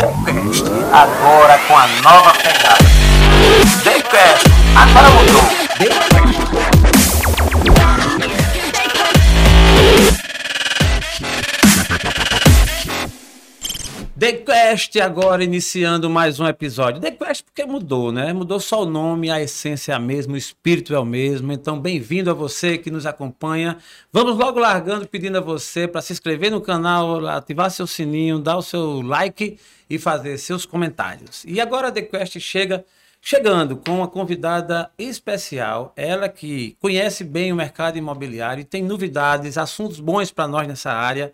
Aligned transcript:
TheQuest, 0.00 0.64
agora 0.92 1.58
com 1.68 1.76
a 1.76 1.86
nova 2.02 2.32
pegada. 2.32 2.78
TheQuest, 3.84 4.46
agora 4.74 5.10
mudou. 5.10 6.19
The 14.20 14.34
Quest 14.34 15.00
agora 15.00 15.42
iniciando 15.42 16.10
mais 16.10 16.38
um 16.38 16.46
episódio. 16.46 17.00
The 17.00 17.10
Quest 17.12 17.42
porque 17.42 17.64
mudou, 17.64 18.12
né? 18.12 18.34
Mudou 18.34 18.60
só 18.60 18.82
o 18.82 18.84
nome, 18.84 19.30
a 19.30 19.40
essência 19.40 19.92
é 19.92 19.94
a 19.94 19.98
mesma, 19.98 20.34
o 20.34 20.36
espírito 20.36 20.94
é 20.94 20.98
o 20.98 21.06
mesmo. 21.06 21.50
Então, 21.50 21.80
bem-vindo 21.80 22.30
a 22.30 22.34
você 22.34 22.76
que 22.76 22.90
nos 22.90 23.06
acompanha. 23.06 23.78
Vamos 24.12 24.36
logo 24.36 24.58
largando 24.58 25.08
pedindo 25.08 25.38
a 25.38 25.40
você 25.40 25.88
para 25.88 26.02
se 26.02 26.12
inscrever 26.12 26.50
no 26.50 26.60
canal, 26.60 27.26
ativar 27.28 27.70
seu 27.70 27.86
sininho, 27.86 28.38
dar 28.38 28.58
o 28.58 28.62
seu 28.62 29.00
like 29.00 29.58
e 29.88 29.98
fazer 29.98 30.36
seus 30.36 30.66
comentários. 30.66 31.42
E 31.46 31.58
agora 31.58 31.90
The 31.90 32.02
Quest 32.02 32.38
chega 32.40 32.84
chegando 33.22 33.74
com 33.76 33.96
uma 33.96 34.08
convidada 34.08 34.90
especial, 34.98 35.94
ela 35.96 36.28
que 36.28 36.76
conhece 36.78 37.24
bem 37.24 37.52
o 37.52 37.56
mercado 37.56 37.96
imobiliário 37.96 38.60
e 38.60 38.64
tem 38.64 38.82
novidades, 38.82 39.56
assuntos 39.56 39.98
bons 39.98 40.30
para 40.30 40.46
nós 40.46 40.68
nessa 40.68 40.92
área 40.92 41.32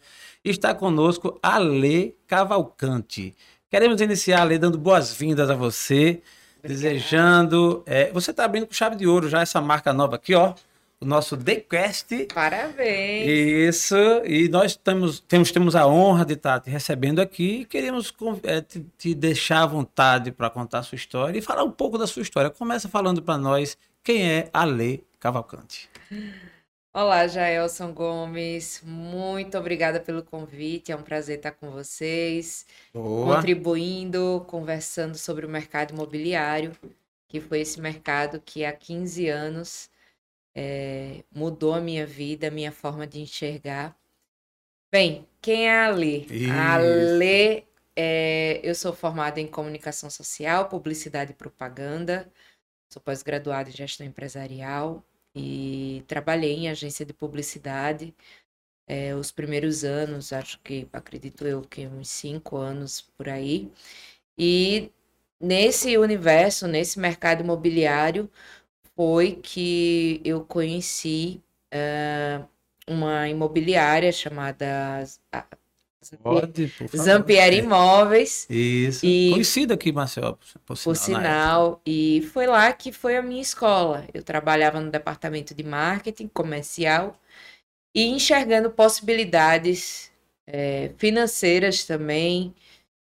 está 0.51 0.75
conosco 0.75 1.39
a 1.43 1.59
Lê 1.59 2.15
Cavalcante. 2.27 3.35
Queremos 3.71 4.01
iniciar, 4.01 4.45
Lê, 4.45 4.59
dando 4.59 4.79
boas-vindas 4.79 5.51
a 5.51 5.55
você, 5.55 6.23
Obrigada. 6.59 6.69
desejando. 6.69 7.83
É, 7.87 8.13
você 8.13 8.31
está 8.31 8.45
abrindo 8.45 8.67
com 8.67 8.73
chave 8.73 8.97
de 8.97 9.07
ouro 9.07 9.29
já 9.29 9.41
essa 9.41 9.61
marca 9.61 9.93
nova 9.93 10.17
aqui, 10.17 10.35
ó. 10.35 10.55
O 10.99 11.05
nosso 11.05 11.37
The 11.37 11.57
Quest. 11.57 12.33
Parabéns! 12.33 13.29
Isso, 13.29 13.97
e 14.25 14.49
nós 14.49 14.77
temos, 14.77 15.21
temos, 15.21 15.53
temos 15.53 15.77
a 15.77 15.87
honra 15.87 16.25
de 16.25 16.33
estar 16.33 16.59
te 16.59 16.71
recebendo 16.71 17.21
aqui 17.21 17.61
e 17.61 17.65
queremos 17.67 18.15
é, 18.45 18.63
te, 18.63 18.87
te 18.97 19.15
deixar 19.15 19.63
à 19.63 19.67
vontade 19.67 20.33
para 20.33 20.49
contar 20.49 20.79
a 20.79 20.83
sua 20.83 20.97
história 20.97 21.39
e 21.39 21.43
falar 21.43 21.65
um 21.65 21.71
pouco 21.71 21.99
da 21.99 22.07
sua 22.07 22.23
história. 22.23 22.49
Começa 22.49 22.89
falando 22.89 23.21
para 23.21 23.37
nós 23.37 23.77
quem 24.03 24.27
é 24.27 24.49
a 24.55 24.65
Lê 24.65 25.01
Cavalcante. 25.21 25.91
Olá, 26.99 27.27
Jaelson 27.27 27.93
Gomes. 27.93 28.81
Muito 28.83 29.59
obrigada 29.59 30.01
pelo 30.01 30.23
convite. 30.23 30.91
É 30.91 30.97
um 30.97 31.03
prazer 31.03 31.37
estar 31.37 31.51
com 31.51 31.71
vocês, 31.71 32.67
Boa. 32.91 33.37
contribuindo, 33.37 34.43
conversando 34.49 35.19
sobre 35.19 35.45
o 35.45 35.49
mercado 35.49 35.93
imobiliário, 35.93 36.75
que 37.29 37.39
foi 37.39 37.61
esse 37.61 37.79
mercado 37.83 38.41
que 38.41 38.65
há 38.65 38.73
15 38.73 39.29
anos 39.29 39.91
é, 40.55 41.23
mudou 41.31 41.75
a 41.75 41.83
minha 41.83 42.07
vida, 42.07 42.49
a 42.49 42.51
minha 42.51 42.73
forma 42.73 43.07
de 43.07 43.21
enxergar. 43.21 43.95
Bem, 44.91 45.29
quem 45.43 45.69
é 45.69 45.85
a 45.85 45.91
Lê? 45.91 46.21
Isso. 46.21 46.51
A 46.51 46.79
Lê, 46.79 47.65
é, 47.95 48.59
eu 48.63 48.75
sou 48.75 48.95
formada 48.95 49.39
em 49.39 49.47
comunicação 49.47 50.09
social, 50.09 50.67
publicidade 50.71 51.33
e 51.33 51.35
propaganda. 51.35 52.27
Sou 52.89 53.03
pós-graduada 53.03 53.69
em 53.69 53.73
gestão 53.75 54.07
empresarial, 54.07 55.05
e 55.37 56.03
trabalhei 56.09 56.55
em 56.55 56.69
agência 56.71 57.07
de 57.07 57.13
publicidade 57.15 58.15
é, 58.87 59.15
os 59.15 59.31
primeiros 59.33 59.85
anos, 59.85 60.33
acho 60.33 60.61
que 60.61 60.89
acredito 60.93 61.47
eu 61.47 61.63
que 61.63 61.87
uns 61.87 62.09
cinco 62.09 62.57
anos 62.57 63.01
por 63.17 63.29
aí. 63.29 63.71
E 64.39 64.93
nesse 65.41 65.97
universo, 65.99 66.69
nesse 66.69 66.99
mercado 67.01 67.43
imobiliário, 67.43 68.31
foi 68.97 69.37
que 69.37 70.21
eu 70.25 70.45
conheci 70.45 71.43
uh, 71.75 72.49
uma 72.89 73.29
imobiliária 73.29 74.13
chamada 74.13 75.05
Pode, 76.23 76.73
Zampieri 76.97 77.59
Imóveis. 77.59 78.47
Isso. 78.51 79.05
E, 79.05 79.31
Conhecido 79.33 79.75
aqui, 79.75 79.91
Marcelo, 79.93 80.39
por, 80.65 80.77
por 80.77 80.97
sinal. 80.97 81.81
E 81.87 82.29
foi 82.33 82.47
lá 82.47 82.73
que 82.73 82.93
foi 82.93 83.17
a 83.17 83.23
minha 83.23 83.43
escola. 83.43 84.07
Eu 84.13 84.23
trabalhava 84.23 84.81
no 84.81 84.91
departamento 84.91 85.55
de 85.55 85.63
marketing 85.63 86.29
comercial 86.29 87.19
e 87.95 88.07
enxergando 88.07 88.71
possibilidades 88.71 90.13
é, 90.47 90.93
financeiras 90.99 91.85
também, 91.85 92.55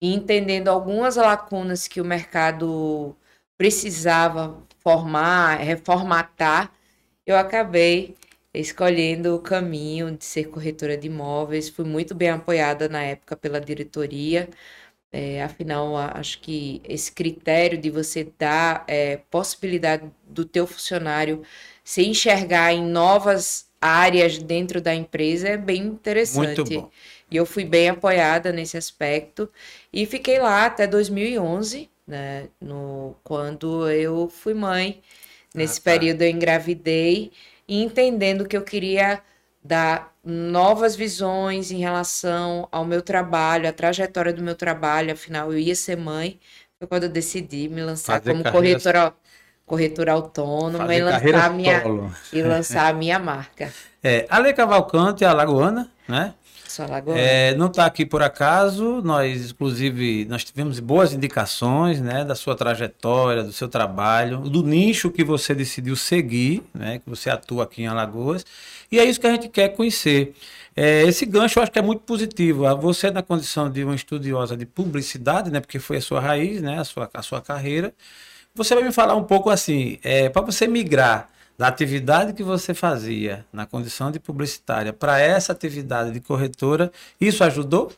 e 0.01 0.13
entendendo 0.13 0.69
algumas 0.69 1.15
lacunas 1.15 1.87
que 1.87 1.99
o 1.99 2.05
mercado 2.05 3.15
precisava 3.57 4.61
formar, 4.79 5.57
reformatar, 5.57 6.71
eu 7.25 7.35
acabei 7.35 8.15
escolhendo 8.53 9.35
o 9.35 9.39
caminho 9.39 10.11
de 10.15 10.25
ser 10.25 10.45
corretora 10.45 10.97
de 10.97 11.07
imóveis. 11.07 11.69
Fui 11.69 11.85
muito 11.85 12.15
bem 12.15 12.29
apoiada 12.29 12.89
na 12.89 13.03
época 13.03 13.35
pela 13.35 13.59
diretoria. 13.59 14.49
É, 15.11 15.41
afinal, 15.41 15.95
acho 15.95 16.39
que 16.41 16.81
esse 16.83 17.11
critério 17.11 17.77
de 17.77 17.89
você 17.89 18.31
dar 18.37 18.83
é, 18.87 19.17
possibilidade 19.29 20.11
do 20.27 20.43
teu 20.43 20.67
funcionário 20.67 21.43
se 21.83 22.05
enxergar 22.05 22.73
em 22.73 22.83
novas 22.83 23.67
áreas 23.79 24.37
dentro 24.37 24.81
da 24.81 24.93
empresa 24.93 25.47
é 25.49 25.57
bem 25.57 25.83
interessante. 25.83 26.57
Muito 26.57 26.65
bom. 26.65 26.91
E 27.31 27.37
eu 27.37 27.45
fui 27.45 27.63
bem 27.63 27.89
apoiada 27.89 28.51
nesse 28.51 28.77
aspecto 28.77 29.49
e 29.91 30.05
fiquei 30.05 30.39
lá 30.39 30.65
até 30.65 30.87
2011, 30.87 31.89
né, 32.05 32.49
no, 32.59 33.15
quando 33.23 33.89
eu 33.89 34.29
fui 34.29 34.53
mãe. 34.53 35.01
Nesse 35.53 35.79
ah, 35.79 35.83
tá. 35.83 35.91
período 35.91 36.21
eu 36.21 36.29
engravidei 36.29 37.31
e 37.67 37.83
entendendo 37.83 38.47
que 38.47 38.55
eu 38.55 38.61
queria 38.61 39.21
dar 39.63 40.13
novas 40.23 40.95
visões 40.95 41.71
em 41.71 41.79
relação 41.79 42.67
ao 42.71 42.85
meu 42.85 43.01
trabalho, 43.01 43.67
a 43.67 43.73
trajetória 43.73 44.33
do 44.33 44.41
meu 44.41 44.55
trabalho, 44.55 45.11
afinal 45.11 45.51
eu 45.51 45.59
ia 45.59 45.75
ser 45.75 45.97
mãe, 45.97 46.39
foi 46.77 46.87
quando 46.87 47.03
eu 47.03 47.09
decidi 47.09 47.67
me 47.67 47.83
lançar 47.83 48.19
Fazer 48.19 48.31
como 48.31 48.43
corretora, 48.43 49.13
corretora 49.65 50.13
autônoma 50.13 50.95
e 50.95 51.01
lançar, 51.01 51.45
a 51.45 51.49
minha, 51.49 51.83
e 52.31 52.41
lançar 52.41 52.87
a 52.87 52.93
minha 52.93 53.19
marca. 53.19 53.73
É, 54.03 54.25
Ale 54.29 54.53
Cavalcante, 54.53 55.25
a 55.25 55.33
Lagoana, 55.33 55.89
né? 56.07 56.33
É, 57.17 57.55
não 57.55 57.67
está 57.67 57.85
aqui 57.85 58.05
por 58.05 58.21
acaso, 58.21 59.01
nós, 59.03 59.51
inclusive, 59.51 60.25
nós 60.25 60.43
tivemos 60.43 60.79
boas 60.79 61.13
indicações 61.13 61.99
né, 62.01 62.23
da 62.23 62.35
sua 62.35 62.55
trajetória, 62.55 63.43
do 63.43 63.51
seu 63.51 63.67
trabalho, 63.67 64.39
do 64.39 64.63
nicho 64.63 65.09
que 65.09 65.23
você 65.23 65.55
decidiu 65.55 65.95
seguir, 65.95 66.63
né, 66.73 66.99
que 66.99 67.09
você 67.09 67.29
atua 67.29 67.63
aqui 67.63 67.83
em 67.83 67.87
Alagoas, 67.87 68.45
e 68.91 68.99
é 68.99 69.05
isso 69.05 69.19
que 69.19 69.27
a 69.27 69.31
gente 69.31 69.49
quer 69.49 69.69
conhecer. 69.69 70.33
É, 70.75 71.03
esse 71.03 71.25
gancho 71.25 71.57
eu 71.57 71.63
acho 71.63 71.71
que 71.71 71.79
é 71.79 71.81
muito 71.81 72.01
positivo. 72.01 72.63
Você, 72.77 73.09
na 73.09 73.23
condição 73.23 73.69
de 73.69 73.83
uma 73.83 73.95
estudiosa 73.95 74.55
de 74.55 74.65
publicidade, 74.65 75.49
né, 75.49 75.59
porque 75.59 75.79
foi 75.79 75.97
a 75.97 76.01
sua 76.01 76.19
raiz, 76.19 76.61
né, 76.61 76.79
a, 76.79 76.83
sua, 76.83 77.09
a 77.13 77.21
sua 77.23 77.41
carreira, 77.41 77.93
você 78.53 78.75
vai 78.75 78.83
me 78.83 78.91
falar 78.91 79.15
um 79.15 79.23
pouco 79.23 79.49
assim, 79.49 79.97
é, 80.03 80.29
para 80.29 80.41
você 80.41 80.67
migrar 80.67 81.29
da 81.57 81.67
atividade 81.67 82.33
que 82.33 82.43
você 82.43 82.73
fazia 82.73 83.45
na 83.51 83.65
condição 83.65 84.11
de 84.11 84.19
publicitária 84.19 84.93
para 84.93 85.19
essa 85.19 85.51
atividade 85.51 86.11
de 86.11 86.19
corretora, 86.19 86.91
isso 87.19 87.43
ajudou? 87.43 87.91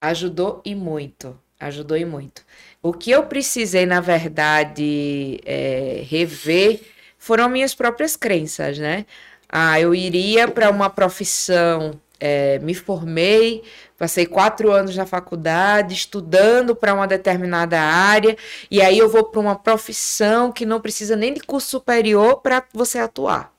Ajudou 0.00 0.60
e 0.64 0.74
muito. 0.74 1.38
Ajudou 1.58 1.96
e 1.96 2.04
muito. 2.04 2.44
O 2.82 2.92
que 2.92 3.10
eu 3.10 3.22
precisei, 3.22 3.86
na 3.86 4.00
verdade, 4.00 5.40
é, 5.44 6.04
rever 6.06 6.82
foram 7.18 7.48
minhas 7.48 7.74
próprias 7.74 8.14
crenças, 8.14 8.78
né? 8.78 9.06
Ah, 9.48 9.80
eu 9.80 9.94
iria 9.94 10.46
para 10.48 10.68
uma 10.70 10.90
profissão, 10.90 11.98
é, 12.20 12.58
me 12.58 12.74
formei, 12.74 13.62
Passei 13.98 14.26
quatro 14.26 14.70
anos 14.70 14.94
na 14.94 15.06
faculdade, 15.06 15.94
estudando 15.94 16.76
para 16.76 16.92
uma 16.92 17.06
determinada 17.06 17.80
área, 17.80 18.36
e 18.70 18.82
aí 18.82 18.98
eu 18.98 19.08
vou 19.08 19.24
para 19.24 19.40
uma 19.40 19.56
profissão 19.56 20.52
que 20.52 20.66
não 20.66 20.80
precisa 20.80 21.16
nem 21.16 21.32
de 21.32 21.40
curso 21.40 21.68
superior 21.68 22.42
para 22.42 22.62
você 22.74 22.98
atuar. 22.98 23.52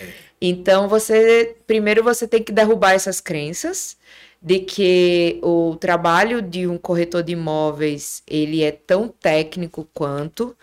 É. 0.00 0.08
Então, 0.40 0.88
você 0.88 1.56
primeiro 1.66 2.02
você 2.02 2.26
tem 2.26 2.42
que 2.42 2.52
derrubar 2.52 2.92
essas 2.92 3.20
crenças 3.20 3.96
de 4.42 4.60
que 4.60 5.40
o 5.42 5.76
trabalho 5.76 6.42
de 6.42 6.66
um 6.66 6.76
corretor 6.76 7.22
de 7.22 7.32
imóveis 7.32 8.22
ele 8.26 8.62
é 8.62 8.70
tão 8.70 9.08
técnico 9.08 9.88
quanto, 9.94 10.56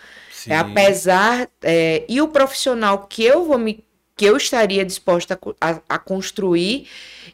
é, 0.48 0.56
apesar 0.56 1.50
é, 1.62 2.04
e 2.08 2.22
o 2.22 2.28
profissional 2.28 3.08
que 3.08 3.24
eu 3.24 3.46
vou 3.46 3.58
me 3.58 3.84
que 4.16 4.26
eu 4.26 4.38
estaria 4.38 4.86
disposta 4.86 5.40
a, 5.60 5.72
a, 5.72 5.82
a 5.90 5.98
construir 5.98 6.88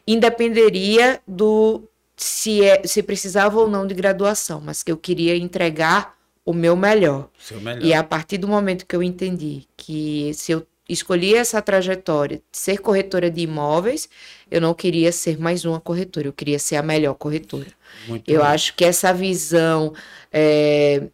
independeria 0.06 1.20
do 1.26 1.82
se, 2.16 2.62
é, 2.62 2.82
se 2.84 3.02
precisava 3.02 3.58
ou 3.58 3.68
não 3.68 3.86
de 3.86 3.94
graduação, 3.94 4.60
mas 4.60 4.82
que 4.82 4.92
eu 4.92 4.96
queria 4.96 5.36
entregar 5.36 6.14
o 6.44 6.52
meu 6.52 6.76
melhor. 6.76 7.28
melhor. 7.60 7.82
E 7.82 7.94
a 7.94 8.02
partir 8.02 8.38
do 8.38 8.48
momento 8.48 8.86
que 8.86 8.94
eu 8.94 9.02
entendi 9.02 9.66
que 9.76 10.32
se 10.34 10.52
eu 10.52 10.66
escolhi 10.88 11.34
essa 11.34 11.62
trajetória 11.62 12.38
de 12.38 12.58
ser 12.58 12.78
corretora 12.78 13.30
de 13.30 13.42
imóveis, 13.42 14.08
eu 14.50 14.60
não 14.60 14.74
queria 14.74 15.12
ser 15.12 15.38
mais 15.38 15.64
uma 15.64 15.80
corretora, 15.80 16.26
eu 16.26 16.32
queria 16.32 16.58
ser 16.58 16.76
a 16.76 16.82
melhor 16.82 17.14
corretora. 17.14 17.68
Muito 18.08 18.28
eu 18.28 18.40
bom. 18.40 18.46
acho 18.46 18.74
que 18.74 18.84
essa 18.84 19.14
visão 19.14 19.94
é, 20.32 21.04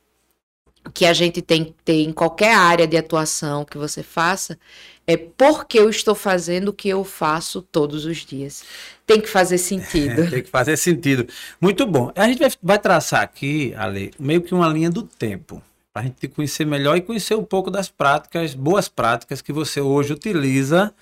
que 0.94 1.04
a 1.04 1.12
gente 1.12 1.42
tem 1.42 1.64
que 1.64 1.74
ter 1.84 2.02
em 2.02 2.12
qualquer 2.12 2.54
área 2.54 2.86
de 2.86 2.96
atuação 2.96 3.64
que 3.64 3.76
você 3.76 4.02
faça 4.02 4.58
É 5.06 5.16
porque 5.16 5.78
eu 5.78 5.88
estou 5.88 6.14
fazendo 6.14 6.68
o 6.68 6.72
que 6.72 6.88
eu 6.88 7.04
faço 7.04 7.62
todos 7.62 8.04
os 8.04 8.18
dias. 8.18 8.64
Tem 9.06 9.20
que 9.20 9.28
fazer 9.28 9.58
sentido. 9.58 10.26
Tem 10.30 10.42
que 10.42 10.50
fazer 10.50 10.76
sentido. 10.76 11.28
Muito 11.60 11.86
bom. 11.86 12.10
A 12.16 12.26
gente 12.26 12.40
vai, 12.40 12.50
vai 12.60 12.78
traçar 12.78 13.22
aqui, 13.22 13.72
Ale, 13.76 14.12
meio 14.18 14.42
que 14.42 14.52
uma 14.52 14.68
linha 14.68 14.90
do 14.90 15.02
tempo. 15.02 15.62
Para 15.92 16.02
a 16.02 16.04
gente 16.06 16.16
te 16.16 16.28
conhecer 16.28 16.66
melhor 16.66 16.96
e 16.96 17.00
conhecer 17.00 17.36
um 17.36 17.44
pouco 17.44 17.70
das 17.70 17.88
práticas, 17.88 18.52
boas 18.52 18.88
práticas 18.88 19.40
que 19.40 19.52
você 19.52 19.80
hoje 19.80 20.12
utiliza 20.12 20.92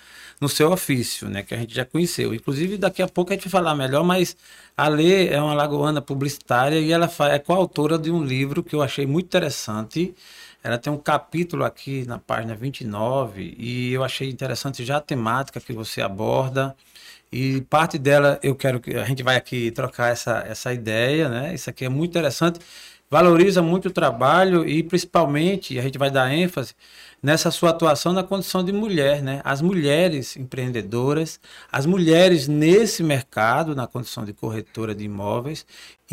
no 0.40 0.48
seu 0.48 0.70
ofício, 0.70 1.28
né? 1.28 1.42
Que 1.42 1.54
a 1.54 1.58
gente 1.58 1.74
já 1.74 1.84
conheceu. 1.84 2.34
Inclusive, 2.34 2.76
daqui 2.76 3.02
a 3.02 3.08
pouco 3.08 3.32
a 3.32 3.34
gente 3.34 3.48
vai 3.48 3.50
falar 3.50 3.74
melhor, 3.74 4.04
mas 4.04 4.36
a 4.76 4.88
Lê 4.88 5.28
é 5.28 5.40
uma 5.40 5.54
lagoana 5.54 6.02
publicitária 6.02 6.78
e 6.78 6.92
ela 6.92 7.10
é 7.32 7.38
coautora 7.38 7.98
de 7.98 8.10
um 8.10 8.22
livro 8.22 8.62
que 8.62 8.74
eu 8.74 8.82
achei 8.82 9.06
muito 9.06 9.26
interessante. 9.26 10.14
Ela 10.64 10.78
tem 10.78 10.92
um 10.92 10.98
capítulo 10.98 11.64
aqui 11.64 12.06
na 12.06 12.18
página 12.18 12.54
29 12.54 13.54
e 13.58 13.92
eu 13.92 14.02
achei 14.02 14.30
interessante 14.30 14.84
já 14.84 14.96
a 14.96 15.00
temática 15.00 15.60
que 15.60 15.72
você 15.74 16.00
aborda. 16.00 16.74
E 17.30 17.60
parte 17.62 17.98
dela 17.98 18.38
eu 18.42 18.56
quero 18.56 18.80
que 18.80 18.96
a 18.96 19.04
gente 19.04 19.22
vai 19.22 19.36
aqui 19.36 19.70
trocar 19.70 20.10
essa, 20.10 20.44
essa 20.48 20.72
ideia, 20.72 21.28
né? 21.28 21.54
Isso 21.54 21.68
aqui 21.68 21.84
é 21.84 21.88
muito 21.88 22.12
interessante 22.12 22.60
valoriza 23.14 23.62
muito 23.62 23.86
o 23.86 23.92
trabalho 23.92 24.68
e 24.68 24.82
principalmente 24.82 25.78
a 25.78 25.82
gente 25.82 25.96
vai 25.96 26.10
dar 26.10 26.32
ênfase 26.32 26.74
nessa 27.22 27.48
sua 27.50 27.70
atuação 27.70 28.12
na 28.12 28.24
condição 28.24 28.64
de 28.64 28.72
mulher, 28.72 29.22
né? 29.22 29.40
As 29.44 29.62
mulheres 29.62 30.36
empreendedoras, 30.36 31.38
as 31.70 31.86
mulheres 31.86 32.48
nesse 32.48 33.04
mercado, 33.04 33.74
na 33.74 33.86
condição 33.86 34.24
de 34.24 34.32
corretora 34.32 34.94
de 34.94 35.04
imóveis, 35.04 35.64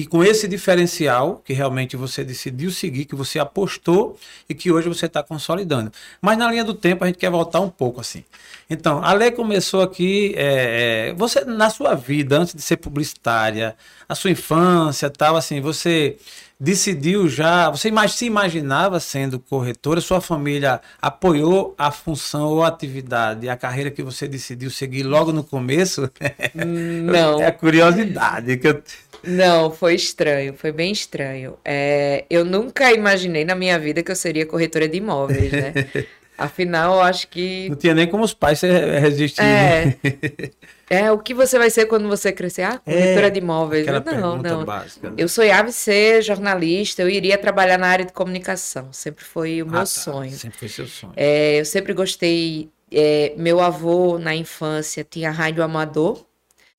e 0.01 0.06
com 0.07 0.24
esse 0.24 0.48
diferencial 0.48 1.44
que 1.45 1.53
realmente 1.53 1.95
você 1.95 2.24
decidiu 2.24 2.71
seguir, 2.71 3.06
que 3.06 3.13
você 3.13 3.38
apostou 3.38 4.18
e 4.50 4.56
que 4.56 4.71
hoje 4.71 4.89
você 4.89 5.06
está 5.06 5.21
consolidando. 5.21 5.92
Mas 6.19 6.39
na 6.39 6.50
linha 6.50 6.63
do 6.63 6.74
tempo 6.74 7.03
a 7.03 7.07
gente 7.07 7.19
quer 7.19 7.30
voltar 7.30 7.59
um 7.59 7.69
pouco 7.69 8.01
assim. 8.01 8.24
Então, 8.68 9.03
a 9.03 9.13
lei 9.13 9.30
começou 9.30 9.80
aqui, 9.83 10.33
é, 10.36 11.09
é, 11.09 11.13
você 11.13 11.45
na 11.45 11.69
sua 11.69 11.94
vida, 11.94 12.39
antes 12.39 12.56
de 12.56 12.63
ser 12.63 12.77
publicitária, 12.77 13.75
a 14.09 14.15
sua 14.15 14.31
infância, 14.31 15.07
tal, 15.07 15.36
assim, 15.36 15.62
você 15.62 16.18
decidiu 16.59 17.30
já, 17.30 17.69
você 17.69 17.92
se 18.07 18.25
imaginava 18.25 19.00
sendo 19.00 19.39
corretora, 19.39 20.01
sua 20.01 20.19
família 20.19 20.81
apoiou 21.00 21.75
a 21.77 21.92
função 21.92 22.50
ou 22.50 22.63
a 22.63 22.69
atividade, 22.69 23.48
a 23.50 23.56
carreira 23.56 23.92
que 23.92 24.01
você 24.01 24.27
decidiu 24.27 24.71
seguir 24.71 25.03
logo 25.03 25.31
no 25.31 25.44
começo? 25.44 26.09
Não. 26.56 27.39
É 27.39 27.45
a 27.45 27.51
curiosidade 27.51 28.57
que 28.57 28.68
eu... 28.68 28.81
Não, 29.24 29.72
foi 29.72 29.96
estranho, 29.96 30.54
foi 30.54 30.72
bem 30.72 30.92
estranho. 30.92 31.58
É, 31.64 32.26
eu 32.30 32.44
nunca 32.44 32.92
imaginei 32.92 33.46
na 33.46 33.56
minha 33.56 33.78
vida 33.78 34.02
que 34.02 34.12
eu 34.12 34.16
seria 34.16 34.46
corretora 34.46 34.88
de 34.88 34.98
imóveis, 34.98 35.52
né? 35.52 35.74
Afinal, 36.42 36.96
eu 36.96 37.02
acho 37.02 37.28
que. 37.28 37.70
Não 37.70 37.76
tinha 37.76 37.94
nem 37.94 38.08
como 38.08 38.24
os 38.24 38.34
pais 38.34 38.62
resistirem. 38.62 39.48
É. 39.48 39.96
é, 40.90 41.12
o 41.12 41.20
que 41.20 41.36
você 41.36 41.58
vai 41.60 41.70
ser 41.70 41.86
quando 41.86 42.08
você 42.08 42.32
crescer? 42.32 42.64
Ah, 42.64 42.80
corretora 42.80 43.28
é, 43.28 43.30
de 43.30 43.40
imóveis. 43.40 43.86
Não, 43.86 44.38
não. 44.38 44.66
Básica, 44.66 45.10
né? 45.12 45.16
Eu 45.20 45.28
sonhava 45.28 45.72
ser 45.72 46.24
jornalista, 46.24 47.04
eu 47.04 47.10
iria 47.10 47.38
trabalhar 47.38 47.78
na 47.78 47.88
área 47.88 48.06
de 48.06 48.12
comunicação. 48.12 48.92
Sempre 48.92 49.24
foi 49.24 49.62
o 49.62 49.68
meu 49.68 49.76
ah, 49.76 49.80
tá. 49.82 49.86
sonho. 49.86 50.32
Sempre 50.32 50.58
foi 50.58 50.68
seu 50.68 50.88
sonho. 50.88 51.14
É, 51.16 51.60
eu 51.60 51.66
sempre 51.66 51.94
gostei. 51.94 52.70
É, 52.92 53.34
meu 53.38 53.60
avô, 53.62 54.18
na 54.18 54.36
infância, 54.36 55.06
tinha 55.08 55.30
rádio 55.30 55.64
amador. 55.64 56.26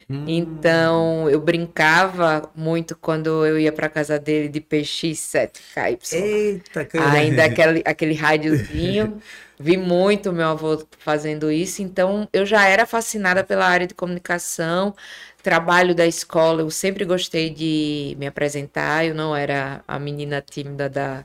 Hum. 0.09 0.25
Então, 0.27 1.29
eu 1.31 1.41
brincava 1.41 2.51
muito 2.55 2.97
quando 2.97 3.45
eu 3.47 3.59
ia 3.59 3.73
para 3.73 3.89
casa 3.89 4.19
dele 4.19 4.49
de 4.49 4.61
PX7KY. 4.61 6.15
Eita, 6.15 6.85
que 6.85 6.99
Ainda 6.99 7.45
aquele, 7.45 7.83
aquele 7.85 8.15
rádiozinho. 8.15 9.21
Vi 9.59 9.77
muito 9.77 10.33
meu 10.33 10.49
avô 10.49 10.85
fazendo 10.99 11.49
isso, 11.51 11.83
então 11.83 12.29
eu 12.33 12.45
já 12.45 12.67
era 12.67 12.85
fascinada 12.85 13.45
pela 13.45 13.65
área 13.65 13.87
de 13.87 13.95
comunicação, 13.95 14.93
trabalho 15.41 15.95
da 15.95 16.05
escola, 16.05 16.63
eu 16.63 16.71
sempre 16.71 17.05
gostei 17.05 17.49
de 17.49 18.17
me 18.19 18.27
apresentar, 18.27 19.07
eu 19.07 19.15
não 19.15 19.37
era 19.37 19.85
a 19.87 20.01
menina 20.01 20.41
tímida 20.43 20.89
da. 20.89 21.25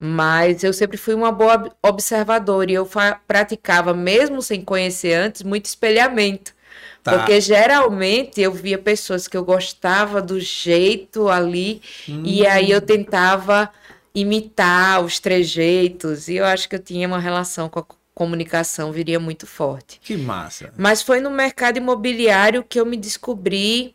Mas 0.00 0.62
eu 0.64 0.72
sempre 0.72 0.96
fui 0.96 1.14
uma 1.14 1.32
boa 1.32 1.70
observadora 1.82 2.70
e 2.70 2.74
eu 2.74 2.88
praticava, 3.26 3.92
mesmo 3.94 4.40
sem 4.42 4.62
conhecer 4.64 5.14
antes, 5.14 5.42
muito 5.42 5.66
espelhamento. 5.66 6.54
Tá. 7.02 7.16
Porque 7.16 7.40
geralmente 7.40 8.40
eu 8.40 8.52
via 8.52 8.78
pessoas 8.78 9.26
que 9.28 9.36
eu 9.36 9.44
gostava 9.44 10.20
do 10.20 10.40
jeito 10.40 11.28
ali, 11.28 11.80
hum. 12.08 12.22
e 12.24 12.46
aí 12.46 12.70
eu 12.70 12.80
tentava 12.80 13.70
imitar 14.14 15.04
os 15.04 15.18
trejeitos, 15.18 16.28
e 16.28 16.36
eu 16.36 16.44
acho 16.44 16.68
que 16.68 16.74
eu 16.74 16.82
tinha 16.82 17.06
uma 17.06 17.20
relação 17.20 17.68
com 17.68 17.78
a 17.78 17.84
comunicação, 18.18 18.90
viria 18.90 19.20
muito 19.20 19.46
forte. 19.46 20.00
Que 20.02 20.16
massa. 20.16 20.72
Mas 20.76 21.02
foi 21.02 21.20
no 21.20 21.30
mercado 21.30 21.76
imobiliário 21.76 22.64
que 22.68 22.80
eu 22.80 22.84
me 22.84 22.96
descobri. 22.96 23.94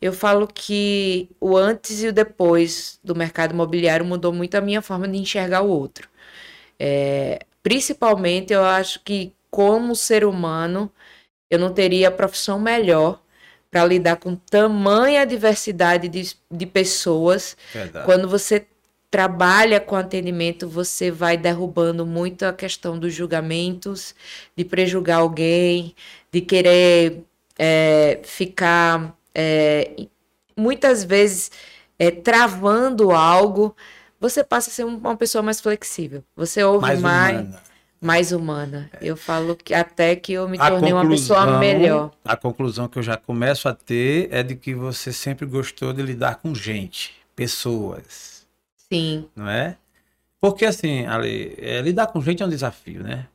Eu 0.00 0.12
falo 0.12 0.46
que 0.46 1.28
o 1.40 1.56
antes 1.56 2.04
e 2.04 2.06
o 2.06 2.12
depois 2.12 3.00
do 3.02 3.16
mercado 3.16 3.52
imobiliário 3.52 4.06
mudou 4.06 4.32
muito 4.32 4.54
a 4.54 4.60
minha 4.60 4.80
forma 4.80 5.08
de 5.08 5.18
enxergar 5.18 5.62
o 5.62 5.68
outro. 5.68 6.08
É, 6.78 7.40
principalmente, 7.60 8.52
eu 8.52 8.64
acho 8.64 9.00
que 9.02 9.32
como 9.50 9.96
ser 9.96 10.24
humano, 10.24 10.88
eu 11.50 11.58
não 11.58 11.72
teria 11.72 12.10
profissão 12.10 12.58
melhor 12.58 13.20
para 13.70 13.84
lidar 13.84 14.16
com 14.16 14.34
tamanha 14.34 15.26
diversidade 15.26 16.08
de, 16.08 16.34
de 16.50 16.66
pessoas. 16.66 17.56
Verdade. 17.72 18.04
Quando 18.04 18.28
você 18.28 18.66
trabalha 19.10 19.80
com 19.80 19.96
atendimento, 19.96 20.68
você 20.68 21.10
vai 21.10 21.36
derrubando 21.36 22.04
muito 22.04 22.44
a 22.44 22.52
questão 22.52 22.98
dos 22.98 23.14
julgamentos, 23.14 24.14
de 24.56 24.64
prejulgar 24.64 25.20
alguém, 25.20 25.94
de 26.30 26.40
querer 26.40 27.22
é, 27.58 28.20
ficar 28.22 29.14
é, 29.34 30.06
muitas 30.56 31.04
vezes 31.04 31.50
é, 31.98 32.10
travando 32.10 33.10
algo. 33.10 33.74
Você 34.20 34.42
passa 34.42 34.70
a 34.70 34.72
ser 34.72 34.84
uma 34.84 35.16
pessoa 35.16 35.42
mais 35.42 35.60
flexível. 35.60 36.22
Você 36.36 36.62
ouve 36.62 36.82
mais, 36.82 37.00
mais 37.00 37.67
mais 38.00 38.32
humana. 38.32 38.90
Eu 39.00 39.16
falo 39.16 39.56
que 39.56 39.74
até 39.74 40.14
que 40.14 40.32
eu 40.32 40.48
me 40.48 40.58
tornei 40.58 40.92
uma 40.92 41.08
pessoa 41.08 41.58
melhor. 41.58 42.12
A 42.24 42.36
conclusão 42.36 42.88
que 42.88 42.98
eu 42.98 43.02
já 43.02 43.16
começo 43.16 43.68
a 43.68 43.74
ter 43.74 44.28
é 44.30 44.42
de 44.42 44.54
que 44.54 44.74
você 44.74 45.12
sempre 45.12 45.46
gostou 45.46 45.92
de 45.92 46.02
lidar 46.02 46.36
com 46.36 46.54
gente, 46.54 47.14
pessoas. 47.34 48.46
Sim. 48.90 49.28
Não 49.34 49.48
é? 49.48 49.76
Porque 50.40 50.64
assim, 50.64 51.06
Ali, 51.06 51.54
é, 51.58 51.80
lidar 51.80 52.06
com 52.08 52.20
gente 52.20 52.42
é 52.42 52.46
um 52.46 52.50
desafio, 52.50 53.02
né? 53.02 53.26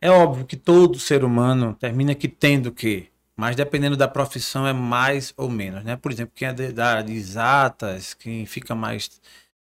É 0.00 0.10
óbvio 0.10 0.44
que 0.44 0.56
todo 0.56 0.98
ser 0.98 1.24
humano 1.24 1.76
termina 1.78 2.14
que 2.14 2.28
tendo 2.28 2.72
que, 2.72 3.08
mas 3.36 3.54
dependendo 3.54 3.96
da 3.96 4.08
profissão 4.08 4.66
é 4.66 4.72
mais 4.72 5.32
ou 5.36 5.48
menos, 5.48 5.84
né? 5.84 5.96
Por 5.96 6.10
exemplo, 6.10 6.32
quem 6.34 6.48
é 6.48 6.52
da 6.52 6.86
área 6.90 7.04
de 7.04 7.12
exatas, 7.12 8.14
quem 8.14 8.44
fica 8.46 8.74
mais 8.74 9.20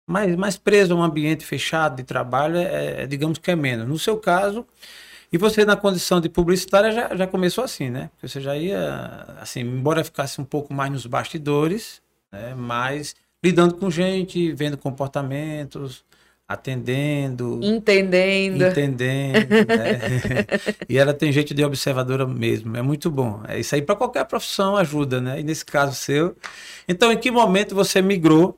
mais, 0.06 0.36
mais 0.36 0.56
preso 0.56 0.94
a 0.94 0.96
um 0.96 1.02
ambiente 1.02 1.44
fechado 1.44 1.96
de 1.96 2.04
trabalho, 2.04 2.56
é, 2.56 3.02
é, 3.02 3.06
digamos 3.06 3.38
que 3.38 3.50
é 3.50 3.56
menos. 3.56 3.88
No 3.88 3.98
seu 3.98 4.16
caso, 4.16 4.64
e 5.32 5.36
você 5.36 5.64
na 5.64 5.76
condição 5.76 6.20
de 6.20 6.28
publicitária 6.28 6.92
já, 6.92 7.14
já 7.16 7.26
começou 7.26 7.64
assim, 7.64 7.90
né? 7.90 8.10
Você 8.22 8.40
já 8.40 8.56
ia, 8.56 9.36
assim, 9.40 9.60
embora 9.60 10.04
ficasse 10.04 10.40
um 10.40 10.44
pouco 10.44 10.72
mais 10.72 10.92
nos 10.92 11.06
bastidores, 11.06 12.00
né? 12.30 12.54
mas 12.54 13.16
lidando 13.42 13.74
com 13.74 13.90
gente, 13.90 14.52
vendo 14.52 14.78
comportamentos, 14.78 16.04
atendendo, 16.48 17.58
entendendo, 17.60 18.64
entendendo. 18.64 19.50
né? 19.50 20.46
e 20.88 20.96
ela 20.96 21.12
tem 21.12 21.32
jeito 21.32 21.52
de 21.52 21.64
observadora 21.64 22.24
mesmo, 22.24 22.76
é 22.76 22.82
muito 22.82 23.10
bom. 23.10 23.42
É 23.48 23.58
isso 23.58 23.74
aí 23.74 23.82
para 23.82 23.96
qualquer 23.96 24.24
profissão 24.26 24.76
ajuda, 24.76 25.20
né? 25.20 25.40
E 25.40 25.42
nesse 25.42 25.64
caso 25.64 25.96
seu. 25.96 26.36
Então, 26.86 27.10
em 27.10 27.18
que 27.18 27.32
momento 27.32 27.74
você 27.74 28.00
migrou 28.00 28.56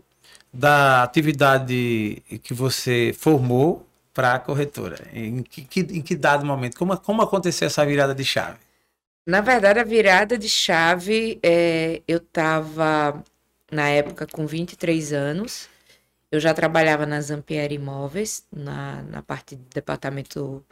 da 0.58 1.04
atividade 1.04 2.20
que 2.42 2.52
você 2.52 3.14
formou 3.16 3.86
para 4.12 4.34
a 4.34 4.38
corretora? 4.40 5.08
Em 5.12 5.42
que, 5.44 5.62
que, 5.62 5.80
em 5.80 6.02
que 6.02 6.16
dado 6.16 6.44
momento? 6.44 6.76
Como, 6.76 6.98
como 6.98 7.22
aconteceu 7.22 7.66
essa 7.66 7.86
virada 7.86 8.12
de 8.12 8.24
chave? 8.24 8.58
Na 9.24 9.40
verdade, 9.40 9.78
a 9.78 9.84
virada 9.84 10.36
de 10.36 10.48
chave, 10.48 11.38
é, 11.44 12.02
eu 12.08 12.18
estava, 12.18 13.22
na 13.70 13.88
época, 13.88 14.26
com 14.26 14.46
23 14.48 15.12
anos. 15.12 15.68
Eu 16.30 16.40
já 16.40 16.52
trabalhava 16.52 17.06
na 17.06 17.20
Zampieri 17.20 17.76
Imóveis, 17.76 18.44
na, 18.52 19.02
na 19.02 19.22
parte 19.22 19.54
do 19.54 19.64
departamento 19.72 20.64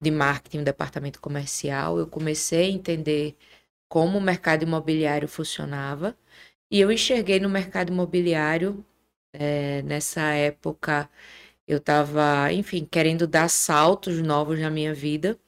de 0.00 0.10
marketing, 0.10 0.64
departamento 0.64 1.20
comercial. 1.20 1.98
Eu 1.98 2.06
comecei 2.06 2.70
a 2.70 2.72
entender 2.72 3.36
como 3.88 4.16
o 4.16 4.20
mercado 4.20 4.62
imobiliário 4.62 5.28
funcionava. 5.28 6.16
E 6.70 6.80
eu 6.80 6.90
enxerguei 6.90 7.38
no 7.38 7.50
mercado 7.50 7.92
imobiliário 7.92 8.84
é, 9.38 9.82
nessa 9.82 10.22
época, 10.34 11.08
eu 11.66 11.78
estava, 11.78 12.52
enfim, 12.52 12.86
querendo 12.90 13.26
dar 13.26 13.48
saltos 13.48 14.20
novos 14.22 14.58
na 14.60 14.70
minha 14.70 14.94
vida. 14.94 15.38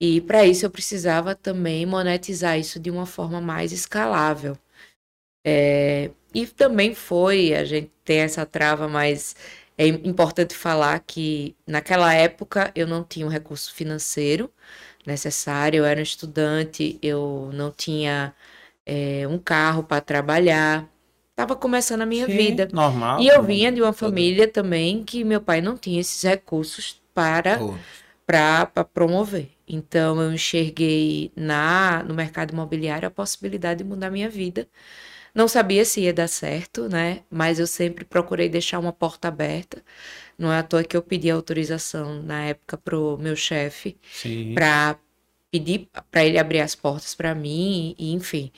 E 0.00 0.20
para 0.22 0.46
isso 0.46 0.66
eu 0.66 0.70
precisava 0.70 1.34
também 1.34 1.86
monetizar 1.86 2.58
isso 2.58 2.80
de 2.80 2.90
uma 2.90 3.06
forma 3.06 3.40
mais 3.40 3.72
escalável. 3.72 4.56
É, 5.44 6.10
e 6.34 6.46
também 6.46 6.94
foi, 6.94 7.54
a 7.54 7.64
gente 7.64 7.90
tem 8.04 8.20
essa 8.20 8.44
trava, 8.46 8.88
mas 8.88 9.34
é 9.78 9.86
importante 9.86 10.54
falar 10.54 10.98
que 11.00 11.56
naquela 11.66 12.12
época 12.14 12.72
eu 12.74 12.86
não 12.86 13.04
tinha 13.04 13.26
um 13.26 13.28
recurso 13.30 13.74
financeiro, 13.74 14.52
necessário. 15.06 15.78
Eu 15.78 15.84
era 15.86 16.00
um 16.00 16.02
estudante, 16.02 16.98
eu 17.02 17.50
não 17.54 17.70
tinha 17.72 18.34
é, 18.86 19.26
um 19.28 19.38
carro 19.38 19.82
para 19.84 20.00
trabalhar. 20.02 20.88
Estava 21.38 21.54
começando 21.54 22.02
a 22.02 22.06
minha 22.06 22.26
Sim, 22.26 22.36
vida. 22.36 22.68
Normal. 22.72 23.20
E 23.20 23.28
eu 23.28 23.44
vinha 23.44 23.70
de 23.70 23.80
uma 23.80 23.92
família 23.92 24.48
também 24.48 25.04
que 25.04 25.22
meu 25.22 25.40
pai 25.40 25.60
não 25.60 25.76
tinha 25.78 26.00
esses 26.00 26.20
recursos 26.24 27.00
para 27.14 27.58
Todos. 27.58 27.80
para 28.26 28.66
promover. 28.92 29.48
Então 29.68 30.20
eu 30.20 30.32
enxerguei 30.32 31.30
na 31.36 32.02
no 32.02 32.12
mercado 32.12 32.52
imobiliário 32.52 33.06
a 33.06 33.10
possibilidade 33.10 33.84
de 33.84 33.88
mudar 33.88 34.10
minha 34.10 34.28
vida. 34.28 34.66
Não 35.34 35.46
sabia 35.46 35.84
se 35.84 36.00
ia 36.00 36.12
dar 36.12 36.28
certo, 36.28 36.88
né? 36.88 37.22
Mas 37.30 37.60
eu 37.60 37.66
sempre 37.68 38.04
procurei 38.04 38.48
deixar 38.48 38.80
uma 38.80 38.92
porta 38.92 39.28
aberta. 39.28 39.80
Não 40.38 40.52
é 40.52 40.58
à 40.58 40.62
toa 40.64 40.82
que 40.84 40.96
eu 40.96 41.02
pedi 41.02 41.30
autorização 41.30 42.22
na 42.22 42.44
época 42.46 42.76
pro 42.78 43.16
meu 43.18 43.36
chefe 43.36 43.96
para 44.54 44.98
pedir 45.50 45.88
para 46.10 46.24
ele 46.24 46.38
abrir 46.38 46.60
as 46.60 46.74
portas 46.74 47.14
para 47.14 47.34
mim, 47.34 47.94
e, 47.98 48.12
enfim. 48.12 48.52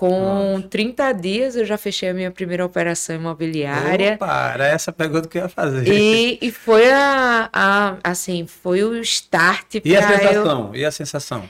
Com 0.00 0.62
30 0.70 1.12
dias 1.12 1.56
eu 1.56 1.64
já 1.64 1.76
fechei 1.78 2.08
a 2.08 2.14
minha 2.14 2.30
primeira 2.30 2.64
operação 2.64 3.14
imobiliária. 3.16 4.20
Opa, 4.20 4.52
era 4.52 4.66
essa 4.66 4.92
pergunta 4.92 5.28
que 5.28 5.38
eu 5.38 5.42
ia 5.42 5.48
fazer. 5.48 5.84
E, 5.84 6.38
e 6.42 6.50
foi 6.52 6.90
a, 6.92 7.48
a- 7.52 7.98
assim, 8.04 8.46
foi 8.46 8.82
o 8.84 8.94
start 9.02 9.80
E 9.84 9.96
a 9.96 10.02
para 10.02 10.24
eu. 10.24 10.42
sensação? 10.42 10.74
E 10.74 10.84
a 10.84 10.90
sensação? 10.90 11.48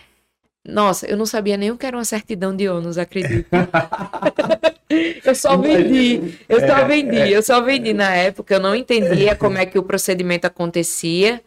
Nossa, 0.65 1.07
eu 1.07 1.17
não 1.17 1.27
sabia 1.27 1.57
nem 1.57 1.71
o 1.71 1.77
que 1.79 1.87
era 1.87 1.97
uma 1.97 2.05
certidão 2.05 2.55
de 2.57 2.69
ônus, 2.69 2.99
acredita? 2.99 3.71
eu 5.25 5.35
só 5.35 5.57
vendi, 5.57 6.23
eu 6.49 6.61
É, 6.61 6.67
só 6.67 6.85
vendi, 6.85 7.29
eu 7.31 7.43
só 7.43 7.61
vendi 7.61 7.93
na 7.95 8.15
época, 8.15 8.55
eu 8.55 8.61
não 8.61 8.75
entendia 8.75 9.35
como 9.37 9.59
é 9.59 9.67
que 9.67 9.79
o 9.79 9.83
procedimento 9.83 10.47
acontecia, 10.47 11.43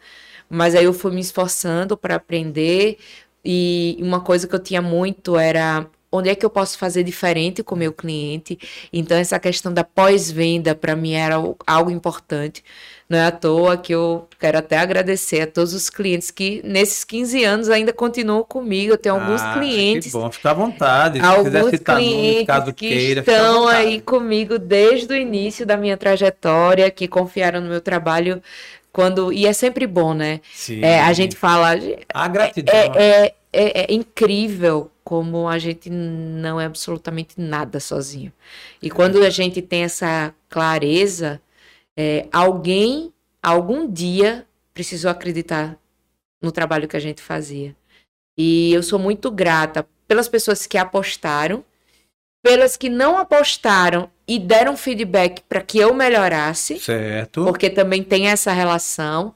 mas 0.49 0.75
aí 0.75 0.85
eu 0.85 0.93
fui 0.93 1.11
me 1.13 1.21
esforçando 1.21 1.97
para 1.97 2.15
aprender 2.15 2.97
e 3.45 3.97
uma 4.01 4.21
coisa 4.21 4.47
que 4.47 4.55
eu 4.55 4.63
tinha 4.63 4.81
muito 4.81 5.37
era 5.37 5.87
onde 6.13 6.29
é 6.29 6.35
que 6.35 6.45
eu 6.45 6.49
posso 6.49 6.77
fazer 6.77 7.03
diferente 7.03 7.63
com 7.63 7.73
o 7.75 7.77
meu 7.77 7.91
cliente. 7.91 8.57
Então 8.91 9.17
essa 9.17 9.39
questão 9.39 9.73
da 9.73 9.83
pós-venda 9.83 10.75
para 10.75 10.95
mim 10.95 11.13
era 11.13 11.35
algo 11.65 11.89
importante. 11.89 12.63
Não 13.09 13.17
é 13.19 13.25
à 13.25 13.31
toa 13.31 13.77
que 13.77 13.93
eu 13.93 14.27
quero 14.39 14.57
até 14.57 14.77
agradecer 14.77 15.41
a 15.41 15.47
todos 15.47 15.73
os 15.73 15.89
clientes 15.89 16.31
que 16.31 16.61
nesses 16.63 17.03
15 17.03 17.43
anos 17.43 17.69
ainda 17.69 17.91
continuam 17.93 18.43
comigo. 18.43 18.93
Eu 18.93 18.97
tenho 18.97 19.15
alguns 19.15 19.41
Ah, 19.41 19.53
clientes 19.53 20.11
Que 20.11 20.17
bom, 20.17 20.31
fica 20.31 20.51
à 20.51 20.53
vontade. 20.53 21.19
Se 21.19 21.43
quiser 21.43 21.57
alguns 21.57 21.69
citar 21.71 21.97
clientes 21.97 22.47
caso 22.47 22.73
que 22.73 22.87
queira, 22.87 23.19
estão 23.19 23.67
aí 23.67 23.99
comigo 24.01 24.57
desde 24.57 25.13
o 25.13 25.17
início 25.17 25.65
da 25.65 25.75
minha 25.77 25.97
trajetória, 25.97 26.89
que 26.91 27.07
confiaram 27.07 27.59
no 27.61 27.69
meu 27.69 27.81
trabalho 27.81 28.41
quando 28.91 29.33
e 29.33 29.45
é 29.47 29.53
sempre 29.53 29.87
bom, 29.87 30.13
né? 30.13 30.39
Sim. 30.53 30.83
É, 30.83 31.01
a 31.01 31.11
gente 31.13 31.35
fala 31.35 31.69
A 32.13 32.27
gratidão. 32.27 32.73
é, 32.75 33.25
é, 33.25 33.33
é, 33.53 33.85
é 33.91 33.93
incrível 33.93 34.91
como 35.03 35.47
a 35.47 35.59
gente 35.59 35.89
não 35.89 36.59
é 36.59 36.65
absolutamente 36.65 37.35
nada 37.37 37.79
sozinho. 37.79 38.31
E 38.81 38.89
quando 38.89 39.21
a 39.23 39.29
gente 39.29 39.61
tem 39.61 39.83
essa 39.83 40.33
clareza, 40.49 41.41
é, 41.95 42.27
alguém 42.31 43.13
algum 43.41 43.91
dia 43.91 44.47
precisou 44.73 45.11
acreditar 45.11 45.77
no 46.41 46.51
trabalho 46.51 46.87
que 46.87 46.97
a 46.97 46.99
gente 46.99 47.21
fazia. 47.21 47.75
E 48.37 48.73
eu 48.73 48.81
sou 48.81 48.97
muito 48.97 49.29
grata 49.29 49.85
pelas 50.07 50.27
pessoas 50.27 50.65
que 50.65 50.77
apostaram, 50.77 51.63
pelas 52.41 52.75
que 52.77 52.89
não 52.89 53.17
apostaram 53.17 54.09
e 54.27 54.39
deram 54.39 54.75
feedback 54.75 55.41
para 55.43 55.61
que 55.61 55.77
eu 55.77 55.93
melhorasse 55.93 56.79
Certo. 56.79 57.43
porque 57.43 57.69
também 57.69 58.03
tem 58.03 58.27
essa 58.27 58.51
relação. 58.51 59.33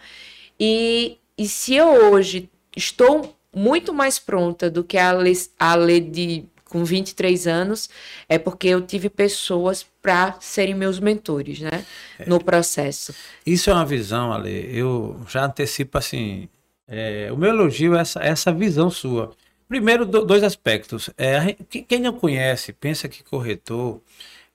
E, 0.59 1.17
e 1.37 1.47
se 1.47 1.75
eu 1.75 2.11
hoje 2.11 2.49
estou 2.75 3.36
muito 3.57 3.93
mais 3.93 4.19
pronta 4.19 4.69
do 4.69 4.83
que 4.83 4.97
a 4.97 5.11
Lê, 5.11 5.33
a 5.59 5.75
Lê 5.75 5.99
de 5.99 6.45
com 6.65 6.83
23 6.83 7.47
anos, 7.47 7.89
é 8.27 8.37
porque 8.37 8.67
eu 8.67 8.81
tive 8.81 9.09
pessoas 9.09 9.85
para 10.01 10.35
serem 10.41 10.75
meus 10.75 10.99
mentores, 10.99 11.61
né? 11.61 11.85
No 12.25 12.43
processo. 12.43 13.13
Isso 13.45 13.69
é 13.69 13.73
uma 13.73 13.85
visão, 13.85 14.33
Ale. 14.33 14.69
Eu 14.77 15.17
já 15.29 15.45
antecipo 15.45 15.97
assim. 15.97 16.49
é, 16.87 17.29
o 17.31 17.37
meu 17.37 17.49
elogio 17.51 17.95
é 17.95 18.01
essa, 18.01 18.19
essa 18.21 18.51
visão 18.51 18.89
sua. 18.89 19.31
Primeiro, 19.69 20.05
do- 20.05 20.25
dois 20.25 20.43
aspectos. 20.43 21.09
É, 21.17 21.53
quem 21.87 21.99
não 21.99 22.11
conhece, 22.13 22.73
pensa 22.73 23.07
que 23.07 23.23
corretor 23.23 24.01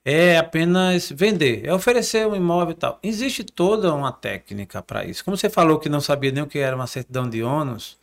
é 0.05 0.37
apenas 0.39 1.11
vender, 1.11 1.65
é 1.65 1.73
oferecer 1.73 2.27
um 2.27 2.35
imóvel 2.35 2.73
e 2.73 2.75
tal. 2.75 2.99
Existe 3.03 3.45
toda 3.45 3.95
uma 3.95 4.13
técnica 4.13 4.83
para 4.83 5.05
isso. 5.05 5.25
Como 5.25 5.37
você 5.37 5.49
falou 5.49 5.79
que 5.79 5.89
não 5.89 6.01
sabia 6.01 6.33
nem 6.33 6.43
o 6.43 6.47
que 6.47 6.59
era 6.59 6.75
uma 6.77 6.87
certidão 6.87 7.29
de 7.29 7.43
ônus? 7.43 7.97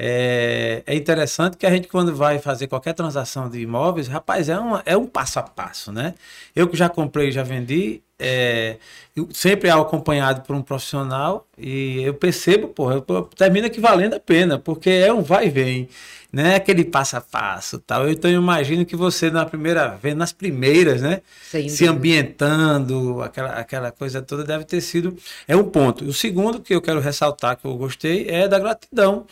É, 0.00 0.84
é 0.86 0.94
interessante 0.94 1.56
que 1.56 1.66
a 1.66 1.70
gente, 1.70 1.88
quando 1.88 2.14
vai 2.14 2.38
fazer 2.38 2.68
qualquer 2.68 2.92
transação 2.94 3.50
de 3.50 3.58
imóveis, 3.60 4.06
rapaz, 4.06 4.48
é, 4.48 4.56
uma, 4.56 4.80
é 4.86 4.96
um 4.96 5.06
passo 5.06 5.40
a 5.40 5.42
passo, 5.42 5.90
né? 5.92 6.14
Eu 6.54 6.68
que 6.68 6.76
já 6.76 6.88
comprei 6.88 7.28
e 7.30 7.32
já 7.32 7.42
vendi, 7.42 8.00
é, 8.16 8.76
eu 9.16 9.28
sempre 9.32 9.68
é 9.68 9.72
acompanhado 9.72 10.42
por 10.42 10.54
um 10.54 10.62
profissional 10.62 11.48
e 11.58 12.00
eu 12.02 12.14
percebo, 12.14 12.68
porra, 12.68 13.02
eu- 13.08 13.22
termina 13.36 13.68
que 13.68 13.80
valendo 13.80 14.14
a 14.14 14.20
pena, 14.20 14.56
porque 14.58 14.88
é 14.88 15.12
um 15.12 15.20
vai 15.22 15.46
e 15.48 15.50
vem, 15.50 15.88
né? 16.32 16.54
Aquele 16.54 16.84
passo 16.84 17.16
a 17.16 17.20
passo 17.20 17.78
tal. 17.80 18.08
Então 18.08 18.30
eu 18.30 18.40
imagino 18.40 18.84
que 18.86 18.94
você 18.94 19.30
na 19.30 19.44
primeira 19.46 19.88
vez, 19.96 20.14
nas 20.14 20.32
primeiras, 20.32 21.02
né? 21.02 21.22
Sem 21.42 21.68
se 21.68 21.86
ambientando, 21.86 23.20
aquela, 23.22 23.50
aquela 23.54 23.90
coisa 23.92 24.22
toda 24.22 24.44
deve 24.44 24.64
ter 24.64 24.80
sido. 24.80 25.16
É 25.46 25.56
um 25.56 25.64
ponto. 25.64 26.04
O 26.04 26.12
segundo 26.12 26.60
que 26.60 26.74
eu 26.74 26.80
quero 26.82 27.00
ressaltar, 27.00 27.56
que 27.56 27.64
eu 27.66 27.76
gostei, 27.76 28.28
é 28.28 28.46
da 28.46 28.58
gratidão. 28.60 29.26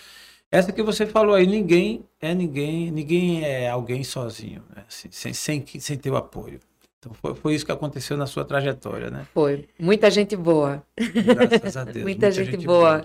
Essa 0.57 0.73
que 0.73 0.83
você 0.83 1.05
falou 1.05 1.35
aí, 1.35 1.47
ninguém 1.47 2.03
é 2.19 2.35
ninguém, 2.35 2.91
ninguém 2.91 3.45
é 3.45 3.69
alguém 3.69 4.03
sozinho, 4.03 4.63
né? 4.75 4.85
Assim, 4.89 5.09
sem, 5.11 5.35
sem, 5.35 5.63
sem 5.79 5.99
ter 5.99 6.11
o 6.11 6.17
apoio. 6.17 6.59
Então 6.99 7.13
foi, 7.13 7.35
foi 7.35 7.55
isso 7.55 7.67
que 7.67 7.73
aconteceu 7.73 8.17
na 8.17 8.27
sua 8.27 8.43
trajetória, 8.43 9.11
né? 9.11 9.27
Foi. 9.35 9.69
Muita 9.79 10.11
gente 10.11 10.35
boa. 10.35 10.83
Graças 10.97 11.77
a 11.77 11.85
Deus. 11.85 12.01
muita, 12.03 12.31
gente, 12.31 12.57
boa. 12.65 13.03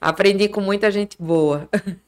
Aprendi 0.00 0.48
com 0.48 0.60
muita 0.60 0.88
gente 0.92 1.16
boa. 1.20 1.68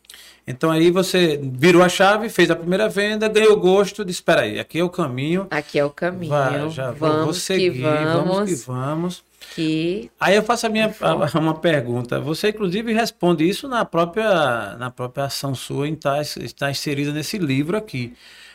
Então 0.48 0.70
aí 0.70 0.92
você 0.92 1.40
virou 1.42 1.82
a 1.82 1.88
chave, 1.88 2.28
fez 2.28 2.52
a 2.52 2.54
primeira 2.54 2.88
venda, 2.88 3.26
ganhou 3.26 3.58
gosto, 3.58 4.04
disse, 4.04 4.20
espera 4.20 4.42
aí, 4.42 4.60
aqui 4.60 4.78
é 4.78 4.84
o 4.84 4.88
caminho. 4.88 5.48
Aqui 5.50 5.76
é 5.76 5.84
o 5.84 5.90
caminho. 5.90 6.30
Vai, 6.30 6.70
já 6.70 6.92
vou, 6.92 7.08
vou 7.08 7.18
vamos 7.18 7.42
seguir, 7.42 7.72
que 7.72 7.80
vamos 7.80 8.36
vamos. 8.36 8.48
que 8.48 8.54
vamos. 8.64 9.24
Que 9.54 10.10
Aí 10.20 10.34
eu 10.36 10.42
faço 10.42 10.66
a 10.66 10.68
minha 10.68 10.94
a- 11.00 11.38
uma 11.38 11.54
pergunta. 11.54 12.20
Você 12.20 12.48
inclusive 12.50 12.92
responde 12.92 13.48
isso 13.48 13.68
na 13.68 13.84
própria 13.84 14.76
na 14.76 14.90
própria 14.90 15.24
ação 15.24 15.54
sua 15.54 15.88
estar 15.88 16.20
está 16.22 16.70
inserida 16.70 17.12
nesse 17.12 17.38
livro 17.38 17.76
aqui. 17.76 18.14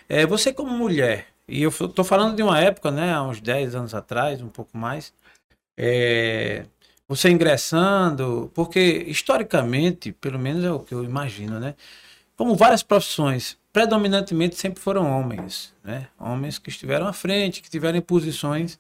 É, 0.10 0.26
você 0.26 0.54
como 0.54 0.72
mulher, 0.72 1.28
e 1.48 1.64
eu 1.64 1.70
estou 1.70 2.04
falando 2.04 2.36
de 2.36 2.44
uma 2.44 2.60
época, 2.60 2.92
né, 2.92 3.14
há 3.14 3.24
uns 3.24 3.40
10 3.40 3.76
anos 3.76 3.94
atrás, 3.94 4.42
um 4.42 4.50
pouco 4.50 4.78
mais, 4.78 5.14
é, 5.78 6.66
você 7.08 7.30
ingressando, 7.30 8.52
porque 8.54 9.04
historicamente, 9.08 10.12
pelo 10.12 10.40
menos 10.40 10.64
é 10.64 10.72
o 10.72 10.80
que 10.80 10.94
eu 10.94 11.04
imagino, 11.04 11.60
né, 11.60 11.76
como 12.38 12.56
várias 12.56 12.84
profissões, 12.84 13.58
predominantemente 13.74 14.56
sempre 14.56 14.82
foram 14.82 15.10
homens, 15.12 15.74
né, 15.84 16.08
homens 16.20 16.60
que 16.60 16.70
estiveram 16.70 17.08
à 17.08 17.14
frente, 17.14 17.62
que 17.62 17.70
tiveram 17.70 17.98
em 17.98 18.02
posições 18.02 18.80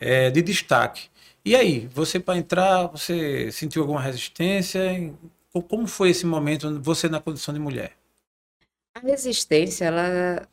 é, 0.00 0.30
de 0.30 0.42
destaque. 0.42 1.08
E 1.48 1.56
aí, 1.56 1.86
você 1.88 2.20
para 2.20 2.38
entrar, 2.38 2.86
você 2.88 3.50
sentiu 3.52 3.82
alguma 3.82 4.00
resistência? 4.00 4.80
Co- 5.52 5.62
Como 5.62 5.86
foi 5.86 6.10
esse 6.10 6.26
momento, 6.26 6.80
você 6.82 7.08
na 7.08 7.20
condição 7.20 7.52
de 7.54 7.60
mulher? 7.60 7.96
a 8.94 9.00
resistência, 9.00 9.86
ela, 9.86 10.48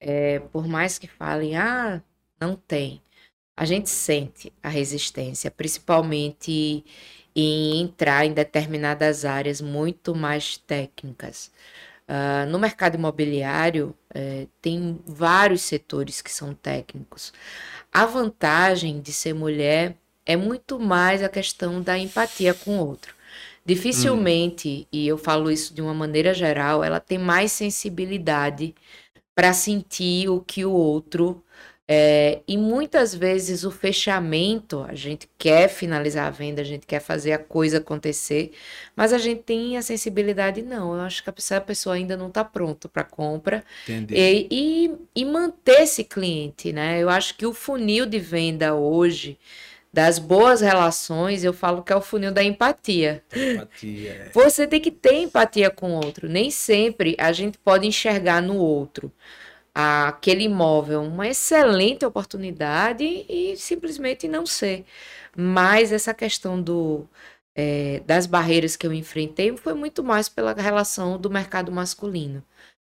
é, 0.00 0.40
por 0.40 0.66
mais 0.68 0.98
que 0.98 1.08
falem, 1.08 1.56
ah, 1.56 2.02
não 2.40 2.56
tem, 2.56 3.02
a 3.56 3.64
gente 3.66 3.90
sente 3.90 4.52
a 4.62 4.68
resistência, 4.68 5.50
principalmente 5.50 6.84
em 7.36 7.80
entrar 7.82 8.26
em 8.26 8.34
determinadas 8.34 9.24
áreas 9.24 9.60
muito 9.60 10.14
mais 10.14 10.58
técnicas. 10.58 11.52
Ah, 12.08 12.46
no 12.46 12.58
mercado 12.58 12.96
imobiliário, 12.96 13.96
eh, 14.14 14.46
tem 14.62 15.00
vários 15.06 15.62
setores 15.62 16.22
que 16.22 16.30
são 16.32 16.54
técnicos. 16.54 17.32
A 17.92 18.06
vantagem 18.06 19.00
de 19.00 19.12
ser 19.12 19.34
mulher 19.34 19.96
é 20.28 20.36
muito 20.36 20.80
mais 20.80 21.24
a 21.24 21.30
questão 21.30 21.82
da 21.82 21.98
empatia 21.98 22.54
com 22.54 22.78
o 22.78 22.86
outro. 22.86 23.14
Dificilmente, 23.66 24.88
e 24.92 25.08
eu 25.08 25.18
falo 25.18 25.50
isso 25.50 25.74
de 25.74 25.82
uma 25.82 25.94
maneira 25.94 26.34
geral, 26.34 26.84
ela 26.84 27.00
tem 27.00 27.18
mais 27.18 27.52
sensibilidade 27.52 28.74
para 29.34 29.52
sentir 29.52 30.28
o 30.28 30.40
que 30.40 30.64
o 30.64 30.72
outro. 30.72 31.44
é, 31.90 32.42
e 32.46 32.58
muitas 32.58 33.14
vezes 33.14 33.64
o 33.64 33.70
fechamento, 33.70 34.82
a 34.82 34.94
gente 34.94 35.28
quer 35.38 35.68
finalizar 35.70 36.26
a 36.26 36.30
venda, 36.30 36.60
a 36.60 36.64
gente 36.64 36.86
quer 36.86 37.00
fazer 37.00 37.32
a 37.32 37.38
coisa 37.38 37.78
acontecer, 37.78 38.52
mas 38.94 39.12
a 39.12 39.18
gente 39.18 39.42
tem 39.42 39.76
a 39.78 39.82
sensibilidade, 39.82 40.60
não. 40.62 40.94
Eu 40.94 41.00
acho 41.00 41.22
que 41.24 41.30
a 41.30 41.32
pessoa, 41.62 41.94
ainda 41.96 42.16
não 42.16 42.28
está 42.28 42.44
pronta 42.44 42.88
para 42.90 43.04
compra. 43.04 43.64
E, 44.14 44.48
e, 44.50 45.22
e 45.22 45.24
manter 45.24 45.82
esse 45.82 46.04
cliente, 46.04 46.72
né? 46.74 47.02
Eu 47.02 47.08
acho 47.08 47.36
que 47.36 47.46
o 47.46 47.54
funil 47.54 48.04
de 48.06 48.18
venda 48.18 48.74
hoje 48.74 49.38
das 49.92 50.18
boas 50.18 50.60
relações, 50.60 51.44
eu 51.44 51.52
falo 51.52 51.82
que 51.82 51.92
é 51.92 51.96
o 51.96 52.00
funil 52.00 52.32
da 52.32 52.42
empatia. 52.42 53.22
Empatia. 53.34 54.10
é. 54.10 54.30
Você 54.32 54.66
tem 54.66 54.80
que 54.80 54.90
ter 54.90 55.14
empatia 55.14 55.70
com 55.70 55.92
o 55.92 56.04
outro. 56.04 56.28
Nem 56.28 56.50
sempre 56.50 57.16
a 57.18 57.32
gente 57.32 57.58
pode 57.58 57.86
enxergar 57.86 58.42
no 58.42 58.56
outro 58.56 59.12
aquele 59.80 60.44
imóvel 60.44 61.02
uma 61.02 61.28
excelente 61.28 62.04
oportunidade 62.04 63.04
e 63.28 63.56
simplesmente 63.56 64.26
não 64.26 64.44
ser. 64.44 64.84
Mas 65.36 65.92
essa 65.92 66.12
questão 66.12 66.60
do, 66.60 67.06
é, 67.54 68.02
das 68.04 68.26
barreiras 68.26 68.74
que 68.74 68.84
eu 68.84 68.92
enfrentei 68.92 69.56
foi 69.56 69.74
muito 69.74 70.02
mais 70.02 70.28
pela 70.28 70.52
relação 70.52 71.16
do 71.16 71.30
mercado 71.30 71.70
masculino. 71.70 72.42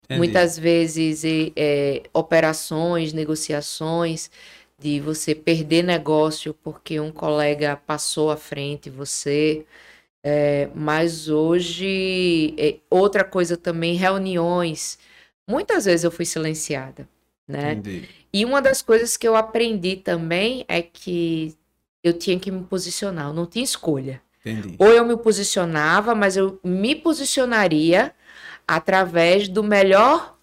Entendi. 0.04 0.18
Muitas 0.18 0.58
vezes 0.58 1.22
é, 1.56 2.02
operações, 2.12 3.14
negociações, 3.14 4.30
de 4.84 5.00
você 5.00 5.34
perder 5.34 5.82
negócio 5.82 6.52
porque 6.52 7.00
um 7.00 7.10
colega 7.10 7.74
passou 7.86 8.30
à 8.30 8.36
frente 8.36 8.90
você. 8.90 9.64
É, 10.22 10.68
mas 10.74 11.26
hoje, 11.30 12.54
é, 12.58 12.76
outra 12.90 13.24
coisa 13.24 13.56
também, 13.56 13.94
reuniões. 13.94 14.98
Muitas 15.48 15.86
vezes 15.86 16.04
eu 16.04 16.10
fui 16.10 16.26
silenciada, 16.26 17.08
né? 17.48 17.72
Entendi. 17.72 18.06
E 18.30 18.44
uma 18.44 18.60
das 18.60 18.82
coisas 18.82 19.16
que 19.16 19.26
eu 19.26 19.34
aprendi 19.34 19.96
também 19.96 20.66
é 20.68 20.82
que 20.82 21.54
eu 22.02 22.12
tinha 22.12 22.38
que 22.38 22.50
me 22.50 22.64
posicionar, 22.64 23.28
eu 23.28 23.32
não 23.32 23.46
tinha 23.46 23.64
escolha. 23.64 24.20
Entendi. 24.44 24.76
Ou 24.78 24.88
eu 24.88 25.06
me 25.06 25.16
posicionava, 25.16 26.14
mas 26.14 26.36
eu 26.36 26.60
me 26.62 26.94
posicionaria 26.94 28.14
através 28.68 29.48
do 29.48 29.62
melhor 29.62 30.36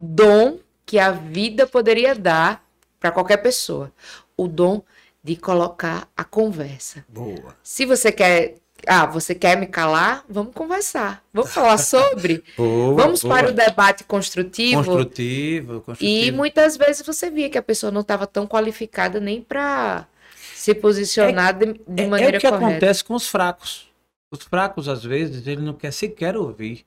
dom 0.00 0.58
que 0.84 0.98
a 0.98 1.12
vida 1.12 1.64
poderia 1.64 2.12
dar 2.12 2.63
para 3.04 3.12
qualquer 3.12 3.36
pessoa. 3.36 3.92
O 4.34 4.48
dom 4.48 4.80
de 5.22 5.36
colocar 5.36 6.08
a 6.16 6.24
conversa. 6.24 7.04
Boa. 7.06 7.54
Se 7.62 7.84
você 7.84 8.10
quer, 8.10 8.54
ah, 8.86 9.04
você 9.04 9.34
quer 9.34 9.58
me 9.58 9.66
calar? 9.66 10.24
Vamos 10.26 10.54
conversar. 10.54 11.22
Vamos 11.30 11.52
falar 11.52 11.76
sobre. 11.76 12.42
Boa, 12.56 12.94
Vamos 12.94 13.22
boa. 13.22 13.34
para 13.34 13.50
o 13.50 13.52
debate 13.52 14.04
construtivo. 14.04 14.82
Construtivo, 14.82 15.76
E 15.76 15.80
construtivo. 15.82 16.36
muitas 16.38 16.78
vezes 16.78 17.06
você 17.06 17.28
via 17.30 17.50
que 17.50 17.58
a 17.58 17.62
pessoa 17.62 17.92
não 17.92 18.00
estava 18.00 18.26
tão 18.26 18.46
qualificada 18.46 19.20
nem 19.20 19.42
para 19.42 20.06
se 20.54 20.74
posicionar 20.74 21.52
de, 21.58 21.74
de 21.86 22.02
É- 22.04 22.06
maneira 22.06 22.36
é 22.36 22.38
o 22.38 22.40
que 22.40 22.48
correta. 22.48 22.66
acontece 22.70 23.04
com 23.04 23.14
os 23.14 23.28
fracos. 23.28 23.86
Os 24.32 24.42
fracos, 24.44 24.88
às 24.88 25.04
vezes, 25.04 25.46
ele 25.46 25.60
não 25.60 25.74
quer 25.74 25.92
sequer 25.92 26.36
ouvir, 26.38 26.86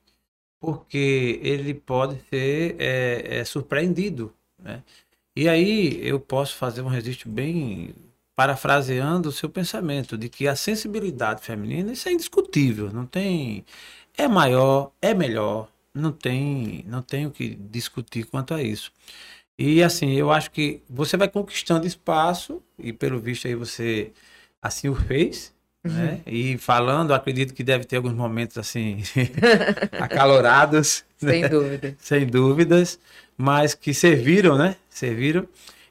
porque 0.60 1.38
ele 1.44 1.74
pode 1.74 2.20
ser 2.28 2.74
é, 2.76 3.38
é, 3.38 3.44
surpreendido. 3.44 4.32
Né? 4.60 4.82
E 5.38 5.48
aí 5.48 6.00
eu 6.04 6.18
posso 6.18 6.56
fazer 6.56 6.82
um 6.82 6.88
registro 6.88 7.30
bem 7.30 7.94
parafraseando 8.34 9.28
o 9.28 9.32
seu 9.32 9.48
pensamento, 9.48 10.18
de 10.18 10.28
que 10.28 10.48
a 10.48 10.56
sensibilidade 10.56 11.42
feminina, 11.42 11.92
isso 11.92 12.08
é 12.08 12.12
indiscutível, 12.12 12.92
não 12.92 13.06
tem. 13.06 13.64
É 14.16 14.26
maior, 14.26 14.90
é 15.00 15.14
melhor, 15.14 15.68
não 15.94 16.10
tem, 16.10 16.84
não 16.88 17.02
tem 17.02 17.24
o 17.26 17.30
que 17.30 17.54
discutir 17.54 18.24
quanto 18.24 18.52
a 18.52 18.60
isso. 18.60 18.90
E 19.56 19.80
assim, 19.80 20.10
eu 20.14 20.32
acho 20.32 20.50
que 20.50 20.82
você 20.90 21.16
vai 21.16 21.28
conquistando 21.28 21.86
espaço, 21.86 22.60
e 22.76 22.92
pelo 22.92 23.20
visto 23.20 23.46
aí 23.46 23.54
você 23.54 24.10
assim 24.60 24.88
o 24.88 24.96
fez, 24.96 25.54
né? 25.84 26.20
E 26.26 26.58
falando, 26.58 27.14
acredito 27.14 27.54
que 27.54 27.62
deve 27.62 27.84
ter 27.84 27.96
alguns 27.96 28.12
momentos 28.12 28.58
assim 28.58 29.02
acalorados, 30.00 31.04
né? 31.22 31.30
Sem 31.30 31.48
dúvida. 31.48 31.96
sem 32.00 32.26
dúvidas, 32.26 32.98
mas 33.38 33.72
que 33.74 33.94
serviram, 33.94 34.58
né? 34.58 34.76
Serviram. 34.90 35.46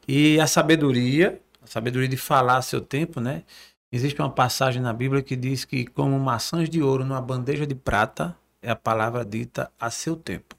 E 0.06 0.40
a 0.40 0.46
sabedoria, 0.46 1.42
a 1.62 1.68
sabedoria 1.68 2.08
de 2.10 2.18
falar 2.18 2.58
a 2.58 2.62
seu 2.62 2.82
tempo, 2.82 3.22
né? 3.22 3.44
Existe 3.90 4.22
uma 4.22 4.30
passagem 4.30 4.82
na 4.82 4.92
Bíblia 4.92 5.24
que 5.24 5.36
diz 5.36 5.64
que 5.64 5.86
como 5.88 6.20
maçãs 6.20 6.70
de 6.70 6.84
ouro 6.84 7.06
numa 7.06 7.22
bandeja 7.22 7.66
de 7.66 7.74
prata 7.74 8.36
é 8.62 8.70
a 8.70 8.76
palavra 8.76 9.24
dita 9.24 9.72
a 9.80 9.90
seu 9.90 10.18
tempo. 10.18 10.56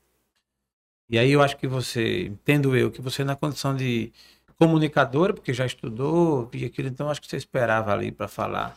E 1.10 1.18
aí 1.18 1.30
eu 1.30 1.42
acho 1.42 1.56
que 1.58 1.66
você, 1.66 2.26
entendo 2.26 2.76
eu, 2.76 2.90
que 2.90 3.02
você 3.02 3.24
na 3.24 3.36
condição 3.36 3.76
de 3.76 4.12
comunicadora, 4.58 5.32
porque 5.32 5.52
já 5.54 5.64
estudou, 5.64 6.50
e 6.52 6.64
aquilo, 6.64 6.88
então 6.88 7.08
acho 7.08 7.20
que 7.20 7.28
você 7.28 7.36
esperava 7.36 7.92
ali 7.92 8.10
para 8.10 8.28
falar. 8.28 8.76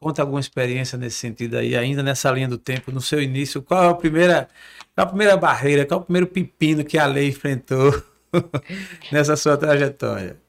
Conta 0.00 0.22
alguma 0.22 0.40
experiência 0.40 0.96
nesse 0.96 1.18
sentido 1.18 1.58
aí, 1.58 1.76
ainda 1.76 2.02
nessa 2.02 2.30
linha 2.30 2.48
do 2.48 2.56
tempo, 2.56 2.90
no 2.90 3.02
seu 3.02 3.20
início, 3.20 3.60
qual 3.60 3.84
é 3.84 3.88
a 3.88 3.94
primeira, 3.94 4.48
qual 4.94 5.06
a 5.06 5.10
primeira 5.10 5.36
barreira, 5.36 5.84
qual 5.84 6.00
é 6.00 6.02
o 6.02 6.06
primeiro 6.06 6.26
pepino 6.26 6.82
que 6.82 6.96
a 6.96 7.04
lei 7.04 7.28
enfrentou 7.28 8.02
nessa 9.12 9.36
sua 9.36 9.58
trajetória? 9.58 10.40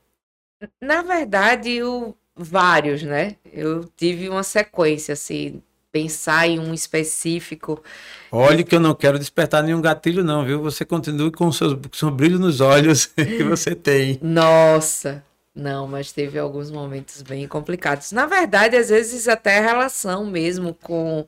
Na 0.82 1.02
verdade, 1.02 1.84
o, 1.84 2.16
vários, 2.34 3.04
né? 3.04 3.36
Eu 3.52 3.84
tive 3.98 4.30
uma 4.30 4.44
sequência, 4.44 5.14
assim, 5.14 5.62
pensar 5.92 6.48
em 6.48 6.58
um 6.58 6.74
específico. 6.74 7.84
Olhe 8.32 8.64
que 8.64 8.76
eu 8.76 8.80
não 8.80 8.96
quero 8.96 9.20
despertar 9.20 9.62
nenhum 9.64 9.82
gatilho 9.82 10.24
não, 10.24 10.46
viu? 10.46 10.62
Você 10.62 10.86
continue 10.86 11.32
com 11.32 11.48
o 11.48 11.54
seu, 11.54 11.78
com 11.78 11.94
seu 11.94 12.10
brilho 12.10 12.40
nos 12.40 12.62
olhos 12.62 13.06
que 13.16 13.44
você 13.44 13.76
tem. 13.76 14.18
Nossa! 14.22 15.24
Não, 15.54 15.86
mas 15.88 16.12
teve 16.14 16.40
alguns 16.40 16.72
momentos 16.72 17.22
bem 17.22 17.48
complicados. 17.48 18.12
Na 18.12 18.26
verdade, 18.26 18.76
às 18.78 18.90
vezes 18.90 19.28
até 19.28 19.60
a 19.60 19.62
relação 19.62 20.26
mesmo 20.26 20.74
com, 20.74 21.26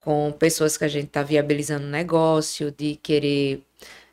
com 0.00 0.32
pessoas 0.32 0.76
que 0.76 0.84
a 0.84 0.88
gente 0.88 1.06
está 1.08 1.22
viabilizando 1.22 1.86
negócio, 1.86 2.70
de 2.70 2.96
querer 2.96 3.62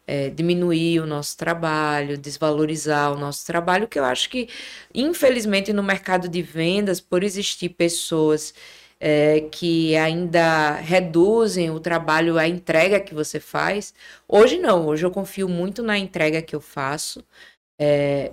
é, 0.07 0.29
diminuir 0.29 0.99
o 1.01 1.07
nosso 1.07 1.37
trabalho, 1.37 2.17
desvalorizar 2.17 3.11
o 3.13 3.17
nosso 3.19 3.45
trabalho, 3.45 3.87
que 3.87 3.99
eu 3.99 4.05
acho 4.05 4.29
que, 4.29 4.49
infelizmente, 4.93 5.73
no 5.73 5.83
mercado 5.83 6.29
de 6.29 6.41
vendas, 6.41 7.01
por 7.01 7.23
existir 7.23 7.69
pessoas 7.69 8.53
é, 8.99 9.41
que 9.51 9.95
ainda 9.97 10.75
reduzem 10.75 11.69
o 11.71 11.79
trabalho, 11.79 12.37
a 12.37 12.47
entrega 12.47 12.99
que 12.99 13.13
você 13.13 13.39
faz. 13.39 13.93
Hoje 14.27 14.57
não, 14.59 14.87
hoje 14.87 15.05
eu 15.05 15.11
confio 15.11 15.49
muito 15.49 15.83
na 15.83 15.97
entrega 15.97 16.41
que 16.41 16.55
eu 16.55 16.61
faço. 16.61 17.23
É, 17.79 18.31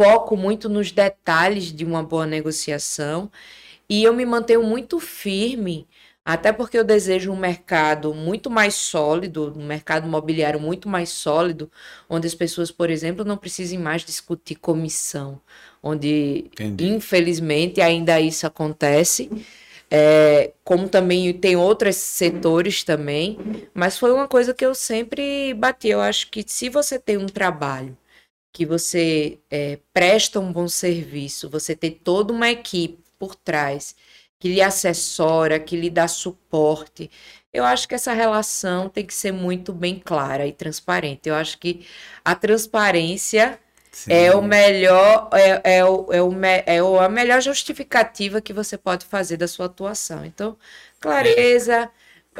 foco 0.00 0.34
muito 0.34 0.66
nos 0.66 0.90
detalhes 0.90 1.70
de 1.70 1.84
uma 1.84 2.02
boa 2.02 2.26
negociação 2.26 3.30
e 3.86 4.02
eu 4.02 4.14
me 4.14 4.24
mantenho 4.24 4.62
muito 4.62 4.98
firme, 4.98 5.86
até 6.24 6.52
porque 6.52 6.78
eu 6.78 6.84
desejo 6.84 7.30
um 7.30 7.36
mercado 7.36 8.14
muito 8.14 8.48
mais 8.48 8.74
sólido, 8.74 9.52
um 9.54 9.66
mercado 9.66 10.06
imobiliário 10.06 10.58
muito 10.58 10.88
mais 10.88 11.10
sólido, 11.10 11.70
onde 12.08 12.26
as 12.26 12.34
pessoas, 12.34 12.70
por 12.70 12.88
exemplo, 12.88 13.26
não 13.26 13.36
precisem 13.36 13.78
mais 13.78 14.02
discutir 14.02 14.54
comissão, 14.54 15.38
onde 15.82 16.46
Entendi. 16.52 16.86
infelizmente 16.86 17.82
ainda 17.82 18.18
isso 18.18 18.46
acontece. 18.46 19.28
É, 19.90 20.52
como 20.64 20.88
também 20.88 21.30
tem 21.34 21.56
outros 21.56 21.96
setores 21.96 22.84
também, 22.84 23.38
mas 23.74 23.98
foi 23.98 24.12
uma 24.12 24.28
coisa 24.28 24.54
que 24.54 24.64
eu 24.64 24.74
sempre 24.74 25.52
bati. 25.52 25.88
Eu 25.88 26.00
acho 26.00 26.30
que 26.30 26.42
se 26.46 26.70
você 26.70 26.98
tem 26.98 27.18
um 27.18 27.26
trabalho 27.26 27.98
que 28.52 28.66
você 28.66 29.38
é, 29.50 29.78
presta 29.92 30.40
um 30.40 30.52
bom 30.52 30.68
serviço, 30.68 31.48
você 31.48 31.74
tem 31.74 31.90
toda 31.90 32.32
uma 32.32 32.50
equipe 32.50 32.98
por 33.18 33.34
trás 33.34 33.94
que 34.38 34.48
lhe 34.48 34.62
assessora, 34.62 35.60
que 35.60 35.76
lhe 35.76 35.90
dá 35.90 36.08
suporte. 36.08 37.10
Eu 37.52 37.64
acho 37.64 37.86
que 37.86 37.94
essa 37.94 38.12
relação 38.12 38.88
tem 38.88 39.04
que 39.04 39.12
ser 39.12 39.32
muito 39.32 39.72
bem 39.72 39.98
clara 39.98 40.46
e 40.46 40.52
transparente. 40.52 41.28
Eu 41.28 41.34
acho 41.34 41.58
que 41.58 41.86
a 42.24 42.34
transparência 42.34 43.60
Sim. 43.92 44.12
é 44.12 44.34
o 44.34 44.40
melhor, 44.40 45.28
é, 45.32 45.78
é, 45.78 45.84
o, 45.84 46.12
é, 46.12 46.22
o, 46.22 46.96
é 47.00 47.04
a 47.04 47.08
melhor 47.08 47.42
justificativa 47.42 48.40
que 48.40 48.52
você 48.52 48.78
pode 48.78 49.04
fazer 49.04 49.36
da 49.36 49.46
sua 49.46 49.66
atuação. 49.66 50.24
Então, 50.24 50.56
clareza, 50.98 51.90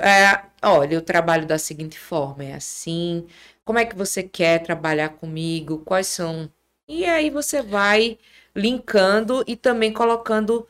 é, 0.00 0.44
olha, 0.62 0.94
eu 0.94 1.02
trabalho 1.02 1.46
da 1.46 1.58
seguinte 1.58 1.98
forma, 1.98 2.44
é 2.44 2.54
assim, 2.54 3.26
como 3.64 3.78
é 3.78 3.84
que 3.84 3.96
você 3.96 4.22
quer 4.22 4.62
trabalhar 4.62 5.10
comigo, 5.10 5.78
quais 5.84 6.06
são. 6.08 6.50
E 6.88 7.04
aí 7.04 7.30
você 7.30 7.62
vai 7.62 8.18
linkando 8.54 9.44
e 9.46 9.56
também 9.56 9.92
colocando 9.92 10.66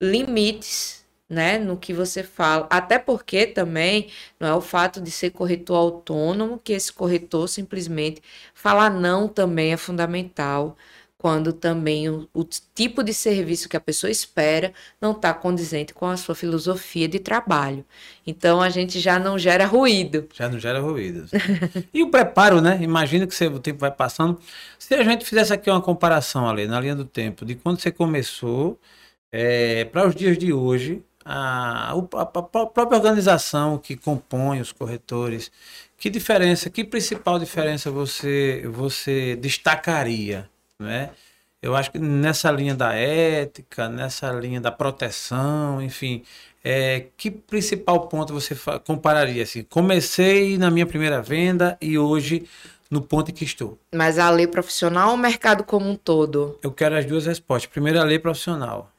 limites, 0.00 1.04
né, 1.28 1.58
no 1.58 1.78
que 1.78 1.94
você 1.94 2.22
fala. 2.22 2.66
Até 2.70 2.98
porque 2.98 3.46
também 3.46 4.10
não 4.38 4.48
é 4.48 4.54
o 4.54 4.60
fato 4.60 5.00
de 5.00 5.10
ser 5.10 5.30
corretor 5.30 5.76
autônomo 5.76 6.58
que 6.58 6.72
esse 6.74 6.92
corretor 6.92 7.48
simplesmente 7.48 8.22
falar 8.54 8.90
não 8.90 9.28
também 9.28 9.72
é 9.72 9.76
fundamental. 9.78 10.76
Quando 11.22 11.52
também 11.52 12.08
o, 12.08 12.28
o 12.34 12.42
tipo 12.74 13.04
de 13.04 13.14
serviço 13.14 13.68
que 13.68 13.76
a 13.76 13.80
pessoa 13.80 14.10
espera 14.10 14.72
não 15.00 15.12
está 15.12 15.32
condizente 15.32 15.94
com 15.94 16.06
a 16.06 16.16
sua 16.16 16.34
filosofia 16.34 17.06
de 17.06 17.20
trabalho. 17.20 17.84
Então 18.26 18.60
a 18.60 18.68
gente 18.68 18.98
já 18.98 19.20
não 19.20 19.38
gera 19.38 19.64
ruído. 19.64 20.26
Já 20.34 20.48
não 20.48 20.58
gera 20.58 20.80
ruídos. 20.80 21.30
e 21.94 22.02
o 22.02 22.10
preparo, 22.10 22.60
né? 22.60 22.76
Imagina 22.82 23.24
que 23.24 23.34
você- 23.34 23.46
o 23.46 23.60
tempo 23.60 23.78
vai 23.78 23.92
passando. 23.92 24.36
Se 24.80 24.92
a 24.94 25.04
gente 25.04 25.24
fizesse 25.24 25.52
aqui 25.52 25.70
uma 25.70 25.80
comparação 25.80 26.48
ali, 26.48 26.66
na 26.66 26.80
linha 26.80 26.96
do 26.96 27.04
tempo, 27.04 27.44
de 27.44 27.54
quando 27.54 27.80
você 27.80 27.92
começou 27.92 28.76
para 29.92 30.06
os 30.08 30.14
dias 30.14 30.36
de 30.36 30.52
hoje, 30.52 31.02
a, 31.24 31.92
a- 31.92 32.22
a 32.22 32.26
própria 32.26 32.96
organização 32.96 33.78
que 33.78 33.96
compõe 33.96 34.60
os 34.60 34.72
corretores, 34.72 35.50
que 35.96 36.10
diferença, 36.10 36.68
que 36.68 36.82
principal 36.84 37.38
diferença 37.38 37.90
você, 37.90 38.62
você 38.72 39.36
destacaria? 39.36 40.50
Né? 40.82 41.10
Eu 41.62 41.76
acho 41.76 41.92
que 41.92 41.98
nessa 41.98 42.50
linha 42.50 42.74
da 42.74 42.92
ética, 42.92 43.88
nessa 43.88 44.30
linha 44.32 44.60
da 44.60 44.72
proteção, 44.72 45.80
enfim, 45.80 46.24
é, 46.64 47.06
que 47.16 47.30
principal 47.30 48.08
ponto 48.08 48.32
você 48.32 48.56
compararia 48.84 49.42
assim? 49.42 49.62
Comecei 49.62 50.58
na 50.58 50.70
minha 50.70 50.86
primeira 50.86 51.22
venda 51.22 51.78
e 51.80 51.96
hoje 51.96 52.48
no 52.90 53.00
ponto 53.00 53.30
em 53.30 53.34
que 53.34 53.44
estou. 53.44 53.78
Mas 53.94 54.18
a 54.18 54.28
lei 54.28 54.46
profissional 54.46 55.08
ou 55.08 55.14
o 55.14 55.18
mercado 55.18 55.64
como 55.64 55.88
um 55.88 55.96
todo? 55.96 56.58
Eu 56.62 56.70
quero 56.70 56.96
as 56.96 57.06
duas 57.06 57.26
respostas. 57.26 57.70
Primeiro, 57.70 57.98
a 57.98 58.04
lei 58.04 58.18
profissional. 58.18 58.92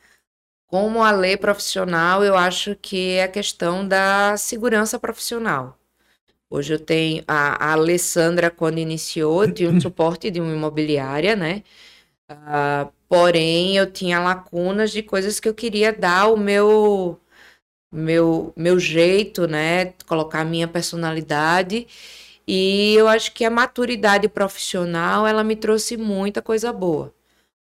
Como 0.67 1.03
a 1.03 1.11
lei 1.11 1.37
profissional, 1.37 2.23
eu 2.23 2.35
acho 2.35 2.75
que 2.81 3.11
é 3.11 3.23
a 3.23 3.27
questão 3.27 3.87
da 3.87 4.35
segurança 4.35 4.97
profissional. 4.97 5.77
Hoje 6.53 6.71
eu 6.75 6.79
tenho 6.79 7.23
a, 7.27 7.69
a 7.69 7.73
Alessandra, 7.73 8.51
quando 8.51 8.77
iniciou, 8.77 9.51
tinha 9.51 9.71
um 9.71 9.79
suporte 9.81 10.29
de 10.29 10.39
uma 10.39 10.53
imobiliária, 10.53 11.35
né? 11.35 11.63
Uh, 12.31 12.91
porém, 13.09 13.75
eu 13.77 13.91
tinha 13.91 14.19
lacunas 14.19 14.91
de 14.91 15.01
coisas 15.01 15.39
que 15.39 15.49
eu 15.49 15.53
queria 15.55 15.91
dar 15.91 16.27
o 16.27 16.37
meu 16.37 17.19
meu 17.91 18.53
meu 18.55 18.79
jeito, 18.79 19.47
né? 19.47 19.93
Colocar 20.07 20.41
a 20.41 20.45
minha 20.45 20.67
personalidade. 20.67 21.87
E 22.47 22.93
eu 22.95 23.07
acho 23.07 23.33
que 23.33 23.45
a 23.45 23.49
maturidade 23.49 24.29
profissional, 24.29 25.27
ela 25.27 25.43
me 25.43 25.55
trouxe 25.55 25.97
muita 25.97 26.41
coisa 26.41 26.71
boa. 26.73 27.13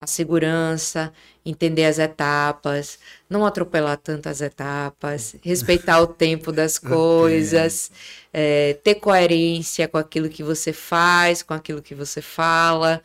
A 0.03 0.07
segurança, 0.07 1.13
entender 1.45 1.85
as 1.85 1.99
etapas, 1.99 2.99
não 3.29 3.45
atropelar 3.45 3.99
tantas 3.99 4.41
etapas, 4.41 5.37
respeitar 5.45 6.01
o 6.01 6.07
tempo 6.07 6.51
das 6.51 6.79
coisas, 6.79 7.91
é, 8.33 8.79
ter 8.83 8.95
coerência 8.95 9.87
com 9.87 9.99
aquilo 9.99 10.31
que 10.31 10.43
você 10.43 10.73
faz, 10.73 11.43
com 11.43 11.53
aquilo 11.53 11.83
que 11.83 11.95
você 11.95 12.23
fala. 12.23 13.03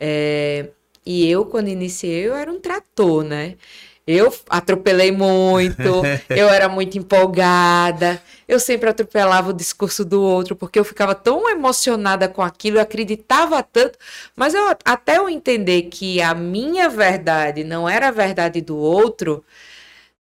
É, 0.00 0.70
e 1.06 1.28
eu, 1.28 1.46
quando 1.46 1.68
iniciei, 1.68 2.26
eu 2.26 2.34
era 2.34 2.50
um 2.50 2.58
trator, 2.60 3.22
né? 3.22 3.56
Eu 4.06 4.34
atropelei 4.48 5.12
muito, 5.12 6.02
eu 6.28 6.48
era 6.48 6.68
muito 6.68 6.98
empolgada, 6.98 8.20
eu 8.48 8.58
sempre 8.58 8.88
atropelava 8.88 9.50
o 9.50 9.54
discurso 9.54 10.04
do 10.04 10.20
outro, 10.20 10.56
porque 10.56 10.78
eu 10.78 10.84
ficava 10.84 11.14
tão 11.14 11.48
emocionada 11.48 12.28
com 12.28 12.42
aquilo, 12.42 12.78
eu 12.78 12.82
acreditava 12.82 13.62
tanto, 13.62 13.98
mas 14.34 14.54
eu, 14.54 14.76
até 14.84 15.18
eu 15.18 15.28
entender 15.28 15.82
que 15.82 16.20
a 16.20 16.34
minha 16.34 16.88
verdade 16.88 17.62
não 17.62 17.88
era 17.88 18.08
a 18.08 18.12
verdade 18.12 18.60
do 18.60 18.76
outro, 18.76 19.44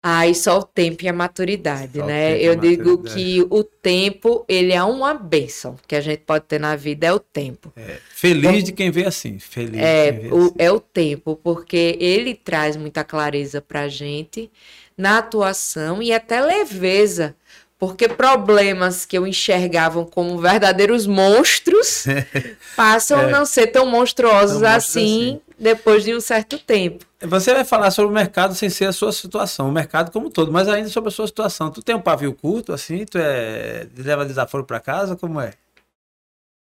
Aí 0.03 0.33
só 0.33 0.57
o 0.57 0.63
tempo 0.63 1.03
e 1.03 1.07
a 1.07 1.13
maturidade, 1.13 1.99
só 1.99 2.05
né? 2.07 2.35
Eu 2.41 2.55
digo 2.55 3.03
que 3.03 3.45
o 3.51 3.63
tempo, 3.63 4.43
ele 4.47 4.73
é 4.73 4.83
uma 4.83 5.13
bênção 5.13 5.77
que 5.87 5.95
a 5.95 6.01
gente 6.01 6.21
pode 6.21 6.45
ter 6.45 6.59
na 6.59 6.75
vida, 6.75 7.05
é 7.05 7.13
o 7.13 7.19
tempo. 7.19 7.71
É, 7.77 7.97
feliz 8.09 8.49
então, 8.49 8.63
de 8.63 8.71
quem 8.71 8.89
vê 8.89 9.05
assim, 9.05 9.37
feliz 9.37 9.79
é, 9.79 10.11
vê 10.11 10.33
o, 10.33 10.45
assim. 10.45 10.55
É 10.57 10.71
o 10.71 10.79
tempo, 10.79 11.35
porque 11.43 11.97
ele 11.99 12.33
traz 12.33 12.75
muita 12.75 13.03
clareza 13.03 13.61
pra 13.61 13.87
gente 13.87 14.49
na 14.97 15.19
atuação 15.19 16.01
e 16.01 16.11
até 16.11 16.41
leveza. 16.41 17.35
Porque 17.77 18.07
problemas 18.07 19.05
que 19.05 19.17
eu 19.17 19.25
enxergava 19.25 20.03
como 20.05 20.37
verdadeiros 20.39 21.05
monstros 21.05 22.05
passam 22.75 23.19
é. 23.19 23.25
a 23.25 23.27
não 23.27 23.45
ser 23.45 23.67
tão 23.67 23.85
monstruosos 23.85 24.61
tão 24.61 24.69
assim, 24.69 25.41
assim 25.41 25.50
depois 25.62 26.04
de 26.04 26.15
um 26.15 26.19
certo 26.19 26.58
tempo. 26.58 27.06
Você 27.21 27.54
vai 27.54 27.63
falar 27.63 27.91
sobre 27.91 28.12
o 28.12 28.13
mercado 28.13 28.56
sem 28.56 28.67
ser 28.67 28.86
a 28.86 28.91
sua 28.91 29.12
situação, 29.12 29.69
o 29.69 29.71
mercado 29.71 30.12
como 30.12 30.28
um 30.28 30.32
todo, 30.32 30.52
mas 30.52 30.67
ainda 30.67 30.89
sobre 30.89 31.10
a 31.10 31.12
sua 31.12 31.28
situação. 31.28 31.69
Tu 31.69 31.84
tem 31.84 31.93
um 31.93 32.02
pavio 32.02 32.34
curto, 32.34 32.74
assim? 32.74 33.06
Tu 33.06 33.19
é 33.19 33.88
leva 33.95 34.26
desaforo 34.26 34.65
para 34.65 34.80
casa? 34.80 35.15
Como 35.15 35.39
é? 35.39 35.54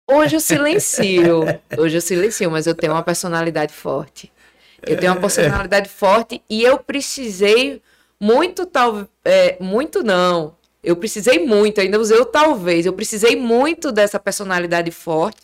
Hoje 0.09 0.37
eu 0.37 0.41
silencio. 0.41 1.43
Hoje 1.77 1.97
eu 1.97 2.01
silencio, 2.01 2.49
mas 2.49 2.69
eu 2.69 2.75
tenho 2.75 2.93
uma 2.93 3.03
personalidade 3.03 3.73
forte. 3.73 4.33
Eu 4.87 4.97
tenho 4.97 5.13
uma 5.13 5.21
personalidade 5.21 5.89
forte 5.89 6.41
e 6.49 6.63
eu 6.63 6.79
precisei 6.79 7.83
muito, 8.21 8.65
tal, 8.65 9.09
é, 9.25 9.57
muito 9.61 10.05
não. 10.05 10.55
Eu 10.83 10.95
precisei 10.95 11.45
muito, 11.45 11.81
ainda 11.81 11.99
usei 11.99 12.19
o 12.19 12.27
talvez. 12.27 12.87
Eu 12.87 12.93
precisei 12.93 13.35
muito 13.35 13.91
dessa 13.91 14.21
personalidade 14.21 14.91
forte 14.93 15.41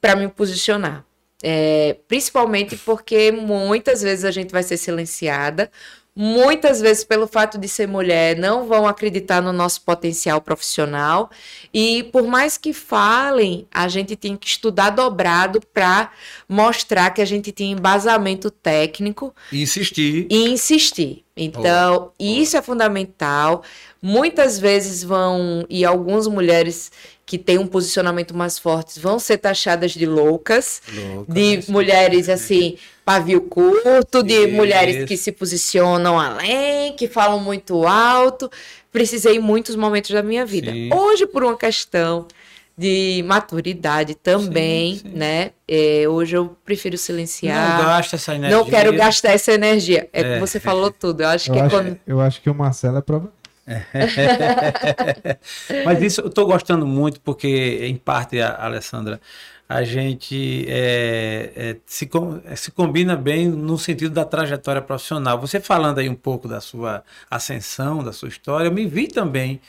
para 0.00 0.16
me 0.16 0.26
posicionar. 0.26 1.04
É, 1.46 1.98
principalmente 2.08 2.74
porque 2.74 3.30
muitas 3.30 4.00
vezes 4.00 4.24
a 4.24 4.30
gente 4.30 4.50
vai 4.50 4.62
ser 4.62 4.78
silenciada, 4.78 5.70
muitas 6.16 6.80
vezes 6.80 7.02
pelo 7.02 7.26
fato 7.26 7.58
de 7.58 7.68
ser 7.68 7.88
mulher 7.88 8.38
não 8.38 8.66
vão 8.66 8.86
acreditar 8.86 9.42
no 9.42 9.52
nosso 9.52 9.82
potencial 9.82 10.40
profissional. 10.40 11.30
E 11.72 12.04
por 12.04 12.22
mais 12.22 12.56
que 12.56 12.72
falem 12.72 13.66
a 13.70 13.88
gente 13.88 14.14
tem 14.16 14.36
que 14.36 14.46
estudar 14.46 14.90
dobrado 14.90 15.60
para 15.72 16.10
mostrar 16.48 17.10
que 17.10 17.20
a 17.20 17.26
gente 17.26 17.50
tem 17.50 17.72
embasamento 17.72 18.50
técnico 18.50 19.34
e 19.50 19.62
insistir. 19.62 20.26
e 20.30 20.48
insistir. 20.48 21.24
Então 21.36 21.96
oh, 21.96 22.12
oh. 22.18 22.24
isso 22.24 22.56
é 22.56 22.62
fundamental. 22.62 23.64
Muitas 24.00 24.58
vezes 24.58 25.02
vão 25.02 25.64
e 25.68 25.84
algumas 25.84 26.26
mulheres 26.26 26.92
que 27.26 27.38
têm 27.38 27.58
um 27.58 27.66
posicionamento 27.66 28.36
mais 28.36 28.58
forte 28.58 29.00
vão 29.00 29.18
ser 29.18 29.38
taxadas 29.38 29.92
de 29.92 30.04
loucas, 30.04 30.82
de 31.26 31.62
mulheres 31.68 32.28
assim, 32.28 32.76
pavio 33.04 33.40
curto, 33.40 34.22
de 34.22 34.46
Isso. 34.46 34.52
mulheres 34.52 35.04
que 35.04 35.16
se 35.16 35.32
posicionam 35.32 36.18
além, 36.18 36.92
que 36.94 37.08
falam 37.08 37.40
muito 37.40 37.86
alto. 37.86 38.50
Precisei 38.92 39.36
em 39.36 39.40
muitos 39.40 39.74
momentos 39.74 40.10
da 40.10 40.22
minha 40.22 40.44
vida. 40.44 40.70
Sim. 40.70 40.92
Hoje, 40.92 41.26
por 41.26 41.42
uma 41.42 41.56
questão 41.56 42.28
de 42.76 43.24
maturidade 43.26 44.14
também, 44.14 44.96
sim, 44.96 45.08
sim. 45.08 45.16
né? 45.16 45.52
É, 45.66 46.04
hoje 46.08 46.36
eu 46.36 46.56
prefiro 46.64 46.98
silenciar. 46.98 47.78
Não 47.78 47.84
gasta 47.86 48.16
essa 48.16 48.34
energia. 48.34 48.56
Não 48.58 48.64
quero 48.64 48.92
gastar 48.92 49.30
essa 49.30 49.52
energia. 49.52 50.08
É, 50.12 50.20
é. 50.20 50.34
que 50.34 50.40
você 50.40 50.60
falou 50.60 50.90
tudo. 50.90 51.22
Eu 51.22 51.28
acho 51.28 51.50
eu 51.50 51.54
que 51.54 51.60
é 51.60 51.62
acho, 51.62 51.74
quando... 51.74 52.00
Eu 52.06 52.20
acho 52.20 52.42
que 52.42 52.50
o 52.50 52.54
Marcelo 52.54 52.98
é 52.98 53.00
prova 53.00 53.32
Mas 55.84 56.02
isso 56.02 56.20
eu 56.20 56.28
estou 56.28 56.46
gostando 56.46 56.86
muito 56.86 57.20
porque, 57.20 57.80
em 57.82 57.96
parte, 57.96 58.40
a 58.40 58.64
Alessandra, 58.64 59.20
a 59.68 59.82
gente 59.82 60.66
é, 60.68 61.52
é, 61.56 61.76
se, 61.86 62.08
se 62.56 62.70
combina 62.70 63.16
bem 63.16 63.48
no 63.48 63.78
sentido 63.78 64.12
da 64.12 64.24
trajetória 64.24 64.82
profissional. 64.82 65.40
Você 65.40 65.60
falando 65.60 65.98
aí 65.98 66.08
um 66.08 66.14
pouco 66.14 66.46
da 66.46 66.60
sua 66.60 67.02
ascensão, 67.30 68.04
da 68.04 68.12
sua 68.12 68.28
história, 68.28 68.66
eu 68.66 68.72
me 68.72 68.86
vi 68.86 69.08
também 69.08 69.60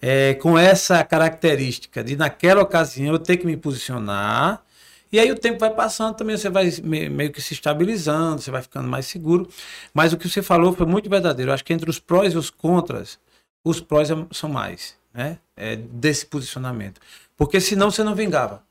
é, 0.00 0.34
com 0.34 0.58
essa 0.58 1.02
característica 1.04 2.02
de, 2.02 2.16
naquela 2.16 2.62
ocasião, 2.62 3.14
eu 3.14 3.18
ter 3.18 3.36
que 3.36 3.46
me 3.46 3.56
posicionar. 3.56 4.62
E 5.12 5.20
aí 5.20 5.30
o 5.30 5.36
tempo 5.36 5.60
vai 5.60 5.70
passando 5.70 6.16
também, 6.16 6.36
você 6.36 6.50
vai 6.50 6.70
meio 6.82 7.32
que 7.32 7.40
se 7.40 7.54
estabilizando, 7.54 8.42
você 8.42 8.50
vai 8.50 8.60
ficando 8.60 8.88
mais 8.88 9.06
seguro. 9.06 9.48
Mas 9.94 10.12
o 10.12 10.18
que 10.18 10.28
você 10.28 10.42
falou 10.42 10.72
foi 10.72 10.86
muito 10.86 11.08
verdadeiro. 11.08 11.50
Eu 11.50 11.54
acho 11.54 11.64
que 11.64 11.72
entre 11.72 11.88
os 11.88 12.00
prós 12.00 12.34
e 12.34 12.36
os 12.36 12.50
contras, 12.50 13.18
os 13.66 13.80
prós 13.80 14.08
são 14.30 14.48
mais, 14.48 14.94
né? 15.12 15.38
É, 15.56 15.74
desse 15.74 16.24
posicionamento. 16.24 17.00
Porque 17.36 17.60
senão 17.60 17.90
você 17.90 18.04
não 18.04 18.14
vingava. 18.14 18.62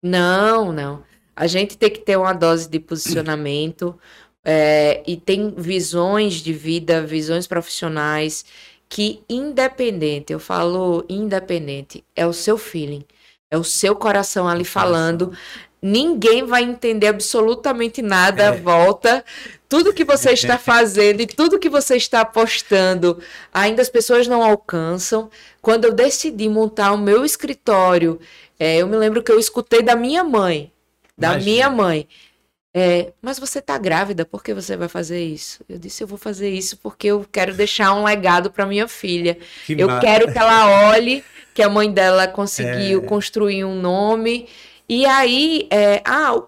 Não, 0.00 0.70
não. 0.70 1.02
A 1.34 1.48
gente 1.48 1.76
tem 1.76 1.90
que 1.90 1.98
ter 1.98 2.16
uma 2.16 2.32
dose 2.32 2.68
de 2.68 2.78
posicionamento 2.78 3.98
é, 4.44 5.02
e 5.06 5.16
tem 5.16 5.52
visões 5.56 6.34
de 6.34 6.52
vida, 6.52 7.02
visões 7.02 7.48
profissionais 7.48 8.44
que 8.88 9.24
independente, 9.28 10.32
eu 10.32 10.38
falo 10.38 11.04
independente, 11.08 12.04
é 12.14 12.24
o 12.24 12.32
seu 12.32 12.56
feeling, 12.56 13.04
é 13.50 13.58
o 13.58 13.64
seu 13.64 13.96
coração 13.96 14.46
ali 14.46 14.64
falando 14.64 15.32
ninguém 15.84 16.46
vai 16.46 16.62
entender 16.62 17.08
absolutamente 17.08 18.00
nada 18.00 18.44
à 18.44 18.54
é. 18.54 18.56
volta. 18.58 19.22
Tudo 19.74 19.92
que 19.92 20.04
você 20.04 20.30
está 20.30 20.56
fazendo 20.56 21.20
e 21.20 21.26
tudo 21.26 21.58
que 21.58 21.68
você 21.68 21.96
está 21.96 22.24
postando, 22.24 23.20
ainda 23.52 23.82
as 23.82 23.88
pessoas 23.88 24.28
não 24.28 24.40
alcançam. 24.40 25.28
Quando 25.60 25.86
eu 25.86 25.92
decidi 25.92 26.48
montar 26.48 26.92
o 26.92 26.98
meu 26.98 27.24
escritório, 27.24 28.20
é, 28.58 28.76
eu 28.76 28.86
me 28.86 28.96
lembro 28.96 29.20
que 29.20 29.32
eu 29.32 29.38
escutei 29.38 29.82
da 29.82 29.96
minha 29.96 30.22
mãe, 30.22 30.70
da 31.18 31.32
Imagina. 31.32 31.50
minha 31.50 31.70
mãe. 31.70 32.08
É, 32.72 33.12
mas 33.20 33.38
você 33.38 33.58
está 33.58 33.76
grávida, 33.76 34.24
por 34.24 34.44
que 34.44 34.54
você 34.54 34.76
vai 34.76 34.86
fazer 34.86 35.24
isso? 35.24 35.64
Eu 35.68 35.76
disse, 35.76 36.04
eu 36.04 36.06
vou 36.06 36.18
fazer 36.18 36.50
isso 36.50 36.76
porque 36.76 37.08
eu 37.08 37.26
quero 37.32 37.52
deixar 37.52 37.94
um 37.94 38.04
legado 38.04 38.52
para 38.52 38.66
minha 38.66 38.86
filha. 38.86 39.36
Que 39.66 39.74
eu 39.76 39.88
mar... 39.88 40.00
quero 40.00 40.32
que 40.32 40.38
ela 40.38 40.90
olhe 40.90 41.24
que 41.52 41.62
a 41.62 41.68
mãe 41.68 41.90
dela 41.90 42.28
conseguiu 42.28 43.02
é... 43.02 43.06
construir 43.06 43.64
um 43.64 43.80
nome 43.80 44.48
e 44.88 45.06
aí, 45.06 45.66
é, 45.70 46.02
ah, 46.04 46.42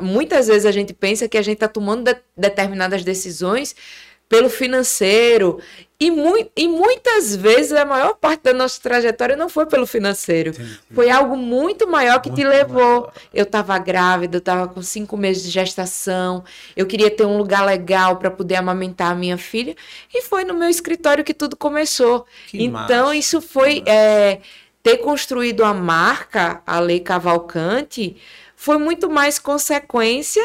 muitas 0.00 0.46
vezes 0.46 0.66
a 0.66 0.72
gente 0.72 0.94
pensa 0.94 1.28
que 1.28 1.36
a 1.36 1.42
gente 1.42 1.54
está 1.54 1.68
tomando 1.68 2.04
de, 2.04 2.16
determinadas 2.36 3.02
decisões 3.02 3.74
pelo 4.28 4.50
financeiro. 4.50 5.58
E, 6.00 6.12
mu 6.12 6.36
e 6.54 6.68
muitas 6.68 7.34
vezes 7.34 7.72
a 7.72 7.84
maior 7.84 8.14
parte 8.14 8.42
da 8.42 8.52
nossa 8.52 8.80
trajetória 8.80 9.34
não 9.34 9.48
foi 9.48 9.66
pelo 9.66 9.86
financeiro. 9.86 10.50
Entendi. 10.50 10.78
Foi 10.94 11.10
algo 11.10 11.36
muito 11.36 11.88
maior 11.88 12.20
que 12.20 12.28
muito 12.28 12.40
te 12.40 12.46
levou. 12.46 13.00
Maior. 13.00 13.12
Eu 13.34 13.42
estava 13.42 13.76
grávida, 13.78 14.36
eu 14.36 14.40
estava 14.40 14.68
com 14.68 14.80
cinco 14.80 15.16
meses 15.16 15.42
de 15.42 15.50
gestação, 15.50 16.44
eu 16.76 16.86
queria 16.86 17.10
ter 17.10 17.24
um 17.24 17.36
lugar 17.36 17.64
legal 17.64 18.16
para 18.16 18.30
poder 18.30 18.56
amamentar 18.56 19.10
a 19.10 19.14
minha 19.14 19.38
filha. 19.38 19.74
E 20.14 20.22
foi 20.22 20.44
no 20.44 20.54
meu 20.54 20.68
escritório 20.68 21.24
que 21.24 21.34
tudo 21.34 21.56
começou. 21.56 22.26
Que 22.46 22.62
então, 22.62 23.06
massa, 23.06 23.16
isso 23.16 23.40
foi. 23.40 23.82
É, 23.86 24.40
ter 24.80 24.98
construído 24.98 25.64
a 25.64 25.74
marca, 25.74 26.62
a 26.64 26.78
Lei 26.78 27.00
Cavalcante, 27.00 28.16
foi 28.58 28.76
muito 28.76 29.08
mais 29.08 29.38
consequência 29.38 30.42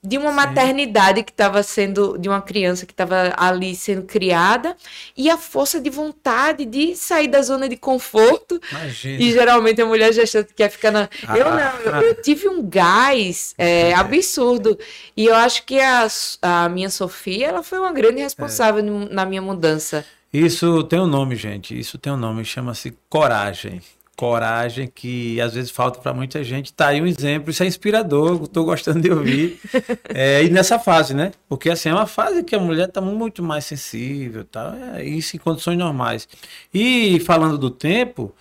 de 0.00 0.16
uma 0.16 0.30
maternidade 0.30 1.24
que 1.24 1.32
estava 1.32 1.64
sendo, 1.64 2.16
de 2.16 2.28
uma 2.28 2.40
criança 2.40 2.86
que 2.86 2.92
estava 2.92 3.34
ali 3.36 3.74
sendo 3.74 4.02
criada, 4.02 4.76
e 5.16 5.28
a 5.28 5.36
força 5.36 5.80
de 5.80 5.90
vontade 5.90 6.64
de 6.64 6.94
sair 6.94 7.26
da 7.26 7.42
zona 7.42 7.68
de 7.68 7.76
conforto. 7.76 8.60
Imagina. 8.70 9.20
E 9.20 9.32
geralmente 9.32 9.82
a 9.82 9.86
mulher 9.86 10.12
gestante 10.12 10.54
quer 10.54 10.70
ficar 10.70 10.92
na. 10.92 11.08
Ah, 11.26 11.36
eu 11.36 11.44
não, 11.50 11.58
eu, 11.58 11.94
ah. 11.94 12.02
eu 12.04 12.22
tive 12.22 12.48
um 12.48 12.62
gás 12.62 13.52
é, 13.58 13.92
absurdo. 13.94 14.78
E 15.16 15.26
eu 15.26 15.34
acho 15.34 15.64
que 15.64 15.80
a, 15.80 16.06
a 16.40 16.68
minha 16.68 16.88
Sofia, 16.88 17.48
ela 17.48 17.64
foi 17.64 17.80
uma 17.80 17.92
grande 17.92 18.20
responsável 18.22 18.84
no- 18.84 19.08
na 19.08 19.26
minha 19.26 19.42
mudança. 19.42 20.04
Isso 20.32 20.84
tem 20.84 21.00
um 21.00 21.06
nome, 21.08 21.34
gente. 21.34 21.76
Isso 21.76 21.98
tem 21.98 22.12
um 22.12 22.16
nome, 22.16 22.44
chama-se 22.44 22.96
coragem. 23.08 23.80
Coragem 24.16 24.90
que 24.92 25.38
às 25.42 25.52
vezes 25.54 25.70
falta 25.70 26.00
para 26.00 26.14
muita 26.14 26.42
gente. 26.42 26.72
Tá 26.72 26.88
aí 26.88 27.02
um 27.02 27.06
exemplo, 27.06 27.50
isso 27.50 27.62
é 27.62 27.66
inspirador, 27.66 28.42
estou 28.44 28.64
gostando 28.64 29.00
de 29.00 29.10
ouvir. 29.12 29.60
É, 30.08 30.42
e 30.44 30.48
nessa 30.50 30.78
fase, 30.78 31.12
né? 31.14 31.32
Porque 31.48 31.68
assim, 31.68 31.90
é 31.90 31.92
uma 31.94 32.06
fase 32.06 32.42
que 32.42 32.54
a 32.54 32.58
mulher 32.58 32.88
está 32.88 33.00
muito 33.00 33.42
mais 33.42 33.64
sensível, 33.66 34.44
tá? 34.44 34.74
É, 34.96 35.04
isso 35.04 35.36
em 35.36 35.38
condições 35.38 35.76
normais. 35.76 36.26
E 36.72 37.20
falando 37.20 37.58
do 37.58 37.68
tempo, 37.70 38.32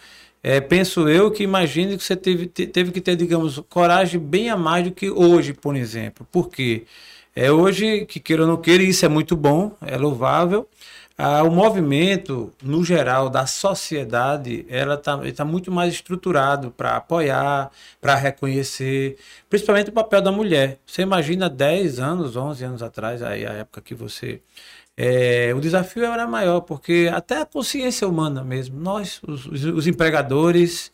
é, 0.43 0.61
penso 0.61 1.09
eu 1.09 1.31
que 1.31 1.43
imagine 1.43 1.97
que 1.97 2.03
você 2.03 2.15
teve, 2.15 2.45
te- 2.47 2.67
teve 2.67 2.91
que 2.91 3.01
ter, 3.01 3.15
digamos, 3.15 3.59
coragem 3.69 4.19
bem 4.19 4.49
a 4.49 4.55
mais 4.57 4.85
do 4.85 4.91
que 4.91 5.09
hoje, 5.09 5.53
por 5.53 5.75
exemplo. 5.75 6.25
Por 6.31 6.49
quê? 6.49 6.83
É 7.35 7.51
hoje, 7.51 8.05
que 8.05 8.19
queira 8.19 8.43
ou 8.43 8.47
não 8.47 8.57
queira, 8.57 8.81
isso 8.83 9.05
é 9.05 9.09
muito 9.09 9.35
bom, 9.35 9.75
é 9.81 9.97
louvável. 9.97 10.67
Ah, 11.17 11.43
o 11.43 11.49
movimento, 11.51 12.51
no 12.61 12.83
geral, 12.83 13.29
da 13.29 13.45
sociedade, 13.47 14.65
ela 14.67 14.95
está 14.95 15.17
tá 15.33 15.45
muito 15.45 15.71
mais 15.71 15.93
estruturado 15.93 16.71
para 16.71 16.97
apoiar, 16.97 17.71
para 18.01 18.15
reconhecer, 18.15 19.17
principalmente 19.49 19.89
o 19.89 19.93
papel 19.93 20.21
da 20.21 20.29
mulher. 20.31 20.77
Você 20.85 21.03
imagina 21.03 21.49
10 21.49 21.99
anos, 21.99 22.35
11 22.35 22.65
anos 22.65 22.83
atrás, 22.83 23.21
aí 23.23 23.45
a 23.45 23.53
época 23.53 23.79
que 23.81 23.95
você. 23.95 24.41
é, 24.97 25.53
o 25.55 25.61
desafio 25.61 26.05
era 26.05 26.27
maior, 26.27 26.61
porque 26.61 27.09
até 27.13 27.41
a 27.41 27.45
consciência 27.45 28.07
humana 28.07 28.43
mesmo, 28.43 28.79
nós, 28.79 29.21
os, 29.27 29.45
os- 29.47 29.87
empregadores, 29.87 30.91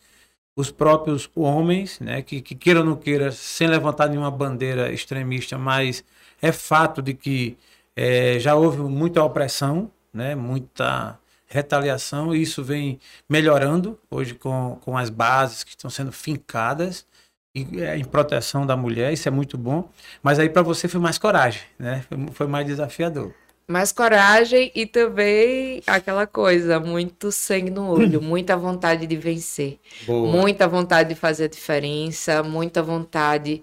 os 0.56 0.70
próprios 0.70 1.30
homens, 1.34 1.98
né, 2.00 2.22
que, 2.22 2.40
que 2.42 2.54
queira 2.54 2.80
ou 2.80 2.86
não 2.86 2.96
queira, 2.96 3.32
sem 3.32 3.66
levantar 3.66 4.08
nenhuma 4.08 4.30
bandeira 4.30 4.92
extremista, 4.92 5.56
mas 5.58 6.04
é 6.40 6.52
fato 6.52 7.00
de 7.00 7.14
que 7.14 7.56
eh, 7.96 8.38
já 8.38 8.54
houve 8.54 8.82
muita 8.82 9.22
opressão, 9.24 9.90
né, 10.12 10.34
muita 10.34 11.18
retaliação, 11.46 12.34
e 12.34 12.42
isso 12.42 12.64
vem 12.64 12.98
melhorando 13.28 13.98
hoje 14.10 14.34
com, 14.34 14.78
com 14.82 14.96
as 14.96 15.10
bases 15.10 15.62
que 15.62 15.70
estão 15.70 15.90
sendo 15.90 16.10
fincadas 16.10 17.06
e, 17.54 17.80
eh, 17.80 17.98
em 17.98 18.04
proteção 18.04 18.66
da 18.66 18.76
mulher, 18.76 19.12
isso 19.12 19.28
é 19.28 19.30
muito 19.30 19.58
bom. 19.58 19.90
Mas 20.22 20.38
aí 20.38 20.48
para 20.48 20.62
você 20.62 20.88
foi 20.88 21.00
mais 21.00 21.18
coragem, 21.18 21.62
né? 21.78 22.04
Foi, 22.08 22.18
foi 22.32 22.46
mais 22.46 22.66
desafiador. 22.66 23.34
Mais 23.68 23.92
coragem 23.92 24.72
e 24.74 24.86
também 24.86 25.82
aquela 25.86 26.26
coisa, 26.26 26.80
muito 26.80 27.30
sangue 27.30 27.70
no 27.70 27.88
olho, 27.90 28.20
muita 28.22 28.56
vontade 28.56 29.06
de 29.06 29.16
vencer. 29.16 29.78
Boa. 30.06 30.30
Muita 30.30 30.66
vontade 30.66 31.10
de 31.10 31.14
fazer 31.14 31.44
a 31.44 31.48
diferença, 31.48 32.42
muita 32.42 32.82
vontade, 32.82 33.62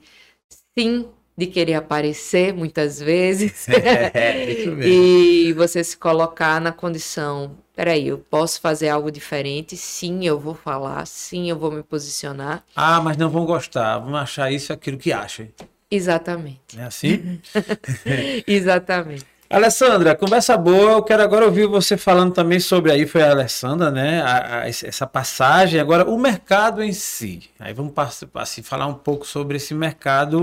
sim, 0.77 1.07
de 1.39 1.47
querer 1.47 1.75
aparecer 1.75 2.53
muitas 2.53 2.99
vezes. 2.99 3.65
É, 4.11 4.43
isso 4.51 4.71
mesmo. 4.71 4.91
e 4.91 5.53
você 5.53 5.83
se 5.83 5.95
colocar 5.95 6.59
na 6.59 6.71
condição, 6.71 7.55
peraí, 7.75 8.07
eu 8.07 8.17
posso 8.17 8.59
fazer 8.59 8.89
algo 8.89 9.09
diferente? 9.11 9.77
Sim, 9.77 10.25
eu 10.25 10.37
vou 10.39 10.53
falar, 10.53 11.05
sim, 11.07 11.49
eu 11.49 11.57
vou 11.57 11.71
me 11.71 11.81
posicionar. 11.81 12.63
Ah, 12.75 12.99
mas 13.01 13.15
não 13.15 13.29
vão 13.29 13.45
gostar, 13.45 13.99
vão 13.99 14.15
achar 14.15 14.51
isso 14.51 14.73
aquilo 14.73 14.97
que 14.97 15.13
acham. 15.13 15.47
Exatamente. 15.89 16.77
É 16.77 16.83
assim? 16.83 17.39
Exatamente. 18.45 19.25
Alessandra, 19.51 20.15
conversa 20.15 20.55
boa. 20.55 20.91
Eu 20.91 21.03
quero 21.03 21.23
agora 21.23 21.45
ouvir 21.45 21.65
você 21.65 21.97
falando 21.97 22.31
também 22.33 22.59
sobre 22.59 22.91
aí, 22.91 23.07
foi 23.07 23.23
a 23.23 23.31
Alessandra, 23.31 23.89
né? 23.89 24.21
a- 24.21 24.59
a- 24.61 24.67
essa 24.69 25.07
passagem. 25.07 25.79
Agora, 25.79 26.07
o 26.07 26.19
mercado 26.19 26.83
em 26.83 26.91
si. 26.93 27.49
Aí 27.59 27.73
vamos 27.73 27.91
assim, 28.35 28.61
falar 28.61 28.85
um 28.85 28.93
pouco 28.93 29.25
sobre 29.25 29.57
esse 29.57 29.73
mercado, 29.73 30.39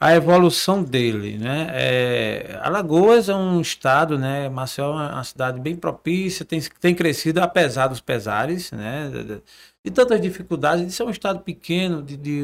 a 0.00 0.14
evolução 0.14 0.84
dele, 0.84 1.36
né? 1.36 1.66
É, 1.72 2.60
Alagoas 2.62 3.28
é 3.28 3.34
um 3.34 3.60
estado, 3.60 4.16
né? 4.16 4.48
Maceió 4.48 5.00
é 5.00 5.12
uma 5.12 5.24
cidade 5.24 5.58
bem 5.60 5.74
propícia, 5.74 6.44
tem, 6.44 6.60
tem 6.80 6.94
crescido 6.94 7.40
apesar 7.42 7.88
dos 7.88 8.00
pesares, 8.00 8.70
né? 8.70 9.10
De, 9.12 9.24
de- 9.84 9.90
tantas 9.90 10.20
dificuldades, 10.20 10.86
de 10.86 10.92
ser 10.92 11.02
um 11.02 11.10
estado 11.10 11.40
pequeno, 11.40 12.02
de, 12.02 12.16
de, 12.16 12.42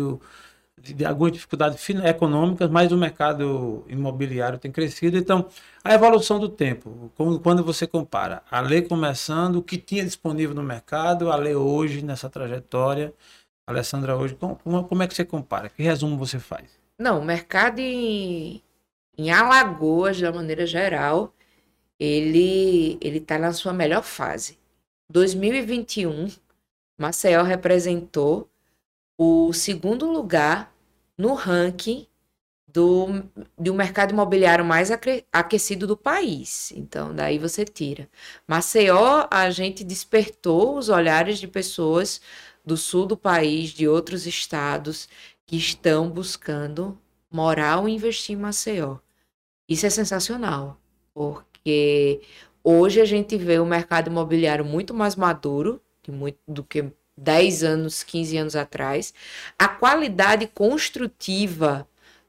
de, 0.82 1.04
algumas 1.04 1.32
dificuldades 1.32 1.88
econômicas, 2.04 2.70
mas 2.70 2.92
o 2.92 2.96
mercado 2.96 3.84
imobiliário 3.88 4.58
tem 4.58 4.70
crescido. 4.72 5.16
Então, 5.18 5.46
a 5.84 5.94
evolução 5.94 6.38
do 6.38 6.48
tempo, 6.48 7.10
quando 7.42 7.62
você 7.64 7.86
compara 7.86 8.42
a 8.50 8.60
lei 8.60 8.82
começando, 8.82 9.56
o 9.56 9.62
que 9.62 9.78
tinha 9.78 10.04
disponível 10.04 10.54
no 10.54 10.62
mercado, 10.62 11.30
a 11.30 11.36
lei 11.36 11.54
hoje, 11.54 12.02
nessa 12.02 12.28
trajetória, 12.30 13.12
Alessandra, 13.66 14.16
hoje, 14.16 14.34
como, 14.34 14.56
como- 14.56 15.02
é 15.02 15.06
que 15.06 15.14
você 15.14 15.24
compara? 15.24 15.68
Que 15.68 15.82
resumo 15.82 16.16
você 16.18 16.38
faz? 16.38 16.78
Não, 16.98 17.20
o 17.20 17.24
mercado 17.24 17.78
em, 17.78 18.62
em 19.16 19.30
Alagoas, 19.30 20.16
de 20.16 20.24
uma 20.24 20.32
maneira 20.32 20.66
geral, 20.66 21.32
ele 21.98 22.98
ele 23.00 23.18
está 23.18 23.38
na 23.38 23.52
sua 23.52 23.72
melhor 23.72 24.02
fase. 24.02 24.58
2021, 25.10 26.28
Maceió 26.98 27.42
representou 27.42 28.48
o 29.18 29.52
segundo 29.52 30.06
lugar 30.10 30.69
no 31.20 31.34
ranking 31.34 32.06
do, 32.66 33.24
do 33.58 33.74
mercado 33.74 34.12
imobiliário 34.12 34.64
mais 34.64 34.90
aquecido 35.32 35.86
do 35.86 35.96
país. 35.96 36.72
Então, 36.72 37.14
daí 37.14 37.38
você 37.38 37.64
tira. 37.64 38.08
Maceió, 38.46 39.26
a 39.30 39.50
gente 39.50 39.84
despertou 39.84 40.78
os 40.78 40.88
olhares 40.88 41.38
de 41.38 41.46
pessoas 41.46 42.20
do 42.64 42.76
sul 42.76 43.06
do 43.06 43.16
país, 43.16 43.70
de 43.70 43.86
outros 43.88 44.26
estados, 44.26 45.08
que 45.46 45.56
estão 45.56 46.08
buscando 46.08 46.98
morar 47.30 47.78
ou 47.78 47.88
investir 47.88 48.36
em 48.36 48.40
Maceió. 48.40 48.98
Isso 49.68 49.86
é 49.86 49.90
sensacional, 49.90 50.80
porque 51.14 52.22
hoje 52.64 53.00
a 53.00 53.04
gente 53.04 53.36
vê 53.36 53.58
o 53.58 53.66
mercado 53.66 54.08
imobiliário 54.08 54.64
muito 54.64 54.94
mais 54.94 55.16
maduro 55.16 55.80
muito, 56.10 56.38
do 56.46 56.64
que 56.64 56.92
10 57.20 57.62
anos, 57.62 58.02
15 58.02 58.36
anos 58.36 58.56
atrás. 58.56 59.12
A 59.58 59.68
qualidade 59.68 60.46
construtiva 60.46 61.86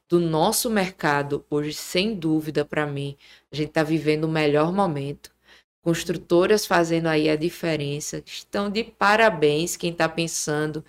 do 0.10 0.20
nosso 0.20 0.70
mercado 0.70 1.46
hoje, 1.50 1.74
sem 1.74 2.14
dúvida, 2.14 2.66
para 2.66 2.86
mim, 2.86 3.16
a 3.52 3.56
gente 3.56 3.70
está 3.70 3.84
vivendo 3.84 4.26
o 4.26 4.32
melhor 4.32 4.74
momento. 4.74 5.32
Construtoras 5.82 6.66
fazendo 6.66 7.08
aí 7.08 7.30
a 7.30 7.36
diferença, 7.36 8.22
estão 8.26 8.70
de 8.70 8.84
parabéns 8.84 9.76
quem 9.78 9.92
está 9.92 10.08
pensando 10.08 10.84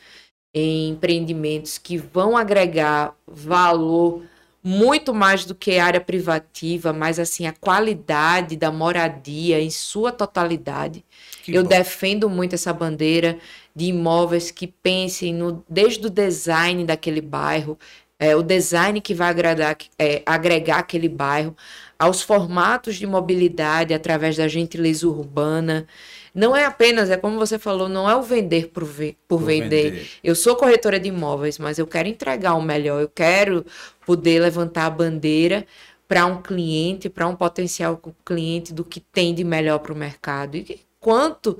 em 0.52 0.90
empreendimentos 0.90 1.78
que 1.78 1.96
vão 1.96 2.36
agregar 2.36 3.16
valor 3.26 4.22
muito 4.62 5.12
mais 5.12 5.44
do 5.44 5.54
que 5.54 5.78
área 5.78 6.00
privativa, 6.00 6.92
mas 6.92 7.18
assim 7.18 7.46
a 7.46 7.52
qualidade 7.52 8.56
da 8.56 8.70
moradia 8.70 9.60
em 9.60 9.70
sua 9.70 10.12
totalidade. 10.12 11.04
Que 11.42 11.52
Eu 11.52 11.64
bom. 11.64 11.68
defendo 11.68 12.30
muito 12.30 12.54
essa 12.54 12.72
bandeira 12.72 13.38
de 13.74 13.86
imóveis 13.86 14.50
que 14.50 14.66
pensem 14.66 15.32
no, 15.34 15.64
desde 15.68 16.06
o 16.06 16.10
design 16.10 16.84
daquele 16.84 17.20
bairro, 17.20 17.78
é, 18.18 18.36
o 18.36 18.42
design 18.42 19.00
que 19.00 19.14
vai 19.14 19.28
agradar, 19.30 19.76
é, 19.98 20.22
agregar 20.24 20.78
aquele 20.78 21.08
bairro, 21.08 21.56
aos 21.98 22.22
formatos 22.22 22.96
de 22.96 23.06
mobilidade 23.06 23.94
através 23.94 24.36
da 24.36 24.48
gentileza 24.48 25.06
urbana. 25.08 25.86
Não 26.34 26.56
é 26.56 26.64
apenas, 26.64 27.10
é 27.10 27.16
como 27.16 27.38
você 27.38 27.58
falou, 27.58 27.88
não 27.88 28.08
é 28.08 28.14
o 28.16 28.22
vender 28.22 28.68
por, 28.68 28.84
ve- 28.84 29.16
por 29.28 29.38
Por 29.38 29.46
vender. 29.46 29.90
vender. 29.92 30.08
Eu 30.22 30.34
sou 30.34 30.56
corretora 30.56 30.98
de 30.98 31.08
imóveis, 31.08 31.58
mas 31.58 31.78
eu 31.78 31.86
quero 31.86 32.08
entregar 32.08 32.54
o 32.54 32.62
melhor, 32.62 33.00
eu 33.00 33.08
quero 33.08 33.64
poder 34.06 34.40
levantar 34.40 34.86
a 34.86 34.90
bandeira 34.90 35.66
para 36.08 36.26
um 36.26 36.42
cliente, 36.42 37.08
para 37.08 37.26
um 37.26 37.34
potencial 37.36 38.00
cliente 38.24 38.72
do 38.72 38.84
que 38.84 39.00
tem 39.00 39.34
de 39.34 39.44
melhor 39.44 39.78
para 39.78 39.92
o 39.92 39.96
mercado. 39.96 40.56
E 40.56 40.80
quanto, 41.00 41.58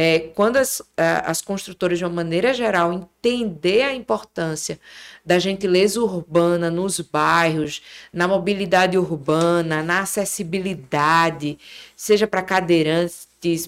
é, 0.00 0.20
quando 0.36 0.58
as, 0.58 0.80
a- 0.96 1.28
as 1.30 1.40
construtoras, 1.42 1.98
de 1.98 2.04
uma 2.04 2.12
maneira 2.14 2.54
geral, 2.54 2.92
entender 2.92 3.82
a 3.82 3.92
importância 3.94 4.78
da 5.26 5.40
gentileza 5.40 6.00
urbana 6.00 6.70
nos 6.70 7.00
bairros, 7.00 7.82
na 8.12 8.28
mobilidade 8.28 8.96
urbana, 8.96 9.82
na 9.82 10.00
acessibilidade, 10.02 11.58
seja 11.96 12.26
para 12.28 12.42
cadeirantes, 12.42 13.26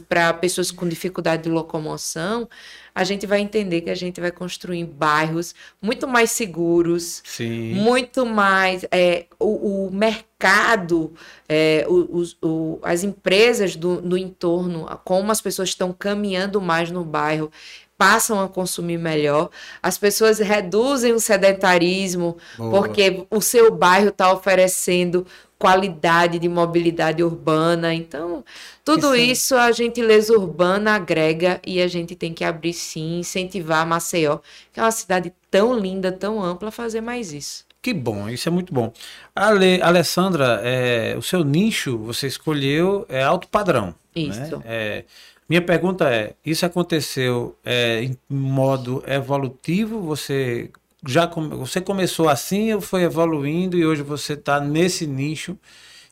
para 0.08 0.32
pessoas 0.34 0.70
com 0.70 0.88
dificuldade 0.88 1.42
de 1.44 1.48
locomoção, 1.48 2.48
a 2.94 3.04
gente 3.04 3.26
vai 3.26 3.40
entender 3.40 3.80
que 3.82 3.90
a 3.90 3.94
gente 3.94 4.20
vai 4.20 4.30
construir 4.30 4.84
bairros 4.84 5.54
muito 5.80 6.06
mais 6.08 6.30
seguros, 6.30 7.22
Sim. 7.24 7.74
muito 7.74 8.26
mais 8.26 8.84
é, 8.90 9.26
o, 9.38 9.86
o 9.86 9.90
mercado, 9.92 11.12
é, 11.48 11.84
o- 11.88 12.24
o- 12.42 12.78
as 12.82 13.02
empresas 13.04 13.76
do, 13.76 14.00
do 14.00 14.16
entorno, 14.16 14.86
como 15.04 15.30
as 15.30 15.40
pessoas 15.40 15.68
estão 15.70 15.92
caminhando 15.92 16.60
mais 16.60 16.90
no 16.90 17.04
bairro, 17.04 17.50
passam 17.96 18.40
a 18.42 18.48
consumir 18.48 18.96
melhor, 18.98 19.50
as 19.82 19.98
pessoas 19.98 20.38
reduzem 20.38 21.12
o 21.12 21.20
sedentarismo, 21.20 22.38
Boa. 22.56 22.70
porque 22.72 23.26
o 23.30 23.42
seu 23.42 23.70
bairro 23.70 24.08
está 24.08 24.32
oferecendo 24.32 25.26
qualidade 25.60 26.38
de 26.38 26.48
mobilidade 26.48 27.22
urbana. 27.22 27.94
Então, 27.94 28.42
tudo 28.82 29.14
Isso- 29.14 29.54
isso 29.54 29.56
a 29.56 29.70
gentileza 29.70 30.32
urbana 30.32 30.94
agrega 30.94 31.60
e 31.66 31.82
a 31.82 31.86
gente 31.86 32.16
tem 32.16 32.32
que 32.32 32.42
abrir 32.42 32.72
sim, 32.72 33.18
incentivar 33.18 33.86
Maceió, 33.86 34.38
que 34.72 34.80
é 34.80 34.82
uma 34.82 34.90
cidade 34.90 35.30
tão 35.50 35.78
linda, 35.78 36.10
tão 36.10 36.42
ampla, 36.42 36.70
a 36.70 36.72
fazer 36.72 37.02
mais 37.02 37.30
isso. 37.34 37.66
Que 37.82 37.92
bom, 37.92 38.28
isso 38.28 38.48
é 38.48 38.52
muito 38.52 38.72
bom. 38.72 38.90
Ale, 39.36 39.80
Alessandra, 39.82 40.60
é, 40.64 41.14
o 41.16 41.22
seu 41.22 41.44
nicho 41.44 41.98
você 41.98 42.26
escolheu 42.26 43.04
é 43.08 43.22
alto 43.22 43.46
padrão. 43.46 43.94
Isso. 44.16 44.56
né? 44.58 44.62
É, 44.64 45.04
minha 45.48 45.60
pergunta 45.62 46.08
é: 46.08 46.32
isso 46.44 46.64
aconteceu 46.64 47.54
é, 47.64 48.02
em 48.02 48.16
modo 48.28 49.02
evolutivo? 49.06 50.00
Você 50.02 50.70
já 51.06 51.26
come- 51.26 51.54
você 51.56 51.80
começou 51.80 52.28
assim 52.28 52.72
ou 52.74 52.80
foi 52.80 53.02
evoluindo 53.02 53.76
e 53.78 53.86
hoje 53.86 54.02
você 54.02 54.34
está 54.34 54.60
nesse 54.60 55.06
nicho? 55.06 55.58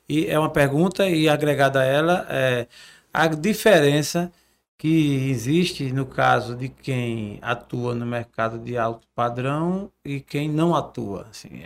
E 0.08 0.26
é 0.26 0.38
uma 0.38 0.50
pergunta 0.50 1.08
e 1.08 1.28
agregada 1.28 1.80
a 1.80 1.84
ela 1.84 2.26
é 2.30 2.66
a 3.12 3.26
diferença 3.28 4.32
que 4.78 5.28
existe 5.30 5.92
no 5.92 6.06
caso 6.06 6.54
de 6.56 6.68
quem 6.68 7.38
atua 7.42 7.94
no 7.94 8.06
mercado 8.06 8.58
de 8.58 8.78
alto 8.78 9.06
padrão 9.14 9.90
e 10.04 10.20
quem 10.20 10.48
não 10.48 10.74
atua, 10.74 11.26
assim, 11.30 11.62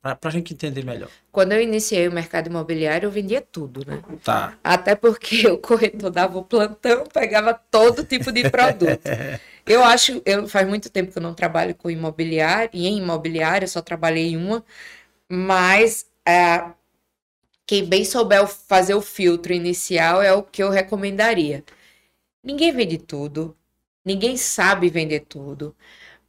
para 0.00 0.18
a 0.22 0.30
gente 0.30 0.54
entender 0.54 0.84
melhor. 0.84 1.08
Quando 1.32 1.52
eu 1.52 1.60
iniciei 1.60 2.06
o 2.06 2.12
mercado 2.12 2.46
imobiliário, 2.48 3.06
eu 3.06 3.10
vendia 3.10 3.40
tudo, 3.40 3.84
né? 3.86 4.00
Tá. 4.22 4.54
Até 4.62 4.94
porque 4.94 5.46
o 5.50 5.58
corretor 5.58 6.10
dava 6.10 6.38
o 6.38 6.44
plantão, 6.44 7.04
pegava 7.12 7.54
todo 7.54 8.04
tipo 8.04 8.30
de 8.30 8.48
produto. 8.48 9.00
Eu 9.66 9.82
acho, 9.84 10.22
eu 10.26 10.46
faz 10.48 10.68
muito 10.68 10.90
tempo 10.90 11.12
que 11.12 11.18
eu 11.18 11.22
não 11.22 11.34
trabalho 11.34 11.74
com 11.74 11.90
imobiliário, 11.90 12.70
e 12.72 12.86
em 12.86 12.98
imobiliário 12.98 13.64
eu 13.64 13.68
só 13.68 13.80
trabalhei 13.82 14.28
em 14.30 14.36
uma, 14.36 14.64
mas 15.30 16.06
é, 16.26 16.72
quem 17.66 17.84
bem 17.84 18.04
souber 18.04 18.46
fazer 18.46 18.94
o 18.94 19.00
filtro 19.02 19.52
inicial 19.52 20.22
é 20.22 20.32
o 20.32 20.42
que 20.42 20.62
eu 20.62 20.70
recomendaria. 20.70 21.64
Ninguém 22.44 22.72
vende 22.72 22.98
tudo, 22.98 23.56
ninguém 24.04 24.36
sabe 24.36 24.90
vender 24.90 25.20
tudo, 25.22 25.76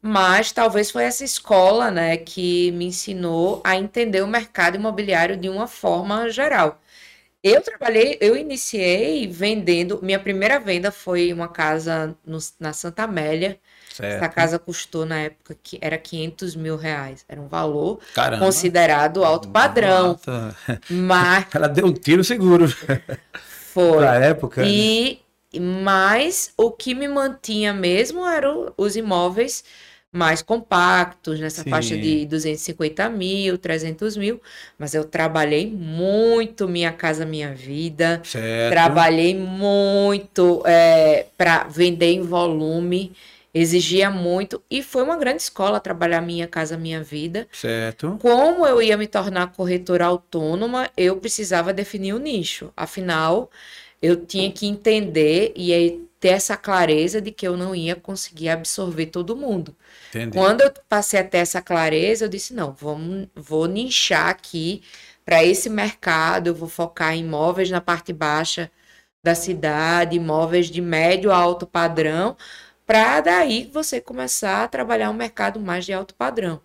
mas 0.02 0.52
talvez 0.52 0.92
foi 0.92 1.04
essa 1.06 1.24
escola, 1.26 1.92
né, 1.92 2.18
que 2.18 2.72
me 2.74 2.86
ensinou 2.88 3.62
a 3.66 3.78
entender 3.78 4.24
o 4.24 4.28
mercado 4.28 4.76
imobiliário 4.78 5.38
de 5.38 5.50
uma 5.50 5.68
forma 5.68 6.30
geral. 6.30 6.82
Eu 7.48 7.62
trabalhei, 7.62 8.18
eu 8.20 8.36
iniciei 8.36 9.28
vendendo. 9.28 10.00
Minha 10.02 10.20
primeira 10.20 10.60
venda 10.60 10.92
foi 10.92 11.32
uma 11.32 11.48
casa 11.48 12.16
no- 12.26 12.40
na 12.60 12.74
Santa 12.74 13.04
Amélia. 13.04 13.60
Essa 13.92 14.02
Certo. 14.20 14.34
casa 14.34 14.58
custou 14.58 15.06
na 15.06 15.20
época 15.20 15.56
que 15.62 15.78
era 15.80 15.96
500 15.96 16.56
mil 16.56 16.76
reais. 16.76 17.24
Era 17.30 17.40
um 17.40 17.48
valor 17.48 18.00
Caramba. 18.16 18.44
considerado 18.44 19.24
alto 19.24 19.50
padrão, 19.50 20.14
Nossa. 20.26 20.56
mas 20.90 21.46
Ela 21.54 21.68
deu 21.70 21.86
um 21.86 21.94
tiro 21.94 22.24
seguro 22.24 22.68
foi. 23.74 23.98
pra 23.98 24.16
época. 24.16 24.62
né? 24.62 24.68
E 24.68 25.20
mas 25.58 26.52
o 26.58 26.72
que 26.72 26.94
me 26.96 27.08
mantinha 27.08 27.74
mesmo 27.74 28.26
eram 28.28 28.74
os 28.76 28.96
imóveis 28.98 29.64
mais 30.16 30.42
compactos, 30.42 31.40
nessa 31.40 31.64
Sim. 31.64 31.70
faixa 31.70 31.98
de 31.98 32.26
250 32.26 33.10
mil, 33.10 33.58
300 33.58 34.16
mil. 34.16 34.42
Mas 34.80 34.94
eu 34.94 35.04
trabalhei 35.04 35.68
muito 35.70 36.68
Minha 36.68 36.92
Casa 36.92 37.26
Minha 37.26 37.54
Vida. 37.54 38.22
Certo. 38.24 38.72
Trabalhei 38.72 39.36
muito 39.36 40.64
para 41.38 41.66
vender 41.66 42.14
em 42.14 42.22
volume, 42.22 43.12
exigia 43.54 44.10
muito 44.10 44.62
e 44.70 44.84
foi 44.84 45.04
uma 45.04 45.18
grande 45.18 45.42
escola 45.42 45.80
trabalhar 45.80 46.22
Minha 46.22 46.48
Casa 46.48 46.78
Minha 46.78 47.04
Vida. 47.04 47.48
Certo. 47.52 48.18
Como 48.22 48.66
eu 48.66 48.82
ia 48.82 48.98
me 48.98 49.08
tornar 49.08 49.52
corretora 49.54 50.06
autônoma, 50.06 50.90
eu 50.98 51.18
precisava 51.18 51.74
definir 51.74 52.14
o 52.14 52.20
nicho. 52.20 52.72
Afinal, 52.76 53.50
eu 54.02 54.26
tinha 54.26 54.52
que 54.52 54.66
entender 54.66 55.54
e 55.56 55.74
aí 55.74 56.06
ter 56.20 56.30
essa 56.30 56.58
clareza 56.58 57.22
de 57.22 57.32
que 57.32 57.48
eu 57.48 57.56
não 57.56 57.76
ia 57.76 57.96
conseguir 57.96 58.50
absorver 58.50 59.06
todo 59.08 59.36
mundo. 59.36 59.76
Entendi. 60.10 60.38
Quando 60.38 60.62
eu 60.62 60.72
passei 60.90 61.20
a 61.20 61.24
ter 61.24 61.40
essa 61.40 61.62
clareza, 61.62 62.26
eu 62.26 62.30
disse: 62.30 62.54
não, 62.54 62.74
vamos, 62.74 63.28
vou 63.36 63.66
nichar 63.66 64.30
aqui 64.30 64.82
para 65.26 65.44
esse 65.44 65.70
mercado, 65.70 66.48
eu 66.48 66.56
vou 66.56 66.70
focar 66.70 67.14
em 67.14 67.22
imóveis 67.22 67.70
na 67.72 67.82
parte 67.82 68.14
baixa 68.14 68.72
da 69.24 69.34
cidade, 69.34 70.18
imóveis 70.18 70.68
de 70.68 70.82
médio 70.82 71.32
a 71.32 71.38
alto 71.38 71.66
padrão, 71.66 72.38
para 72.86 73.22
daí 73.22 73.70
você 73.74 74.00
começar 74.00 74.64
a 74.64 74.68
trabalhar 74.68 75.10
um 75.10 75.14
mercado 75.14 75.60
mais 75.60 75.86
de 75.86 75.94
alto 75.94 76.14
padrão. 76.14 76.62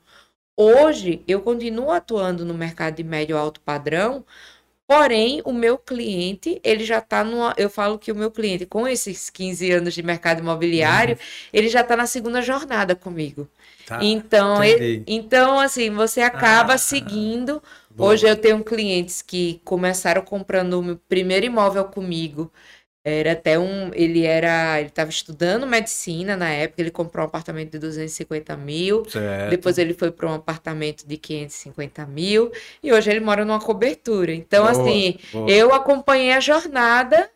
Hoje, 0.57 1.24
eu 1.26 1.40
continuo 1.40 1.90
atuando 1.90 2.44
no 2.44 2.53
mercado 2.53 2.96
de 2.96 3.03
médio 3.03 3.37
alto 3.37 3.61
padrão, 3.62 4.26
porém, 4.90 5.40
o 5.44 5.53
meu 5.53 5.79
cliente, 5.79 6.61
ele 6.64 6.85
já 6.85 6.98
está 6.98 7.22
numa. 7.22 7.55
Eu 7.57 7.70
falo 7.70 7.98
que 7.98 8.11
o 8.11 8.16
meu 8.16 8.31
cliente, 8.31 8.66
com 8.66 8.88
esses 8.88 9.31
15 9.31 9.70
anos 9.70 9.94
de 9.94 10.03
mercado 10.03 10.40
imobiliário, 10.40 11.16
ele 11.53 11.68
já 11.68 11.83
está 11.83 11.96
na 11.96 12.07
segunda 12.07 12.42
jornada 12.42 12.94
comigo. 12.96 13.48
Tá. 13.87 13.98
Então, 14.03 14.62
ele- 14.64 15.05
então, 15.07 15.59
assim, 15.61 15.90
você 15.90 16.20
acaba 16.20 16.74
Ah, 16.74 16.79
seguindo. 16.79 17.62
Boa. 17.90 18.11
Hoje 18.12 18.26
eu 18.29 18.37
tenho 18.37 18.64
clientes 18.64 19.20
que 19.22 19.61
começaram 19.64 20.22
comprando 20.22 20.74
o 20.74 20.83
meu 20.83 20.96
primeiro 21.09 21.46
imóvel 21.46 21.85
comigo. 21.85 22.50
Era 23.02 23.32
até 23.32 23.58
um. 23.58 23.90
Ele 23.94 24.24
era. 24.24 24.78
Ele 24.78 24.88
estava 24.88 25.08
estudando 25.08 25.66
medicina 25.66 26.36
na 26.36 26.50
época, 26.50 26.82
ele 26.82 26.90
comprou 26.90 27.24
um 27.24 27.28
apartamento 27.28 27.72
de 27.72 27.78
250 27.78 28.56
mil. 28.56 29.04
Certo. 29.08 29.50
Depois 29.50 29.78
ele 29.78 29.94
foi 29.94 30.10
para 30.10 30.28
um 30.28 30.34
apartamento 30.34 31.06
de 31.06 31.16
550 31.16 32.04
mil. 32.06 32.52
E 32.82 32.92
hoje 32.92 33.10
ele 33.10 33.20
mora 33.20 33.44
numa 33.44 33.60
cobertura. 33.60 34.32
Então, 34.32 34.64
Boa, 34.64 34.72
assim, 34.72 35.18
boa. 35.32 35.50
eu 35.50 35.72
acompanhei 35.72 36.32
a 36.32 36.40
jornada 36.40 37.30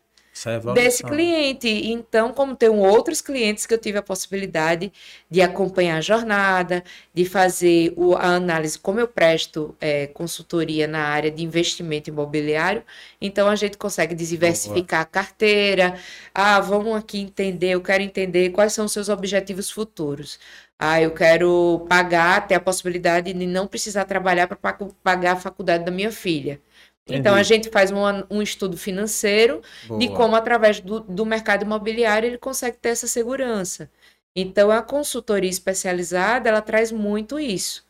É 0.67 0.73
desse 0.73 1.03
cliente. 1.03 1.67
Então, 1.67 2.33
como 2.33 2.55
tenho 2.55 2.75
outros 2.77 3.21
clientes 3.21 3.65
que 3.65 3.73
eu 3.73 3.77
tive 3.77 3.97
a 3.99 4.01
possibilidade 4.01 4.91
de 5.29 5.41
acompanhar 5.41 5.97
a 5.97 6.01
jornada, 6.01 6.83
de 7.13 7.23
fazer 7.25 7.93
o- 7.95 8.15
a 8.15 8.35
análise, 8.35 8.77
como 8.79 8.99
eu 8.99 9.07
presto 9.07 9.75
eh, 9.79 10.07
consultoria 10.07 10.87
na 10.87 10.99
área 11.03 11.29
de 11.31 11.43
investimento 11.43 12.09
imobiliário, 12.09 12.83
então 13.21 13.47
a 13.47 13.55
gente 13.55 13.77
consegue 13.77 14.15
diversificar 14.15 15.01
a 15.01 15.05
carteira. 15.05 15.99
Ah, 16.33 16.59
vamos 16.59 16.95
aqui 16.97 17.19
entender, 17.19 17.69
eu 17.71 17.81
quero 17.81 18.03
entender 18.03 18.49
quais 18.51 18.73
são 18.73 18.85
os 18.85 18.91
seus 18.91 19.07
objetivos 19.09 19.69
futuros. 19.71 20.39
Ah, 20.77 21.01
eu 21.01 21.11
quero 21.11 21.85
pagar, 21.87 22.47
ter 22.47 22.55
a 22.55 22.59
possibilidade 22.59 23.31
de 23.33 23.45
não 23.45 23.65
precisar 23.67 24.05
trabalhar 24.05 24.47
para 24.47 24.57
pagar 25.03 25.33
a 25.33 25.35
faculdade 25.37 25.85
da 25.85 25.91
minha 25.91 26.11
filha. 26.11 26.59
Então, 27.07 27.35
a 27.35 27.43
gente 27.43 27.69
faz 27.69 27.91
um, 27.91 28.01
um 28.29 28.41
estudo 28.41 28.75
financeiro 28.77 29.61
de 29.99 30.07
Boa. 30.07 30.17
como, 30.17 30.35
através 30.35 30.79
do, 30.79 31.01
do 31.01 31.25
mercado 31.25 31.63
imobiliário, 31.63 32.27
ele 32.27 32.37
consegue 32.37 32.77
ter 32.77 32.89
essa 32.89 33.07
segurança. 33.07 33.89
Então, 34.35 34.71
a 34.71 34.81
consultoria 34.81 35.49
especializada, 35.49 36.49
ela 36.49 36.61
traz 36.61 36.91
muito 36.91 37.39
isso. 37.39 37.85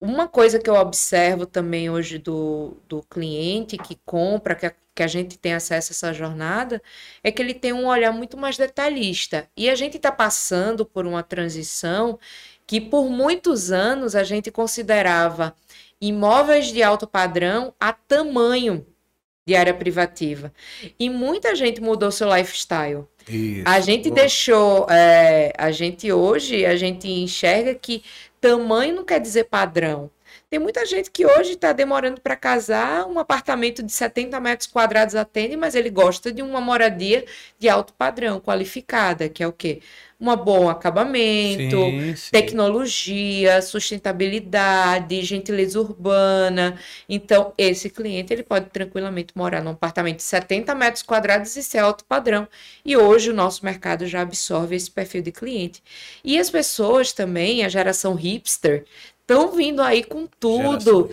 Uma 0.00 0.28
coisa 0.28 0.58
que 0.58 0.68
eu 0.68 0.74
observo 0.74 1.46
também 1.46 1.90
hoje 1.90 2.18
do, 2.18 2.76
do 2.88 3.02
cliente 3.02 3.76
que 3.78 3.98
compra, 4.04 4.54
que 4.54 4.66
a, 4.66 4.74
que 4.94 5.02
a 5.02 5.06
gente 5.06 5.38
tem 5.38 5.54
acesso 5.54 5.92
a 5.92 5.94
essa 5.94 6.12
jornada, 6.12 6.82
é 7.22 7.32
que 7.32 7.40
ele 7.40 7.54
tem 7.54 7.72
um 7.72 7.86
olhar 7.86 8.12
muito 8.12 8.36
mais 8.36 8.56
detalhista. 8.56 9.48
E 9.56 9.68
a 9.70 9.74
gente 9.74 9.96
está 9.96 10.12
passando 10.12 10.84
por 10.84 11.06
uma 11.06 11.22
transição 11.22 12.18
que, 12.66 12.80
por 12.80 13.08
muitos 13.08 13.72
anos, 13.72 14.14
a 14.14 14.22
gente 14.22 14.50
considerava 14.50 15.54
imóveis 16.00 16.66
de 16.72 16.82
alto 16.82 17.06
padrão 17.06 17.74
a 17.78 17.92
tamanho 17.92 18.86
de 19.46 19.56
área 19.56 19.74
privativa. 19.74 20.52
E 20.98 21.10
muita 21.10 21.54
gente 21.54 21.80
mudou 21.80 22.10
seu 22.10 22.34
lifestyle. 22.34 23.04
Isso. 23.28 23.64
A 23.66 23.80
gente 23.80 24.08
Boa. 24.08 24.20
deixou, 24.20 24.86
é, 24.88 25.52
a 25.58 25.70
gente 25.70 26.10
hoje, 26.12 26.64
a 26.64 26.76
gente 26.76 27.08
enxerga 27.08 27.74
que 27.74 28.02
tamanho 28.40 28.94
não 28.94 29.04
quer 29.04 29.20
dizer 29.20 29.44
padrão. 29.44 30.10
Tem 30.48 30.58
muita 30.58 30.84
gente 30.84 31.10
que 31.12 31.24
hoje 31.24 31.52
está 31.52 31.72
demorando 31.72 32.20
para 32.20 32.34
casar, 32.34 33.06
um 33.06 33.20
apartamento 33.20 33.84
de 33.84 33.92
70 33.92 34.38
metros 34.40 34.66
quadrados 34.66 35.14
atende, 35.14 35.56
mas 35.56 35.76
ele 35.76 35.90
gosta 35.90 36.32
de 36.32 36.42
uma 36.42 36.60
moradia 36.60 37.24
de 37.58 37.68
alto 37.68 37.92
padrão, 37.94 38.40
qualificada, 38.40 39.28
que 39.28 39.44
é 39.44 39.46
o 39.46 39.52
quê? 39.52 39.80
Um 40.20 40.36
bom 40.36 40.68
acabamento, 40.68 41.76
Sim, 41.76 42.14
sim. 42.14 42.30
tecnologia, 42.30 43.62
sustentabilidade, 43.62 45.22
gentileza 45.22 45.80
urbana. 45.80 46.78
Então, 47.08 47.54
esse 47.56 47.88
cliente 47.88 48.32
ele 48.32 48.42
pode 48.42 48.68
tranquilamente 48.68 49.32
morar 49.34 49.62
num 49.62 49.70
apartamento 49.70 50.16
de 50.18 50.22
70 50.22 50.74
metros 50.74 51.02
quadrados 51.02 51.56
e 51.56 51.62
ser 51.62 51.78
alto 51.78 52.04
padrão. 52.04 52.46
E 52.84 52.96
hoje 52.96 53.30
o 53.30 53.34
nosso 53.34 53.64
mercado 53.64 54.06
já 54.06 54.20
absorve 54.20 54.76
esse 54.76 54.90
perfil 54.90 55.22
de 55.22 55.32
cliente. 55.32 55.82
E 56.22 56.38
as 56.38 56.50
pessoas 56.50 57.12
também, 57.12 57.64
a 57.64 57.68
geração 57.68 58.14
hipster, 58.14 58.84
estão 59.20 59.52
vindo 59.52 59.80
aí 59.80 60.02
com 60.04 60.26
tudo 60.26 61.08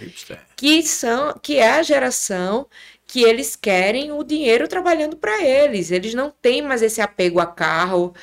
que 0.55 0.81
são 0.83 1.33
que 1.41 1.57
é 1.57 1.69
a 1.71 1.83
geração 1.83 2.67
que 3.05 3.23
eles 3.23 3.55
querem 3.55 4.11
o 4.11 4.23
dinheiro 4.23 4.67
trabalhando 4.67 5.15
para 5.15 5.41
eles. 5.43 5.91
Eles 5.91 6.13
não 6.13 6.29
têm 6.41 6.61
mais 6.61 6.81
esse 6.81 6.99
apego 6.99 7.39
a 7.39 7.45
carro 7.45 8.13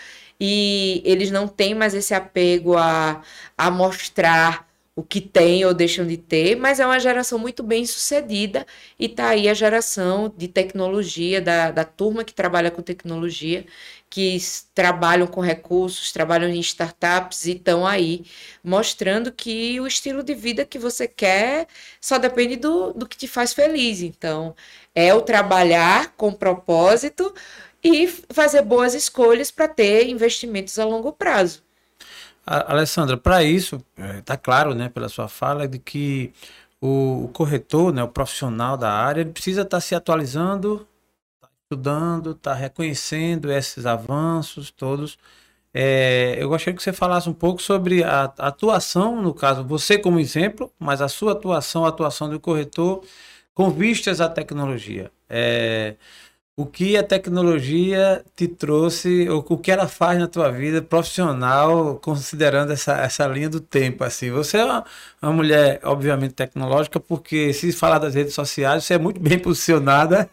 e 0.45 1.03
eles 1.05 1.31
não 1.31 1.49
têm 1.49 1.75
mais 1.75 1.95
esse 1.95 2.13
apego 2.15 2.77
a, 2.77 3.23
a 3.57 3.71
mostrar 3.71 4.69
o 4.97 5.03
que 5.03 5.21
tem 5.21 5.65
ou 5.65 5.75
deixam 5.75 6.07
de 6.07 6.17
ter, 6.17 6.55
mas 6.57 6.79
é 6.79 6.87
uma 6.87 7.01
geração 7.01 7.39
muito 7.39 7.63
bem 7.65 7.85
sucedida 7.85 8.65
e 8.99 9.07
está 9.07 9.31
aí 9.31 9.49
a 9.49 9.55
geração 9.55 10.33
de 10.37 10.47
tecnologia, 10.47 11.41
da, 11.41 11.71
da 11.73 11.85
turma 11.85 12.23
que 12.25 12.33
trabalha 12.33 12.71
com 12.71 12.81
tecnologia, 12.83 13.67
que 14.09 14.39
trabalham 14.73 15.27
com 15.27 15.41
recursos, 15.41 16.13
trabalham 16.13 16.49
em 16.49 16.61
startups 16.61 17.47
e 17.47 17.53
estão 17.53 17.85
aí 17.85 18.25
mostrando 18.63 19.33
que 19.33 19.81
o 19.81 19.87
estilo 19.87 20.23
de 20.23 20.35
vida 20.35 20.65
que 20.65 20.79
você 20.79 21.09
quer 21.09 21.67
só 22.01 22.19
depende 22.19 22.55
do, 22.57 22.93
do 22.93 23.09
que 23.09 23.17
te 23.17 23.27
faz 23.27 23.53
feliz. 23.53 24.03
Então, 24.03 24.55
é 24.95 25.13
o 25.13 25.23
trabalhar 25.23 26.15
com 26.17 26.33
propósito 26.33 27.35
e 27.85 28.09
fazer 28.09 28.63
boas 28.63 28.95
escolhas 28.95 29.51
para 29.51 29.69
ter 29.69 30.09
investimentos 30.09 30.79
a 30.79 30.87
longo 30.87 31.13
prazo. 31.13 31.63
Alessandra, 32.47 33.17
para 33.17 33.43
isso, 33.43 33.83
está 34.19 34.35
é, 34.35 34.37
claro, 34.37 34.75
né, 34.75 34.89
pela 34.89 35.09
sua 35.09 35.29
fala, 35.29 35.69
de 35.69 35.79
que 35.79 36.33
o, 36.81 37.31
corretor, 37.33 37.93
né, 37.93 38.03
o 38.03 38.09
profissional 38.09 38.77
da 38.77 38.91
área, 38.91 39.21
ele 39.23 39.31
precisa 39.31 39.63
estar 39.63 39.79
tá 39.79 39.81
se 39.81 39.95
atualizando, 39.95 40.87
tá 41.41 41.49
estudando, 41.63 42.33
está 42.33 42.55
reconhecendo 42.55 43.51
esses 43.53 43.87
avanços 43.87 44.71
todos. 44.71 45.19
É, 45.73 46.37
eu 46.39 46.49
gostaria 46.49 46.77
que 46.77 46.83
você 46.83 46.93
falasse 46.93 47.29
um 47.29 47.33
pouco 47.33 47.61
sobre 47.63 48.05
a, 48.05 48.33
a, 48.39 48.49
atuação, 48.49 49.21
no 49.21 49.35
caso, 49.35 49.65
você 49.65 49.99
como 49.99 50.21
exemplo, 50.21 50.71
mas 50.79 51.01
a 51.01 51.09
sua 51.09 51.33
atuação, 51.33 51.85
a 51.85 51.89
atuação 51.89 52.29
do 52.29 52.39
corretor 52.39 53.03
com 53.55 53.71
vistas 53.71 54.21
à 54.21 54.29
tecnologia. 54.29 55.11
É, 55.29 55.97
o 56.57 56.65
que 56.65 56.97
a 56.97 57.03
tecnologia 57.03 58.25
te 58.37 58.47
trouxe, 58.47 59.29
ou 59.29 59.45
o 59.49 59.59
que 59.59 59.73
ela 59.73 59.89
faz 59.89 60.19
na 60.19 60.29
tua 60.29 60.53
vida 60.53 60.81
profissional, 60.81 61.99
considerando 61.99 62.73
essa, 62.73 62.97
essa 62.99 63.27
linha 63.27 63.49
do 63.49 63.61
tempo, 63.61 64.05
assim. 64.05 64.31
Você 64.31 64.59
é 64.59 64.65
uma, 64.65 64.85
uma 65.21 65.33
mulher, 65.33 65.81
obviamente, 65.83 66.35
tecnológica, 66.35 67.01
porque 67.01 67.53
se 67.53 67.73
falar 67.73 67.99
das 67.99 68.15
redes 68.15 68.35
sociais, 68.35 68.85
você 68.85 68.95
é 68.95 68.99
muito 68.99 69.21
bem 69.21 69.37
posicionada, 69.39 70.31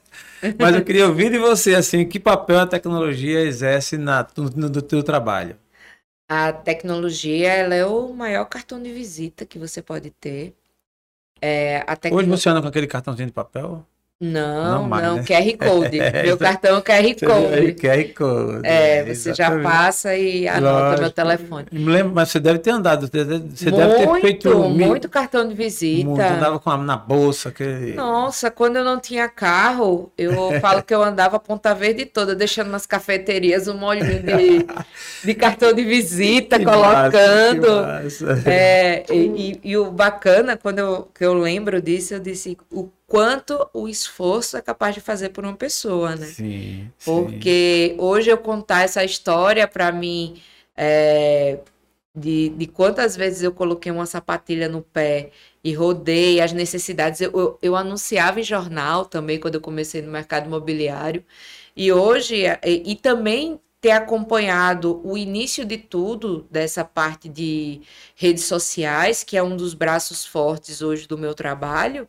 mas 0.59 0.75
eu 0.75 0.83
queria 0.83 1.07
ouvir 1.07 1.31
de 1.31 1.39
você, 1.39 1.73
assim, 1.73 2.07
que 2.07 2.19
papel 2.19 2.59
a 2.59 2.67
tecnologia 2.67 3.41
exerce 3.41 3.97
na, 3.97 4.27
no, 4.37 4.69
no 4.69 4.81
teu 4.81 5.01
trabalho? 5.01 5.57
A 6.29 6.53
tecnologia, 6.53 7.51
ela 7.51 7.73
é 7.73 7.85
o 7.85 8.13
maior 8.13 8.45
cartão 8.45 8.81
de 8.81 8.93
visita 8.93 9.43
que 9.43 9.57
você 9.57 9.81
pode 9.81 10.11
ter. 10.11 10.55
É, 11.41 11.83
a 11.87 11.95
tecno... 11.95 12.19
Hoje 12.19 12.29
você 12.29 12.47
anda 12.47 12.61
com 12.61 12.67
aquele 12.67 12.85
cartãozinho 12.85 13.27
de 13.27 13.33
papel? 13.33 13.85
Não, 14.21 14.81
não, 14.81 14.87
mais, 14.87 15.03
não 15.03 15.15
né? 15.15 15.23
QR 15.23 15.57
Code. 15.57 15.99
É, 15.99 16.21
meu 16.23 16.37
cartão 16.37 16.77
é 16.77 16.81
QR 16.81 17.15
Code. 17.19 17.73
QR 17.73 18.13
Code. 18.13 18.67
É, 18.67 19.03
você 19.03 19.31
exatamente. 19.31 19.63
já 19.63 19.69
passa 19.69 20.15
e 20.15 20.47
anota 20.47 20.71
Lógico. 20.71 21.01
meu 21.01 21.11
telefone. 21.11 21.65
Lembro, 21.71 22.13
mas 22.13 22.29
você 22.29 22.39
deve 22.39 22.59
ter 22.59 22.69
andado, 22.69 23.07
você 23.07 23.23
muito, 23.23 23.71
deve 23.71 23.95
ter 23.95 24.21
feito... 24.21 24.69
Muito 24.69 25.09
cartão 25.09 25.47
de 25.47 25.55
visita. 25.55 26.07
Muito, 26.07 26.21
andava 26.21 26.59
com 26.59 26.69
a, 26.69 26.77
na 26.77 26.95
bolsa. 26.95 27.51
Que... 27.51 27.93
Nossa, 27.95 28.51
quando 28.51 28.75
eu 28.75 28.83
não 28.83 28.99
tinha 28.99 29.27
carro, 29.27 30.11
eu 30.15 30.31
falo 30.61 30.83
que 30.83 30.93
eu 30.93 31.01
andava 31.01 31.37
a 31.37 31.39
Ponta 31.39 31.73
Verde 31.73 32.05
toda, 32.05 32.35
deixando 32.35 32.69
nas 32.69 32.85
cafeterias 32.85 33.67
um 33.67 33.75
molhinho 33.75 34.21
de, 34.21 34.67
de 35.25 35.33
cartão 35.33 35.73
de 35.73 35.83
visita, 35.83 36.59
que 36.59 36.65
colocando. 36.65 37.81
Massa, 37.81 38.25
massa. 38.25 38.49
É, 38.49 39.03
e, 39.09 39.15
e, 39.63 39.71
e, 39.71 39.77
o 39.77 39.89
bacana, 39.89 40.55
quando 40.55 40.77
eu, 40.77 41.09
que 41.13 41.25
eu 41.25 41.33
lembro 41.33 41.81
disso, 41.81 42.13
eu 42.13 42.19
disse, 42.19 42.55
o 42.71 42.87
quanto 43.11 43.69
o 43.73 43.89
esforço 43.89 44.55
é 44.55 44.61
capaz 44.61 44.95
de 44.95 45.01
fazer 45.01 45.29
por 45.29 45.43
uma 45.43 45.53
pessoa, 45.53 46.15
né? 46.15 46.27
Sim. 46.27 46.89
Porque 47.03 47.89
sim. 47.89 48.01
hoje 48.01 48.29
eu 48.29 48.37
contar 48.37 48.83
essa 48.83 49.03
história 49.03 49.67
para 49.67 49.91
mim 49.91 50.41
é, 50.77 51.59
de, 52.15 52.47
de 52.47 52.67
quantas 52.67 53.17
vezes 53.17 53.43
eu 53.43 53.51
coloquei 53.51 53.91
uma 53.91 54.05
sapatilha 54.05 54.69
no 54.69 54.81
pé 54.81 55.31
e 55.61 55.73
rodei 55.73 56.39
as 56.39 56.53
necessidades. 56.53 57.19
Eu, 57.19 57.31
eu, 57.33 57.59
eu, 57.61 57.75
anunciava 57.75 58.39
em 58.39 58.43
jornal 58.43 59.03
também 59.03 59.37
quando 59.37 59.55
eu 59.55 59.61
comecei 59.61 60.01
no 60.01 60.09
mercado 60.09 60.45
imobiliário. 60.45 61.21
E 61.75 61.91
hoje, 61.91 62.45
e, 62.63 62.91
e 62.93 62.95
também 62.95 63.59
ter 63.81 63.91
acompanhado 63.91 65.01
o 65.03 65.17
início 65.17 65.65
de 65.65 65.77
tudo 65.77 66.47
dessa 66.49 66.85
parte 66.85 67.27
de 67.27 67.81
redes 68.15 68.45
sociais, 68.45 69.21
que 69.21 69.35
é 69.35 69.43
um 69.43 69.57
dos 69.57 69.73
braços 69.73 70.25
fortes 70.25 70.81
hoje 70.81 71.07
do 71.07 71.17
meu 71.17 71.33
trabalho, 71.33 72.07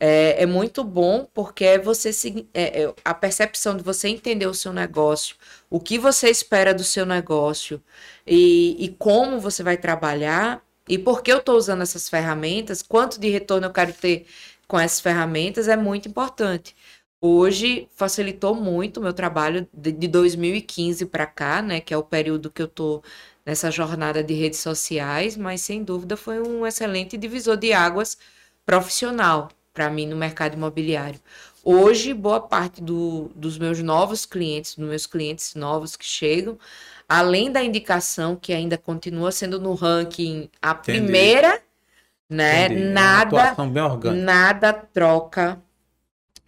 é, 0.00 0.42
é 0.42 0.46
muito 0.46 0.84
bom 0.84 1.26
porque 1.34 1.64
é 1.64 1.78
você 1.78 2.10
é, 2.54 2.82
é, 2.82 2.94
a 3.04 3.14
percepção 3.14 3.76
de 3.76 3.82
você 3.82 4.08
entender 4.08 4.46
o 4.46 4.54
seu 4.54 4.72
negócio, 4.72 5.36
o 5.68 5.80
que 5.80 5.98
você 5.98 6.30
espera 6.30 6.72
do 6.72 6.84
seu 6.84 7.04
negócio 7.04 7.82
e, 8.26 8.76
e 8.84 8.88
como 8.90 9.40
você 9.40 9.62
vai 9.62 9.76
trabalhar 9.76 10.62
e 10.88 10.98
por 10.98 11.22
que 11.22 11.32
eu 11.32 11.38
estou 11.38 11.56
usando 11.56 11.82
essas 11.82 12.08
ferramentas, 12.08 12.82
quanto 12.82 13.20
de 13.20 13.28
retorno 13.28 13.66
eu 13.66 13.72
quero 13.72 13.92
ter 13.92 14.26
com 14.66 14.78
essas 14.78 15.00
ferramentas 15.00 15.68
é 15.68 15.76
muito 15.76 16.08
importante. 16.08 16.76
Hoje 17.20 17.88
facilitou 17.96 18.54
muito 18.54 18.98
o 18.98 19.02
meu 19.02 19.12
trabalho 19.12 19.68
de, 19.72 19.90
de 19.92 20.08
2015 20.08 21.06
para 21.06 21.26
cá, 21.26 21.60
né, 21.60 21.80
que 21.80 21.92
é 21.92 21.96
o 21.96 22.02
período 22.04 22.50
que 22.50 22.62
eu 22.62 22.66
estou 22.66 23.02
nessa 23.44 23.70
jornada 23.70 24.22
de 24.22 24.34
redes 24.34 24.60
sociais, 24.60 25.36
mas 25.36 25.62
sem 25.62 25.82
dúvida 25.82 26.16
foi 26.16 26.40
um 26.40 26.66
excelente 26.66 27.16
divisor 27.16 27.56
de 27.56 27.72
águas 27.72 28.18
profissional 28.64 29.48
para 29.78 29.88
mim 29.88 30.08
no 30.08 30.16
mercado 30.16 30.54
imobiliário. 30.54 31.20
Hoje, 31.62 32.12
boa 32.12 32.40
parte 32.40 32.82
do, 32.82 33.30
dos 33.36 33.56
meus 33.56 33.80
novos 33.80 34.26
clientes, 34.26 34.74
dos 34.74 34.88
meus 34.88 35.06
clientes 35.06 35.54
novos 35.54 35.94
que 35.94 36.04
chegam, 36.04 36.58
além 37.08 37.52
da 37.52 37.62
indicação 37.62 38.34
que 38.34 38.52
ainda 38.52 38.76
continua 38.76 39.30
sendo 39.30 39.60
no 39.60 39.74
ranking 39.74 40.50
a 40.60 40.72
Entendi. 40.72 40.98
primeira, 40.98 41.62
né? 42.28 42.64
Entendi. 42.64 42.80
É 42.80 42.84
nada, 42.92 43.56
nada 44.16 44.72
troca 44.72 45.62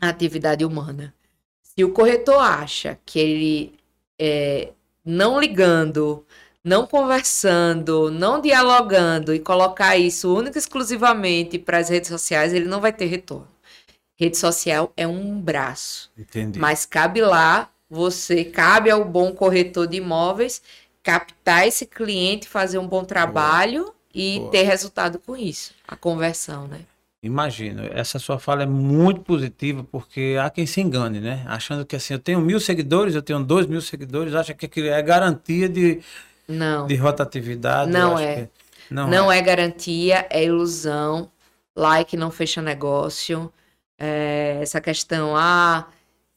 a 0.00 0.08
atividade 0.08 0.64
humana. 0.64 1.14
Se 1.62 1.84
o 1.84 1.92
corretor 1.92 2.42
acha 2.42 2.98
que 3.06 3.20
ele 3.20 3.74
é, 4.18 4.72
não 5.04 5.38
ligando, 5.38 6.26
não 6.64 6.86
conversando, 6.86 8.10
não 8.10 8.40
dialogando 8.40 9.34
e 9.34 9.38
colocar 9.38 9.96
isso 9.96 10.34
única 10.34 10.58
e 10.58 10.60
exclusivamente 10.60 11.58
para 11.58 11.78
as 11.78 11.88
redes 11.88 12.08
sociais, 12.08 12.52
ele 12.52 12.66
não 12.66 12.80
vai 12.80 12.92
ter 12.92 13.06
retorno. 13.06 13.48
Rede 14.18 14.36
social 14.36 14.92
é 14.96 15.06
um 15.06 15.40
braço. 15.40 16.10
Entendi. 16.16 16.58
Mas 16.58 16.84
cabe 16.84 17.22
lá, 17.22 17.70
você 17.88 18.44
cabe 18.44 18.90
ao 18.90 19.04
bom 19.04 19.32
corretor 19.32 19.86
de 19.86 19.96
imóveis 19.96 20.62
captar 21.02 21.66
esse 21.66 21.86
cliente, 21.86 22.46
fazer 22.46 22.78
um 22.78 22.86
bom 22.86 23.04
trabalho 23.04 23.84
Boa. 23.84 23.94
e 24.14 24.38
Boa. 24.38 24.50
ter 24.50 24.62
resultado 24.62 25.18
com 25.18 25.34
isso, 25.34 25.72
a 25.88 25.96
conversão, 25.96 26.68
né? 26.68 26.80
Imagino, 27.22 27.82
essa 27.92 28.18
sua 28.18 28.38
fala 28.38 28.62
é 28.62 28.66
muito 28.66 29.20
positiva, 29.20 29.84
porque 29.84 30.36
há 30.40 30.48
quem 30.48 30.64
se 30.64 30.80
engane, 30.80 31.20
né? 31.20 31.44
Achando 31.46 31.84
que 31.84 31.94
assim, 31.94 32.14
eu 32.14 32.18
tenho 32.18 32.40
mil 32.40 32.58
seguidores, 32.58 33.14
eu 33.14 33.20
tenho 33.20 33.44
dois 33.44 33.66
mil 33.66 33.82
seguidores, 33.82 34.34
acha 34.34 34.54
que 34.54 34.80
é 34.88 35.02
garantia 35.02 35.68
de, 35.68 36.00
não. 36.50 36.86
De 36.86 36.96
rotatividade? 36.96 37.90
Não 37.90 38.18
é. 38.18 38.48
Não, 38.90 39.08
não 39.08 39.32
é. 39.32 39.38
é. 39.38 39.42
garantia, 39.42 40.26
é 40.30 40.44
ilusão. 40.44 41.30
Like 41.76 42.16
não 42.16 42.30
fecha 42.30 42.60
negócio. 42.60 43.52
É, 43.98 44.58
essa 44.60 44.80
questão, 44.80 45.36
ah, 45.36 45.86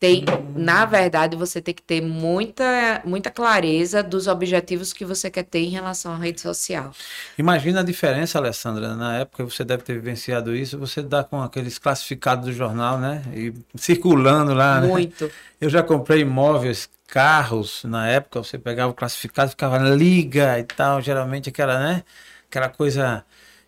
tem, 0.03 0.25
na 0.53 0.83
verdade, 0.83 1.37
você 1.37 1.61
tem 1.61 1.73
que 1.73 1.81
ter 1.81 2.01
muita, 2.01 3.01
muita 3.05 3.31
clareza 3.31 4.03
dos 4.03 4.27
objetivos 4.27 4.91
que 4.91 5.05
você 5.05 5.31
quer 5.31 5.43
ter 5.43 5.59
em 5.59 5.69
relação 5.69 6.11
à 6.11 6.17
rede 6.17 6.41
social. 6.41 6.91
Imagina 7.37 7.79
a 7.79 7.83
diferença, 7.83 8.37
Alessandra. 8.37 8.95
Na 8.95 9.19
época 9.19 9.45
você 9.45 9.63
deve 9.63 9.81
ter 9.81 9.93
vivenciado 9.93 10.53
isso. 10.53 10.77
Você 10.77 11.01
dá 11.01 11.23
com 11.23 11.41
aqueles 11.41 11.79
classificados 11.79 12.43
do 12.43 12.51
jornal, 12.51 12.97
né? 12.99 13.23
E 13.33 13.53
circulando 13.75 14.53
lá. 14.53 14.81
Né? 14.81 14.87
Muito. 14.87 15.23
Né? 15.23 15.31
Eu 15.61 15.69
já 15.69 15.81
comprei 15.81 16.19
imóveis 16.19 16.89
carros, 17.07 17.85
na 17.85 18.05
época, 18.05 18.43
você 18.43 18.57
pegava 18.57 18.91
o 18.91 18.93
classificado, 18.93 19.51
ficava 19.51 19.77
liga 19.77 20.59
e 20.59 20.63
tal, 20.63 20.99
geralmente 20.99 21.47
aquela, 21.47 21.79
né? 21.79 22.03
Aquela 22.49 22.67
coisa. 22.67 23.23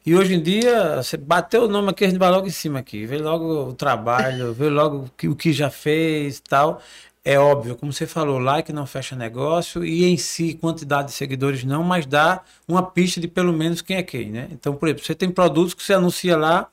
E 0.06 0.16
hoje 0.16 0.36
em 0.36 0.42
dia, 0.42 0.98
você 1.02 1.18
bateu 1.18 1.64
o 1.64 1.68
nome 1.68 1.90
aqui, 1.90 2.06
a 2.06 2.08
gente 2.08 2.20
vai 2.20 2.30
logo 2.30 2.46
em 2.46 2.52
cima 2.52 2.78
aqui, 2.78 3.08
vê 3.08 3.18
logo 3.18 3.70
o 3.70 3.74
trabalho, 3.74 4.54
vê 4.54 4.70
logo 4.70 4.98
o 4.98 5.10
que, 5.18 5.28
o 5.28 5.36
que 5.36 5.52
já 5.52 5.72
fez 5.72 6.38
e 6.38 6.44
tal. 6.44 6.80
É 7.24 7.40
óbvio, 7.40 7.76
como 7.76 7.92
você 7.92 8.06
falou, 8.06 8.38
like 8.38 8.72
não 8.72 8.86
fecha 8.86 9.16
negócio 9.16 9.84
e 9.84 10.06
em 10.06 10.16
si 10.16 10.54
quantidade 10.54 11.08
de 11.08 11.14
seguidores 11.16 11.64
não, 11.64 11.84
mas 11.84 12.06
dá 12.06 12.44
uma 12.68 12.84
pista 12.84 13.20
de 13.20 13.28
pelo 13.28 13.52
menos 13.52 13.82
quem 13.82 13.98
é 13.98 14.04
quem, 14.04 14.30
né? 14.30 14.48
Então, 14.52 14.76
por 14.76 14.88
exemplo, 14.88 15.04
você 15.04 15.16
tem 15.16 15.32
produtos 15.32 15.74
que 15.74 15.82
você 15.82 15.96
anuncia 15.96 16.38
lá, 16.38 16.68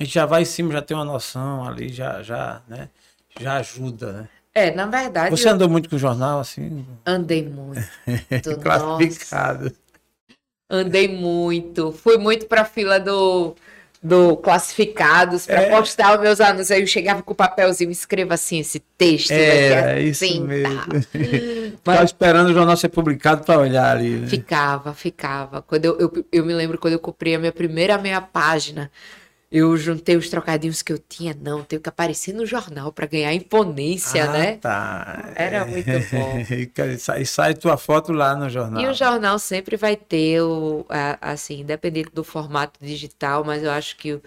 a 0.00 0.02
gente 0.02 0.14
já 0.14 0.24
vai 0.24 0.42
em 0.42 0.46
cima, 0.46 0.72
já 0.72 0.80
tem 0.80 0.96
uma 0.96 1.04
noção 1.04 1.68
ali, 1.68 1.90
já, 1.90 2.22
já, 2.22 2.62
né? 2.66 2.88
Já 3.38 3.58
ajuda, 3.58 4.12
né? 4.12 4.28
É, 4.54 4.70
na 4.74 4.86
verdade. 4.86 5.30
Você 5.30 5.46
eu... 5.46 5.52
andou 5.52 5.68
muito 5.68 5.90
com 5.90 5.96
o 5.96 5.98
jornal, 5.98 6.40
assim? 6.40 6.86
Andei 7.04 7.46
muito. 7.46 7.86
Classificado. 8.62 9.64
Nossa. 9.64 9.87
Andei 10.70 11.08
muito. 11.08 11.92
Fui 11.92 12.18
muito 12.18 12.46
para 12.46 12.60
a 12.60 12.64
fila 12.64 13.00
do, 13.00 13.54
do 14.02 14.36
classificados 14.36 15.46
para 15.46 15.62
É. 15.62 15.70
postar 15.70 16.14
os 16.16 16.20
meus 16.20 16.40
anúncios. 16.40 16.70
Aí 16.70 16.80
eu 16.82 16.86
chegava 16.86 17.22
com 17.22 17.32
o 17.32 17.36
papelzinho, 17.36 17.90
escreva 17.90 18.34
assim 18.34 18.58
esse 18.58 18.80
texto. 18.98 19.30
É, 19.30 20.02
isso 20.02 20.24
assim, 20.24 20.40
mesmo. 20.44 20.82
tá. 21.82 21.92
Tava 21.94 22.04
esperando 22.04 22.50
o 22.50 22.52
jornal 22.54 22.76
ser 22.76 22.90
publicado 22.90 23.44
para 23.44 23.58
olhar 23.58 23.96
ali. 23.96 24.10
Né? 24.18 24.26
Ficava, 24.26 24.92
ficava. 24.92 25.62
Quando 25.62 25.84
eu, 25.86 25.98
eu, 25.98 26.26
eu 26.30 26.44
me 26.44 26.52
lembro 26.52 26.78
quando 26.78 26.92
eu 26.94 27.00
comprei 27.00 27.34
a 27.34 27.38
minha 27.38 27.52
primeira 27.52 27.96
meia 27.96 28.20
página, 28.20 28.90
eu 29.50 29.76
juntei 29.76 30.16
os 30.16 30.28
trocadinhos 30.28 30.82
que 30.82 30.92
eu 30.92 30.98
tinha. 30.98 31.34
Não, 31.40 31.62
tenho 31.64 31.80
que 31.80 31.88
aparecer 31.88 32.34
no 32.34 32.44
jornal 32.44 32.92
para 32.92 33.06
ganhar 33.06 33.32
imponência, 33.34 34.24
Ah, 34.24 34.32
né? 34.32 34.56
Tá. 34.56 35.32
Era 35.36 35.64
muito 35.64 35.86
bom. 36.12 36.36
e 36.94 36.98
sai, 36.98 37.24
sai 37.24 37.54
tua 37.54 37.76
foto 37.76 38.12
lá 38.12 38.34
no 38.36 38.48
jornal. 38.50 38.82
E 38.82 38.86
o 38.86 38.94
jornal 38.94 39.38
sempre 39.38 39.76
vai 39.76 39.96
ter 39.96 40.42
o, 40.42 40.84
a- 40.88 41.18
assim, 41.32 41.60
independente 41.60 42.10
do 42.12 42.22
formato 42.22 42.78
digital, 42.84 43.42
mas 43.44 43.62
eu 43.62 43.70
acho 43.70 43.96
que 43.96 44.20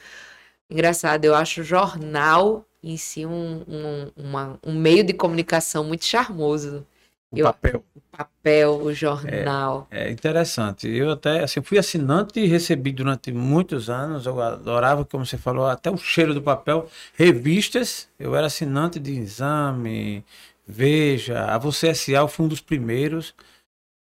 engraçado, 0.70 1.26
eu 1.26 1.36
acho 1.36 1.62
o 1.62 1.64
jornal 1.64 2.66
em 2.84 2.98
si 2.98 3.26
um, 3.26 3.64
um, 3.68 4.12
uma- 4.18 4.60
um 4.66 4.74
meio 4.74 5.04
de 5.04 5.14
comunicação 5.14 5.84
muito 5.84 6.06
charmoso. 6.06 6.86
O 7.32 7.38
eu- 7.38 7.46
papel. 7.46 7.84
O 7.96 8.02
papel, 8.18 8.74
o 8.84 8.94
jornal. 8.94 9.88
É 9.90 10.12
interessante. 10.12 10.88
Eu 10.88 11.12
até 11.12 11.44
assim, 11.44 11.62
fui 11.62 11.78
assinante 11.80 12.40
e 12.40 12.46
recebi 12.46 12.92
durante 12.92 13.32
muitos 13.32 13.90
anos. 13.90 14.26
Eu 14.26 14.42
adorava, 14.42 15.06
como 15.06 15.26
você 15.26 15.38
falou, 15.38 15.66
até 15.66 15.90
o 15.90 15.98
cheiro 15.98 16.34
do 16.34 16.42
papel. 16.42 16.90
Revistas, 17.16 18.10
eu 18.20 18.36
era 18.36 18.48
assinante 18.48 19.00
de 19.00 19.18
Exame, 19.18 20.24
Veja, 20.68 21.46
a 21.46 21.58
Você 21.58 21.88
S.A. 21.90 22.28
fui 22.28 22.46
um 22.46 22.50
dos 22.50 22.62
primeiros. 22.62 23.34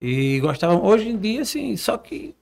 E 0.00 0.38
gostava, 0.40 0.74
hoje 0.74 1.08
em 1.08 1.16
dia, 1.16 1.40
assim, 1.40 1.74
só 1.74 1.96
que 1.96 2.34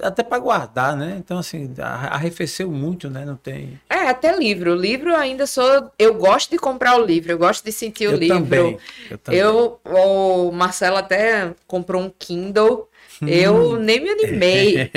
até 0.00 0.22
para 0.22 0.38
guardar, 0.38 0.96
né? 0.96 1.16
Então, 1.18 1.38
assim, 1.38 1.68
arrefeceu 1.78 2.70
muito, 2.70 3.10
né? 3.10 3.24
Não 3.24 3.34
tem. 3.34 3.80
É, 3.90 4.08
até 4.08 4.36
livro. 4.36 4.76
Livro 4.76 5.14
ainda 5.16 5.44
sou. 5.44 5.90
Eu 5.98 6.14
gosto 6.14 6.50
de 6.50 6.58
comprar 6.58 6.96
o 6.96 7.04
livro, 7.04 7.32
eu 7.32 7.38
gosto 7.38 7.64
de 7.64 7.72
sentir 7.72 8.06
o 8.06 8.12
eu 8.12 8.16
livro. 8.16 8.36
também. 8.36 8.78
Eu 9.10 9.18
também. 9.18 9.40
Eu, 9.40 9.80
o 9.84 10.52
Marcelo 10.52 10.96
até 10.96 11.52
comprou 11.66 12.00
um 12.00 12.12
Kindle. 12.16 12.88
Eu 13.26 13.78
nem 13.78 14.00
me 14.00 14.10
animei. 14.10 14.90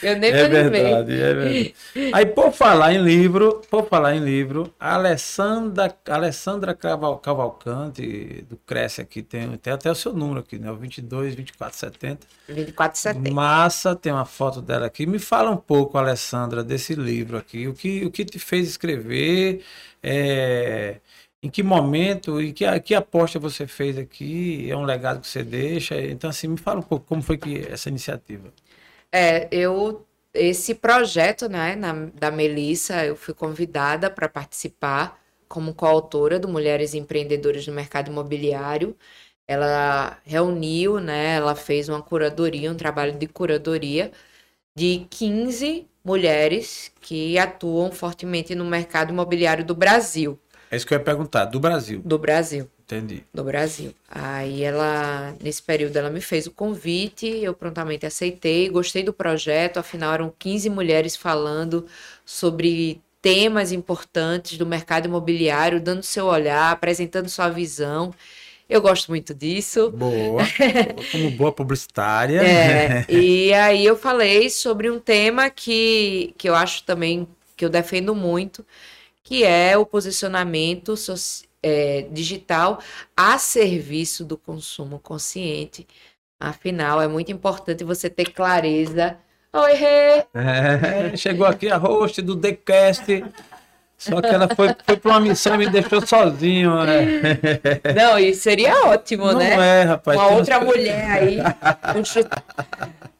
Eu 0.00 0.16
nem 0.18 0.32
me 0.34 0.40
É 0.40 0.44
animei. 0.44 1.04
verdade, 1.04 1.12
é 1.20 1.34
verdade. 1.34 1.70
Aí, 2.10 2.26
por 2.26 2.52
falar 2.52 2.92
em 2.94 3.02
livro, 3.02 3.60
por 3.70 3.88
falar 3.88 4.14
em 4.14 4.20
livro, 4.24 4.74
a 4.78 4.94
Alessandra, 4.94 5.96
Alessandra 6.08 6.74
Caval- 6.74 7.18
Cavalcante, 7.18 8.42
do 8.48 8.56
Cresce 8.58 9.00
aqui, 9.00 9.22
tem, 9.22 9.56
tem 9.58 9.72
até 9.72 9.90
o 9.90 9.94
seu 9.94 10.12
número 10.12 10.40
aqui, 10.40 10.58
né? 10.58 10.70
O 10.70 10.76
22 10.76 11.34
24 11.34 11.78
70. 11.78 12.26
24 12.48 12.92
de 12.94 12.98
setembro. 13.02 13.32
Massa, 13.32 13.96
tem 13.96 14.12
uma 14.12 14.24
foto 14.26 14.60
dela 14.60 14.86
aqui. 14.86 15.06
Me 15.06 15.18
fala 15.18 15.50
um 15.50 15.56
pouco, 15.56 15.96
Alessandra, 15.96 16.62
desse 16.64 16.94
livro 16.94 17.36
aqui. 17.38 17.66
O 17.68 17.74
que, 17.74 18.04
o 18.04 18.10
que 18.10 18.24
te 18.24 18.38
fez 18.38 18.68
escrever? 18.68 19.64
é, 20.02 21.00
em 21.42 21.50
que 21.50 21.62
momento 21.62 22.40
e 22.42 22.52
que, 22.52 22.80
que 22.80 22.94
aposta 22.94 23.38
você 23.38 23.66
fez 23.66 23.98
aqui? 23.98 24.70
É 24.70 24.76
um 24.76 24.84
legado 24.84 25.20
que 25.20 25.28
você 25.28 25.42
deixa? 25.44 26.00
Então, 26.00 26.30
assim, 26.30 26.48
me 26.48 26.56
fala 26.58 26.80
um 26.80 26.82
pouco 26.82 27.06
como 27.06 27.22
foi 27.22 27.38
que 27.38 27.58
essa 27.68 27.88
iniciativa. 27.88 28.52
É, 29.12 29.48
eu 29.52 30.06
esse 30.34 30.74
projeto, 30.74 31.48
né, 31.48 31.74
na- 31.74 31.94
da 32.14 32.30
Melissa, 32.30 33.04
eu 33.06 33.16
fui 33.16 33.32
convidada 33.34 34.10
para 34.10 34.28
participar 34.28 35.18
como 35.48 35.72
coautora 35.74 36.38
do 36.38 36.46
Mulheres 36.48 36.92
Empreendedoras 36.94 37.66
no 37.66 37.72
Mercado 37.72 38.10
Imobiliário. 38.10 38.94
Ela 39.48 40.18
reuniu, 40.24 41.00
né, 41.00 41.36
ela 41.36 41.54
fez 41.54 41.88
uma 41.88 42.02
curadoria, 42.02 42.70
um 42.70 42.76
trabalho 42.76 43.12
de 43.18 43.26
curadoria 43.26 44.12
de 44.76 45.06
15 45.10 45.88
mulheres 46.04 46.92
que 47.00 47.38
atuam 47.38 47.90
fortemente 47.92 48.54
no 48.54 48.64
mercado 48.64 49.10
imobiliário 49.12 49.64
do 49.64 49.74
Brasil, 49.74 50.38
É 50.70 50.76
isso 50.76 50.86
que 50.86 50.94
eu 50.94 50.98
ia 50.98 51.04
perguntar, 51.04 51.44
do 51.46 51.60
Brasil. 51.60 52.00
do 52.04 52.18
Brasil. 52.18 52.68
Entendi. 52.84 53.24
do 53.34 53.42
Brasil. 53.42 53.92
Aí 54.08 54.62
ela, 54.62 55.34
nesse 55.42 55.60
período, 55.60 55.96
ela 55.96 56.08
me 56.08 56.20
fez 56.20 56.46
o 56.46 56.52
convite, 56.52 57.26
eu 57.26 57.52
prontamente 57.52 58.06
aceitei, 58.06 58.68
gostei 58.68 59.02
do 59.02 59.12
projeto, 59.12 59.78
afinal 59.78 60.14
eram 60.14 60.32
15 60.38 60.70
mulheres 60.70 61.16
falando 61.16 61.86
sobre 62.24 63.00
temas 63.20 63.72
importantes 63.72 64.56
do 64.56 64.64
mercado 64.64 65.06
imobiliário, 65.06 65.80
dando 65.80 66.04
seu 66.04 66.26
olhar, 66.26 66.70
apresentando 66.70 67.28
sua 67.28 67.48
visão. 67.48 68.14
Eu 68.68 68.80
gosto 68.80 69.08
muito 69.08 69.34
disso. 69.34 69.90
Boa. 69.90 70.42
Como 71.10 71.30
boa 71.32 71.50
publicitária. 71.50 72.40
É, 72.40 73.04
e 73.10 73.52
aí 73.52 73.84
eu 73.84 73.96
falei 73.96 74.48
sobre 74.48 74.88
um 74.90 75.00
tema 75.00 75.50
que, 75.50 76.34
que 76.38 76.48
eu 76.48 76.54
acho 76.54 76.84
também 76.84 77.26
que 77.56 77.64
eu 77.64 77.68
defendo 77.68 78.14
muito, 78.14 78.64
que 79.26 79.42
é 79.42 79.76
o 79.76 79.84
posicionamento 79.84 80.94
é, 81.60 82.06
digital 82.12 82.78
a 83.16 83.36
serviço 83.38 84.24
do 84.24 84.38
consumo 84.38 85.00
consciente. 85.00 85.84
Afinal, 86.38 87.02
é 87.02 87.08
muito 87.08 87.32
importante 87.32 87.82
você 87.82 88.08
ter 88.08 88.26
clareza. 88.30 89.16
Oi, 89.52 89.72
Rê! 89.74 90.24
É, 90.32 91.16
chegou 91.16 91.44
aqui 91.44 91.68
a 91.68 91.76
host 91.76 92.22
do 92.22 92.36
TheCast. 92.36 93.24
Só 93.98 94.20
que 94.20 94.28
ela 94.28 94.48
foi, 94.54 94.68
foi 94.84 94.96
para 94.96 95.10
uma 95.10 95.20
missão 95.20 95.56
e 95.56 95.58
me 95.58 95.70
deixou 95.70 96.06
sozinho. 96.06 96.84
né? 96.84 97.04
Não, 97.96 98.16
e 98.16 98.32
seria 98.32 98.86
ótimo, 98.86 99.32
Não 99.32 99.38
né? 99.40 99.80
é, 99.80 99.82
rapaz. 99.82 100.20
Uma 100.20 100.28
outra 100.28 100.60
mulher 100.60 101.10
aí, 101.10 101.38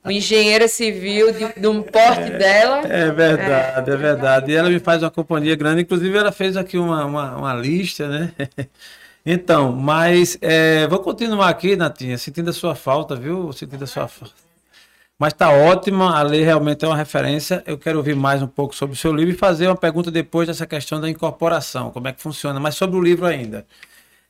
uma 0.07 0.13
engenheira 0.13 0.69
civil 0.69 1.33
de, 1.33 1.61
de 1.61 1.67
um 1.67 1.83
porte 1.83 2.31
dela. 2.31 2.87
É 2.87 3.11
verdade, 3.11 3.91
é 3.91 3.97
verdade. 3.97 4.53
E 4.53 4.55
ela 4.55 4.71
me 4.71 4.79
faz 4.79 5.03
uma 5.03 5.11
companhia 5.11 5.57
grande. 5.57 5.83
Inclusive, 5.83 6.17
ela 6.17 6.31
fez 6.31 6.57
aqui 6.57 6.79
uma, 6.79 7.05
uma, 7.05 7.37
uma 7.37 7.55
lista, 7.55 8.09
né? 8.09 8.33
Então, 9.29 9.73
mas 9.73 10.39
é, 10.41 10.87
vou 10.87 11.01
continuar 11.01 11.49
aqui, 11.49 11.75
Natinha, 11.75 12.17
sentindo 12.17 12.49
a 12.49 12.53
sua 12.53 12.77
falta, 12.77 13.17
viu? 13.17 13.53
Sentindo 13.53 13.83
a 13.83 13.87
sua 13.89 14.07
falta. 14.07 14.33
Mas 15.19 15.33
tá 15.33 15.51
ótima, 15.51 16.17
a 16.17 16.23
lei 16.23 16.45
realmente 16.45 16.85
é 16.85 16.89
uma 16.89 16.97
referência. 16.97 17.61
Eu 17.67 17.77
quero 17.77 17.99
ouvir 17.99 18.15
mais 18.15 18.41
um 18.41 18.47
pouco 18.47 18.73
sobre 18.73 18.95
o 18.95 18.97
seu 18.97 19.13
livro 19.13 19.35
e 19.35 19.37
fazer 19.37 19.67
uma 19.67 19.75
pergunta 19.75 20.13
depois 20.13 20.47
dessa 20.47 20.65
questão 20.65 21.01
da 21.01 21.11
incorporação, 21.11 21.91
como 21.91 22.07
é 22.07 22.13
que 22.13 22.23
funciona, 22.23 22.61
mas 22.61 22.77
sobre 22.77 22.97
o 22.97 23.03
livro 23.03 23.27
ainda. 23.27 23.67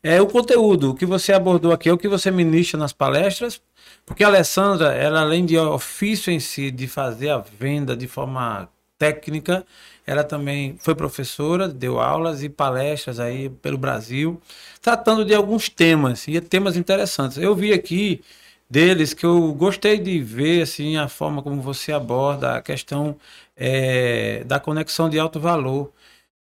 É 0.03 0.19
o 0.23 0.27
conteúdo, 0.27 0.93
o 0.93 0.95
que 0.95 1.05
você 1.05 1.35
abordou 1.35 1.73
aqui, 1.73 1.91
é 1.91 1.93
o 1.93 1.99
que 1.99 2.09
você 2.09 2.31
ministra 2.31 2.79
nas 2.79 2.95
palestras, 2.95 3.61
porque 4.07 4.25
a 4.25 4.29
Alessandra, 4.29 4.95
ela 4.95 5.21
além 5.21 5.45
de 5.45 5.59
ofício 5.59 6.33
em 6.33 6.41
si, 6.41 6.71
de 6.71 6.87
fazer 6.89 7.31
a 7.31 7.39
venda 7.39 7.97
de 7.97 8.07
forma 8.09 8.69
técnica, 8.99 9.67
ela 10.07 10.25
também 10.25 10.77
foi 10.79 10.95
professora, 10.95 11.69
deu 11.69 12.01
aulas 12.01 12.43
e 12.43 12.49
palestras 12.49 13.19
aí 13.21 13.51
pelo 13.51 13.77
Brasil, 13.77 14.41
tratando 14.81 15.25
de 15.25 15.35
alguns 15.35 15.69
temas, 15.69 16.27
e 16.29 16.41
temas 16.41 16.77
interessantes. 16.77 17.37
Eu 17.39 17.55
vi 17.55 17.73
aqui 17.73 18.23
deles 18.71 19.13
que 19.15 19.27
eu 19.27 19.53
gostei 19.55 19.99
de 19.99 20.21
ver 20.21 20.63
assim 20.63 20.97
a 20.97 21.09
forma 21.09 21.43
como 21.43 21.61
você 21.61 21.93
aborda 21.93 22.57
a 22.57 22.63
questão 22.63 23.17
eh, 23.57 24.43
da 24.47 24.61
conexão 24.61 25.09
de 25.11 25.19
alto 25.19 25.41
valor. 25.41 25.93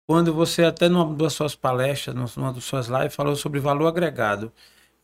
Quando 0.06 0.34
você 0.34 0.64
até 0.64 0.88
numa 0.88 1.14
das 1.14 1.32
suas 1.34 1.54
palestras, 1.54 2.14
numa 2.36 2.52
das 2.52 2.64
suas 2.64 2.88
lives, 2.88 3.14
falou 3.14 3.36
sobre 3.36 3.60
valor 3.60 3.86
agregado. 3.88 4.52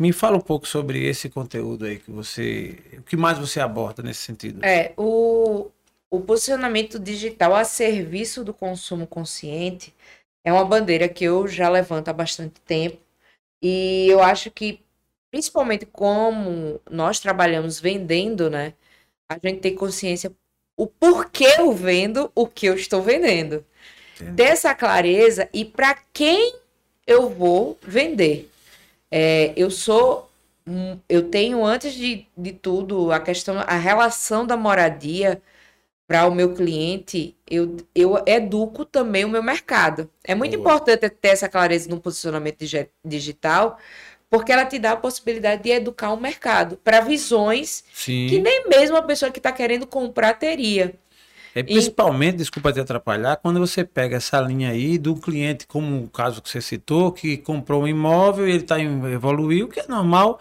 Me 0.01 0.15
fala 0.15 0.39
um 0.39 0.41
pouco 0.41 0.67
sobre 0.67 1.07
esse 1.07 1.29
conteúdo 1.29 1.85
aí 1.85 1.99
que 1.99 2.11
você, 2.11 2.79
o 2.97 3.03
que 3.03 3.19
mais 3.19 3.37
você 3.37 3.61
aborda 3.61 4.03
nesse 4.03 4.21
sentido? 4.21 4.65
É, 4.65 4.95
o, 4.97 5.71
o 6.11 6.21
posicionamento 6.23 6.99
digital 6.99 7.55
a 7.55 7.65
serviço 7.65 8.43
do 8.43 8.55
consumo 8.55 9.07
consciente 9.07 9.95
é 10.43 10.51
uma 10.51 10.65
bandeira 10.65 11.07
que 11.07 11.25
eu 11.25 11.47
já 11.47 11.69
levanto 11.69 12.09
há 12.09 12.15
bastante 12.15 12.63
tempo. 12.63 12.97
E 13.63 14.07
eu 14.09 14.23
acho 14.23 14.51
que, 14.51 14.81
principalmente 15.31 15.85
como 15.85 16.81
nós 16.91 17.21
trabalhamos 17.21 17.79
vendendo, 17.79 18.49
né? 18.49 18.73
A 19.31 19.35
gente 19.35 19.61
tem 19.61 19.75
consciência 19.75 20.33
o 20.79 20.87
porquê 20.87 21.57
eu 21.59 21.75
vendo 21.75 22.33
o 22.35 22.47
que 22.47 22.65
eu 22.65 22.75
estou 22.75 23.03
vendendo. 23.03 23.63
Entendi. 24.15 24.35
Ter 24.35 24.45
essa 24.45 24.75
clareza 24.75 25.47
e 25.53 25.63
para 25.63 25.95
quem 26.11 26.55
eu 27.07 27.29
vou 27.29 27.79
vender. 27.83 28.50
É, 29.11 29.53
eu 29.57 29.71
sou 29.71 30.31
eu 31.09 31.29
tenho 31.31 31.65
antes 31.65 31.95
de, 31.95 32.27
de 32.37 32.53
tudo 32.53 33.11
a 33.13 33.19
questão, 33.21 33.59
a 33.59 33.77
relação 33.77 34.47
da 34.47 34.57
moradia 34.57 35.43
para 36.09 36.27
o 36.27 36.35
meu 36.35 36.55
cliente, 36.55 37.37
eu, 37.49 37.77
eu 37.95 38.23
educo 38.27 38.85
também 38.85 39.25
o 39.25 39.29
meu 39.29 39.43
mercado. 39.43 40.11
É 40.25 40.35
muito 40.35 40.53
Boa. 40.53 40.61
importante 40.61 41.09
ter 41.11 41.29
essa 41.29 41.49
clareza 41.49 41.89
no 41.89 42.01
posicionamento 42.01 42.59
digi- 42.59 42.91
digital, 43.05 43.79
porque 44.29 44.53
ela 44.53 44.65
te 44.67 44.79
dá 44.79 44.93
a 44.93 44.97
possibilidade 44.97 45.63
de 45.63 45.71
educar 45.71 46.13
o 46.13 46.21
mercado 46.21 46.77
para 46.79 47.01
visões 47.01 47.85
Sim. 47.95 48.27
que 48.29 48.41
nem 48.41 48.69
mesmo 48.69 48.97
a 48.97 49.03
pessoa 49.03 49.31
que 49.33 49.39
está 49.39 49.53
querendo 49.53 49.87
comprar 49.87 50.35
teria. 50.35 50.95
É, 51.55 51.63
principalmente, 51.63 52.37
desculpa 52.37 52.73
te 52.73 52.81
atrapalhar, 52.81 53.37
quando 53.37 53.59
você 53.59 53.85
pega 53.85 54.17
essa 54.17 54.41
linha 54.41 54.71
aí 54.71 54.99
do 54.99 55.17
cliente, 55.17 55.67
como 55.67 56.05
o 56.05 56.09
caso 56.09 56.41
que 56.41 56.49
você 56.49 56.61
citou, 56.61 57.11
que 57.13 57.37
comprou 57.39 57.83
um 57.83 57.89
imóvel 57.89 58.49
e 58.49 58.53
ele 58.53 58.63
tá 58.63 58.79
em, 58.79 59.13
evoluiu, 59.13 59.69
que 59.69 59.81
é 59.81 59.87
normal. 59.89 60.41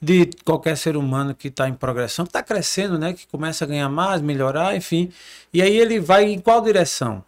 de 0.00 0.28
qualquer 0.44 0.76
ser 0.76 0.96
humano 0.96 1.34
que 1.34 1.48
está 1.48 1.68
em 1.68 1.74
progressão, 1.74 2.24
que 2.24 2.30
está 2.30 2.42
crescendo, 2.42 2.98
né? 2.98 3.12
Que 3.14 3.26
começa 3.26 3.64
a 3.64 3.68
ganhar 3.68 3.88
mais, 3.88 4.20
melhorar, 4.20 4.76
enfim. 4.76 5.10
E 5.52 5.62
aí 5.62 5.76
ele 5.76 5.98
vai 5.98 6.24
em 6.24 6.38
qual 6.38 6.60
direção? 6.60 7.24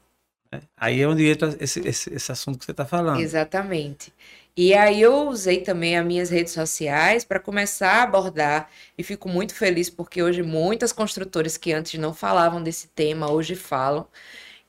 É, 0.52 0.60
aí 0.76 1.00
é 1.00 1.08
onde 1.08 1.26
entra 1.26 1.54
esse, 1.60 1.80
esse, 1.86 2.12
esse 2.14 2.32
assunto 2.32 2.58
que 2.58 2.64
você 2.64 2.70
está 2.70 2.84
falando. 2.84 3.20
Exatamente. 3.20 4.12
E 4.60 4.74
aí 4.74 5.00
eu 5.00 5.28
usei 5.28 5.60
também 5.60 5.96
as 5.96 6.04
minhas 6.04 6.30
redes 6.30 6.52
sociais 6.52 7.24
para 7.24 7.38
começar 7.38 8.00
a 8.00 8.02
abordar 8.02 8.68
e 8.98 9.04
fico 9.04 9.28
muito 9.28 9.54
feliz 9.54 9.88
porque 9.88 10.20
hoje 10.20 10.42
muitas 10.42 10.92
construtoras 10.92 11.56
que 11.56 11.72
antes 11.72 12.00
não 12.00 12.12
falavam 12.12 12.60
desse 12.60 12.88
tema 12.88 13.30
hoje 13.30 13.54
falam, 13.54 14.08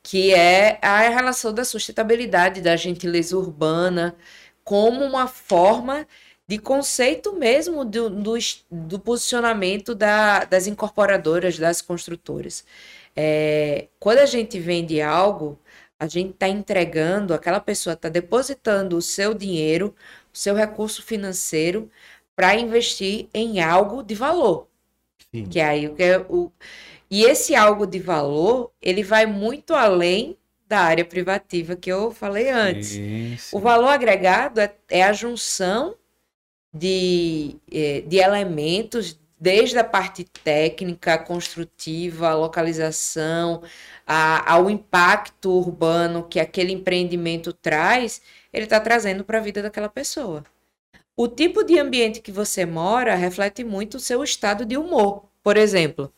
que 0.04 0.32
é 0.32 0.78
a 0.84 1.00
relação 1.10 1.52
da 1.52 1.66
sustentabilidade 1.66 2.62
da 2.62 2.76
gentileza 2.76 3.36
urbana 3.36 4.16
como 4.64 5.04
uma 5.04 5.28
forma 5.28 6.08
de 6.48 6.60
conceito 6.60 7.34
mesmo 7.34 7.84
do, 7.84 8.12
do, 8.12 8.36
do 8.70 9.00
posicionamento 9.00 9.96
da, 9.96 10.46
das 10.46 10.68
incorporadoras, 10.68 11.58
das 11.58 11.82
construtoras. 11.82 12.64
É, 13.16 13.88
quando 14.00 14.20
a 14.20 14.28
gente 14.28 14.60
vende 14.60 15.02
algo, 15.02 15.60
a 16.00 16.08
gente 16.08 16.32
está 16.32 16.48
entregando, 16.48 17.34
aquela 17.34 17.60
pessoa 17.60 17.94
está 17.94 18.08
depositando 18.10 18.96
o 18.98 19.02
seu 19.02 19.34
dinheiro, 19.34 19.94
o 20.34 20.38
seu 20.38 20.56
recurso 20.56 21.04
financeiro 21.04 21.92
para 22.36 22.56
investir 22.56 23.28
em 23.34 23.62
algo 23.62 24.02
de 24.02 24.16
valor. 24.16 24.68
Sim. 25.34 25.46
Que 25.46 25.60
é 25.60 25.66
aí 25.66 25.88
o 25.88 25.96
que 25.96 26.04
é 26.04 26.18
o 26.20 26.52
e 27.12 27.24
esse 27.24 27.56
algo 27.56 27.88
de 27.88 28.00
valor, 28.00 28.72
ele 28.80 29.04
vai 29.04 29.26
muito 29.26 29.74
além 29.74 30.38
da 30.68 30.82
área 30.82 31.04
privativa 31.04 31.76
que 31.76 31.92
eu 31.92 32.12
falei 32.12 32.50
antes. 32.50 32.90
Sim, 32.90 33.36
sim. 33.36 33.58
O 33.58 33.60
valor 33.60 33.88
agregado 33.88 34.62
é, 34.62 34.72
é 34.88 35.04
a 35.04 35.12
junção 35.12 35.96
de, 36.72 37.56
é, 37.72 38.02
de 38.02 38.18
elementos 38.18 39.19
desde 39.40 39.78
a 39.78 39.84
parte 39.84 40.26
técnica, 40.44 41.18
construtiva, 41.18 42.30
a 42.30 42.36
localização, 42.36 43.64
a, 44.06 44.52
ao 44.52 44.70
impacto 44.70 45.50
urbano 45.52 46.24
que 46.24 46.40
aquele 46.40 46.74
empreendimento 46.74 47.54
traz, 47.54 48.22
ele 48.52 48.66
está 48.66 48.80
trazendo 48.80 49.24
para 49.24 49.38
a 49.38 49.42
vida 49.42 49.62
daquela 49.62 49.88
pessoa. 49.88 50.44
O 51.16 51.28
tipo 51.28 51.64
de 51.64 51.80
ambiente 51.80 52.22
que 52.22 52.32
você 52.32 52.66
mora 52.66 53.16
reflete 53.16 53.64
muito 53.64 53.96
o 53.96 54.00
seu 54.00 54.24
estado 54.24 54.66
de 54.66 54.78
humor. 54.78 55.24
Por 55.42 55.56
exemplo, 55.56 56.12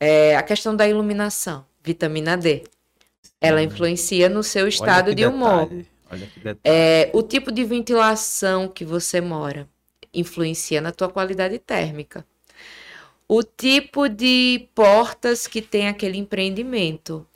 é, 0.00 0.36
a 0.36 0.42
questão 0.42 0.74
da 0.74 0.88
iluminação, 0.88 1.66
vitamina 1.82 2.36
D. 2.36 2.64
Ela 3.40 3.62
influencia 3.62 4.28
no 4.28 4.42
seu 4.42 4.68
estado 4.68 5.14
de 5.14 5.26
humor. 5.26 5.68
É, 6.62 7.10
o 7.12 7.22
tipo 7.22 7.50
de 7.50 7.64
ventilação 7.64 8.68
que 8.68 8.84
você 8.84 9.20
mora 9.20 9.68
influencia 10.12 10.80
na 10.80 10.92
tua 10.92 11.08
qualidade 11.08 11.58
térmica 11.58 12.24
o 13.34 13.42
tipo 13.42 14.10
de 14.10 14.68
portas 14.74 15.46
que 15.46 15.62
tem 15.62 15.88
aquele 15.88 16.18
empreendimento. 16.18 17.26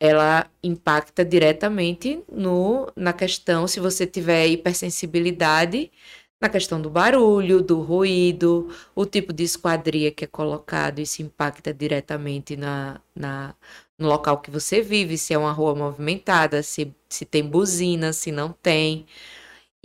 Ela 0.00 0.50
impacta 0.60 1.24
diretamente 1.24 2.24
no, 2.28 2.90
na 2.96 3.12
questão, 3.12 3.68
se 3.68 3.78
você 3.78 4.04
tiver 4.04 4.48
hipersensibilidade, 4.48 5.92
na 6.40 6.48
questão 6.48 6.82
do 6.82 6.90
barulho, 6.90 7.62
do 7.62 7.80
ruído, 7.82 8.68
o 8.96 9.06
tipo 9.06 9.32
de 9.32 9.44
esquadria 9.44 10.10
que 10.10 10.24
é 10.24 10.26
colocado, 10.26 10.98
isso 10.98 11.22
impacta 11.22 11.72
diretamente 11.72 12.56
na, 12.56 13.00
na, 13.14 13.54
no 13.96 14.08
local 14.08 14.38
que 14.38 14.50
você 14.50 14.82
vive, 14.82 15.16
se 15.16 15.32
é 15.32 15.38
uma 15.38 15.52
rua 15.52 15.72
movimentada, 15.76 16.64
se, 16.64 16.92
se 17.08 17.24
tem 17.24 17.44
buzina, 17.44 18.12
se 18.12 18.32
não 18.32 18.50
tem 18.50 19.06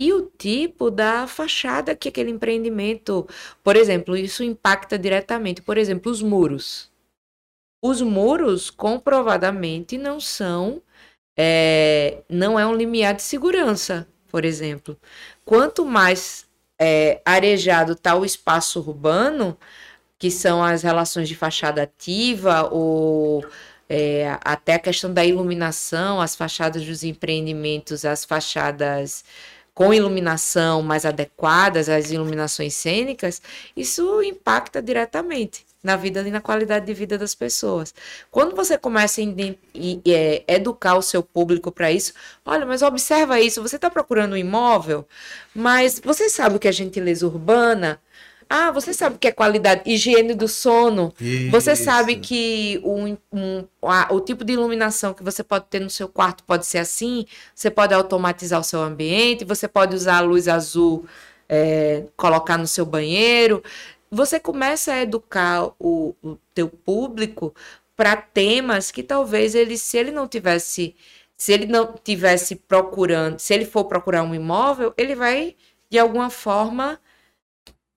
e 0.02 0.12
o 0.12 0.22
tipo 0.36 0.90
da 0.90 1.28
fachada 1.28 1.94
que 1.94 2.08
aquele 2.08 2.32
empreendimento, 2.32 3.24
por 3.62 3.76
exemplo, 3.76 4.16
isso 4.16 4.42
impacta 4.42 4.98
diretamente, 4.98 5.62
por 5.62 5.78
exemplo, 5.78 6.10
os 6.10 6.20
muros. 6.20 6.90
Os 7.80 8.02
muros 8.02 8.68
comprovadamente 8.68 9.96
não 9.96 10.18
são, 10.18 10.82
é, 11.36 12.24
não 12.28 12.58
é 12.58 12.66
um 12.66 12.74
limiar 12.74 13.14
de 13.14 13.22
segurança, 13.22 14.08
por 14.26 14.44
exemplo. 14.44 14.98
Quanto 15.44 15.84
mais 15.84 16.48
é, 16.80 17.22
arejado 17.24 17.92
está 17.92 18.16
o 18.16 18.24
espaço 18.24 18.80
urbano, 18.80 19.56
que 20.18 20.32
são 20.32 20.64
as 20.64 20.82
relações 20.82 21.28
de 21.28 21.36
fachada 21.36 21.82
ativa 21.84 22.68
ou 22.72 23.44
é, 23.88 24.36
até 24.42 24.74
a 24.74 24.78
questão 24.80 25.14
da 25.14 25.24
iluminação, 25.24 26.20
as 26.20 26.34
fachadas 26.34 26.84
dos 26.84 27.04
empreendimentos, 27.04 28.04
as 28.04 28.24
fachadas 28.24 29.24
com 29.74 29.92
iluminação 29.92 30.82
mais 30.82 31.04
adequadas, 31.04 31.88
as 31.88 32.10
iluminações 32.10 32.74
cênicas, 32.74 33.40
isso 33.76 34.22
impacta 34.22 34.82
diretamente 34.82 35.64
na 35.82 35.96
vida 35.96 36.20
e 36.20 36.30
na 36.30 36.40
qualidade 36.40 36.86
de 36.86 36.94
vida 36.94 37.18
das 37.18 37.34
pessoas. 37.34 37.92
Quando 38.30 38.54
você 38.54 38.78
começa 38.78 39.20
a 39.20 39.24
é, 40.06 40.44
educar 40.46 40.96
o 40.96 41.02
seu 41.02 41.22
público 41.22 41.72
para 41.72 41.90
isso, 41.90 42.12
olha, 42.44 42.64
mas 42.64 42.82
observa 42.82 43.40
isso, 43.40 43.62
você 43.62 43.76
está 43.76 43.90
procurando 43.90 44.34
um 44.34 44.36
imóvel, 44.36 45.06
mas 45.54 46.00
você 46.04 46.28
sabe 46.28 46.56
o 46.56 46.58
que 46.58 46.68
é 46.68 46.72
gentileza 46.72 47.26
urbana? 47.26 48.00
Ah, 48.54 48.70
você 48.70 48.92
sabe 48.92 49.16
que 49.18 49.26
é 49.26 49.32
qualidade, 49.32 49.80
higiene 49.86 50.34
do 50.34 50.46
sono. 50.46 51.14
Isso. 51.18 51.50
Você 51.50 51.74
sabe 51.74 52.16
que 52.16 52.78
um, 52.84 53.16
um, 53.32 53.64
a, 53.80 54.12
o 54.12 54.20
tipo 54.20 54.44
de 54.44 54.52
iluminação 54.52 55.14
que 55.14 55.22
você 55.22 55.42
pode 55.42 55.64
ter 55.70 55.80
no 55.80 55.88
seu 55.88 56.06
quarto 56.06 56.44
pode 56.44 56.66
ser 56.66 56.76
assim. 56.76 57.24
Você 57.54 57.70
pode 57.70 57.94
automatizar 57.94 58.60
o 58.60 58.62
seu 58.62 58.82
ambiente. 58.82 59.42
Você 59.42 59.66
pode 59.66 59.96
usar 59.96 60.18
a 60.18 60.20
luz 60.20 60.48
azul, 60.48 61.06
é, 61.48 62.04
colocar 62.14 62.58
no 62.58 62.66
seu 62.66 62.84
banheiro. 62.84 63.64
Você 64.10 64.38
começa 64.38 64.92
a 64.92 65.00
educar 65.00 65.70
o, 65.78 66.14
o 66.22 66.36
teu 66.54 66.68
público 66.68 67.54
para 67.96 68.16
temas 68.16 68.90
que 68.90 69.02
talvez 69.02 69.54
ele, 69.54 69.78
se 69.78 69.96
ele 69.96 70.10
não 70.10 70.28
tivesse, 70.28 70.94
se 71.38 71.54
ele 71.54 71.64
não 71.64 71.94
tivesse 72.04 72.56
procurando, 72.56 73.38
se 73.38 73.54
ele 73.54 73.64
for 73.64 73.86
procurar 73.86 74.22
um 74.22 74.34
imóvel, 74.34 74.92
ele 74.98 75.14
vai 75.14 75.56
de 75.88 75.98
alguma 75.98 76.28
forma 76.28 77.00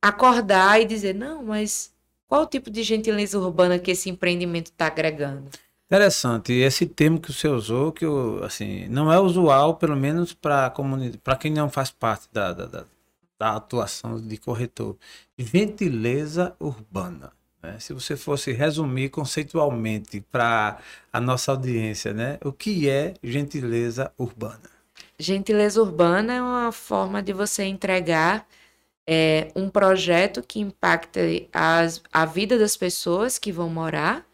acordar 0.07 0.79
e 0.79 0.85
dizer, 0.85 1.15
não, 1.15 1.43
mas 1.43 1.91
qual 2.27 2.43
o 2.43 2.47
tipo 2.47 2.69
de 2.69 2.83
gentileza 2.83 3.39
urbana 3.39 3.79
que 3.79 3.89
esse 3.89 4.07
empreendimento 4.07 4.67
está 4.67 4.85
agregando? 4.87 5.49
Interessante. 5.87 6.53
E 6.53 6.61
esse 6.61 6.85
termo 6.85 7.19
que 7.19 7.33
você 7.33 7.47
usou, 7.47 7.91
que 7.91 8.05
eu, 8.05 8.43
assim, 8.43 8.87
não 8.87 9.11
é 9.11 9.19
usual, 9.19 9.75
pelo 9.75 9.95
menos 9.95 10.33
para 10.33 10.69
comunidade, 10.69 11.17
para 11.17 11.35
quem 11.35 11.51
não 11.51 11.69
faz 11.69 11.89
parte 11.89 12.27
da, 12.31 12.53
da, 12.53 12.65
da, 12.65 12.83
da, 13.39 13.55
atuação 13.55 14.19
de 14.19 14.37
corretor. 14.37 14.95
Gentileza 15.37 16.55
urbana. 16.59 17.31
Né? 17.61 17.77
Se 17.79 17.91
você 17.93 18.15
fosse 18.15 18.51
resumir 18.51 19.09
conceitualmente 19.09 20.21
para 20.31 20.77
a 21.11 21.19
nossa 21.19 21.51
audiência, 21.51 22.13
né? 22.13 22.37
o 22.43 22.51
que 22.51 22.87
é 22.87 23.15
gentileza 23.23 24.11
urbana? 24.17 24.75
Gentileza 25.17 25.81
urbana 25.81 26.33
é 26.33 26.41
uma 26.41 26.71
forma 26.71 27.23
de 27.23 27.33
você 27.33 27.63
entregar 27.63 28.45
é, 29.07 29.51
um 29.55 29.69
projeto 29.69 30.41
que 30.41 30.59
impacta 30.59 31.21
as, 31.53 32.01
a 32.11 32.25
vida 32.25 32.57
das 32.57 32.75
pessoas 32.75 33.37
que 33.37 33.51
vão 33.51 33.69
morar 33.69 34.25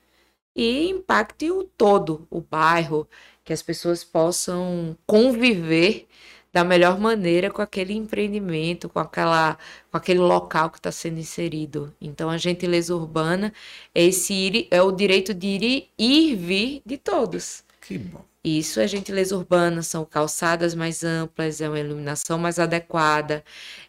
e 0.56 0.90
impacte 0.90 1.50
o 1.52 1.64
todo, 1.64 2.28
o 2.30 2.42
bairro, 2.42 3.08
que 3.44 3.54
as 3.54 3.62
pessoas 3.62 4.04
possam 4.04 4.98
conviver 5.06 6.08
da 6.54 6.64
melhor 6.64 7.00
maneira 7.00 7.50
com 7.50 7.62
aquele 7.62 7.94
empreendimento, 7.94 8.90
com, 8.90 9.00
aquela, 9.00 9.58
com 9.90 9.98
aquele 9.98 10.20
local 10.20 10.70
que 10.70 10.80
está 10.80 10.92
sendo 10.92 11.20
inserido. 11.20 11.96
Então, 12.02 12.30
a 12.30 12.38
gentileza 12.38 12.94
urbana 12.96 13.54
é, 13.96 14.04
esse 14.04 14.34
ir, 14.34 14.68
é 14.70 14.82
o 14.82 14.92
direito 14.92 15.34
de 15.34 15.48
ir 15.48 15.90
e 15.98 16.32
ir 16.32 16.36
vir 16.36 16.82
de 16.86 16.98
todos. 16.98 17.64
Que 17.80 17.98
bom. 17.98 18.31
Isso 18.44 18.80
é 18.80 18.88
gentileza 18.88 19.36
urbana, 19.36 19.84
são 19.84 20.04
calçadas 20.04 20.74
mais 20.74 21.04
amplas, 21.04 21.62
é 21.62 21.70
uma 21.70 21.80
iluminação 21.80 22.40
mais 22.40 22.58
adequada, 22.58 23.44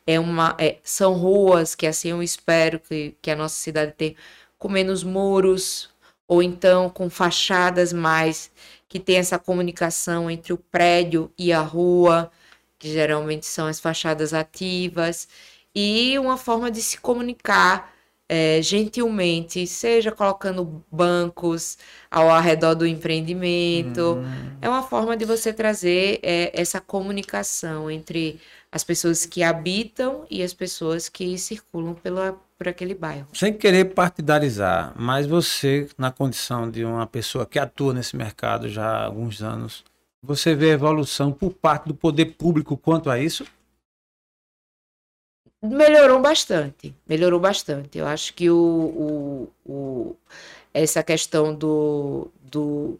é 0.06 0.20
uma, 0.20 0.54
é, 0.58 0.78
são 0.84 1.14
ruas 1.14 1.74
que 1.74 1.86
assim 1.86 2.10
eu 2.10 2.22
espero 2.22 2.78
que, 2.78 3.16
que 3.22 3.30
a 3.30 3.36
nossa 3.36 3.56
cidade 3.56 3.92
tenha 3.92 4.14
com 4.58 4.68
menos 4.68 5.02
muros, 5.02 5.90
ou 6.28 6.42
então 6.42 6.90
com 6.90 7.08
fachadas 7.10 7.92
mais 7.92 8.50
que 8.88 9.00
tem 9.00 9.16
essa 9.16 9.38
comunicação 9.38 10.30
entre 10.30 10.52
o 10.52 10.58
prédio 10.58 11.32
e 11.38 11.52
a 11.52 11.60
rua, 11.62 12.30
que 12.78 12.92
geralmente 12.92 13.46
são 13.46 13.66
as 13.66 13.80
fachadas 13.80 14.34
ativas, 14.34 15.28
e 15.74 16.18
uma 16.18 16.36
forma 16.36 16.70
de 16.70 16.82
se 16.82 16.98
comunicar 16.98 17.91
é, 18.34 18.62
gentilmente, 18.62 19.66
seja 19.66 20.10
colocando 20.10 20.82
bancos 20.90 21.76
ao 22.10 22.40
redor 22.40 22.74
do 22.74 22.86
empreendimento. 22.86 24.14
Hum. 24.14 24.56
É 24.62 24.66
uma 24.70 24.82
forma 24.82 25.14
de 25.14 25.26
você 25.26 25.52
trazer 25.52 26.18
é, 26.22 26.50
essa 26.58 26.80
comunicação 26.80 27.90
entre 27.90 28.40
as 28.72 28.82
pessoas 28.82 29.26
que 29.26 29.42
habitam 29.42 30.24
e 30.30 30.42
as 30.42 30.54
pessoas 30.54 31.10
que 31.10 31.36
circulam 31.36 31.92
pela, 31.92 32.34
por 32.56 32.68
aquele 32.68 32.94
bairro. 32.94 33.26
Sem 33.34 33.52
querer 33.52 33.92
partidarizar, 33.92 34.94
mas 34.96 35.26
você, 35.26 35.86
na 35.98 36.10
condição 36.10 36.70
de 36.70 36.86
uma 36.86 37.06
pessoa 37.06 37.44
que 37.44 37.58
atua 37.58 37.92
nesse 37.92 38.16
mercado 38.16 38.66
já 38.66 38.86
há 38.86 39.04
alguns 39.04 39.42
anos, 39.42 39.84
você 40.22 40.54
vê 40.54 40.70
evolução 40.70 41.32
por 41.32 41.50
parte 41.50 41.86
do 41.86 41.94
poder 41.94 42.34
público 42.36 42.78
quanto 42.78 43.10
a 43.10 43.18
isso? 43.18 43.44
Melhorou 45.62 46.20
bastante, 46.20 46.94
melhorou 47.06 47.38
bastante. 47.38 47.96
Eu 47.96 48.06
acho 48.06 48.34
que 48.34 48.50
o, 48.50 49.48
o, 49.64 49.72
o 49.72 50.16
essa 50.74 51.02
questão 51.02 51.54
do, 51.54 52.28
do, 52.40 52.98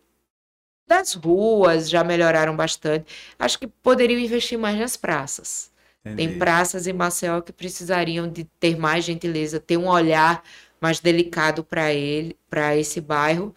das 0.87 1.15
ruas 1.15 1.91
já 1.91 2.05
melhoraram 2.05 2.55
bastante. 2.55 3.07
Acho 3.39 3.59
que 3.59 3.67
poderiam 3.67 4.21
investir 4.21 4.59
mais 4.59 4.79
nas 4.79 4.97
praças. 4.97 5.73
Entendi. 6.05 6.29
Tem 6.29 6.39
praças 6.39 6.87
em 6.87 6.93
Maceió 6.93 7.41
que 7.41 7.53
precisariam 7.53 8.29
de 8.29 8.45
ter 8.45 8.77
mais 8.77 9.05
gentileza, 9.05 9.59
ter 9.59 9.77
um 9.77 9.89
olhar 9.89 10.45
mais 10.81 11.01
delicado 11.01 11.65
para 11.65 11.93
ele, 11.93 12.37
para 12.51 12.77
esse 12.77 13.01
bairro. 13.01 13.55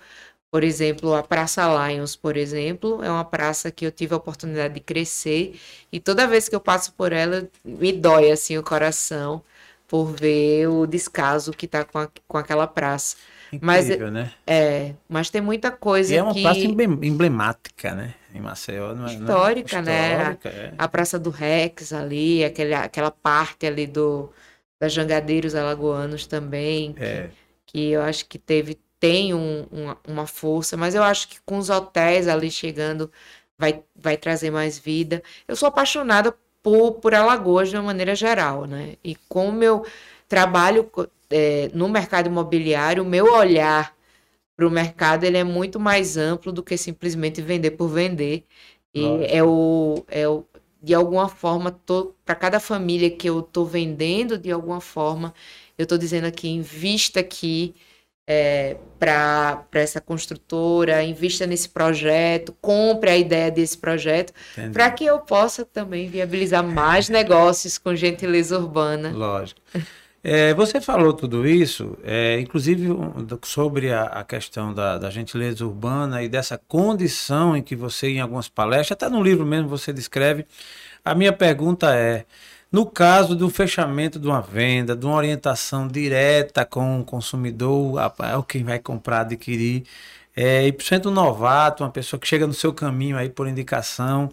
Por 0.55 0.63
exemplo, 0.63 1.13
a 1.13 1.21
Praça 1.21 1.63
Lions, 1.67 2.15
por 2.15 2.37
exemplo, 2.37 3.03
é 3.03 3.11
uma 3.11 3.25
praça 3.25 3.69
que 3.69 3.85
eu 3.85 3.91
tive 3.91 4.13
a 4.13 4.17
oportunidade 4.17 4.75
de 4.75 4.79
crescer 4.79 5.59
e 5.91 5.99
toda 5.99 6.25
vez 6.25 6.47
que 6.47 6.55
eu 6.55 6.61
passo 6.61 6.93
por 6.93 7.11
ela 7.11 7.45
me 7.61 7.91
dói 7.91 8.31
assim 8.31 8.57
o 8.57 8.63
coração 8.63 9.43
por 9.85 10.05
ver 10.13 10.67
o 10.67 10.87
descaso 10.87 11.51
que 11.51 11.65
está 11.65 11.83
com, 11.83 12.07
com 12.25 12.37
aquela 12.37 12.65
praça. 12.67 13.17
Incrível, 13.51 14.05
mas, 14.05 14.13
né? 14.13 14.31
É, 14.47 14.93
mas 15.09 15.29
tem 15.29 15.41
muita 15.41 15.71
coisa 15.71 16.13
e 16.13 16.17
é 16.17 16.23
uma 16.23 16.33
que... 16.33 16.41
praça 16.41 16.61
emblemática, 16.61 17.93
né? 17.93 18.13
Em 18.33 18.39
Maceió. 18.39 18.95
Não 18.95 19.09
é, 19.09 19.13
histórica, 19.13 19.81
não 19.81 19.91
é... 19.91 19.93
né? 19.93 20.21
Histórica, 20.21 20.49
é. 20.49 20.73
A 20.77 20.87
Praça 20.87 21.19
do 21.19 21.31
Rex 21.31 21.91
ali, 21.91 22.45
aquele, 22.45 22.73
aquela 22.73 23.11
parte 23.11 23.65
ali 23.65 23.85
do 23.85 24.31
da 24.79 24.87
Jangadeiros 24.87 25.53
Alagoanos 25.53 26.25
também, 26.25 26.93
que, 26.93 27.03
é. 27.03 27.29
que 27.65 27.89
eu 27.91 28.01
acho 28.01 28.25
que 28.25 28.39
teve 28.39 28.79
tem 28.99 29.33
um, 29.33 29.65
uma, 29.71 29.97
uma 30.07 30.27
força, 30.27 30.77
mas 30.77 30.95
eu 30.95 31.03
acho 31.03 31.27
que 31.29 31.41
com 31.45 31.57
os 31.57 31.69
hotéis 31.69 32.27
ali 32.27 32.49
chegando 32.49 33.11
vai, 33.57 33.83
vai 33.95 34.17
trazer 34.17 34.51
mais 34.51 34.77
vida. 34.79 35.21
Eu 35.47 35.55
sou 35.55 35.67
apaixonada 35.67 36.35
por, 36.63 36.93
por 36.93 37.13
Alagoas 37.13 37.69
de 37.69 37.75
uma 37.75 37.83
maneira 37.83 38.15
geral, 38.15 38.65
né? 38.65 38.95
E 39.03 39.15
como 39.29 39.63
eu 39.63 39.85
trabalho 40.27 40.89
é, 41.29 41.69
no 41.73 41.87
mercado 41.89 42.27
imobiliário, 42.27 43.03
o 43.03 43.05
meu 43.05 43.31
olhar 43.33 43.95
para 44.55 44.67
o 44.67 44.71
mercado 44.71 45.25
ele 45.25 45.37
é 45.37 45.43
muito 45.43 45.79
mais 45.79 46.17
amplo 46.17 46.51
do 46.51 46.63
que 46.63 46.77
simplesmente 46.77 47.41
vender 47.41 47.71
por 47.71 47.89
vender. 47.89 48.45
E 48.93 49.05
é 49.25 49.43
o, 49.43 50.05
é 50.07 50.27
o, 50.27 50.45
de 50.81 50.93
alguma 50.93 51.27
forma, 51.27 51.77
para 52.23 52.35
cada 52.35 52.59
família 52.59 53.11
que 53.11 53.29
eu 53.29 53.41
estou 53.41 53.65
vendendo, 53.65 54.37
de 54.37 54.51
alguma 54.51 54.79
forma, 54.79 55.33
eu 55.77 55.83
estou 55.83 55.97
dizendo 55.97 56.25
aqui, 56.25 56.47
invista 56.49 57.19
aqui 57.19 57.75
é, 58.27 58.77
para 58.97 59.65
essa 59.73 60.01
construtora, 60.01 61.03
invista 61.03 61.45
nesse 61.45 61.69
projeto, 61.69 62.55
compre 62.59 63.09
a 63.09 63.17
ideia 63.17 63.51
desse 63.51 63.77
projeto, 63.77 64.33
para 64.73 64.89
que 64.91 65.05
eu 65.05 65.19
possa 65.19 65.63
também 65.63 66.09
viabilizar 66.09 66.63
mais 66.63 67.07
negócios 67.09 67.77
com 67.77 67.95
gentileza 67.95 68.57
urbana. 68.57 69.11
Lógico. 69.11 69.61
É, 70.27 70.55
você 70.55 70.81
falou 70.81 71.13
tudo 71.13 71.47
isso, 71.47 71.95
é, 72.03 72.39
inclusive 72.39 72.87
sobre 73.43 73.93
a, 73.93 74.05
a 74.05 74.23
questão 74.23 74.73
da, 74.73 74.97
da, 74.97 75.11
gentileza 75.11 75.63
urbana 75.63 76.23
e 76.23 76.27
dessa 76.27 76.57
condição 76.57 77.55
em 77.55 77.61
que 77.61 77.75
você, 77.75 78.07
em 78.07 78.19
algumas 78.19 78.49
palestras, 78.49 78.93
até 78.93 79.07
no 79.07 79.21
livro 79.21 79.45
mesmo 79.45 79.69
você 79.69 79.93
descreve. 79.93 80.47
A 81.03 81.13
minha 81.13 81.31
pergunta 81.31 81.95
é: 81.95 82.25
no 82.71 82.85
caso 82.85 83.35
do 83.35 83.49
fechamento 83.49 84.19
de 84.19 84.27
uma 84.27 84.41
venda, 84.41 84.95
de 84.95 85.05
uma 85.05 85.15
orientação 85.15 85.87
direta 85.87 86.65
com 86.65 86.99
o 86.99 87.03
consumidor, 87.05 87.99
é 88.23 88.35
o 88.35 88.43
quem 88.43 88.63
vai 88.63 88.79
comprar, 88.79 89.21
adquirir, 89.21 89.83
é, 90.35 90.67
e 90.67 90.71
por 90.71 90.83
um 91.07 91.11
novato, 91.11 91.83
uma 91.83 91.89
pessoa 91.89 92.19
que 92.19 92.27
chega 92.27 92.45
no 92.45 92.53
seu 92.53 92.73
caminho 92.73 93.17
aí 93.17 93.29
por 93.29 93.47
indicação, 93.47 94.29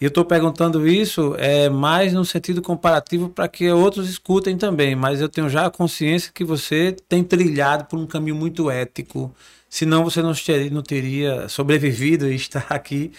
e 0.00 0.04
eu 0.04 0.08
estou 0.08 0.24
perguntando 0.24 0.86
isso 0.86 1.34
é, 1.38 1.68
mais 1.68 2.12
no 2.12 2.24
sentido 2.24 2.62
comparativo 2.62 3.28
para 3.30 3.48
que 3.48 3.68
outros 3.70 4.08
escutem 4.08 4.56
também, 4.56 4.94
mas 4.94 5.20
eu 5.20 5.28
tenho 5.28 5.48
já 5.48 5.66
a 5.66 5.70
consciência 5.70 6.30
que 6.32 6.44
você 6.44 6.94
tem 7.08 7.24
trilhado 7.24 7.86
por 7.86 7.98
um 7.98 8.06
caminho 8.06 8.36
muito 8.36 8.70
ético, 8.70 9.34
senão 9.68 10.04
você 10.04 10.22
não 10.22 10.32
teria, 10.34 10.70
não 10.70 10.82
teria 10.82 11.48
sobrevivido 11.48 12.30
e 12.30 12.36
estar 12.36 12.66
aqui. 12.68 13.10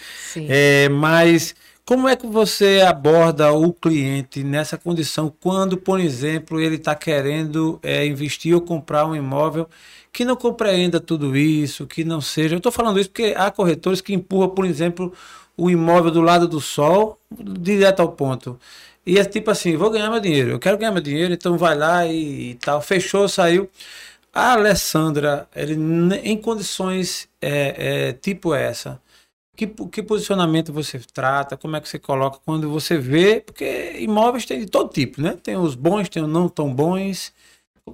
É, 0.48 0.88
mas 0.88 1.54
como 1.90 2.08
é 2.08 2.14
que 2.14 2.24
você 2.24 2.84
aborda 2.86 3.52
o 3.52 3.72
cliente 3.72 4.44
nessa 4.44 4.78
condição 4.78 5.28
quando, 5.40 5.76
por 5.76 5.98
exemplo, 5.98 6.60
ele 6.60 6.76
está 6.76 6.94
querendo 6.94 7.80
é, 7.82 8.06
investir 8.06 8.54
ou 8.54 8.60
comprar 8.60 9.06
um 9.06 9.16
imóvel 9.16 9.68
que 10.12 10.24
não 10.24 10.36
compreenda 10.36 11.00
tudo 11.00 11.36
isso, 11.36 11.88
que 11.88 12.04
não 12.04 12.20
seja. 12.20 12.54
Eu 12.54 12.58
estou 12.58 12.70
falando 12.70 13.00
isso 13.00 13.10
porque 13.10 13.34
há 13.36 13.50
corretores 13.50 14.00
que 14.00 14.14
empurram, 14.14 14.50
por 14.50 14.64
exemplo, 14.64 15.12
o 15.56 15.68
imóvel 15.68 16.12
do 16.12 16.20
lado 16.20 16.46
do 16.46 16.60
sol, 16.60 17.18
direto 17.58 17.98
ao 17.98 18.12
ponto. 18.12 18.56
E 19.04 19.18
é 19.18 19.24
tipo 19.24 19.50
assim, 19.50 19.76
vou 19.76 19.90
ganhar 19.90 20.10
meu 20.10 20.20
dinheiro, 20.20 20.50
eu 20.52 20.60
quero 20.60 20.78
ganhar 20.78 20.92
meu 20.92 21.02
dinheiro, 21.02 21.34
então 21.34 21.58
vai 21.58 21.76
lá 21.76 22.06
e, 22.06 22.50
e 22.50 22.54
tal. 22.54 22.80
Fechou, 22.80 23.28
saiu. 23.28 23.68
A 24.32 24.52
Alessandra, 24.52 25.48
ele, 25.56 25.74
em 26.22 26.36
condições 26.36 27.28
é, 27.42 28.10
é, 28.10 28.12
tipo 28.12 28.54
essa, 28.54 29.00
que, 29.66 29.66
que 29.66 30.02
posicionamento 30.02 30.72
você 30.72 30.98
trata, 30.98 31.56
como 31.56 31.76
é 31.76 31.80
que 31.80 31.88
você 31.88 31.98
coloca 31.98 32.38
quando 32.46 32.70
você 32.70 32.96
vê, 32.96 33.40
porque 33.40 33.96
imóveis 33.98 34.46
tem 34.46 34.60
de 34.60 34.66
todo 34.66 34.90
tipo, 34.90 35.20
né? 35.20 35.36
Tem 35.42 35.56
os 35.56 35.74
bons, 35.74 36.08
tem 36.08 36.22
os 36.22 36.28
não 36.28 36.48
tão 36.48 36.72
bons. 36.72 37.32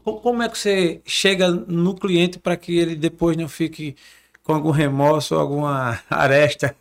Como 0.05 0.43
é 0.43 0.49
que 0.49 0.57
você 0.57 1.01
chega 1.05 1.51
no 1.51 1.95
cliente 1.95 2.39
para 2.39 2.57
que 2.57 2.79
ele 2.79 2.95
depois 2.95 3.37
não 3.37 3.49
fique 3.49 3.97
com 4.45 4.55
algum 4.55 4.71
remorso, 4.71 5.35
alguma 5.35 6.01
aresta 6.09 6.77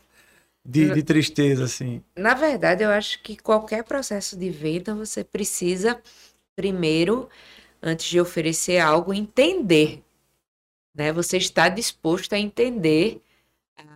de, 0.64 0.94
de 0.94 1.02
tristeza, 1.02 1.64
assim. 1.64 2.04
Na 2.16 2.36
verdade, 2.36 2.84
eu 2.84 2.92
acho 2.92 3.22
que 3.24 3.38
qualquer 3.38 3.84
processo 3.84 4.38
de 4.38 4.52
venda 4.52 4.94
você 4.94 5.24
precisa, 5.24 6.00
primeiro, 6.56 7.28
antes 7.82 8.06
de 8.06 8.20
oferecer 8.20 8.78
algo, 8.78 9.14
entender. 9.14 10.04
Né? 10.96 11.12
Você 11.12 11.38
está 11.38 11.70
disposto 11.70 12.34
a 12.34 12.40
entender. 12.40 13.22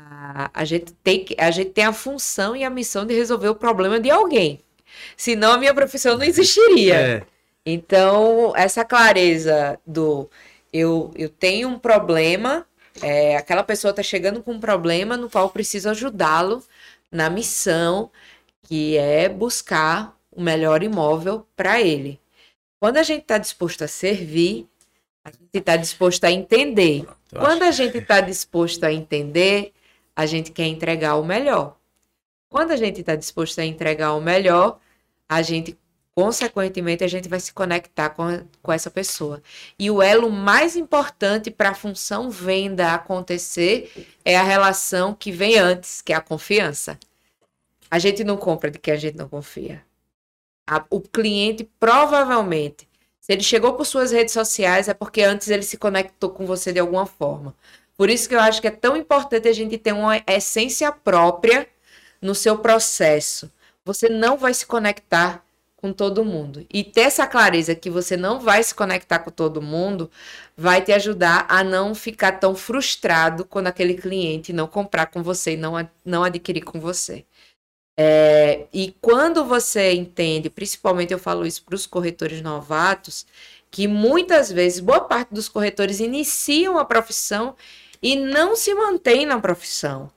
A, 0.10 0.50
a, 0.54 0.66
gente 0.66 0.94
tem, 1.04 1.26
a 1.38 1.52
gente 1.52 1.72
tem 1.72 1.86
a 1.86 1.94
função 1.94 2.56
e 2.56 2.64
a 2.64 2.70
missão 2.70 3.06
de 3.06 3.14
resolver 3.14 3.50
o 3.50 3.56
problema 3.56 4.00
de 4.00 4.10
alguém. 4.10 4.60
Senão 5.16 5.52
a 5.52 5.58
minha 5.58 5.74
profissão 5.74 6.18
não 6.18 6.26
existiria. 6.26 6.96
É. 6.96 7.22
Então, 7.66 8.54
essa 8.56 8.84
clareza 8.84 9.80
do 9.86 10.30
eu, 10.74 11.12
eu 11.16 11.30
tenho 11.30 11.68
um 11.68 11.78
problema 11.78 12.66
é, 13.02 13.38
aquela 13.38 13.64
pessoa 13.64 13.92
está 13.92 14.04
chegando 14.04 14.44
com 14.44 14.54
um 14.54 14.60
problema 14.60 15.16
no 15.16 15.30
qual 15.30 15.46
eu 15.46 15.50
preciso 15.50 15.90
ajudá-lo 15.90 16.64
na 17.12 17.30
missão, 17.30 18.12
que 18.64 18.98
é 18.98 19.30
buscar 19.30 20.18
o 20.32 20.42
melhor 20.42 20.84
imóvel 20.84 21.46
para 21.56 21.82
ele. 21.82 22.20
Quando 22.80 22.98
a 22.98 23.04
gente 23.04 23.22
está 23.22 23.38
disposto 23.38 23.84
a 23.84 23.88
servir, 23.88 24.68
a 25.24 25.32
gente 25.32 25.42
está 25.54 25.76
disposto 25.76 26.24
a 26.24 26.32
entender. 26.32 27.06
Quando 27.30 27.64
a 27.64 27.72
gente 27.72 27.98
está 27.98 28.22
disposto 28.22 28.84
a 28.84 28.92
entender, 28.92 29.74
a 30.20 30.26
gente 30.26 30.52
quer 30.52 30.66
entregar 30.68 31.16
o 31.16 31.24
melhor. 31.24 31.78
Quando 32.50 32.72
a 32.72 32.76
gente 32.76 33.00
está 33.00 33.16
disposto 33.16 33.60
a 33.60 33.66
entregar 33.66 34.14
o 34.16 34.20
melhor, 34.20 34.78
a 35.30 35.42
gente 35.42 35.78
consequentemente, 36.14 37.06
a 37.06 37.08
gente 37.08 37.30
vai 37.30 37.40
se 37.40 37.54
conectar 37.54 38.10
com, 38.10 38.46
com 38.62 38.74
essa 38.74 38.92
pessoa. 38.92 39.42
E 39.80 39.90
o 39.90 40.02
elo 40.02 40.30
mais 40.30 40.76
importante 40.76 41.50
para 41.50 41.70
a 41.70 41.74
função 41.74 42.30
venda 42.30 42.94
acontecer 42.94 44.10
é 44.26 44.36
a 44.36 44.44
relação 44.44 45.14
que 45.14 45.32
vem 45.32 45.58
antes, 45.58 46.02
que 46.02 46.12
é 46.12 46.18
a 46.18 46.22
confiança. 46.22 47.00
A 47.90 47.98
gente 47.98 48.22
não 48.22 48.36
compra 48.36 48.70
de 48.70 48.78
quem 48.78 48.94
a 48.94 48.98
gente 48.98 49.16
não 49.16 49.30
confia. 49.30 49.82
A, 50.70 50.84
o 50.90 51.00
cliente 51.00 51.64
provavelmente, 51.80 52.90
se 53.22 53.32
ele 53.32 53.42
chegou 53.42 53.76
por 53.76 53.86
suas 53.86 54.12
redes 54.12 54.34
sociais, 54.34 54.90
é 54.90 54.94
porque 54.94 55.22
antes 55.22 55.48
ele 55.48 55.64
se 55.64 55.78
conectou 55.78 56.30
com 56.32 56.46
você 56.46 56.74
de 56.74 56.80
alguma 56.80 57.06
forma. 57.06 57.56
Por 58.00 58.10
isso 58.10 58.30
que 58.30 58.36
eu 58.36 58.40
acho 58.40 58.62
que 58.62 58.68
é 58.70 58.72
tão 58.72 58.96
importante 58.96 59.50
a 59.50 59.52
gente 59.52 59.78
ter 59.78 59.92
uma 59.92 60.24
essência 60.26 60.90
própria 60.90 61.68
no 62.22 62.34
seu 62.34 62.58
processo. 62.58 63.52
Você 63.84 64.08
não 64.08 64.38
vai 64.38 64.54
se 64.54 64.66
conectar 64.66 65.44
com 65.76 65.92
todo 65.92 66.24
mundo. 66.24 66.66
E 66.72 66.82
ter 66.82 67.02
essa 67.02 67.28
clareza 67.28 67.76
que 67.76 67.90
você 67.90 68.16
não 68.16 68.40
vai 68.40 68.64
se 68.64 68.74
conectar 68.74 69.20
com 69.20 69.30
todo 69.30 69.62
mundo 69.62 70.10
vai 70.56 70.82
te 70.82 70.94
ajudar 70.94 71.46
a 71.50 71.62
não 71.62 71.94
ficar 71.94 72.40
tão 72.40 72.56
frustrado 72.56 73.44
quando 73.44 73.68
aquele 73.68 73.96
cliente 73.96 74.54
não 74.54 74.66
comprar 74.66 75.08
com 75.08 75.22
você 75.22 75.56
e 75.56 75.58
não, 75.58 75.74
não 76.06 76.24
adquirir 76.24 76.62
com 76.62 76.80
você. 76.80 77.26
É, 78.00 78.66
e 78.72 78.96
quando 79.02 79.44
você 79.44 79.92
entende, 79.92 80.50
principalmente 80.50 81.12
eu 81.12 81.20
falo 81.20 81.46
isso 81.46 81.64
para 81.66 81.76
os 81.76 81.86
corretores 81.86 82.42
novatos, 82.42 83.26
que 83.70 83.90
muitas 83.90 84.50
vezes 84.50 84.80
boa 84.80 85.02
parte 85.02 85.34
dos 85.34 85.50
corretores 85.50 86.00
iniciam 86.00 86.78
a 86.78 86.86
profissão 86.86 87.58
e 88.02 88.16
não 88.16 88.56
se 88.56 88.74
mantém 88.74 89.26
na 89.26 89.40
profissão, 89.40 90.12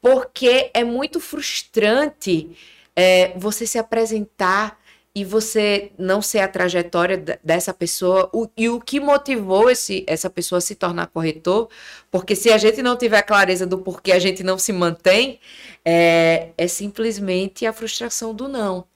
porque 0.00 0.70
é 0.74 0.84
muito 0.84 1.20
frustrante 1.20 2.56
é, 2.94 3.32
você 3.36 3.66
se 3.66 3.78
apresentar 3.78 4.78
e 5.14 5.24
você 5.24 5.92
não 5.96 6.20
ser 6.20 6.40
a 6.40 6.48
trajetória 6.48 7.16
dessa 7.42 7.72
pessoa 7.72 8.28
o, 8.32 8.48
e 8.56 8.68
o 8.68 8.80
que 8.80 8.98
motivou 8.98 9.70
esse, 9.70 10.04
essa 10.08 10.28
pessoa 10.28 10.58
a 10.58 10.60
se 10.60 10.74
tornar 10.74 11.06
corretor, 11.06 11.68
porque 12.10 12.34
se 12.34 12.50
a 12.50 12.58
gente 12.58 12.82
não 12.82 12.96
tiver 12.96 13.22
clareza 13.22 13.64
do 13.66 13.78
porquê 13.78 14.10
a 14.12 14.18
gente 14.18 14.42
não 14.42 14.58
se 14.58 14.72
mantém, 14.72 15.38
é, 15.84 16.50
é 16.58 16.66
simplesmente 16.66 17.64
a 17.64 17.72
frustração 17.72 18.34
do 18.34 18.48
não. 18.48 18.86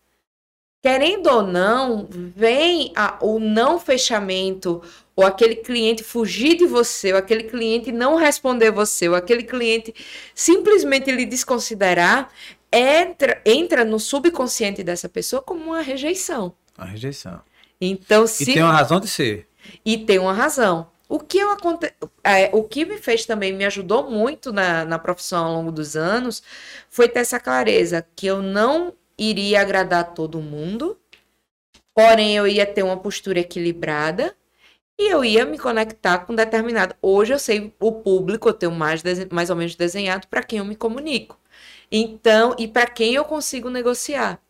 querendo 0.82 1.28
ou 1.28 1.42
não, 1.42 2.08
vem 2.10 2.92
a, 2.96 3.18
o 3.20 3.38
não 3.38 3.78
fechamento, 3.78 4.82
ou 5.18 5.26
aquele 5.26 5.56
cliente 5.56 6.04
fugir 6.04 6.56
de 6.56 6.64
você, 6.64 7.10
ou 7.12 7.18
aquele 7.18 7.42
cliente 7.42 7.90
não 7.90 8.14
responder 8.14 8.70
você, 8.70 9.08
ou 9.08 9.16
aquele 9.16 9.42
cliente 9.42 9.92
simplesmente 10.32 11.10
lhe 11.10 11.26
desconsiderar, 11.26 12.30
entra, 12.72 13.42
entra 13.44 13.84
no 13.84 13.98
subconsciente 13.98 14.84
dessa 14.84 15.08
pessoa 15.08 15.42
como 15.42 15.72
uma 15.72 15.80
rejeição. 15.80 16.54
A 16.76 16.84
rejeição. 16.84 17.40
Então, 17.80 18.28
se... 18.28 18.44
E 18.44 18.54
tem 18.54 18.62
uma 18.62 18.72
razão 18.72 19.00
de 19.00 19.08
ser. 19.08 19.48
E 19.84 19.98
tem 19.98 20.20
uma 20.20 20.32
razão. 20.32 20.88
O 21.08 21.18
que, 21.18 21.38
eu 21.38 21.50
aconte... 21.50 21.92
É, 22.22 22.50
o 22.52 22.62
que 22.62 22.84
me 22.84 22.98
fez 22.98 23.26
também, 23.26 23.52
me 23.52 23.64
ajudou 23.64 24.08
muito 24.08 24.52
na, 24.52 24.84
na 24.84 25.00
profissão 25.00 25.46
ao 25.46 25.52
longo 25.52 25.72
dos 25.72 25.96
anos, 25.96 26.44
foi 26.88 27.08
ter 27.08 27.18
essa 27.18 27.40
clareza 27.40 28.06
que 28.14 28.28
eu 28.28 28.40
não 28.40 28.92
iria 29.18 29.62
agradar 29.62 30.14
todo 30.14 30.40
mundo, 30.40 30.96
porém 31.92 32.36
eu 32.36 32.46
ia 32.46 32.64
ter 32.64 32.84
uma 32.84 32.98
postura 32.98 33.40
equilibrada 33.40 34.37
e 34.98 35.10
eu 35.12 35.24
ia 35.24 35.44
me 35.44 35.58
conectar 35.58 36.18
com 36.18 36.34
determinado. 36.34 36.94
Hoje 37.00 37.32
eu 37.32 37.38
sei 37.38 37.72
o 37.80 37.92
público, 37.92 38.48
eu 38.48 38.52
tenho 38.52 38.72
mais, 38.72 39.02
mais 39.30 39.50
ou 39.50 39.56
menos 39.56 39.74
desenhado 39.76 40.26
para 40.28 40.42
quem 40.42 40.58
eu 40.58 40.64
me 40.64 40.76
comunico. 40.76 41.38
Então, 41.90 42.54
e 42.58 42.68
para 42.68 42.86
quem 42.86 43.14
eu 43.14 43.24
consigo 43.24 43.70
negociar. 43.70 44.40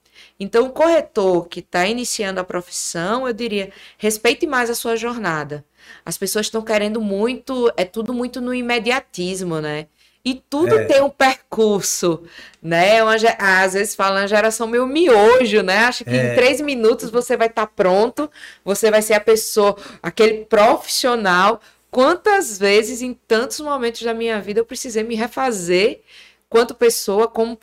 Então, 0.41 0.67
o 0.67 0.73
corretor 0.73 1.49
que 1.49 1.61
está 1.61 1.87
iniciando 1.87 2.41
a 2.41 2.45
profissão, 2.45 3.27
eu 3.27 3.33
diria, 3.33 3.73
respeite 3.97 4.47
mais 4.47 4.71
a 4.71 4.75
sua 4.75 4.97
jornada. 4.97 5.65
As 6.05 6.19
pessoas 6.19 6.47
estão 6.47 6.63
querendo 6.63 7.01
muito, 7.01 7.73
é 7.77 7.85
tudo 7.85 8.13
muito 8.13 8.41
no 8.41 8.55
imediatismo, 8.55 9.61
né? 9.61 9.87
E 10.29 10.45
tudo 10.51 10.77
é. 10.77 10.85
tem 10.85 11.01
um 11.01 11.09
percurso, 11.09 12.23
né? 12.63 13.03
Uma, 13.03 13.15
às 13.39 13.73
vezes 13.73 13.95
fala 13.95 14.21
uma 14.21 14.29
geração 14.29 14.67
meio 14.67 14.87
miojo, 14.87 15.63
né? 15.63 15.87
Acho 15.87 16.05
que 16.05 16.11
é. 16.11 16.33
em 16.33 16.35
três 16.35 16.61
minutos 16.61 17.09
você 17.09 17.35
vai 17.35 17.47
estar 17.47 17.65
tá 17.65 17.73
pronto, 17.75 18.31
você 18.63 18.91
vai 18.91 19.01
ser 19.01 19.15
a 19.15 19.21
pessoa, 19.21 19.75
aquele 20.03 20.45
profissional. 20.45 21.63
Quantas 21.91 22.59
vezes, 22.59 23.01
em 23.01 23.15
tantos 23.27 23.59
momentos 23.61 24.03
da 24.03 24.13
minha 24.13 24.39
vida, 24.39 24.61
eu 24.61 24.67
precisei 24.67 25.03
me 25.03 25.15
refazer 25.15 26.03
quanto 26.51 26.75
pessoa, 26.75 27.27
como 27.27 27.59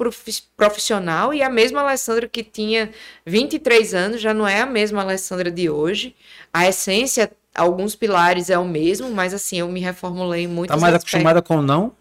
profissional, 0.57 1.35
e 1.35 1.43
a 1.43 1.49
mesma 1.51 1.81
Alessandra 1.81 2.27
que 2.27 2.43
tinha 2.43 2.89
23 3.27 3.93
anos 3.93 4.21
já 4.21 4.33
não 4.33 4.47
é 4.47 4.61
a 4.61 4.65
mesma 4.65 5.03
Alessandra 5.03 5.51
de 5.51 5.69
hoje. 5.69 6.15
A 6.51 6.67
essência, 6.67 7.31
alguns 7.53 7.95
pilares 7.95 8.49
é 8.49 8.57
o 8.57 8.65
mesmo, 8.65 9.11
mas 9.11 9.35
assim, 9.35 9.59
eu 9.59 9.67
me 9.69 9.81
reformulei 9.81 10.47
muito. 10.47 10.69
Tá 10.69 10.77
mais 10.77 10.95
aspectos. 10.95 11.13
acostumada 11.13 11.43
com 11.43 11.61
não? 11.61 11.93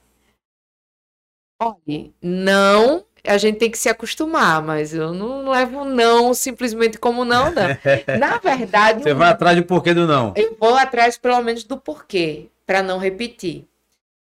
Olha, 1.61 2.11
não, 2.21 3.05
a 3.27 3.39
gente 3.39 3.59
tem 3.59 3.71
que 3.71 3.79
se 3.79 3.89
acostumar, 3.89 4.63
mas 4.63 4.93
eu 4.93 5.13
não 5.13 5.51
levo 5.51 5.85
não 5.85 6.35
simplesmente 6.35 6.99
como 6.99 7.25
não, 7.25 7.51
não. 7.51 7.69
Na 8.19 8.39
verdade. 8.39 9.03
Você 9.03 9.15
vai 9.15 9.31
atrás 9.31 9.57
do 9.57 9.65
porquê 9.65 9.95
do 9.95 10.07
não? 10.07 10.35
Eu 10.37 10.57
vou 10.59 10.75
atrás, 10.77 11.17
pelo 11.17 11.41
menos, 11.43 11.65
do 11.65 11.79
porquê, 11.79 12.49
para 12.67 12.83
não 12.83 12.99
repetir. 12.99 13.67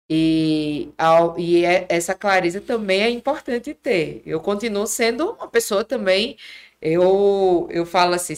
E, 0.09 0.89
ao, 0.97 1.39
e 1.39 1.65
é, 1.65 1.85
essa 1.89 2.15
clareza 2.15 2.61
também 2.61 3.03
é 3.03 3.11
importante 3.11 3.75
ter. 3.75 4.23
Eu 4.25 4.41
continuo 4.41 4.87
sendo 4.87 5.33
uma 5.33 5.49
pessoa 5.49 5.85
também. 5.85 6.37
Eu, 6.81 7.67
eu 7.71 7.85
falo 7.85 8.15
assim: 8.15 8.35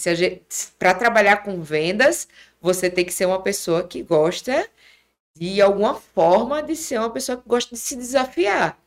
para 0.78 0.94
trabalhar 0.94 1.38
com 1.38 1.60
vendas, 1.60 2.26
você 2.60 2.88
tem 2.88 3.04
que 3.04 3.12
ser 3.12 3.26
uma 3.26 3.40
pessoa 3.42 3.82
que 3.84 4.02
gosta 4.02 4.66
de 5.38 5.60
alguma 5.60 5.94
forma 5.94 6.62
de 6.62 6.74
ser 6.74 6.98
uma 6.98 7.10
pessoa 7.10 7.38
que 7.38 7.48
gosta 7.48 7.74
de 7.74 7.80
se 7.80 7.96
desafiar. 7.96 8.78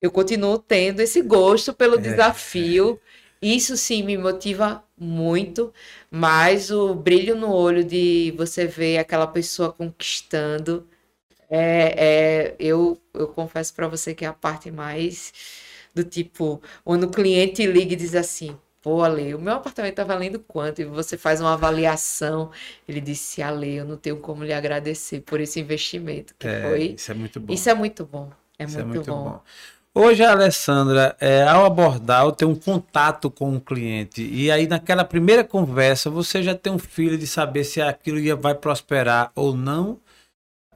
Eu 0.00 0.10
continuo 0.10 0.58
tendo 0.58 1.00
esse 1.00 1.20
gosto 1.22 1.72
pelo 1.72 1.96
é. 1.96 1.98
desafio. 1.98 3.00
Isso 3.40 3.76
sim 3.76 4.02
me 4.02 4.16
motiva 4.16 4.82
muito, 4.96 5.72
mas 6.10 6.70
o 6.70 6.94
brilho 6.94 7.36
no 7.36 7.52
olho 7.52 7.84
de 7.84 8.34
você 8.36 8.66
ver 8.66 8.98
aquela 8.98 9.26
pessoa 9.26 9.72
conquistando 9.72 10.86
é, 11.50 12.50
é, 12.50 12.56
eu, 12.58 13.00
eu 13.14 13.28
confesso 13.28 13.74
para 13.74 13.88
você 13.88 14.14
que 14.14 14.24
é 14.24 14.28
a 14.28 14.32
parte 14.32 14.70
mais 14.70 15.32
do 15.94 16.04
tipo, 16.04 16.60
quando 16.84 17.04
o 17.04 17.10
cliente 17.10 17.66
liga 17.66 17.94
e 17.94 17.96
diz 17.96 18.14
assim, 18.14 18.56
pô, 18.82 19.02
Ale, 19.02 19.34
o 19.34 19.38
meu 19.38 19.54
apartamento 19.54 19.94
tá 19.94 20.04
valendo 20.04 20.38
quanto? 20.38 20.80
E 20.80 20.84
você 20.84 21.16
faz 21.16 21.40
uma 21.40 21.52
avaliação. 21.54 22.50
Ele 22.88 23.00
disse, 23.00 23.42
Ale, 23.42 23.76
eu 23.76 23.84
não 23.84 23.96
tenho 23.96 24.16
como 24.18 24.44
lhe 24.44 24.52
agradecer 24.52 25.20
por 25.20 25.40
esse 25.40 25.60
investimento. 25.60 26.34
Que 26.38 26.48
é, 26.48 26.62
foi... 26.62 26.82
Isso 26.96 27.10
é 27.10 27.14
muito 27.14 27.40
bom. 27.40 27.52
Isso 27.52 27.70
é 27.70 27.74
muito 27.74 28.04
bom. 28.06 28.30
É, 28.58 28.66
muito, 28.66 28.80
é 28.80 28.84
muito, 28.84 29.10
bom. 29.10 29.24
bom. 29.24 29.42
Hoje, 29.94 30.22
Alessandra, 30.22 31.16
é, 31.20 31.42
ao 31.42 31.64
abordar, 31.64 32.24
eu 32.24 32.30
tenho 32.30 32.50
um 32.52 32.54
contato 32.54 33.30
com 33.30 33.56
o 33.56 33.60
cliente, 33.60 34.22
e 34.22 34.48
aí 34.48 34.68
naquela 34.68 35.02
primeira 35.02 35.42
conversa, 35.42 36.08
você 36.08 36.40
já 36.40 36.54
tem 36.54 36.72
um 36.72 36.78
filho 36.78 37.18
de 37.18 37.26
saber 37.26 37.64
se 37.64 37.80
aquilo 37.80 38.18
ia, 38.18 38.36
vai 38.36 38.54
prosperar 38.54 39.32
ou 39.34 39.56
não, 39.56 39.98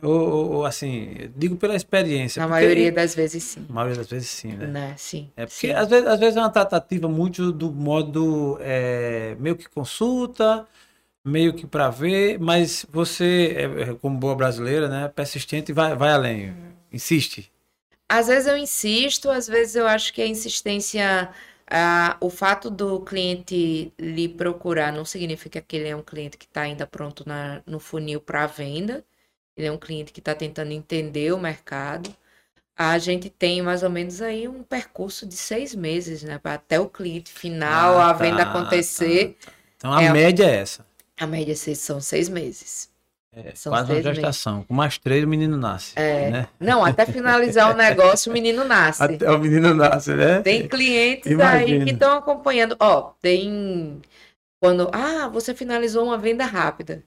ou, 0.02 0.52
ou, 0.54 0.66
assim, 0.66 1.30
digo 1.36 1.56
pela 1.56 1.76
experiência. 1.76 2.40
Na 2.40 2.48
maioria 2.48 2.90
das 2.90 3.14
vezes 3.14 3.44
sim. 3.44 3.64
Na 3.68 3.74
maioria 3.76 3.96
das 3.96 4.08
vezes 4.08 4.28
sim, 4.28 4.52
né? 4.52 4.66
né? 4.66 4.94
Sim. 4.98 5.30
É 5.36 5.46
porque 5.46 5.68
sim. 5.68 5.72
Às, 5.72 5.88
vezes, 5.88 6.06
às 6.08 6.18
vezes 6.18 6.36
é 6.36 6.40
uma 6.40 6.50
tratativa 6.50 7.08
muito 7.08 7.52
do 7.52 7.70
modo 7.70 8.58
é, 8.60 9.36
meio 9.38 9.54
que 9.56 9.68
consulta, 9.68 10.66
meio 11.24 11.54
que 11.54 11.66
para 11.66 11.88
ver, 11.88 12.38
mas 12.40 12.84
você, 12.90 13.54
é, 13.56 13.82
é, 13.82 13.94
como 13.94 14.18
boa 14.18 14.34
brasileira, 14.34 14.88
né, 14.88 15.08
persistente, 15.08 15.72
vai, 15.72 15.94
vai 15.94 16.10
além, 16.10 16.50
uhum. 16.50 16.72
insiste. 16.92 17.50
Às 18.08 18.26
vezes 18.26 18.48
eu 18.48 18.56
insisto, 18.56 19.30
às 19.30 19.46
vezes 19.46 19.76
eu 19.76 19.86
acho 19.86 20.12
que 20.12 20.20
a 20.20 20.26
insistência, 20.26 21.30
ah, 21.70 22.16
o 22.20 22.28
fato 22.28 22.68
do 22.68 23.00
cliente 23.00 23.92
lhe 23.98 24.28
procurar 24.28 24.92
não 24.92 25.04
significa 25.04 25.62
que 25.62 25.76
ele 25.76 25.88
é 25.88 25.96
um 25.96 26.02
cliente 26.02 26.36
que 26.36 26.44
está 26.44 26.62
ainda 26.62 26.86
pronto 26.86 27.22
na, 27.26 27.62
no 27.64 27.78
funil 27.78 28.20
para 28.20 28.46
venda. 28.46 29.04
Ele 29.56 29.66
é 29.66 29.72
um 29.72 29.78
cliente 29.78 30.12
que 30.12 30.20
está 30.20 30.34
tentando 30.34 30.72
entender 30.72 31.32
o 31.32 31.38
mercado. 31.38 32.14
A 32.76 32.98
gente 32.98 33.28
tem 33.28 33.60
mais 33.62 33.82
ou 33.82 33.90
menos 33.90 34.22
aí 34.22 34.48
um 34.48 34.62
percurso 34.62 35.26
de 35.26 35.36
seis 35.36 35.74
meses, 35.74 36.22
né? 36.22 36.40
Até 36.42 36.80
o 36.80 36.88
cliente 36.88 37.30
final, 37.30 37.98
ah, 37.98 38.10
a 38.10 38.12
venda 38.12 38.44
tá, 38.44 38.50
acontecer. 38.50 39.36
Tá, 39.40 39.46
tá. 39.46 39.56
Então 39.76 39.92
a 39.92 40.02
é, 40.02 40.12
média 40.12 40.44
é 40.44 40.56
essa. 40.56 40.86
A 41.18 41.26
média 41.26 41.54
são 41.54 42.00
seis 42.00 42.28
meses. 42.28 42.90
É, 43.34 43.52
são 43.54 43.72
quase 43.72 43.92
uma 43.92 44.02
gestação. 44.02 44.54
Meses. 44.54 44.68
Com 44.68 44.74
mais 44.74 44.98
três, 44.98 45.24
o 45.24 45.28
menino 45.28 45.56
nasce. 45.56 45.92
É. 45.96 46.30
Né? 46.30 46.48
Não, 46.60 46.84
até 46.84 47.06
finalizar 47.06 47.70
o 47.70 47.76
negócio, 47.76 48.30
o 48.30 48.32
menino 48.32 48.64
nasce. 48.64 49.02
Até 49.02 49.30
o 49.30 49.38
menino 49.38 49.74
nasce, 49.74 50.14
né? 50.14 50.40
Tem 50.40 50.68
clientes 50.68 51.30
Imagina. 51.30 51.78
aí 51.78 51.84
que 51.84 51.92
estão 51.92 52.18
acompanhando. 52.18 52.76
Ó, 52.78 53.12
tem. 53.20 54.02
Quando. 54.60 54.90
Ah, 54.92 55.28
você 55.28 55.54
finalizou 55.54 56.04
uma 56.04 56.18
venda 56.18 56.44
rápida. 56.44 57.02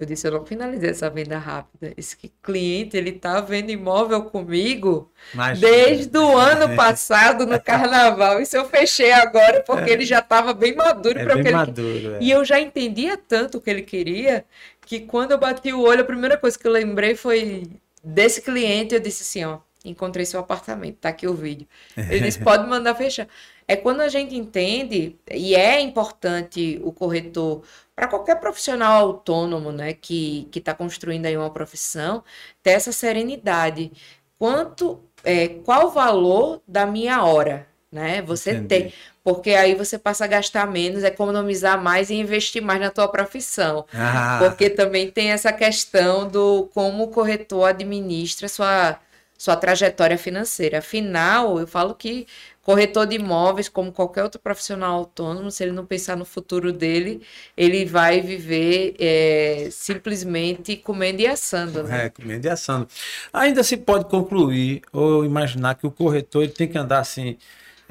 Eu 0.00 0.06
disse, 0.06 0.26
eu 0.26 0.32
não 0.32 0.46
finalizei 0.46 0.88
essa 0.88 1.10
venda 1.10 1.36
rápida. 1.36 1.92
Esse 1.94 2.16
cliente, 2.42 2.96
ele 2.96 3.12
tá 3.12 3.38
vendo 3.42 3.70
imóvel 3.70 4.22
comigo 4.22 5.12
Imagina. 5.34 5.70
desde 5.70 6.16
o 6.16 6.38
ano 6.38 6.72
passado 6.74 7.44
no 7.44 7.60
carnaval. 7.60 8.40
Isso 8.40 8.56
eu 8.56 8.64
fechei 8.64 9.12
agora 9.12 9.62
porque 9.62 9.90
é. 9.90 9.92
ele 9.92 10.06
já 10.06 10.20
estava 10.20 10.54
bem 10.54 10.74
maduro 10.74 11.18
é 11.18 11.24
para 11.24 11.36
o 11.36 11.42
que 11.42 11.50
maduro, 11.50 11.86
ele... 11.86 12.14
É. 12.14 12.18
E 12.22 12.30
eu 12.30 12.42
já 12.46 12.58
entendia 12.58 13.18
tanto 13.18 13.58
o 13.58 13.60
que 13.60 13.68
ele 13.68 13.82
queria 13.82 14.46
que 14.86 15.00
quando 15.00 15.32
eu 15.32 15.38
bati 15.38 15.70
o 15.70 15.82
olho, 15.82 16.00
a 16.00 16.04
primeira 16.04 16.38
coisa 16.38 16.58
que 16.58 16.66
eu 16.66 16.72
lembrei 16.72 17.14
foi 17.14 17.64
desse 18.02 18.40
cliente. 18.40 18.94
Eu 18.94 19.00
disse 19.00 19.22
assim, 19.22 19.44
ó, 19.44 19.58
encontrei 19.84 20.24
seu 20.24 20.40
apartamento, 20.40 20.96
tá 20.96 21.10
aqui 21.10 21.26
o 21.26 21.34
vídeo. 21.34 21.66
Ele 21.94 22.20
disse, 22.20 22.40
pode 22.40 22.66
mandar 22.66 22.94
fechar. 22.94 23.28
É 23.68 23.76
quando 23.76 24.00
a 24.00 24.08
gente 24.08 24.34
entende, 24.34 25.14
e 25.30 25.54
é 25.54 25.78
importante 25.80 26.80
o 26.82 26.90
corretor, 26.90 27.62
para 28.00 28.08
qualquer 28.08 28.36
profissional 28.36 28.98
autônomo, 28.98 29.70
né, 29.70 29.92
que 29.92 30.48
está 30.54 30.72
construindo 30.72 31.26
aí 31.26 31.36
uma 31.36 31.50
profissão, 31.50 32.24
ter 32.62 32.70
essa 32.70 32.92
serenidade. 32.92 33.92
Quanto, 34.38 35.04
é, 35.22 35.48
qual 35.48 35.88
o 35.88 35.90
valor 35.90 36.62
da 36.66 36.86
minha 36.86 37.22
hora, 37.22 37.66
né? 37.92 38.22
Você 38.22 38.52
Entendi. 38.52 38.66
tem, 38.68 38.94
porque 39.22 39.50
aí 39.50 39.74
você 39.74 39.98
passa 39.98 40.24
a 40.24 40.26
gastar 40.26 40.66
menos, 40.66 41.04
economizar 41.04 41.78
mais 41.78 42.08
e 42.08 42.14
investir 42.14 42.62
mais 42.62 42.80
na 42.80 42.88
tua 42.88 43.06
profissão. 43.06 43.84
Ah. 43.92 44.38
Porque 44.38 44.70
também 44.70 45.10
tem 45.10 45.32
essa 45.32 45.52
questão 45.52 46.26
do 46.26 46.70
como 46.72 47.04
o 47.04 47.08
corretor 47.08 47.68
administra 47.68 48.48
sua 48.48 48.98
sua 49.40 49.56
trajetória 49.56 50.18
financeira. 50.18 50.78
Afinal, 50.80 51.58
eu 51.58 51.66
falo 51.66 51.94
que 51.94 52.26
corretor 52.62 53.06
de 53.06 53.16
imóveis, 53.16 53.68
como 53.68 53.92
qualquer 53.92 54.22
outro 54.22 54.40
profissional 54.40 54.94
autônomo, 54.94 55.50
se 55.50 55.62
ele 55.64 55.72
não 55.72 55.86
pensar 55.86 56.16
no 56.16 56.24
futuro 56.24 56.72
dele, 56.72 57.22
ele 57.56 57.84
vai 57.84 58.20
viver 58.20 58.94
é, 58.98 59.68
simplesmente 59.70 60.76
comendo 60.76 61.22
e 61.22 61.26
assando. 61.26 61.82
Né? 61.84 62.06
É, 62.06 62.10
comendo 62.10 62.46
e 62.46 62.50
assando. 62.50 62.86
Ainda 63.32 63.62
se 63.62 63.76
pode 63.76 64.04
concluir 64.06 64.82
ou 64.92 65.24
imaginar 65.24 65.74
que 65.74 65.86
o 65.86 65.90
corretor 65.90 66.42
ele 66.42 66.52
tem 66.52 66.68
que 66.68 66.78
andar 66.78 67.00
assim 67.00 67.36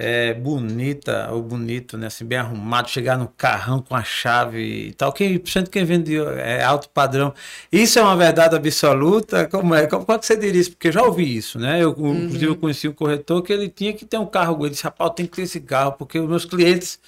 é, 0.01 0.33
bonita 0.33 1.29
ou 1.31 1.41
bonito, 1.43 1.97
né? 1.97 2.07
Assim, 2.07 2.23
bem 2.25 2.37
arrumado, 2.37 2.89
chegar 2.89 3.17
no 3.17 3.27
carrão 3.27 3.81
com 3.81 3.95
a 3.95 4.03
chave 4.03 4.87
e 4.87 4.93
tal. 4.93 5.11
Quem, 5.11 5.37
principalmente 5.37 5.69
quem 5.71 5.83
vende 5.83 6.17
é, 6.17 6.63
alto 6.63 6.89
padrão. 6.89 7.33
Isso 7.71 7.99
é 7.99 8.01
uma 8.01 8.15
verdade 8.15 8.55
absoluta? 8.55 9.45
Como 9.47 9.75
é? 9.75 9.87
Como, 9.87 10.05
como 10.05 10.17
que 10.19 10.25
você 10.25 10.37
diria 10.37 10.61
isso? 10.61 10.71
Porque 10.71 10.87
eu 10.87 10.91
já 10.93 11.03
ouvi 11.03 11.35
isso, 11.35 11.59
né? 11.59 11.83
Eu, 11.83 11.93
uhum. 11.97 12.15
Inclusive, 12.25 12.45
eu 12.45 12.55
conheci 12.55 12.87
um 12.87 12.93
corretor 12.93 13.41
que 13.43 13.51
ele 13.51 13.67
tinha 13.69 13.93
que 13.93 14.05
ter 14.05 14.17
um 14.17 14.25
carro. 14.25 14.57
Ele 14.61 14.69
disse, 14.71 14.83
rapaz, 14.83 15.11
tem 15.15 15.25
que 15.25 15.35
ter 15.35 15.41
esse 15.43 15.59
carro, 15.59 15.93
porque 15.93 16.17
os 16.17 16.29
meus 16.29 16.45
clientes 16.45 16.99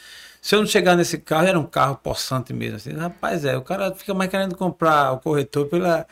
Se 0.41 0.55
eu 0.55 0.59
não 0.59 0.67
chegar 0.67 0.95
nesse 0.97 1.19
carro, 1.19 1.47
era 1.47 1.59
um 1.59 1.65
carro 1.65 1.95
possante 1.97 2.51
mesmo. 2.51 2.77
Assim, 2.77 2.91
rapaz, 2.93 3.45
é, 3.45 3.55
o 3.55 3.61
cara 3.61 3.93
fica 3.93 4.13
mais 4.13 4.29
querendo 4.29 4.55
comprar 4.55 5.13
o 5.13 5.19
corretor 5.19 5.67
pela. 5.67 6.07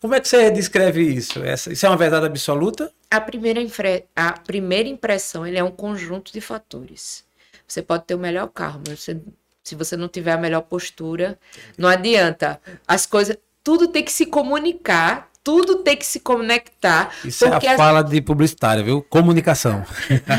Como 0.00 0.14
é 0.14 0.20
que 0.20 0.26
você 0.26 0.50
descreve 0.50 1.02
isso? 1.02 1.44
Essa, 1.44 1.70
isso 1.70 1.84
é 1.84 1.88
uma 1.88 1.96
verdade 1.96 2.24
absoluta? 2.24 2.90
A 3.10 3.20
primeira, 3.20 3.60
a 4.16 4.32
primeira 4.32 4.88
impressão 4.88 5.44
é 5.44 5.62
um 5.62 5.70
conjunto 5.70 6.32
de 6.32 6.40
fatores. 6.40 7.22
Você 7.68 7.82
pode 7.82 8.04
ter 8.04 8.14
o 8.14 8.18
melhor 8.18 8.48
carro, 8.48 8.80
mas 8.88 9.00
você, 9.00 9.20
se 9.62 9.74
você 9.74 9.98
não 9.98 10.08
tiver 10.08 10.32
a 10.32 10.38
melhor 10.38 10.62
postura, 10.62 11.38
não 11.76 11.88
adianta. 11.88 12.58
As 12.88 13.04
coisas. 13.04 13.36
Tudo 13.62 13.88
tem 13.88 14.02
que 14.02 14.10
se 14.10 14.24
comunicar 14.24 15.29
tudo 15.42 15.76
tem 15.76 15.96
que 15.96 16.04
se 16.04 16.20
conectar. 16.20 17.14
Isso 17.24 17.44
é 17.44 17.48
a 17.48 17.76
fala 17.76 18.02
de 18.02 18.20
publicitária, 18.20 18.82
viu? 18.82 19.02
Comunicação. 19.02 19.84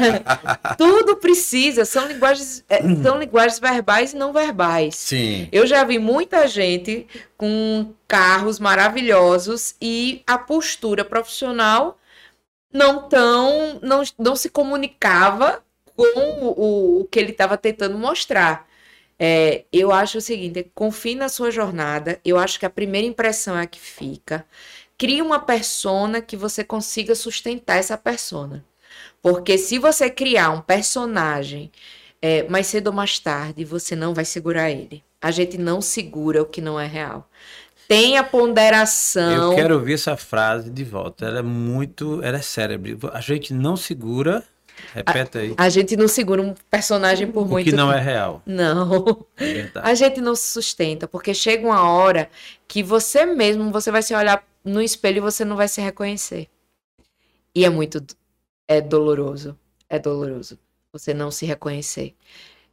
tudo 0.78 1.16
precisa, 1.18 1.86
são 1.86 2.08
linguagens, 2.08 2.64
é, 2.70 2.82
são 3.02 3.20
linguagens 3.20 3.60
verbais 3.60 4.14
e 4.14 4.18
não 4.18 4.32
verbais. 4.32 4.96
Sim. 4.96 5.50
Eu 5.52 5.66
já 5.66 5.84
vi 5.84 5.98
muita 5.98 6.48
gente 6.48 7.08
com 7.36 7.94
carros 8.08 8.60
maravilhosos 8.60 9.76
e 9.82 10.22
a 10.28 10.38
postura 10.38 11.04
profissional 11.04 11.98
não 12.72 13.10
tão 13.10 13.80
não, 13.82 14.04
não 14.18 14.36
se 14.36 14.50
comunicava 14.50 15.64
com 15.96 16.04
o, 16.06 17.02
o 17.02 17.06
que 17.06 17.20
ele 17.20 17.32
estava 17.32 17.58
tentando 17.58 17.98
mostrar. 17.98 18.70
É, 19.24 19.66
eu 19.72 19.92
acho 19.92 20.18
o 20.18 20.22
seguinte: 20.22 20.72
confie 20.74 21.14
na 21.14 21.30
sua 21.30 21.52
jornada. 21.52 22.20
Eu 22.26 22.40
acho 22.40 22.60
que 22.60 22.66
a 22.66 22.70
primeira 22.70 23.06
impressão 23.08 23.56
é 23.56 23.62
a 23.62 23.68
que 23.68 23.80
fica. 23.80 24.44
Crie 25.02 25.20
uma 25.20 25.40
persona 25.40 26.22
que 26.22 26.38
você 26.38 26.64
consiga 26.64 27.16
sustentar 27.16 27.78
essa 27.78 27.98
persona. 27.98 28.64
Porque 29.20 29.58
se 29.58 29.80
você 29.80 30.12
criar 30.12 30.52
um 30.52 30.62
personagem 30.62 31.72
é, 32.22 32.44
mais 32.48 32.68
cedo 32.68 32.90
ou 32.90 32.94
mais 32.94 33.18
tarde, 33.18 33.66
você 33.66 33.96
não 33.96 34.14
vai 34.14 34.26
segurar 34.26 34.70
ele. 34.70 35.04
A 35.20 35.32
gente 35.32 35.58
não 35.58 35.82
segura 35.82 36.44
o 36.44 36.46
que 36.46 36.62
não 36.62 36.80
é 36.80 36.86
real. 36.86 37.28
Tenha 37.88 38.24
ponderação. 38.24 39.54
Eu 39.54 39.56
quero 39.56 39.74
ouvir 39.74 39.96
essa 39.96 40.16
frase 40.16 40.70
de 40.70 40.84
volta. 40.84 41.26
Ela 41.26 41.40
é 41.40 41.42
muito. 41.42 42.22
Ela 42.22 42.38
é 42.38 42.42
cérebro. 42.44 43.10
A 43.12 43.22
gente 43.22 43.56
não 43.56 43.76
segura. 43.76 44.44
Repete 44.94 45.38
aí. 45.40 45.54
A, 45.58 45.64
a 45.64 45.70
gente 45.70 45.98
não 45.98 46.08
segura 46.08 46.44
um 46.44 46.54
personagem 46.70 47.26
por 47.26 47.42
o 47.42 47.46
muito 47.48 47.66
que 47.68 47.76
não 47.76 47.88
tempo. 47.88 48.00
é 48.00 48.04
real. 48.04 48.44
Não. 48.46 49.26
É. 49.36 49.68
A 49.74 49.96
gente 49.96 50.22
não 50.22 50.36
se 50.36 50.52
sustenta, 50.52 51.08
porque 51.08 51.34
chega 51.34 51.66
uma 51.66 51.90
hora 51.90 52.30
que 52.68 52.84
você 52.84 53.26
mesmo, 53.26 53.72
você 53.72 53.90
vai 53.90 54.04
se 54.04 54.14
olhar 54.14 54.44
no 54.64 54.82
espelho 54.82 55.22
você 55.22 55.44
não 55.46 55.56
vai 55.56 55.68
se 55.68 55.82
reconhecer. 55.82 56.48
E 57.54 57.66
é 57.66 57.70
muito 57.70 58.04
é 58.68 58.80
doloroso. 58.80 59.58
É 59.90 60.00
doloroso 60.00 60.58
você 60.94 61.14
não 61.14 61.32
se 61.32 61.46
reconhecer. 61.46 62.16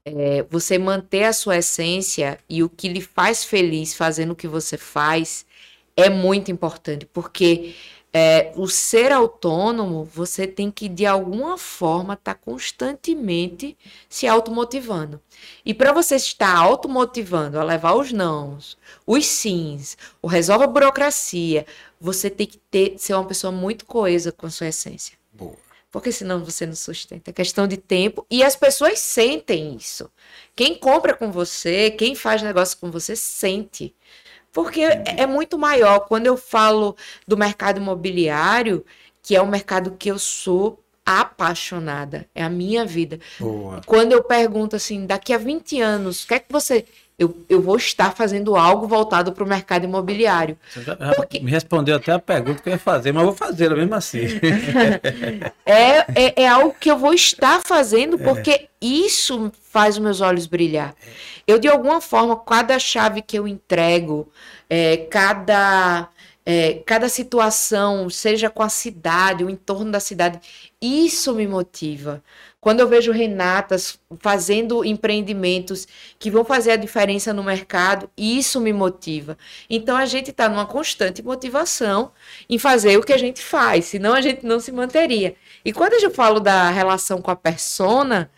É, 0.04 0.42
você 0.44 0.78
manter 0.78 1.24
a 1.24 1.32
sua 1.32 1.58
essência 1.58 2.38
e 2.48 2.62
o 2.62 2.68
que 2.68 2.88
lhe 2.88 3.00
faz 3.00 3.44
feliz 3.44 3.94
fazendo 3.94 4.32
o 4.32 4.36
que 4.36 4.48
você 4.48 4.76
faz 4.76 5.44
é 5.96 6.08
muito 6.08 6.50
importante, 6.50 7.04
porque 7.06 7.74
é, 8.12 8.52
o 8.56 8.66
ser 8.66 9.12
autônomo, 9.12 10.04
você 10.04 10.46
tem 10.46 10.70
que, 10.70 10.88
de 10.88 11.04
alguma 11.04 11.58
forma, 11.58 12.14
estar 12.14 12.34
tá 12.34 12.40
constantemente 12.40 13.76
se 14.08 14.26
automotivando. 14.26 15.20
E 15.64 15.74
para 15.74 15.92
você 15.92 16.16
estar 16.16 16.56
automotivando 16.56 17.58
a 17.58 17.64
levar 17.64 17.94
os 17.94 18.12
nãos, 18.12 18.78
os 19.06 19.26
sims, 19.26 19.96
o 20.22 20.26
resolve 20.26 20.64
a 20.64 20.68
burocracia, 20.68 21.66
você 22.00 22.30
tem 22.30 22.46
que 22.46 22.58
ter, 22.70 22.98
ser 22.98 23.14
uma 23.14 23.26
pessoa 23.26 23.52
muito 23.52 23.84
coesa 23.84 24.32
com 24.32 24.46
a 24.46 24.50
sua 24.50 24.68
essência. 24.68 25.16
Boa. 25.32 25.56
Porque 25.90 26.12
senão 26.12 26.44
você 26.44 26.66
não 26.66 26.74
sustenta. 26.74 27.30
É 27.30 27.32
questão 27.32 27.66
de 27.66 27.76
tempo. 27.76 28.26
E 28.30 28.42
as 28.42 28.54
pessoas 28.54 28.98
sentem 28.98 29.74
isso. 29.74 30.10
Quem 30.54 30.74
compra 30.74 31.14
com 31.14 31.32
você, 31.32 31.90
quem 31.90 32.14
faz 32.14 32.42
negócio 32.42 32.76
com 32.78 32.90
você, 32.90 33.16
sente. 33.16 33.94
Porque 34.52 34.80
é 34.80 35.26
muito 35.26 35.58
maior. 35.58 36.00
Quando 36.00 36.26
eu 36.26 36.36
falo 36.36 36.96
do 37.26 37.36
mercado 37.36 37.78
imobiliário, 37.78 38.84
que 39.22 39.36
é 39.36 39.42
um 39.42 39.46
mercado 39.46 39.92
que 39.98 40.10
eu 40.10 40.18
sou 40.18 40.82
apaixonada, 41.04 42.26
é 42.34 42.42
a 42.42 42.50
minha 42.50 42.84
vida. 42.84 43.18
Boa. 43.38 43.80
Quando 43.86 44.12
eu 44.12 44.22
pergunto 44.22 44.76
assim, 44.76 45.06
daqui 45.06 45.32
a 45.32 45.38
20 45.38 45.80
anos, 45.80 46.24
o 46.24 46.28
que 46.28 46.34
é 46.34 46.38
que 46.38 46.52
você. 46.52 46.84
Eu, 47.18 47.44
eu 47.48 47.60
vou 47.60 47.76
estar 47.76 48.14
fazendo 48.14 48.54
algo 48.54 48.86
voltado 48.86 49.32
para 49.32 49.42
o 49.42 49.46
mercado 49.46 49.84
imobiliário. 49.84 50.56
Você 50.68 50.82
já, 50.82 50.94
Porque... 51.16 51.40
Me 51.40 51.50
respondeu 51.50 51.96
até 51.96 52.12
a 52.12 52.18
pergunta 52.18 52.62
que 52.62 52.68
eu 52.68 52.74
ia 52.74 52.78
fazer, 52.78 53.10
mas 53.10 53.22
eu 53.22 53.26
vou 53.26 53.36
fazê-la 53.36 53.74
mesmo 53.74 53.94
assim. 53.96 54.20
é, 55.66 55.98
é, 56.14 56.42
é, 56.42 56.48
algo 56.48 56.76
que 56.78 56.88
eu 56.88 56.96
vou 56.96 57.12
estar 57.12 57.60
fazendo 57.60 58.20
é. 58.20 58.24
porque 58.24 58.50
é. 58.52 58.68
isso 58.80 59.50
faz 59.68 59.96
os 59.96 60.00
meus 60.00 60.20
olhos 60.20 60.46
brilhar. 60.46 60.94
Eu, 61.44 61.58
de 61.58 61.66
alguma 61.66 62.00
forma, 62.00 62.36
cada 62.36 62.78
chave 62.78 63.20
que 63.20 63.36
eu 63.36 63.48
entrego, 63.48 64.30
é, 64.70 64.98
cada, 64.98 66.08
é, 66.46 66.74
cada 66.86 67.08
situação, 67.08 68.08
seja 68.08 68.48
com 68.48 68.62
a 68.62 68.68
cidade, 68.68 69.42
o 69.42 69.50
entorno 69.50 69.90
da 69.90 69.98
cidade, 69.98 70.38
isso 70.80 71.34
me 71.34 71.48
motiva. 71.48 72.22
Quando 72.68 72.80
eu 72.80 72.86
vejo 72.86 73.12
Renatas 73.12 73.98
fazendo 74.20 74.84
empreendimentos 74.84 75.88
que 76.18 76.30
vão 76.30 76.44
fazer 76.44 76.72
a 76.72 76.76
diferença 76.76 77.32
no 77.32 77.42
mercado, 77.42 78.10
isso 78.14 78.60
me 78.60 78.74
motiva. 78.74 79.38
Então 79.70 79.96
a 79.96 80.04
gente 80.04 80.32
está 80.32 80.50
numa 80.50 80.66
constante 80.66 81.22
motivação 81.22 82.12
em 82.46 82.58
fazer 82.58 82.98
o 82.98 83.02
que 83.02 83.14
a 83.14 83.16
gente 83.16 83.40
faz, 83.40 83.86
senão 83.86 84.12
a 84.12 84.20
gente 84.20 84.44
não 84.44 84.60
se 84.60 84.70
manteria. 84.70 85.34
E 85.64 85.72
quando 85.72 85.94
eu 85.94 86.10
falo 86.10 86.40
da 86.40 86.68
relação 86.68 87.22
com 87.22 87.30
a 87.30 87.36
persona, 87.36 88.30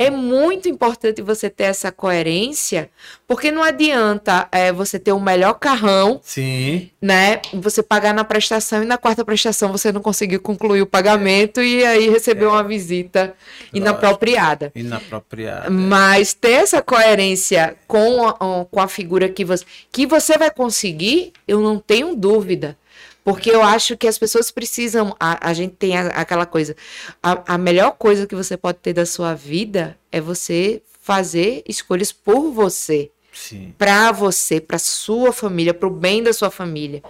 é 0.00 0.08
muito 0.08 0.66
importante 0.66 1.20
você 1.20 1.50
ter 1.50 1.64
essa 1.64 1.92
coerência, 1.92 2.88
porque 3.28 3.50
não 3.50 3.62
adianta 3.62 4.48
é, 4.50 4.72
você 4.72 4.98
ter 4.98 5.12
o 5.12 5.20
melhor 5.20 5.52
carrão, 5.52 6.18
Sim. 6.24 6.88
né? 7.02 7.42
Você 7.52 7.82
pagar 7.82 8.14
na 8.14 8.24
prestação 8.24 8.82
e 8.82 8.86
na 8.86 8.96
quarta 8.96 9.22
prestação 9.26 9.70
você 9.70 9.92
não 9.92 10.00
conseguir 10.00 10.38
concluir 10.38 10.80
o 10.80 10.86
pagamento 10.86 11.60
e 11.60 11.84
aí 11.84 12.08
receber 12.08 12.46
é. 12.46 12.48
uma 12.48 12.64
visita 12.64 13.34
inapropriada. 13.74 14.72
Inapropriada. 14.74 15.68
Mas 15.68 16.32
ter 16.32 16.52
essa 16.52 16.80
coerência 16.80 17.76
com 17.86 18.26
a, 18.26 18.64
com 18.64 18.80
a 18.80 18.88
figura 18.88 19.28
que 19.28 19.44
você, 19.44 19.66
que 19.92 20.06
você 20.06 20.38
vai 20.38 20.50
conseguir, 20.50 21.34
eu 21.46 21.60
não 21.60 21.78
tenho 21.78 22.16
dúvida. 22.16 22.74
Porque 23.24 23.50
eu 23.50 23.62
acho 23.62 23.96
que 23.96 24.08
as 24.08 24.18
pessoas 24.18 24.50
precisam. 24.50 25.14
A, 25.18 25.50
a 25.50 25.52
gente 25.52 25.74
tem 25.76 25.96
a, 25.96 26.08
aquela 26.08 26.46
coisa. 26.46 26.74
A, 27.22 27.54
a 27.54 27.58
melhor 27.58 27.92
coisa 27.92 28.26
que 28.26 28.34
você 28.34 28.56
pode 28.56 28.78
ter 28.78 28.92
da 28.92 29.06
sua 29.06 29.34
vida 29.34 29.98
é 30.10 30.20
você 30.20 30.82
fazer 31.00 31.62
escolhas 31.66 32.12
por 32.12 32.50
você. 32.50 33.10
Para 33.78 34.12
você, 34.12 34.60
para 34.60 34.78
sua 34.78 35.32
família, 35.32 35.72
para 35.72 35.88
o 35.88 35.90
bem 35.90 36.22
da 36.22 36.32
sua 36.32 36.50
família. 36.50 37.02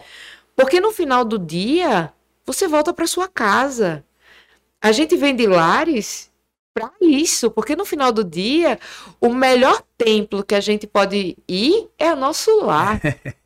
Porque 0.55 0.81
no 0.81 0.93
final 0.93 1.25
do 1.25 1.39
dia, 1.39 2.13
você 2.45 2.69
volta 2.69 2.93
para 2.93 3.07
sua 3.07 3.29
casa. 3.29 4.05
A 4.81 4.93
gente 4.93 5.17
vem 5.17 5.35
de 5.35 5.47
lares 5.47 6.31
para 6.73 6.91
isso, 7.01 7.51
porque 7.51 7.75
no 7.75 7.85
final 7.85 8.13
do 8.13 8.25
dia, 8.25 8.79
o 9.21 9.33
melhor 9.33 9.83
templo 9.99 10.45
que 10.45 10.55
a 10.55 10.61
gente 10.61 10.87
pode 10.87 11.37
ir 11.49 11.89
é 11.99 12.13
o 12.13 12.17
nosso 12.17 12.65
lar. 12.65 13.01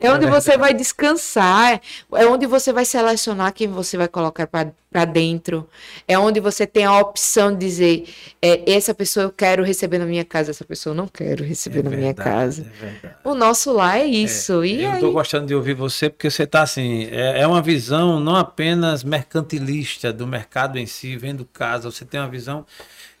É 0.00 0.10
onde 0.10 0.26
você 0.26 0.56
vai 0.56 0.72
descansar, 0.72 1.78
é 2.14 2.26
onde 2.26 2.46
você 2.46 2.72
vai 2.72 2.86
selecionar 2.86 3.52
quem 3.52 3.68
você 3.68 3.98
vai 3.98 4.08
colocar 4.08 4.46
para 4.46 5.04
dentro, 5.04 5.68
é 6.08 6.18
onde 6.18 6.40
você 6.40 6.66
tem 6.66 6.86
a 6.86 6.98
opção 6.98 7.52
de 7.52 7.58
dizer: 7.58 8.08
é, 8.40 8.72
essa 8.72 8.94
pessoa 8.94 9.24
eu 9.24 9.30
quero 9.30 9.62
receber 9.62 9.98
na 9.98 10.06
minha 10.06 10.24
casa, 10.24 10.50
essa 10.50 10.64
pessoa 10.64 10.92
eu 10.92 10.96
não 10.96 11.06
quero 11.06 11.44
receber 11.44 11.80
é 11.80 11.82
na 11.82 11.90
verdade, 11.90 12.02
minha 12.02 12.14
casa. 12.14 12.66
É 13.02 13.28
o 13.28 13.34
nosso 13.34 13.72
lá 13.72 13.98
é 13.98 14.06
isso. 14.06 14.62
É, 14.62 14.66
e 14.66 14.84
eu 14.84 14.94
estou 14.94 15.12
gostando 15.12 15.46
de 15.46 15.54
ouvir 15.54 15.74
você 15.74 16.08
porque 16.08 16.30
você 16.30 16.44
está 16.44 16.62
assim: 16.62 17.04
é, 17.10 17.42
é, 17.42 17.46
uma 17.46 17.60
visão 17.60 18.18
não 18.18 18.36
apenas 18.36 19.04
mercantilista 19.04 20.10
do 20.10 20.26
mercado 20.26 20.78
em 20.78 20.86
si, 20.86 21.14
vendo 21.14 21.44
casa, 21.44 21.90
você 21.90 22.06
tem 22.06 22.18
uma 22.18 22.28
visão 22.30 22.64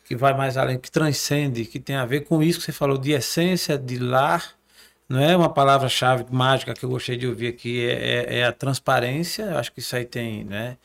que 0.06 0.16
vai 0.16 0.34
mais 0.34 0.56
além, 0.56 0.78
que 0.78 0.90
transcende, 0.90 1.66
que 1.66 1.78
tem 1.78 1.96
a 1.96 2.06
ver 2.06 2.22
com 2.22 2.42
isso 2.42 2.58
que 2.58 2.64
você 2.64 2.72
falou 2.72 2.96
de 2.96 3.12
essência, 3.12 3.78
de 3.78 3.98
lar 3.98 4.59
não 5.10 5.20
é 5.20 5.36
uma 5.36 5.48
palavra-chave 5.48 6.24
mágica 6.30 6.72
que 6.72 6.84
eu 6.84 6.88
gostei 6.88 7.16
de 7.16 7.26
ouvir 7.26 7.48
aqui, 7.48 7.84
é, 7.84 7.92
é, 7.92 8.38
é, 8.38 8.44
a 8.44 8.52
transparência. 8.52 9.42
Eu 9.42 9.58
acho 9.58 9.72
que 9.72 9.80
isso 9.80 9.96
aí 9.96 10.04
tem, 10.04 10.44
né? 10.44 10.76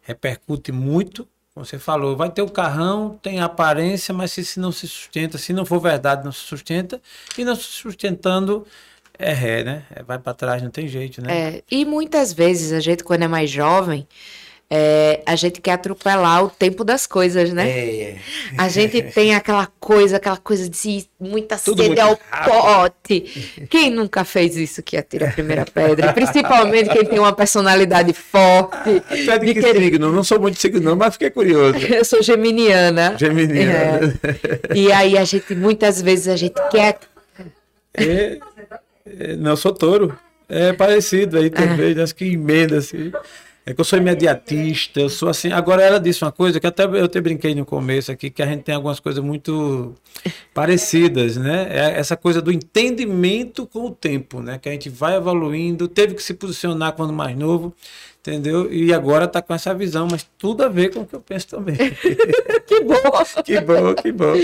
Repercute 0.00 0.72
muito. 0.72 1.28
Você 1.54 1.78
falou, 1.78 2.16
vai 2.16 2.30
ter 2.30 2.40
o 2.40 2.48
carrão, 2.48 3.18
tem 3.20 3.38
aparência, 3.40 4.14
mas 4.14 4.32
se, 4.32 4.42
se 4.46 4.58
não 4.58 4.72
se 4.72 4.88
sustenta, 4.88 5.36
se 5.36 5.52
não 5.52 5.66
for 5.66 5.78
verdade, 5.78 6.24
não 6.24 6.32
se 6.32 6.40
sustenta. 6.40 7.02
E 7.36 7.44
não 7.44 7.54
se 7.54 7.64
sustentando, 7.64 8.66
é 9.18 9.34
ré, 9.34 9.62
né? 9.62 9.82
É, 9.94 10.02
vai 10.02 10.18
para 10.18 10.32
trás, 10.32 10.62
não 10.62 10.70
tem 10.70 10.88
jeito, 10.88 11.20
né? 11.20 11.56
É, 11.56 11.62
e 11.70 11.84
muitas 11.84 12.32
vezes 12.32 12.72
a 12.72 12.80
gente, 12.80 13.04
quando 13.04 13.24
é 13.24 13.28
mais 13.28 13.50
jovem, 13.50 14.08
é, 14.68 15.20
a 15.24 15.36
gente 15.36 15.60
quer 15.60 15.72
atropelar 15.72 16.42
o 16.44 16.50
tempo 16.50 16.82
das 16.82 17.06
coisas, 17.06 17.52
né? 17.52 17.68
É. 17.68 18.16
A 18.58 18.68
gente 18.68 19.00
tem 19.14 19.32
aquela 19.34 19.68
coisa, 19.78 20.16
aquela 20.16 20.36
coisa 20.36 20.68
de 20.68 21.06
muita 21.20 21.56
Tudo 21.56 21.84
sede 21.84 22.00
ao 22.00 22.18
rápido. 22.30 22.52
pote. 22.52 23.66
Quem 23.70 23.90
nunca 23.90 24.24
fez 24.24 24.56
isso 24.56 24.82
que 24.82 24.96
atira 24.96 25.28
a 25.28 25.32
primeira 25.32 25.64
pedra? 25.64 26.12
Principalmente 26.12 26.90
quem 26.90 27.04
tem 27.04 27.18
uma 27.20 27.32
personalidade 27.32 28.12
forte. 28.12 29.02
É 29.10 29.38
de 29.38 29.54
que 29.54 29.60
querer- 29.60 29.78
signo? 29.80 30.10
Não 30.10 30.24
sou 30.24 30.40
muito 30.40 30.58
signo, 30.58 30.80
não, 30.80 30.96
mas 30.96 31.12
fiquei 31.14 31.30
curioso. 31.30 31.78
Eu 31.86 32.04
sou 32.04 32.20
geminiana. 32.22 33.14
Geminiano. 33.16 34.18
É. 34.68 34.76
E 34.76 34.90
aí 34.90 35.16
a 35.16 35.24
gente, 35.24 35.54
muitas 35.54 36.02
vezes, 36.02 36.26
a 36.26 36.34
gente 36.36 36.60
quer. 36.70 36.98
É, 37.94 38.38
é, 39.06 39.36
não, 39.36 39.52
eu 39.52 39.56
sou 39.56 39.72
touro. 39.72 40.18
É 40.48 40.72
parecido 40.72 41.38
aí 41.38 41.50
também, 41.50 41.98
acho 42.00 42.14
que 42.14 42.24
emenda 42.32 42.78
assim. 42.78 43.10
É 43.68 43.74
que 43.74 43.80
eu 43.80 43.84
sou 43.84 43.98
imediatista, 43.98 45.00
eu 45.00 45.08
sou 45.08 45.28
assim. 45.28 45.50
Agora 45.50 45.82
ela 45.82 45.98
disse 45.98 46.22
uma 46.24 46.30
coisa 46.30 46.60
que 46.60 46.66
até 46.68 46.84
eu 46.84 47.04
até 47.04 47.20
brinquei 47.20 47.52
no 47.52 47.66
começo 47.66 48.12
aqui, 48.12 48.30
que 48.30 48.40
a 48.40 48.46
gente 48.46 48.62
tem 48.62 48.76
algumas 48.76 49.00
coisas 49.00 49.22
muito 49.22 49.92
parecidas, 50.54 51.36
né? 51.36 51.66
É 51.68 51.98
essa 51.98 52.16
coisa 52.16 52.40
do 52.40 52.52
entendimento 52.52 53.66
com 53.66 53.86
o 53.86 53.90
tempo, 53.90 54.40
né? 54.40 54.56
Que 54.56 54.68
a 54.68 54.72
gente 54.72 54.88
vai 54.88 55.16
evoluindo, 55.16 55.88
teve 55.88 56.14
que 56.14 56.22
se 56.22 56.32
posicionar 56.34 56.92
quando 56.92 57.12
mais 57.12 57.36
novo, 57.36 57.74
entendeu? 58.20 58.72
E 58.72 58.94
agora 58.94 59.26
tá 59.26 59.42
com 59.42 59.52
essa 59.52 59.74
visão, 59.74 60.06
mas 60.08 60.24
tudo 60.38 60.62
a 60.62 60.68
ver 60.68 60.94
com 60.94 61.00
o 61.00 61.06
que 61.06 61.16
eu 61.16 61.20
penso 61.20 61.48
também. 61.48 61.76
Que 62.66 62.80
bom! 62.80 62.94
que 63.44 63.60
bom, 63.60 63.94
que 63.94 64.12
bom. 64.12 64.34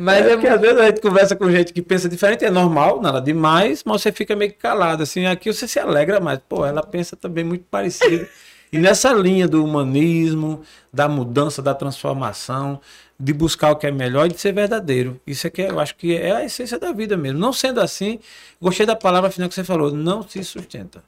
Mas 0.00 0.26
é 0.26 0.32
é 0.32 0.36
porque 0.36 0.48
às 0.48 0.60
vezes 0.60 0.78
a 0.78 0.86
gente 0.86 1.00
conversa 1.00 1.36
com 1.36 1.48
gente 1.48 1.72
que 1.72 1.80
pensa 1.80 2.08
diferente, 2.08 2.44
é 2.44 2.50
normal, 2.50 3.00
nada 3.00 3.20
demais, 3.20 3.84
mas 3.84 4.02
você 4.02 4.10
fica 4.10 4.34
meio 4.34 4.52
calado, 4.54 5.04
assim, 5.04 5.26
aqui 5.26 5.52
você 5.52 5.68
se 5.68 5.78
alegra 5.78 6.18
mais. 6.18 6.40
Pô, 6.48 6.66
ela 6.66 6.82
pensa 6.82 7.14
também 7.14 7.44
muito 7.44 7.64
parecido. 7.70 8.26
E 8.72 8.78
nessa 8.78 9.12
linha 9.12 9.48
do 9.48 9.64
humanismo, 9.64 10.62
da 10.92 11.08
mudança, 11.08 11.62
da 11.62 11.74
transformação, 11.74 12.80
de 13.18 13.32
buscar 13.32 13.72
o 13.72 13.76
que 13.76 13.86
é 13.86 13.90
melhor 13.90 14.26
e 14.26 14.28
de 14.30 14.40
ser 14.40 14.52
verdadeiro. 14.52 15.20
Isso 15.26 15.46
é 15.46 15.50
que 15.50 15.62
eu 15.62 15.80
acho 15.80 15.96
que 15.96 16.14
é 16.14 16.32
a 16.32 16.44
essência 16.44 16.78
da 16.78 16.92
vida 16.92 17.16
mesmo. 17.16 17.38
Não 17.38 17.52
sendo 17.52 17.80
assim, 17.80 18.20
gostei 18.60 18.86
da 18.86 18.94
palavra 18.94 19.30
final 19.30 19.48
que 19.48 19.54
você 19.54 19.64
falou, 19.64 19.90
não 19.90 20.22
se 20.22 20.42
sustenta. 20.44 21.02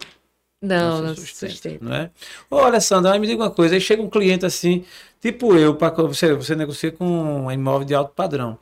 Não, 0.63 0.97
se 0.97 1.03
não 1.03 1.15
se 1.17 1.27
sustenta. 1.27 1.85
Não 1.85 1.95
é? 1.95 2.11
Ô, 2.51 2.59
Alessandra, 2.59 3.19
me 3.19 3.27
diga 3.27 3.43
uma 3.43 3.51
coisa, 3.51 3.75
aí 3.75 3.81
chega 3.81 4.03
um 4.03 4.11
cliente 4.11 4.45
assim, 4.45 4.85
tipo 5.21 5.57
eu, 5.57 5.75
pra, 5.75 5.91
você, 5.91 6.35
você 6.35 6.55
negocia 6.55 6.91
com 6.91 7.07
um 7.07 7.53
imóvel 7.53 7.87
de 7.87 7.95
alto 7.95 8.13
padrão. 8.15 8.59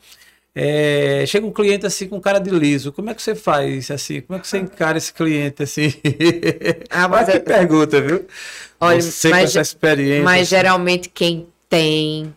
É, 0.54 1.24
chega 1.26 1.46
um 1.46 1.52
cliente 1.52 1.86
assim 1.86 2.08
com 2.08 2.20
cara 2.20 2.38
de 2.40 2.50
liso, 2.50 2.90
como 2.92 3.10
é 3.10 3.14
que 3.14 3.22
você 3.22 3.34
faz 3.34 3.90
assim? 3.90 4.20
Como 4.22 4.36
é 4.38 4.40
que 4.40 4.48
você 4.48 4.58
encara 4.58 4.98
esse 4.98 5.12
cliente 5.12 5.62
assim? 5.62 5.92
Ah, 6.90 7.06
mas 7.08 7.26
que 7.26 7.36
é- 7.36 7.40
pergunta, 7.40 8.00
viu? 8.00 8.26
Olha, 8.80 9.00
você 9.00 9.30
com 9.30 9.36
mas- 9.36 9.50
essa 9.50 9.60
experiência. 9.60 10.24
Mas 10.24 10.40
assim, 10.42 10.50
geralmente 10.50 11.08
quem 11.08 11.46
tem. 11.68 12.34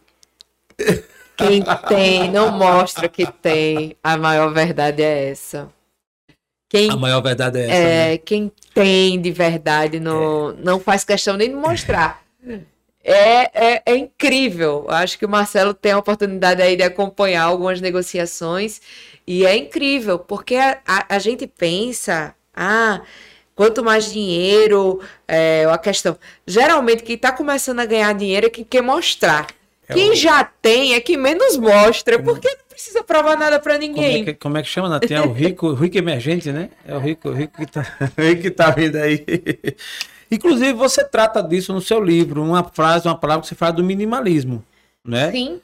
Quem 1.37 1.63
tem 1.87 2.29
não 2.31 2.51
mostra 2.51 3.09
que 3.09 3.25
tem. 3.25 3.95
A 4.03 4.17
maior 4.17 4.53
verdade 4.53 5.01
é 5.01 5.29
essa. 5.29 5.69
Quem, 6.69 6.89
a 6.91 6.95
maior 6.95 7.21
verdade 7.21 7.59
é 7.59 7.63
essa. 7.63 7.73
né? 7.73 8.13
é, 8.13 8.17
quem 8.17 8.51
tem 8.73 9.19
de 9.19 9.31
verdade 9.31 9.99
não, 9.99 10.53
não 10.53 10.79
faz 10.79 11.03
questão 11.03 11.35
nem 11.35 11.49
de 11.49 11.55
mostrar. 11.55 12.23
É, 13.03 13.75
é, 13.75 13.81
é 13.85 13.95
incrível. 13.95 14.85
Acho 14.89 15.17
que 15.17 15.25
o 15.25 15.29
Marcelo 15.29 15.73
tem 15.73 15.91
a 15.91 15.97
oportunidade 15.97 16.61
aí 16.61 16.75
de 16.75 16.83
acompanhar 16.83 17.43
algumas 17.43 17.81
negociações 17.81 18.79
e 19.25 19.45
é 19.45 19.55
incrível, 19.55 20.19
porque 20.19 20.55
a, 20.55 20.79
a, 20.87 21.15
a 21.15 21.19
gente 21.19 21.47
pensa, 21.47 22.35
ah, 22.55 23.01
quanto 23.55 23.83
mais 23.83 24.11
dinheiro, 24.11 25.01
é 25.27 25.65
a 25.65 25.77
questão. 25.77 26.17
Geralmente, 26.45 27.03
quem 27.03 27.15
está 27.15 27.31
começando 27.31 27.79
a 27.79 27.85
ganhar 27.85 28.13
dinheiro 28.13 28.47
é 28.47 28.49
quem 28.49 28.63
quer 28.63 28.81
mostrar. 28.81 29.47
É 29.87 29.93
quem 29.93 30.11
o- 30.11 30.15
já 30.15 30.43
tem 30.43 30.93
é 30.93 31.01
que 31.01 31.17
menos 31.17 31.57
mostra, 31.57 32.19
porque 32.19 32.47
não 32.49 32.65
precisa 32.69 33.03
provar 33.03 33.35
nada 33.37 33.59
para 33.59 33.77
Como 33.93 34.11
é, 34.11 34.19
ninguém. 34.19 34.23
que, 34.25 34.33
como 34.35 34.57
é 34.57 34.63
que 34.63 34.69
chama, 34.69 34.89
Nath? 34.89 35.09
É 35.11 35.21
o 35.21 35.31
rico, 35.31 35.73
rico 35.73 35.97
emergente, 35.97 36.51
né? 36.51 36.69
É 36.85 36.95
o 36.95 36.99
rico, 36.99 37.31
rico 37.31 37.57
que 37.57 37.65
tá, 37.65 37.81
rico 38.17 38.41
que 38.41 38.51
tá 38.51 38.71
vindo 38.71 38.95
aí. 38.97 39.25
Inclusive, 40.31 40.73
você 40.73 41.03
trata 41.03 41.43
disso 41.43 41.73
no 41.73 41.81
seu 41.81 42.01
livro, 42.01 42.41
uma 42.41 42.63
frase, 42.63 43.07
uma 43.07 43.17
palavra 43.17 43.41
que 43.41 43.47
você 43.49 43.55
fala 43.55 43.73
do 43.73 43.83
minimalismo, 43.83 44.63
né? 45.05 45.31
Sim. 45.31 45.61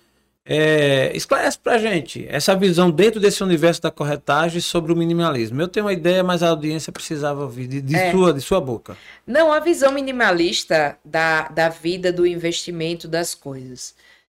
É, 0.49 1.11
esclarece 1.13 1.59
pra 1.59 1.77
gente 1.77 2.25
essa 2.29 2.55
visão 2.55 2.89
dentro 2.89 3.19
desse 3.19 3.43
universo 3.43 3.81
da 3.81 3.91
corretagem 3.91 4.61
sobre 4.61 4.93
o 4.93 4.95
minimalismo. 4.95 5.61
Eu 5.61 5.67
tenho 5.67 5.85
uma 5.85 5.91
ideia, 5.91 6.23
mas 6.23 6.41
a 6.41 6.49
audiência 6.49 6.91
precisava 6.91 7.41
ouvir 7.41 7.67
de, 7.67 7.81
de 7.81 7.95
É. 7.95 8.11
sua, 8.11 8.33
de 8.33 8.39
sua 8.39 8.61
boca. 8.61 8.97
Não, 9.25 9.51
a 9.51 9.59
visão 9.59 9.91
minimalista 9.91 10.97
da, 11.03 11.49
da 11.49 11.67
vida, 11.67 12.13
do 12.13 12.25
investimento 12.25 13.09
das 13.09 13.35
coisas. 13.35 13.93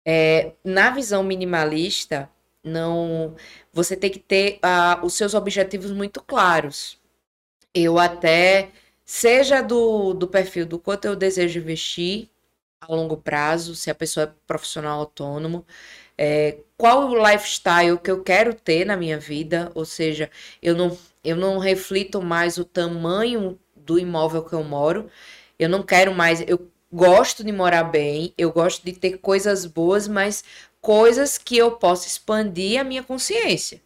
É, 0.05 0.53
na 0.63 0.89
visão 0.91 1.23
minimalista, 1.23 2.29
não, 2.63 3.35
você 3.73 3.93
tem 3.93 4.09
que 4.09 4.19
ter 4.19 4.59
ah, 4.61 4.99
os 5.03 5.13
seus 5.13 5.33
objetivos 5.33 5.91
muito 5.91 6.21
claros. 6.23 6.97
Eu 7.73 7.99
até, 7.99 8.69
seja 9.07 9.61
do, 9.63 10.13
do 10.13 10.27
perfil 10.27 10.65
do 10.67 10.77
quanto 10.79 11.05
eu 11.05 11.15
desejo 11.15 11.59
investir 11.59 12.29
a 12.81 12.93
longo 12.93 13.17
prazo, 13.17 13.75
se 13.75 13.89
a 13.89 13.95
pessoa 13.95 14.25
é 14.25 14.33
profissional 14.45 14.99
autônomo, 14.99 15.65
é, 16.17 16.59
qual 16.77 17.09
o 17.09 17.15
lifestyle 17.31 17.97
que 17.99 18.11
eu 18.11 18.23
quero 18.23 18.53
ter 18.53 18.85
na 18.85 18.97
minha 18.97 19.19
vida, 19.19 19.71
ou 19.75 19.85
seja, 19.85 20.29
eu 20.61 20.75
não, 20.75 20.97
eu 21.23 21.35
não 21.35 21.57
reflito 21.57 22.21
mais 22.21 22.57
o 22.57 22.65
tamanho 22.65 23.59
do 23.75 23.97
imóvel 23.97 24.43
que 24.43 24.53
eu 24.53 24.63
moro, 24.63 25.09
eu 25.57 25.69
não 25.69 25.83
quero 25.83 26.13
mais, 26.13 26.41
eu 26.47 26.69
gosto 26.91 27.43
de 27.43 27.51
morar 27.51 27.85
bem, 27.85 28.33
eu 28.37 28.51
gosto 28.51 28.85
de 28.85 28.93
ter 28.93 29.17
coisas 29.19 29.65
boas, 29.65 30.07
mas 30.07 30.43
coisas 30.81 31.37
que 31.37 31.57
eu 31.57 31.71
possa 31.71 32.07
expandir 32.07 32.79
a 32.79 32.83
minha 32.83 33.03
consciência. 33.03 33.81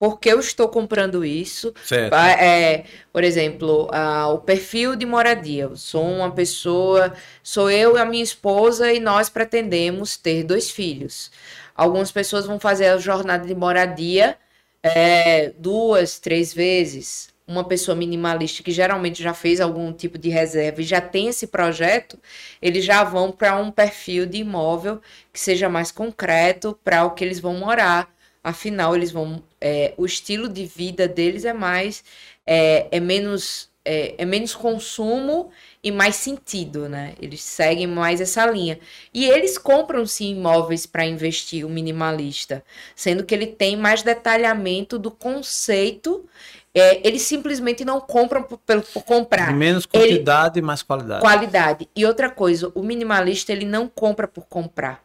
Porque 0.00 0.30
eu 0.30 0.40
estou 0.40 0.68
comprando 0.68 1.24
isso, 1.24 1.74
Certo. 1.84 2.10
Ba- 2.10 2.32
é, 2.32 2.86
por 3.12 3.22
exemplo, 3.22 3.88
ah, 3.92 4.28
o 4.30 4.38
perfil 4.40 4.96
de 4.96 5.06
moradia. 5.06 5.64
Eu 5.64 5.76
sou 5.76 6.04
uma 6.04 6.32
pessoa, 6.32 7.14
sou 7.42 7.70
eu 7.70 7.96
e 7.96 8.00
a 8.00 8.06
minha 8.06 8.24
esposa 8.24 8.92
e 8.92 8.98
nós 9.00 9.28
pretendemos 9.28 10.16
ter 10.16 10.42
dois 10.44 10.70
filhos. 10.70 11.30
Algumas 11.76 12.10
pessoas 12.12 12.46
vão 12.46 12.58
fazer 12.58 12.86
a 12.88 12.98
jornada 12.98 13.46
de 13.46 13.54
moradia 13.54 14.38
é, 14.82 15.50
duas, 15.58 16.18
três 16.18 16.52
vezes. 16.54 17.28
Uma 17.46 17.64
pessoa 17.64 17.96
minimalista 17.96 18.62
que 18.62 18.70
geralmente 18.70 19.22
já 19.22 19.34
fez 19.34 19.60
algum 19.60 19.92
tipo 19.92 20.16
de 20.18 20.28
reserva 20.28 20.80
e 20.80 20.84
já 20.84 21.00
tem 21.00 21.28
esse 21.28 21.48
projeto, 21.48 22.18
eles 22.62 22.84
já 22.84 23.02
vão 23.04 23.32
para 23.32 23.56
um 23.56 23.72
perfil 23.72 24.24
de 24.24 24.38
imóvel 24.38 25.00
que 25.32 25.40
seja 25.40 25.68
mais 25.68 25.90
concreto 25.90 26.78
para 26.84 27.04
o 27.04 27.10
que 27.10 27.24
eles 27.24 27.40
vão 27.40 27.54
morar. 27.54 28.08
Afinal, 28.42 28.96
eles 28.96 29.10
vão. 29.12 29.42
é, 29.60 29.92
o 29.96 30.06
estilo 30.06 30.48
de 30.48 30.64
vida 30.64 31.06
deles 31.06 31.44
é 31.44 31.52
mais. 31.52 32.02
É, 32.46 32.88
é 32.90 33.00
menos. 33.00 33.68
É, 33.82 34.14
é 34.18 34.24
menos 34.26 34.54
consumo 34.54 35.50
e 35.82 35.90
mais 35.90 36.14
sentido, 36.16 36.86
né? 36.86 37.14
Eles 37.20 37.42
seguem 37.42 37.86
mais 37.86 38.20
essa 38.20 38.44
linha. 38.44 38.78
E 39.12 39.24
eles 39.24 39.56
compram 39.56 40.04
sim 40.04 40.32
imóveis 40.32 40.84
para 40.84 41.06
investir, 41.06 41.64
o 41.64 41.68
minimalista, 41.70 42.62
sendo 42.94 43.24
que 43.24 43.34
ele 43.34 43.46
tem 43.46 43.78
mais 43.78 44.02
detalhamento 44.02 44.98
do 44.98 45.10
conceito. 45.10 46.28
É, 46.74 47.06
eles 47.06 47.22
simplesmente 47.22 47.82
não 47.84 48.00
compram 48.00 48.42
por, 48.42 48.58
por 48.58 49.02
comprar 49.02 49.52
Menos 49.56 49.86
quantidade 49.86 50.58
e 50.58 50.62
mais 50.62 50.82
qualidade. 50.82 51.20
qualidade. 51.20 51.88
E 51.96 52.04
outra 52.04 52.30
coisa, 52.30 52.70
o 52.74 52.82
minimalista 52.82 53.50
ele 53.50 53.64
não 53.64 53.88
compra 53.88 54.28
por 54.28 54.46
comprar. 54.46 55.02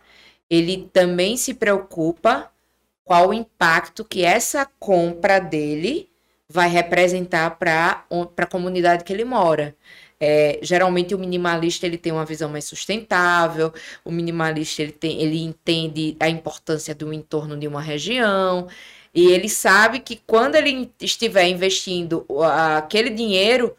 Ele 0.49 0.89
também 0.93 1.38
se 1.38 1.53
preocupa 1.53 2.51
qual 3.06 3.30
o 3.30 3.34
impacto 3.34 4.03
que 4.03 4.26
essa 4.26 4.68
compra 4.80 5.39
dele 5.39 6.10
vai 6.49 6.68
representar 6.68 7.51
para 7.51 8.03
a 8.38 8.45
comunidade 8.45 9.03
que 9.03 9.14
ele 9.14 9.24
mora. 9.24 9.76
É, 10.20 10.60
geralmente 10.62 11.14
o 11.14 11.20
minimalista 11.20 11.86
ele 11.86 11.97
tem 11.97 12.12
uma 12.12 12.26
visão 12.26 12.49
mais 12.49 12.66
sustentável, 12.66 13.74
o 14.03 14.12
minimalista 14.12 14.82
ele, 14.82 14.91
tem, 14.91 15.22
ele 15.22 15.43
entende 15.43 16.16
a 16.20 16.30
importância 16.30 16.95
do 16.95 17.14
entorno 17.14 17.58
de 17.58 17.68
uma 17.68 17.82
região, 17.82 18.68
e 19.14 19.28
ele 19.32 19.49
sabe 19.49 19.99
que 19.99 20.20
quando 20.26 20.56
ele 20.56 20.91
estiver 20.99 21.47
investindo 21.47 22.26
aquele 22.77 23.10
dinheiro, 23.10 23.76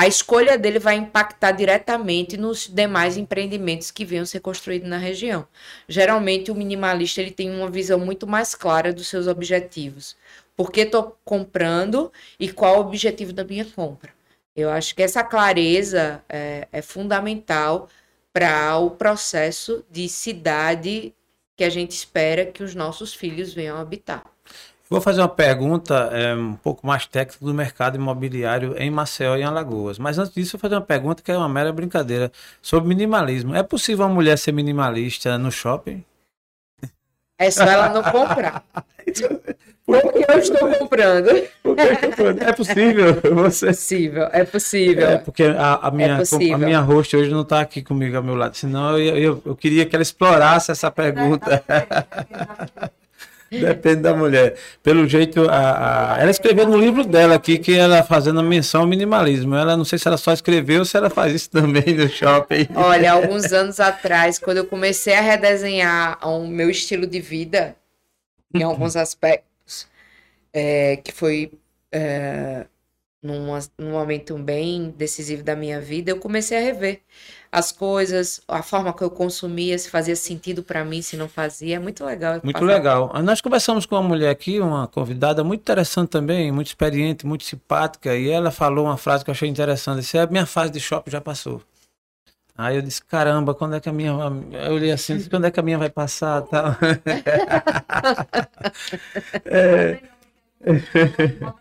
a 0.00 0.06
escolha 0.06 0.56
dele 0.56 0.78
vai 0.78 0.96
impactar 0.96 1.52
diretamente 1.52 2.38
nos 2.38 2.66
demais 2.66 3.18
empreendimentos 3.18 3.90
que 3.90 4.02
venham 4.02 4.24
ser 4.24 4.40
construídos 4.40 4.88
na 4.88 4.96
região. 4.96 5.46
Geralmente 5.86 6.50
o 6.50 6.54
minimalista 6.54 7.20
ele 7.20 7.30
tem 7.30 7.50
uma 7.50 7.68
visão 7.68 7.98
muito 7.98 8.26
mais 8.26 8.54
clara 8.54 8.94
dos 8.94 9.08
seus 9.08 9.26
objetivos. 9.26 10.16
Por 10.56 10.72
que 10.72 10.80
estou 10.80 11.18
comprando 11.22 12.10
e 12.38 12.50
qual 12.50 12.78
o 12.78 12.80
objetivo 12.80 13.34
da 13.34 13.44
minha 13.44 13.66
compra? 13.66 14.10
Eu 14.56 14.70
acho 14.70 14.94
que 14.94 15.02
essa 15.02 15.22
clareza 15.22 16.24
é, 16.30 16.66
é 16.72 16.80
fundamental 16.80 17.86
para 18.32 18.78
o 18.78 18.92
processo 18.92 19.84
de 19.90 20.08
cidade 20.08 21.14
que 21.54 21.62
a 21.62 21.68
gente 21.68 21.90
espera 21.90 22.46
que 22.46 22.62
os 22.62 22.74
nossos 22.74 23.12
filhos 23.12 23.52
venham 23.52 23.76
habitar. 23.76 24.24
Vou 24.90 25.00
fazer 25.00 25.20
uma 25.20 25.28
pergunta 25.28 26.10
é, 26.12 26.34
um 26.34 26.56
pouco 26.56 26.84
mais 26.84 27.06
técnica 27.06 27.44
do 27.44 27.54
mercado 27.54 27.94
imobiliário 27.94 28.74
em 28.76 28.90
Maceió 28.90 29.36
e 29.36 29.42
em 29.42 29.44
Alagoas. 29.44 30.00
Mas 30.00 30.18
antes 30.18 30.34
disso, 30.34 30.56
eu 30.56 30.58
vou 30.58 30.62
fazer 30.62 30.74
uma 30.74 30.84
pergunta 30.84 31.22
que 31.22 31.30
é 31.30 31.36
uma 31.36 31.48
mera 31.48 31.72
brincadeira 31.72 32.32
sobre 32.60 32.88
minimalismo. 32.88 33.54
É 33.54 33.62
possível 33.62 34.04
uma 34.04 34.12
mulher 34.12 34.36
ser 34.36 34.50
minimalista 34.50 35.38
no 35.38 35.52
shopping? 35.52 36.04
É 37.38 37.48
só 37.52 37.62
ela 37.62 37.88
não 37.90 38.02
comprar. 38.02 38.64
Porque 39.86 40.24
eu 40.28 40.38
estou 40.38 40.74
comprando. 40.74 41.28
É 42.40 42.52
possível. 42.52 43.14
Você... 43.34 43.66
É 43.66 43.70
possível, 43.70 44.28
é 44.32 44.44
possível. 44.44 45.08
É 45.08 45.18
porque 45.18 45.42
a, 45.44 45.74
a 45.74 45.90
minha, 45.90 46.20
é 46.20 46.52
a 46.52 46.58
minha 46.58 46.80
host 46.80 47.16
hoje 47.16 47.30
não 47.30 47.42
está 47.42 47.60
aqui 47.60 47.82
comigo 47.82 48.16
ao 48.16 48.22
meu 48.22 48.36
lado. 48.36 48.56
Senão 48.56 48.96
eu, 48.96 49.16
eu, 49.16 49.42
eu 49.46 49.56
queria 49.56 49.84
que 49.86 49.96
ela 49.96 50.02
explorasse 50.02 50.70
essa 50.70 50.90
pergunta. 50.92 51.64
Depende 53.58 54.02
da 54.02 54.14
mulher. 54.14 54.54
Pelo 54.80 55.08
jeito, 55.08 55.48
a, 55.50 56.14
a, 56.14 56.20
ela 56.20 56.30
escreveu 56.30 56.68
no 56.68 56.78
livro 56.78 57.04
dela 57.04 57.34
aqui 57.34 57.58
que 57.58 57.76
ela 57.76 58.04
fazendo 58.04 58.40
menção 58.44 58.82
ao 58.82 58.86
minimalismo. 58.86 59.56
Ela 59.56 59.76
não 59.76 59.84
sei 59.84 59.98
se 59.98 60.06
ela 60.06 60.16
só 60.16 60.32
escreveu 60.32 60.80
ou 60.80 60.84
se 60.84 60.96
ela 60.96 61.10
faz 61.10 61.34
isso 61.34 61.50
também 61.50 61.94
no 61.94 62.08
shopping. 62.08 62.68
Olha, 62.76 63.10
alguns 63.12 63.52
anos 63.52 63.80
atrás, 63.80 64.38
quando 64.38 64.58
eu 64.58 64.66
comecei 64.66 65.14
a 65.14 65.20
redesenhar 65.20 66.16
o 66.26 66.46
meu 66.46 66.70
estilo 66.70 67.08
de 67.08 67.18
vida, 67.18 67.74
em 68.54 68.62
alguns 68.62 68.94
aspectos, 68.94 69.88
é, 70.52 70.96
que 70.96 71.10
foi 71.10 71.50
é, 71.90 72.66
num, 73.20 73.46
num 73.76 73.90
momento 73.90 74.36
bem 74.38 74.94
decisivo 74.96 75.42
da 75.42 75.56
minha 75.56 75.80
vida, 75.80 76.12
eu 76.12 76.18
comecei 76.18 76.56
a 76.56 76.60
rever 76.60 77.00
as 77.52 77.72
coisas, 77.72 78.40
a 78.46 78.62
forma 78.62 78.92
que 78.92 79.02
eu 79.02 79.10
consumia, 79.10 79.76
se 79.76 79.90
fazia 79.90 80.14
sentido 80.14 80.62
para 80.62 80.84
mim, 80.84 81.02
se 81.02 81.16
não 81.16 81.28
fazia. 81.28 81.76
É 81.76 81.78
muito 81.78 82.04
legal. 82.04 82.40
Muito 82.44 82.64
legal. 82.64 83.12
Nós 83.24 83.40
conversamos 83.40 83.86
com 83.86 83.96
uma 83.96 84.02
mulher 84.02 84.30
aqui, 84.30 84.60
uma 84.60 84.86
convidada 84.86 85.42
muito 85.42 85.60
interessante 85.60 86.10
também, 86.10 86.52
muito 86.52 86.68
experiente, 86.68 87.26
muito 87.26 87.44
simpática, 87.44 88.14
e 88.14 88.30
ela 88.30 88.52
falou 88.52 88.84
uma 88.84 88.96
frase 88.96 89.24
que 89.24 89.30
eu 89.30 89.32
achei 89.32 89.48
interessante. 89.48 90.00
Disse, 90.00 90.16
a 90.16 90.26
minha 90.26 90.46
fase 90.46 90.70
de 90.70 90.78
shopping 90.78 91.10
já 91.10 91.20
passou. 91.20 91.60
Aí 92.56 92.76
eu 92.76 92.82
disse, 92.82 93.02
caramba, 93.02 93.54
quando 93.54 93.74
é 93.74 93.80
que 93.80 93.88
a 93.88 93.92
minha. 93.92 94.12
Eu 94.52 94.74
olhei 94.74 94.92
assim, 94.92 95.16
disse, 95.16 95.30
quando 95.30 95.46
é 95.46 95.50
que 95.50 95.58
a 95.58 95.62
minha 95.62 95.78
vai 95.78 95.90
passar? 95.90 96.42
Tá? 96.42 96.78
é... 99.44 99.98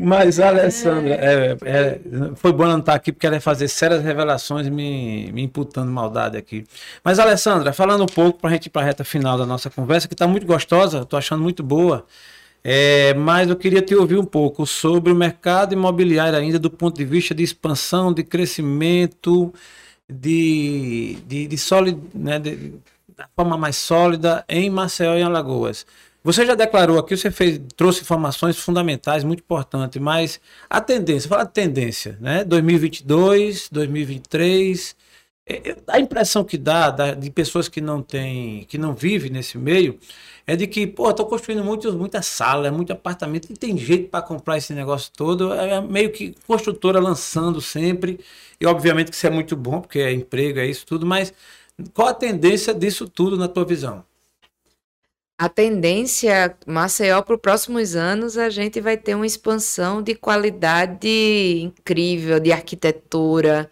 Mas, 0.00 0.38
Alessandra, 0.38 1.12
é, 1.12 1.56
é, 1.64 2.00
foi 2.36 2.52
bom 2.52 2.62
ela 2.62 2.74
não 2.74 2.78
estar 2.78 2.94
aqui 2.94 3.10
porque 3.10 3.26
ela 3.26 3.34
ia 3.34 3.40
fazer 3.40 3.66
sérias 3.66 4.00
revelações 4.00 4.68
me, 4.68 5.32
me 5.32 5.42
imputando 5.42 5.90
maldade 5.90 6.36
aqui. 6.36 6.64
Mas, 7.02 7.18
Alessandra, 7.18 7.72
falando 7.72 8.04
um 8.04 8.06
pouco 8.06 8.38
para 8.38 8.50
a 8.50 8.52
gente 8.52 8.66
ir 8.66 8.70
para 8.70 8.82
a 8.82 8.84
reta 8.84 9.02
final 9.02 9.36
da 9.36 9.44
nossa 9.44 9.68
conversa, 9.68 10.06
que 10.06 10.14
está 10.14 10.28
muito 10.28 10.46
gostosa, 10.46 11.00
estou 11.00 11.18
achando 11.18 11.42
muito 11.42 11.64
boa, 11.64 12.06
é, 12.62 13.12
mas 13.14 13.48
eu 13.48 13.56
queria 13.56 13.82
te 13.82 13.92
ouvir 13.96 14.16
um 14.16 14.24
pouco 14.24 14.64
sobre 14.64 15.10
o 15.12 15.16
mercado 15.16 15.72
imobiliário 15.72 16.38
ainda 16.38 16.60
do 16.60 16.70
ponto 16.70 16.96
de 16.96 17.04
vista 17.04 17.34
de 17.34 17.42
expansão, 17.42 18.12
de 18.14 18.22
crescimento, 18.22 19.52
de, 20.08 21.18
de, 21.26 21.48
de, 21.48 21.58
solid, 21.58 22.00
né, 22.14 22.38
de, 22.38 22.74
da 23.16 23.28
forma 23.34 23.56
mais 23.56 23.74
sólida 23.74 24.44
em 24.48 24.70
Maceió 24.70 25.16
e 25.16 25.22
Alagoas. 25.22 25.84
Você 26.28 26.44
já 26.44 26.54
declarou 26.54 26.98
aqui, 26.98 27.16
você 27.16 27.30
fez, 27.30 27.58
trouxe 27.74 28.02
informações 28.02 28.58
fundamentais, 28.58 29.24
muito 29.24 29.40
importantes, 29.40 29.98
mas 29.98 30.38
a 30.68 30.78
tendência, 30.78 31.26
fala 31.26 31.44
de 31.44 31.54
tendência, 31.54 32.18
né? 32.20 32.44
2022, 32.44 33.70
2023, 33.72 34.94
é, 35.46 35.70
é, 35.70 35.76
a 35.86 35.98
impressão 35.98 36.44
que 36.44 36.58
dá 36.58 36.90
de 37.14 37.30
pessoas 37.30 37.66
que 37.66 37.80
não 37.80 38.02
têm, 38.02 38.64
que 38.64 38.76
não 38.76 38.94
vivem 38.94 39.30
nesse 39.30 39.56
meio, 39.56 39.98
é 40.46 40.54
de 40.54 40.66
que, 40.66 40.86
pô, 40.86 41.08
estou 41.08 41.24
construindo 41.24 41.64
muito, 41.64 41.90
muita 41.94 42.20
sala, 42.20 42.70
muito 42.70 42.92
apartamento, 42.92 43.50
e 43.50 43.56
tem 43.56 43.78
jeito 43.78 44.10
para 44.10 44.20
comprar 44.20 44.58
esse 44.58 44.74
negócio 44.74 45.10
todo, 45.16 45.54
é 45.54 45.80
meio 45.80 46.12
que 46.12 46.34
construtora 46.46 47.00
lançando 47.00 47.58
sempre, 47.62 48.20
e 48.60 48.66
obviamente 48.66 49.10
que 49.10 49.16
isso 49.16 49.26
é 49.26 49.30
muito 49.30 49.56
bom, 49.56 49.80
porque 49.80 50.00
é 50.00 50.12
emprego, 50.12 50.58
é 50.58 50.66
isso 50.66 50.84
tudo, 50.84 51.06
mas 51.06 51.32
qual 51.94 52.08
a 52.08 52.14
tendência 52.14 52.74
disso 52.74 53.08
tudo 53.08 53.38
na 53.38 53.48
tua 53.48 53.64
visão? 53.64 54.04
A 55.38 55.48
tendência, 55.48 56.56
Maceió, 56.66 57.22
para 57.22 57.36
os 57.36 57.40
próximos 57.40 57.94
anos, 57.94 58.36
a 58.36 58.50
gente 58.50 58.80
vai 58.80 58.96
ter 58.96 59.14
uma 59.14 59.26
expansão 59.26 60.02
de 60.02 60.16
qualidade 60.16 61.60
incrível, 61.62 62.40
de 62.40 62.50
arquitetura. 62.50 63.70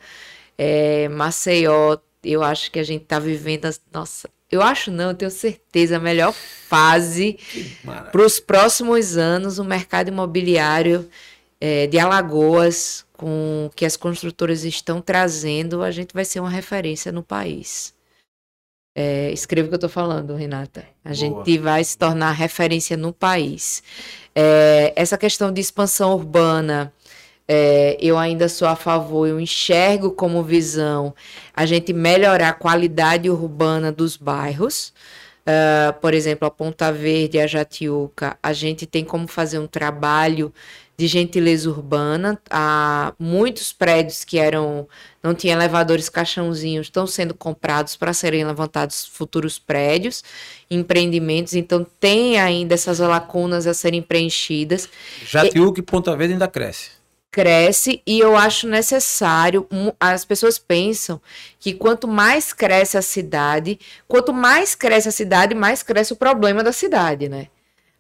É, 0.57 1.09
Maceió, 1.09 1.99
eu 2.23 2.45
acho 2.45 2.71
que 2.71 2.79
a 2.79 2.85
gente 2.85 3.03
está 3.03 3.19
vivendo, 3.19 3.69
nossa, 3.93 4.31
eu 4.49 4.63
acho 4.63 4.93
não, 4.93 5.11
eu 5.11 5.15
tenho 5.15 5.31
certeza, 5.31 5.97
a 5.97 6.01
melhor 6.01 6.33
fase 6.33 7.37
para 8.13 8.25
os 8.25 8.39
próximos 8.39 9.17
anos, 9.17 9.59
o 9.59 9.65
mercado 9.65 10.09
imobiliário 10.09 11.09
é, 11.61 11.89
de 11.89 11.99
Alagoas, 11.99 13.05
com 13.13 13.69
que 13.75 13.85
as 13.85 13.97
construtoras 13.97 14.63
estão 14.63 15.01
trazendo, 15.01 15.83
a 15.83 15.91
gente 15.91 16.15
vai 16.15 16.25
ser 16.25 16.39
uma 16.39 16.51
referência 16.51 17.11
no 17.11 17.25
país. 17.25 17.96
É, 18.99 19.31
escreva 19.31 19.67
o 19.67 19.69
que 19.69 19.75
eu 19.75 19.77
estou 19.77 19.91
falando, 19.91 20.35
Renata. 20.35 20.83
A 21.05 21.11
Boa. 21.11 21.15
gente 21.15 21.59
vai 21.59 21.85
se 21.85 21.99
tornar 21.99 22.33
referência 22.33 22.97
no 22.97 23.13
país. 23.13 23.83
É, 24.35 24.95
essa 24.97 25.19
questão 25.19 25.53
de 25.53 25.61
expansão 25.61 26.15
urbana, 26.15 26.91
é, 27.47 27.99
eu 28.01 28.17
ainda 28.17 28.49
sou 28.49 28.67
a 28.67 28.75
favor, 28.75 29.29
eu 29.29 29.39
enxergo 29.39 30.13
como 30.13 30.43
visão 30.43 31.15
a 31.55 31.67
gente 31.67 31.93
melhorar 31.93 32.49
a 32.49 32.53
qualidade 32.55 33.29
urbana 33.29 33.93
dos 33.93 34.17
bairros. 34.17 34.95
Uh, 35.47 35.93
por 36.01 36.13
exemplo, 36.13 36.49
a 36.49 36.51
Ponta 36.51 36.91
Verde, 36.91 37.39
a 37.39 37.47
Jatiuca, 37.47 38.37
a 38.43 38.53
gente 38.53 38.85
tem 38.85 39.05
como 39.05 39.29
fazer 39.29 39.61
um 39.61 39.67
trabalho 39.69 40.53
de 40.97 41.07
gentileza 41.07 41.69
urbana. 41.69 42.41
Há 42.51 43.13
muitos 43.19 43.73
prédios 43.73 44.25
que 44.25 44.39
eram 44.39 44.89
não 45.23 45.35
tinha 45.35 45.55
elevadores 45.55 46.09
caixãozinhos 46.09 46.87
estão 46.87 47.07
sendo 47.07 47.35
comprados 47.35 47.97
para 47.97 48.13
serem 48.13 48.45
levantados 48.45 49.05
futuros 49.05 49.59
prédios, 49.59 50.23
empreendimentos. 50.71 51.55
Então 51.55 51.85
tem 51.99 52.39
ainda 52.39 52.75
essas 52.75 53.01
lacunas 53.01 53.67
a 53.67 53.75
serem 53.75 54.01
preenchidas. 54.01 54.89
Jatiuca 55.27 55.81
e 55.81 55.83
Ponta 55.83 56.17
Verde 56.17 56.35
ainda 56.35 56.49
cresce 56.49 56.97
cresce 57.37 58.01
e 58.07 58.19
eu 58.19 58.35
acho 58.35 58.67
necessário. 58.67 59.69
As 60.01 60.25
pessoas 60.25 60.59
pensam 60.59 61.21
que 61.61 61.75
quanto 61.75 62.09
mais 62.09 62.55
cresce 62.55 62.97
a 62.97 63.03
cidade, 63.03 63.79
quanto 64.09 64.33
mais 64.33 64.75
cresce 64.75 65.11
a 65.11 65.13
cidade, 65.13 65.55
mais 65.55 65.83
cresce 65.83 66.15
o 66.15 66.17
problema 66.17 66.65
da 66.65 66.73
cidade, 66.73 67.29
né? 67.29 67.49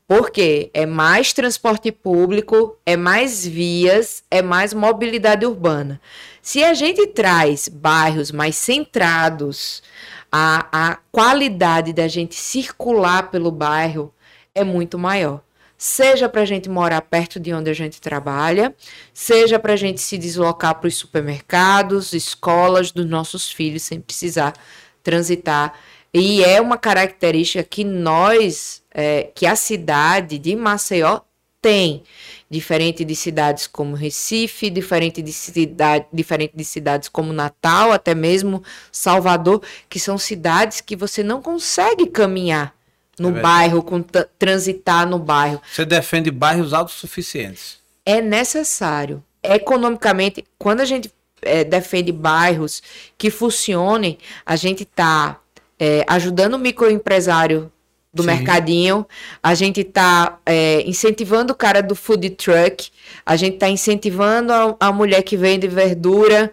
Porque 0.09 0.70
é 0.73 0.87
mais 0.87 1.33
transporte 1.33 1.91
público, 1.91 2.78
é 2.87 2.97
mais 2.97 3.45
vias, 3.45 4.23
é 4.31 4.41
mais 4.41 4.73
mobilidade 4.73 5.45
urbana. 5.45 6.01
Se 6.41 6.62
a 6.62 6.74
gente 6.74 7.09
traz 7.09 7.66
bairros 7.66 8.31
mais 8.31 8.55
centrados, 8.55 9.83
a, 10.31 10.69
a 10.70 10.97
qualidade 11.11 11.93
da 11.93 12.07
gente 12.07 12.37
circular 12.37 13.31
pelo 13.31 13.51
bairro 13.51 14.15
é 14.55 14.62
muito 14.62 14.97
maior. 14.97 15.41
Seja 15.78 16.28
para 16.28 16.43
a 16.43 16.47
gente 16.47 16.70
morar 16.70 17.03
perto 17.03 17.39
de 17.39 17.53
onde 17.53 17.69
a 17.69 17.74
gente 17.74 18.01
trabalha, 18.01 18.74
seja 19.12 19.59
para 19.59 19.74
a 19.74 19.77
gente 19.77 20.01
se 20.01 20.16
deslocar 20.16 20.77
para 20.77 20.89
os 20.89 20.97
supermercados, 20.97 22.12
escolas 22.15 22.91
dos 22.91 23.05
nossos 23.07 23.51
filhos 23.51 23.83
sem 23.83 24.01
precisar 24.01 24.55
transitar. 25.03 25.74
E 26.12 26.43
é 26.43 26.61
uma 26.61 26.78
característica 26.78 27.62
que 27.62 27.85
nós 27.85 28.83
é, 28.91 29.31
que 29.35 29.47
a 29.47 29.55
cidade 29.55 30.39
de 30.39 30.57
Maceió 30.57 31.20
tem, 31.61 32.03
diferente 32.49 33.05
de 33.05 33.16
cidades 33.16 33.66
como 33.66 33.95
Recife, 33.97 34.70
diferente 34.70 35.20
de, 35.20 35.33
cidade, 35.33 36.07
diferente 36.12 36.53
de 36.55 36.65
cidades 36.65 37.09
como 37.09 37.33
Natal, 37.33 37.93
até 37.93 38.15
mesmo 38.15 38.62
Salvador, 38.91 39.62
que 39.89 39.99
são 39.99 40.16
cidades 40.16 40.81
que 40.81 40.95
você 40.95 41.23
não 41.23 41.43
consegue 41.43 42.07
caminhar 42.07 42.74
no 43.19 43.37
é 43.37 43.41
bairro, 43.41 43.83
com, 43.83 44.03
transitar 44.39 45.07
no 45.09 45.19
bairro. 45.19 45.61
Você 45.70 45.85
defende 45.85 46.31
bairros 46.31 46.73
autossuficientes. 46.73 47.78
É 48.05 48.20
necessário. 48.20 49.23
Economicamente, 49.43 50.45
quando 50.59 50.81
a 50.81 50.85
gente 50.85 51.11
é, 51.43 51.65
defende 51.65 52.12
bairros 52.12 52.83
que 53.19 53.31
funcionem, 53.31 54.19
a 54.45 54.57
gente 54.57 54.85
está 54.85 55.41
é, 55.78 56.05
ajudando 56.09 56.55
o 56.55 56.59
microempresário 56.59 57.70
do 58.12 58.23
Sim. 58.23 58.28
mercadinho, 58.28 59.07
a 59.43 59.55
gente 59.55 59.82
está 59.82 60.39
é, 60.47 60.81
incentivando 60.89 61.53
o 61.53 61.57
cara 61.57 61.82
do 61.82 61.94
food 61.94 62.31
truck, 62.31 62.90
a 63.24 63.36
gente 63.36 63.55
está 63.55 63.69
incentivando 63.69 64.53
a, 64.53 64.77
a, 64.81 64.93
mulher 64.93 65.23
que 65.23 65.36
vende 65.36 65.69
verdura, 65.69 66.53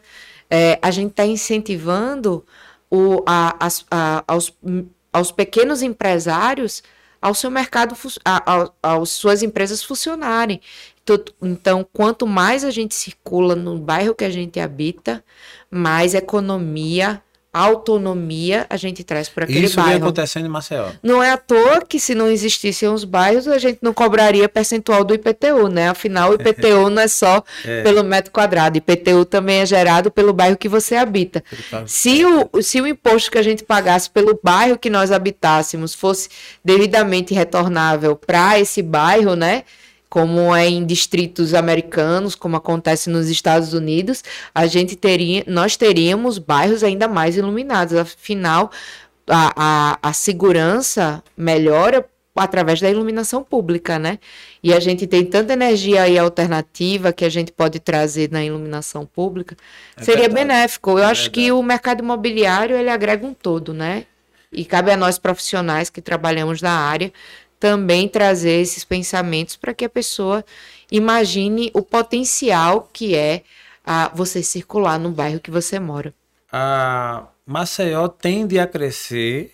é, 0.50 0.78
a 0.82 0.91
gente 0.91 1.12
está 1.12 1.26
incentivando 1.26 2.45
o, 2.91 3.24
a, 3.26 3.56
a, 3.90 4.24
aos, 4.28 4.54
aos 5.12 5.32
pequenos 5.32 5.82
empresários 5.82 6.84
ao 7.22 7.34
seu 7.34 7.50
mercado, 7.50 7.95
às 8.84 9.10
suas 9.10 9.41
empresas 9.41 9.82
funcionarem. 9.82 10.60
Então, 11.02 11.24
então, 11.41 11.88
quanto 11.94 12.28
mais 12.28 12.66
a 12.66 12.72
gente 12.72 12.94
circula 12.94 13.56
no 13.56 13.80
bairro 13.80 14.14
que 14.14 14.26
a 14.26 14.30
gente 14.30 14.60
habita, 14.60 15.24
mais 15.72 16.14
economia 16.14 17.22
autonomia 17.54 18.66
a 18.70 18.78
gente 18.78 19.04
traz 19.04 19.30
para 19.30 19.44
aquele 19.44 19.66
Isso 19.66 19.76
vem 19.76 19.86
bairro. 19.86 20.04
acontecendo 20.06 20.46
em 20.46 20.50
Maceió. 20.50 20.88
Não 21.04 21.22
é 21.22 21.32
à 21.32 21.38
toa 21.38 21.82
que 21.88 22.00
se 22.00 22.16
não 22.16 22.28
existissem 22.30 22.90
os 22.90 23.04
bairros, 23.04 23.48
a 23.48 23.58
gente 23.60 23.80
não 23.82 23.94
cobraria 23.94 24.50
percentual 24.50 25.04
do 25.04 25.14
IPTU, 25.14 25.68
né? 25.68 25.90
Afinal, 25.90 26.32
o 26.32 26.34
IPTU 26.34 26.90
não 26.92 27.02
é 27.02 27.08
só 27.08 27.44
É. 27.64 27.84
pelo 27.84 28.04
metro 28.04 28.32
quadrado. 28.32 28.78
IPTU 28.78 29.26
também 29.26 29.60
é 29.62 29.66
gerado 29.66 30.10
pelo 30.10 30.34
bairro 30.34 30.58
que 30.58 30.68
você 30.68 30.96
habita. 30.96 31.44
Se 31.86 32.26
o, 32.26 32.62
se 32.62 32.82
o 32.82 32.88
imposto 32.88 33.30
que 33.30 33.38
a 33.38 33.44
gente 33.44 33.64
pagasse 33.64 34.10
pelo 34.10 34.40
bairro 34.44 34.78
que 34.78 34.90
nós 34.90 35.12
habitássemos 35.12 35.94
fosse 35.94 36.30
devidamente 36.66 37.34
retornável 37.34 38.16
para 38.16 38.60
esse 38.60 38.82
bairro, 38.82 39.36
né? 39.36 39.64
Como 40.14 40.56
é 40.56 40.69
em 40.69 40.85
distritos 40.85 41.56
americanos, 41.56 42.35
como 42.35 42.56
acontece 42.56 43.10
nos 43.10 43.30
Estados 43.30 43.73
Unidos, 43.73 44.23
a 44.53 44.68
gente 44.68 44.95
teria, 44.95 45.44
nós 45.48 45.76
teríamos 45.76 46.38
bairros 46.38 46.84
ainda 46.84 47.07
mais 47.07 47.35
iluminados. 47.35 47.95
Afinal, 47.95 48.69
a, 49.27 49.53
a, 50.03 50.10
a 50.10 50.14
segurança 50.14 51.23
melhora 51.35 52.06
através 52.35 52.80
da 52.80 52.91
iluminação 52.91 53.44
pública, 53.44 53.98
né? 53.98 54.19
E 54.61 54.72
a 54.72 54.80
gente 54.80 55.07
tem 55.07 55.26
tanta 55.26 55.53
energia 55.53 56.03
aí 56.03 56.15
alternativa 56.19 57.11
que 57.11 57.26
a 57.26 57.30
gente 57.30 57.52
pode 57.52 57.80
trazer 57.80 58.30
na 58.31 58.45
iluminação 58.45 59.07
pública. 59.07 59.57
É 59.98 60.03
Seria 60.03 60.30
verdade. 60.30 60.48
benéfico. 60.48 60.91
Eu 60.91 61.06
É 61.06 61.06
acho 61.06 61.31
que 61.31 61.52
o 61.52 61.64
mercado 61.64 62.03
imobiliário 62.03 62.76
ele 62.77 62.90
agrega 62.91 63.26
um 63.26 63.34
todo, 63.34 63.73
né? 63.73 64.06
E 64.52 64.64
cabe 64.64 64.91
a 64.91 64.98
nós 64.98 65.18
profissionais 65.18 65.90
que 65.90 65.99
trabalhamos 65.99 66.61
na 66.61 66.72
área 66.72 67.11
também 67.64 68.10
trazer 68.10 68.60
esses 68.60 68.84
pensamentos 68.84 69.56
para 69.56 69.73
que 69.73 69.85
a 69.85 69.90
pessoa 69.90 70.44
imagine 70.91 71.72
o 71.73 71.81
potencial 71.81 72.90
que 72.91 73.15
é 73.15 73.44
a 73.85 74.11
você 74.14 74.44
circular 74.44 74.99
no 74.99 75.11
bairro 75.11 75.40
que 75.40 75.49
você 75.49 75.80
mora. 75.80 76.14
a 76.52 77.23
Maceió 77.45 78.10
tende 78.10 78.60
a 78.60 78.68
crescer, 78.68 79.53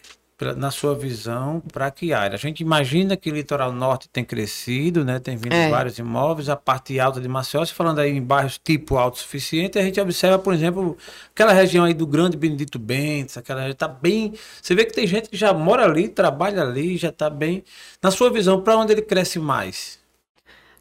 na 0.55 0.71
sua 0.71 0.95
visão, 0.95 1.61
para 1.71 1.91
que 1.91 2.13
área? 2.13 2.35
A 2.35 2.39
gente 2.39 2.61
imagina 2.61 3.17
que 3.17 3.29
o 3.29 3.33
litoral 3.33 3.71
norte 3.73 4.07
tem 4.09 4.23
crescido, 4.23 5.03
né? 5.03 5.19
tem 5.19 5.35
vindo 5.35 5.53
É. 5.53 5.69
vários 5.69 5.99
imóveis, 5.99 6.47
a 6.49 6.55
parte 6.55 6.99
alta 6.99 7.19
de 7.19 7.27
Maceió, 7.27 7.63
se 7.65 7.73
falando 7.73 7.99
aí 7.99 8.11
em 8.11 8.21
bairros 8.21 8.57
tipo 8.63 8.97
autossuficiente, 8.97 9.77
a 9.77 9.81
gente 9.81 9.99
observa, 9.99 10.39
por 10.39 10.53
exemplo, 10.53 10.97
aquela 11.33 11.51
região 11.51 11.83
aí 11.85 11.93
do 11.93 12.07
Grande 12.07 12.37
Benedito 12.37 12.79
Bentes, 12.79 13.37
aquela 13.37 13.59
região 13.59 13.73
está 13.73 13.87
bem. 13.87 14.33
Você 14.61 14.73
vê 14.73 14.85
que 14.85 14.93
tem 14.93 15.05
gente 15.05 15.29
que 15.29 15.35
já 15.37 15.53
mora 15.53 15.83
ali, 15.83 16.07
trabalha 16.07 16.61
ali, 16.61 16.95
já 16.97 17.09
está 17.09 17.29
bem. 17.29 17.63
Na 18.01 18.09
sua 18.11 18.29
visão, 18.31 18.61
para 18.61 18.77
onde 18.77 18.93
ele 18.93 19.01
cresce 19.01 19.39
mais? 19.39 19.99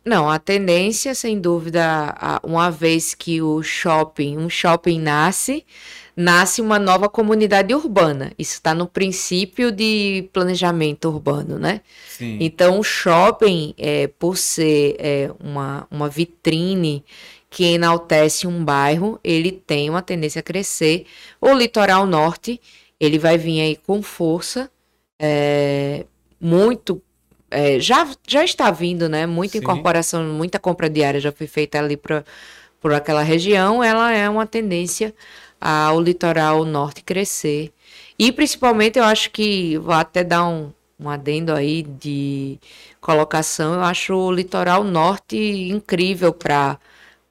Não, 0.04 0.30
a 0.30 0.38
tendência, 0.38 1.14
sem 1.14 1.38
dúvida, 1.38 2.14
uma 2.42 2.70
vez 2.70 3.14
que 3.14 3.42
o 3.42 3.62
shopping, 3.62 4.38
um 4.38 4.48
shopping 4.48 4.98
nasce, 5.00 5.66
nasce 6.18 6.60
uma 6.60 6.80
nova 6.80 7.08
comunidade 7.08 7.72
urbana. 7.72 8.32
Isso 8.36 8.54
está 8.54 8.74
no 8.74 8.88
princípio 8.88 9.70
de 9.70 10.28
planejamento 10.32 11.08
urbano, 11.08 11.60
né? 11.60 11.80
Sim. 12.08 12.38
Então, 12.40 12.80
o 12.80 12.82
shopping, 12.82 13.72
é, 13.78 14.08
por 14.08 14.36
ser 14.36 14.96
é, 14.98 15.30
uma, 15.38 15.86
uma 15.88 16.08
vitrine 16.08 17.04
que 17.48 17.62
enaltece 17.66 18.48
um 18.48 18.64
bairro, 18.64 19.20
ele 19.22 19.52
tem 19.52 19.88
uma 19.88 20.02
tendência 20.02 20.40
a 20.40 20.42
crescer. 20.42 21.06
O 21.40 21.52
litoral 21.52 22.04
norte, 22.04 22.60
ele 22.98 23.16
vai 23.16 23.38
vir 23.38 23.60
aí 23.60 23.76
com 23.76 24.02
força, 24.02 24.68
é, 25.20 26.04
muito. 26.40 27.00
é, 27.48 27.78
já, 27.78 28.08
já 28.26 28.44
está 28.44 28.72
vindo, 28.72 29.08
né? 29.08 29.24
Muita 29.24 29.52
Sim. 29.52 29.58
incorporação, 29.58 30.24
muita 30.24 30.58
compra 30.58 30.90
diária 30.90 31.20
já 31.20 31.30
foi 31.30 31.46
feita 31.46 31.78
ali 31.78 31.96
pra, 31.96 32.24
por 32.80 32.92
aquela 32.92 33.22
região. 33.22 33.84
Ela 33.84 34.12
é 34.12 34.28
uma 34.28 34.46
tendência 34.46 35.14
ao 35.60 36.00
litoral 36.00 36.64
norte 36.64 37.02
crescer. 37.02 37.72
E 38.18 38.32
principalmente 38.32 38.98
eu 38.98 39.04
acho 39.04 39.30
que 39.30 39.78
vou 39.78 39.94
até 39.94 40.24
dar 40.24 40.46
um, 40.48 40.72
um 40.98 41.08
adendo 41.08 41.52
aí 41.52 41.82
de 41.82 42.58
colocação. 43.00 43.74
Eu 43.74 43.80
acho 43.82 44.14
o 44.14 44.32
litoral 44.32 44.82
norte 44.84 45.36
incrível 45.36 46.32
para 46.32 46.78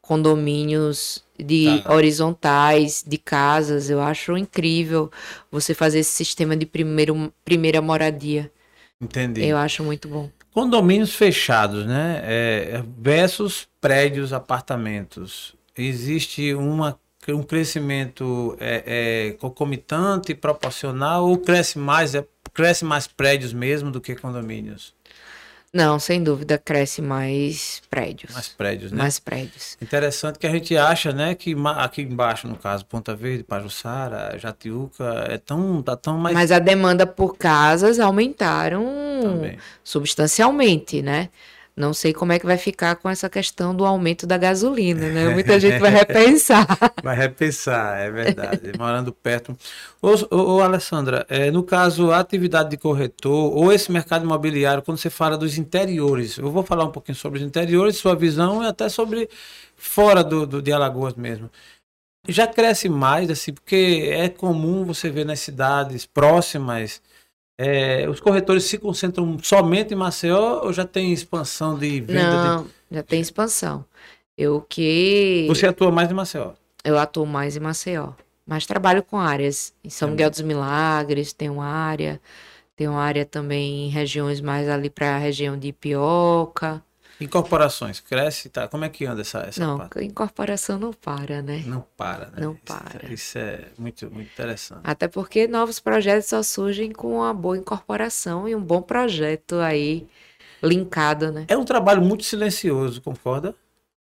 condomínios 0.02 1.24
de 1.38 1.82
Tá. 1.84 1.94
horizontais, 1.94 3.04
de 3.06 3.18
casas. 3.18 3.90
Eu 3.90 4.02
acho 4.02 4.38
incrível 4.38 5.12
você 5.52 5.74
fazer 5.74 6.00
esse 6.00 6.12
sistema 6.12 6.56
de 6.56 6.66
primeiro, 6.66 7.32
primeira 7.46 7.82
moradia. 7.82 8.52
Entendi. 9.00 9.46
Eu 9.46 9.58
acho 9.58 9.84
muito 9.84 10.08
bom. 10.08 10.30
Condomínios 10.52 11.14
fechados, 11.14 11.86
né? 11.86 12.22
É, 12.24 12.84
versus 12.98 13.68
prédios, 13.80 14.34
apartamentos. 14.34 15.54
Existe 15.78 16.56
uma, 16.56 16.98
um 17.34 17.44
crescimento 17.44 18.56
é, 18.60 18.84
é, 18.86 19.32
concomitante, 19.34 20.34
proporcional, 20.34 21.28
ou 21.28 21.38
cresce 21.38 21.78
mais, 21.78 22.16
é, 22.16 22.26
cresce 22.54 22.86
mais 22.86 23.08
prédios 23.08 23.54
mesmo 23.54 23.92
do 23.92 24.00
que 24.00 24.16
condomínios? 24.16 24.96
Não, 25.74 26.00
sem 26.00 26.24
dúvida, 26.24 26.58
cresce 26.58 27.02
mais 27.02 27.82
prédios. 27.90 28.34
Mais 28.34 28.48
prédios, 28.48 28.92
né? 28.92 28.98
Mais 29.00 29.20
prédios. 29.20 29.78
Interessante 29.82 30.40
que 30.40 30.48
a 30.48 30.50
gente 30.50 30.76
acha, 30.78 31.12
né, 31.12 31.36
que 31.36 31.56
aqui 31.76 32.02
embaixo, 32.02 32.48
no 32.48 32.56
caso, 32.56 32.86
Ponta 32.86 33.16
Verde, 33.16 33.44
Pajuçara, 33.44 34.40
Jatiuca, 34.40 35.26
é 35.30 35.38
tão, 35.38 35.82
tá 35.84 35.96
tão 35.96 36.18
mais 36.18 36.34
Mas 36.34 36.52
a 36.52 36.60
demanda 36.60 37.06
por 37.06 37.38
casas 37.38 38.00
aumentaram 38.00 38.86
também. 39.22 39.58
substancialmente, 39.84 41.02
né? 41.02 41.30
Não 41.78 41.94
sei 41.94 42.12
como 42.12 42.32
é 42.32 42.40
que 42.40 42.46
vai 42.48 42.58
ficar 42.58 42.96
com 42.96 43.08
essa 43.08 43.30
questão 43.30 43.76
do 43.76 43.86
aumento 43.86 44.26
da 44.26 44.36
gasolina, 44.36 45.10
né? 45.10 45.30
Muita 45.30 45.60
gente 45.60 45.78
vai 45.78 45.92
repensar. 45.92 46.66
Vai 47.04 47.16
repensar, 47.16 48.00
é 48.00 48.10
verdade. 48.10 48.72
Morando 48.76 49.14
perto. 49.14 49.56
Ô, 50.02 50.10
ô, 50.36 50.56
ô, 50.56 50.62
Alessandra, 50.62 51.24
é, 51.30 51.52
no 51.52 51.62
caso, 51.62 52.10
a 52.10 52.18
atividade 52.18 52.72
de 52.72 52.78
corretor 52.78 53.56
ou 53.56 53.72
esse 53.72 53.92
mercado 53.92 54.26
imobiliário, 54.26 54.82
quando 54.82 54.98
você 54.98 55.12
fala 55.12 55.38
dos 55.38 55.60
interiores, 55.60 56.40
eu 56.40 56.50
vou 56.50 56.64
falar 56.64 56.84
um 56.84 56.92
pouquinho 56.92 57.16
sobre 57.16 57.38
os 57.38 57.46
interiores, 57.46 57.98
sua 57.98 58.16
visão 58.16 58.64
e 58.64 58.66
até 58.66 58.90
sobre 58.90 59.30
fora 59.76 60.24
do, 60.24 60.48
do, 60.48 60.62
de 60.64 60.72
Alagoas 60.72 61.14
mesmo. 61.14 61.48
Já 62.28 62.48
cresce 62.48 62.90
mais, 62.90 63.30
assim, 63.30 63.54
porque 63.54 64.10
é 64.12 64.28
comum 64.30 64.84
você 64.84 65.12
ver 65.12 65.28
nas 65.28 65.42
cidades 65.42 66.08
próximas. 66.08 67.04
É, 67.58 68.08
os 68.10 68.20
corretores 68.20 68.64
se 68.66 68.78
concentram 68.78 69.38
somente 69.42 69.94
em 69.94 69.98
Maceió 69.98 70.62
ou 70.64 70.72
já 70.74 70.86
tem 70.86 71.12
expansão 71.12 71.78
de 71.78 72.00
venda? 72.02 72.30
de- 72.30 72.48
Não, 72.48 72.68
já 72.92 73.04
tem 73.04 73.20
expansão. 73.20 73.84
Eu 74.38 74.62
que 74.62 75.46
Você 75.50 75.66
atua 75.66 75.92
mais 75.92 76.12
em 76.12 76.14
Maceió. 76.14 76.52
eu 76.84 76.98
atuo 76.98 77.26
mais 77.26 77.58
em 77.58 77.60
Maceió, 77.60 78.12
mas 78.46 78.66
trabalho 78.66 79.02
com 79.04 79.18
áreas. 79.18 79.74
Em 79.84 79.90
São 79.90 80.08
Também. 80.08 80.16
Miguel 80.18 80.30
dos 80.30 80.42
Milagres 80.42 81.34
tem 81.34 81.50
uma 81.50 81.66
área, 81.66 82.22
tem 82.76 82.88
uma 82.88 83.02
área 83.02 83.26
também 83.26 83.88
em 83.88 83.90
regiões 83.90 84.40
mais 84.40 84.70
ali 84.70 84.90
para 84.90 85.16
a 85.16 85.18
região 85.18 85.58
de 85.58 85.70
Ipioca. 85.70 86.84
Incorporações, 87.20 88.00
cresce, 88.00 88.48
tá? 88.50 88.68
Como 88.68 88.86
é 88.86 88.90
que 88.90 89.06
anda 89.06 89.22
essa, 89.22 89.40
essa 89.40 89.60
Não, 89.66 89.78
parte? 89.80 90.04
incorporação 90.04 90.78
não 90.78 90.94
para, 90.94 91.42
né? 91.42 91.64
Não 91.66 91.84
para, 91.98 92.28
né? 92.28 92.34
Não 92.42 92.52
Isso- 92.54 92.62
para. 92.66 93.12
Isso, 93.14 93.38
é 93.38 93.68
muito, 93.78 94.10
muito 94.12 94.32
interessante. 94.32 94.82
Até 94.84 95.08
porque 95.08 95.48
novos 95.48 95.80
projetos 95.80 96.30
só 96.30 96.44
surgem 96.44 96.92
com 96.92 97.16
uma 97.18 97.34
boa 97.34 97.58
incorporação 97.58 98.48
e 98.48 98.56
um 98.56 98.62
bom 98.62 98.82
projeto 98.82 99.56
aí 99.56 100.08
linkado, 100.62 101.32
né? 101.32 101.46
É 101.48 101.58
um 101.58 101.66
trabalho 101.66 102.02
muito 102.02 102.24
silencioso, 102.24 103.02
concorda? 103.02 103.56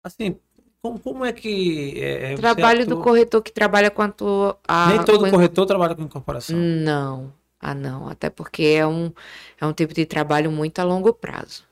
Assim, 0.04 0.36
como, 0.80 0.98
como 0.98 1.24
é 1.24 1.32
que. 1.32 1.94
É, 2.00 2.32
é, 2.32 2.34
Trabalho 2.36 2.86
do 2.86 2.92
atua- 2.94 3.04
corretor 3.04 3.42
que 3.42 3.52
trabalha 3.52 3.90
com 3.90 4.02
a 4.02 4.86
Nem 4.88 5.04
todo 5.04 5.24
com- 5.24 5.30
corretor 5.30 5.66
trabalha 5.66 5.94
com 5.94 6.02
incorporação. 6.02 6.56
Não, 6.56 7.32
ah 7.60 7.74
não, 7.74 8.08
até 8.08 8.30
porque 8.30 8.62
é 8.62 8.86
um, 8.86 9.12
é 9.60 9.66
um 9.66 9.72
tipo 9.72 9.92
de 9.92 10.06
trabalho 10.06 10.50
muito 10.50 10.78
a 10.78 10.84
longo 10.84 11.12
prazo. 11.12 11.64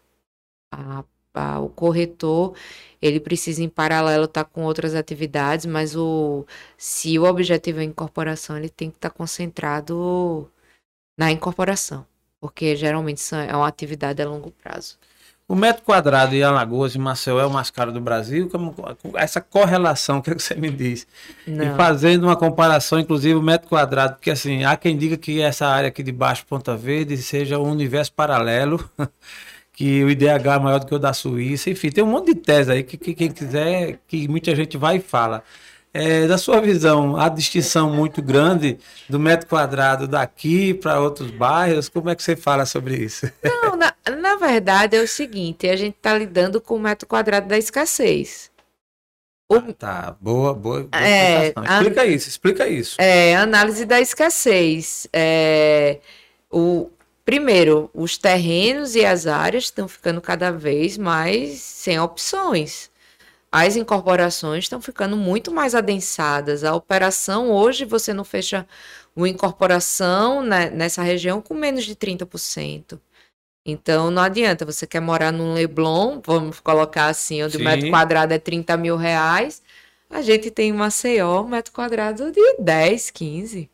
A- 0.73 1.05
o 1.61 1.69
corretor, 1.69 2.55
ele 3.01 3.21
precisa 3.21 3.63
em 3.63 3.69
paralelo 3.69 4.25
estar 4.25 4.45
com 4.45 4.65
outras 4.65 4.95
atividades, 4.95 5.67
mas 5.67 5.95
o, 5.97 6.45
se 6.77 7.19
o 7.19 7.25
objetivo 7.25 7.81
é 7.81 7.85
incorporação, 7.85 8.57
ele 8.57 8.69
tem 8.69 8.91
que 8.91 8.97
estar 8.97 9.11
concentrado 9.11 10.51
na 11.17 11.31
incorporação, 11.33 12.07
porque 12.41 12.77
geralmente 12.77 13.21
são- 13.21 13.41
é 13.41 13.55
uma 13.55 13.69
atividade 13.69 14.23
a 14.23 14.29
longo 14.29 14.51
prazo. 14.51 14.97
O 15.49 15.55
metro 15.55 15.83
quadrado 15.83 16.35
em 16.35 16.43
Alagoas 16.43 16.95
e 16.95 16.99
Maceió 16.99 17.41
é 17.41 17.47
o 17.47 17.51
mais 17.51 17.71
caro 17.71 17.91
do 17.91 18.01
Brasil. 18.03 18.51
Como, 18.51 18.75
essa 19.15 19.41
correlação, 19.41 20.19
o 20.19 20.23
que, 20.23 20.31
é 20.31 20.35
que 20.35 20.43
você 20.43 20.55
me 20.55 20.71
diz? 20.71 21.07
E 21.49 21.51
Não. 21.51 21.75
fazendo 21.75 22.25
uma 22.25 22.37
comparação, 22.37 23.01
inclusive, 23.01 23.35
o 23.35 23.43
metro 23.43 23.67
quadrado, 23.67 24.17
porque 24.17 24.31
assim, 24.31 24.65
há 24.65 24.77
quem 24.77 24.97
diga 24.97 25.17
que 25.17 25.41
essa 25.41 25.67
área 25.67 25.89
aqui 25.89 26.03
de 26.03 26.13
baixo, 26.13 26.45
Ponta 26.47 26.77
Verde, 26.77 27.17
seja 27.17 27.59
um 27.59 27.71
universo 27.71 28.13
paralelo, 28.13 28.79
que 29.79 30.03
o 30.03 30.11
IDH 30.11 30.57
é 30.57 30.59
maior 30.59 30.81
do 30.81 30.87
que 30.87 30.95
o 30.97 30.99
da 30.99 31.13
Suíça, 31.13 31.71
enfim, 31.71 31.89
tem 31.89 32.03
um 32.03 32.09
monte 32.09 32.35
de 32.35 32.41
tese 32.41 32.73
aí 32.73 32.83
que, 32.83 32.97
que 32.97 33.15
quem 33.15 33.31
quiser, 33.31 34.01
que 34.09 34.27
muita 34.27 34.53
gente 34.57 34.77
vai 34.77 34.97
e 34.97 35.01
fala. 35.01 35.45
É, 35.95 36.27
da 36.27 36.37
sua 36.37 36.61
visão, 36.61 37.17
há 37.17 37.29
distinção 37.29 37.89
muito 37.95 38.21
grande 38.21 38.77
do 39.09 39.21
metro 39.21 39.47
quadrado 39.47 40.09
daqui 40.09 40.75
para 40.75 40.99
outros 40.99 41.31
bairros? 41.31 41.89
Como 41.89 42.11
é 42.11 42.17
que 42.17 42.25
você 42.25 42.35
fala 42.35 42.67
sobre 42.67 42.97
isso? 42.97 43.31
Não, 43.45 43.77
na, 43.77 43.95
na 44.21 44.35
verdade 44.35 44.97
é 44.97 45.01
o 45.01 45.07
seguinte, 45.07 45.69
a 45.69 45.77
gente 45.77 45.95
está 45.95 46.19
lidando 46.19 46.61
com 46.61 46.75
o 46.75 46.81
metro 46.81 47.07
quadrado 47.07 47.47
da 47.47 47.57
escassez. 47.57 48.51
O- 49.49 49.55
Ah, 49.55 49.73
tá, 49.79 50.17
boa, 50.21 50.55
boa. 50.55 50.83
boa 50.83 51.01
É, 51.01 51.55
Explica 51.55 52.05
isso, 52.05 52.29
explica 52.29 52.67
isso. 52.67 52.97
É, 53.01 53.37
análise 53.37 53.85
da 53.85 54.01
escassez. 54.01 55.07
É, 55.13 56.01
o, 56.51 56.91
primeiro, 57.29 57.91
os 57.93 58.17
terrenos 58.17 58.97
e 58.97 59.05
as 59.05 59.27
áreas 59.27 59.65
estão 59.65 59.87
ficando 59.87 60.19
cada 60.19 60.51
vez 60.51 60.97
mais 60.97 61.61
sem 61.61 62.01
opções. 62.01 62.91
As 63.53 63.77
incorporações 63.77 64.65
estão 64.65 64.81
ficando 64.81 65.15
muito 65.15 65.53
mais 65.53 65.75
adensadas. 65.75 66.65
A 66.65 66.75
operação, 66.75 67.51
hoje, 67.51 67.85
você 67.85 68.15
não 68.15 68.25
fecha 68.25 68.67
uma 69.15 69.29
incorporação 69.29 70.43
né, 70.43 70.71
nessa 70.71 71.03
região 71.03 71.43
com 71.43 71.53
menos 71.53 71.85
de 71.85 71.95
30%. 71.95 72.99
Então, 73.67 74.11
não 74.11 74.23
adianta. 74.23 74.65
Você 74.65 74.87
quer 74.87 75.01
morar 75.01 75.31
num 75.31 75.53
Leblon, 75.53 76.23
vamos 76.25 76.61
colocar 76.61 77.09
assim, 77.09 77.43
onde 77.43 77.59
Sim. 77.59 77.63
o 77.63 77.65
metro 77.67 77.91
quadrado 77.91 78.33
é 78.33 78.39
30 78.39 78.75
mil 78.79 78.97
reais. 78.97 79.63
A 80.09 80.23
gente 80.23 80.51
tem 80.51 80.71
em 80.71 80.73
Maceió, 80.73 81.43
um 81.43 81.49
metro 81.49 81.75
quadrado 81.75 82.33
de 82.33 82.57
10, 82.59 83.11
15. 83.11 83.71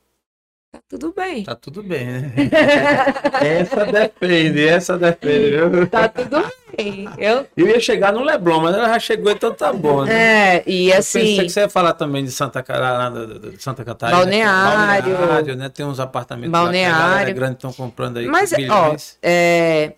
Tá 0.74 0.80
tudo 0.88 1.12
bem. 1.12 1.44
Tá 1.44 1.54
tudo 1.54 1.82
bem, 1.84 2.04
né? 2.04 2.32
essa 3.60 3.86
depende, 3.86 4.66
essa 4.66 4.98
depende, 4.98 5.50
viu? 5.50 5.86
Tá 5.86 6.08
tudo 6.08 6.42
bem. 6.76 7.08
Eu, 7.16 7.46
Eu 7.56 7.68
ia 7.68 7.78
chegar 7.78 8.12
no 8.12 8.24
Leblon, 8.24 8.60
mas 8.62 8.74
ela 8.74 8.88
já 8.88 8.98
chegou, 8.98 9.30
então 9.30 9.54
tá 9.54 9.72
bom, 9.72 10.04
né? 10.04 10.56
é, 10.56 10.64
e 10.66 10.90
Eu 10.90 10.98
assim, 10.98 11.20
pensei 11.20 11.44
que 11.44 11.50
você 11.50 11.60
ia 11.60 11.68
falar 11.68 11.92
também 11.92 12.24
de 12.24 12.32
Santa, 12.32 12.60
Cara- 12.60 13.08
de 13.10 13.62
Santa 13.62 13.84
Catarina. 13.84 14.18
Balneário. 14.18 15.04
que 15.04 15.10
é 15.10 15.16
Balneário, 15.16 15.56
né? 15.56 15.68
Tem 15.68 15.86
uns 15.86 16.00
apartamentos 16.00 16.50
lá 16.52 16.62
Balneário. 16.64 16.98
galera 17.08 17.30
grande 17.32 17.54
estão 17.54 17.72
comprando 17.72 18.16
aí. 18.16 18.26
Mas, 18.26 18.52
ó, 18.68 18.96
é, 19.22 19.92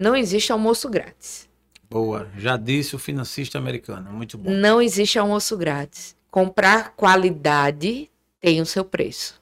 não 0.00 0.16
existe 0.16 0.50
almoço 0.50 0.90
grátis. 0.90 1.48
Boa, 1.88 2.26
já 2.36 2.56
disse 2.56 2.96
o 2.96 2.98
financista 2.98 3.56
americano, 3.56 4.10
muito 4.10 4.36
bom. 4.36 4.50
Não 4.50 4.82
existe 4.82 5.16
almoço 5.16 5.56
grátis. 5.56 6.16
Comprar 6.28 6.94
qualidade 6.96 8.10
tem 8.40 8.60
o 8.60 8.66
seu 8.66 8.84
preço. 8.84 9.40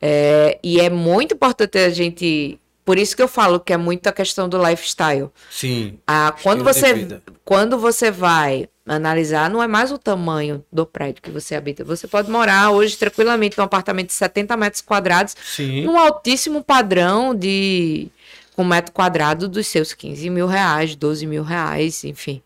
É, 0.00 0.58
e 0.62 0.80
é 0.80 0.88
muito 0.88 1.34
importante 1.34 1.78
a 1.78 1.90
gente. 1.90 2.58
Por 2.84 2.98
isso 2.98 3.14
que 3.14 3.22
eu 3.22 3.28
falo 3.28 3.60
que 3.60 3.72
é 3.72 3.76
muito 3.76 4.06
a 4.06 4.12
questão 4.12 4.48
do 4.48 4.58
lifestyle. 4.58 5.28
Sim. 5.50 5.98
Ah, 6.06 6.34
quando 6.42 6.64
você 6.64 7.20
quando 7.44 7.78
você 7.78 8.10
vai 8.10 8.68
analisar, 8.86 9.50
não 9.50 9.62
é 9.62 9.68
mais 9.68 9.92
o 9.92 9.98
tamanho 9.98 10.64
do 10.72 10.84
prédio 10.84 11.22
que 11.22 11.30
você 11.30 11.54
habita. 11.54 11.84
Você 11.84 12.08
pode 12.08 12.30
morar 12.30 12.70
hoje 12.70 12.96
tranquilamente 12.96 13.56
num 13.56 13.64
apartamento 13.64 14.08
de 14.08 14.14
70 14.14 14.56
metros 14.56 14.82
quadrados, 14.82 15.36
Sim. 15.44 15.84
num 15.84 15.96
altíssimo 15.96 16.64
padrão 16.64 17.34
de 17.34 18.08
com 18.56 18.64
metro 18.64 18.92
quadrado 18.92 19.48
dos 19.48 19.66
seus 19.68 19.92
15 19.92 20.28
mil 20.28 20.46
reais, 20.46 20.96
12 20.96 21.26
mil 21.26 21.42
reais, 21.42 22.04
enfim. 22.04 22.42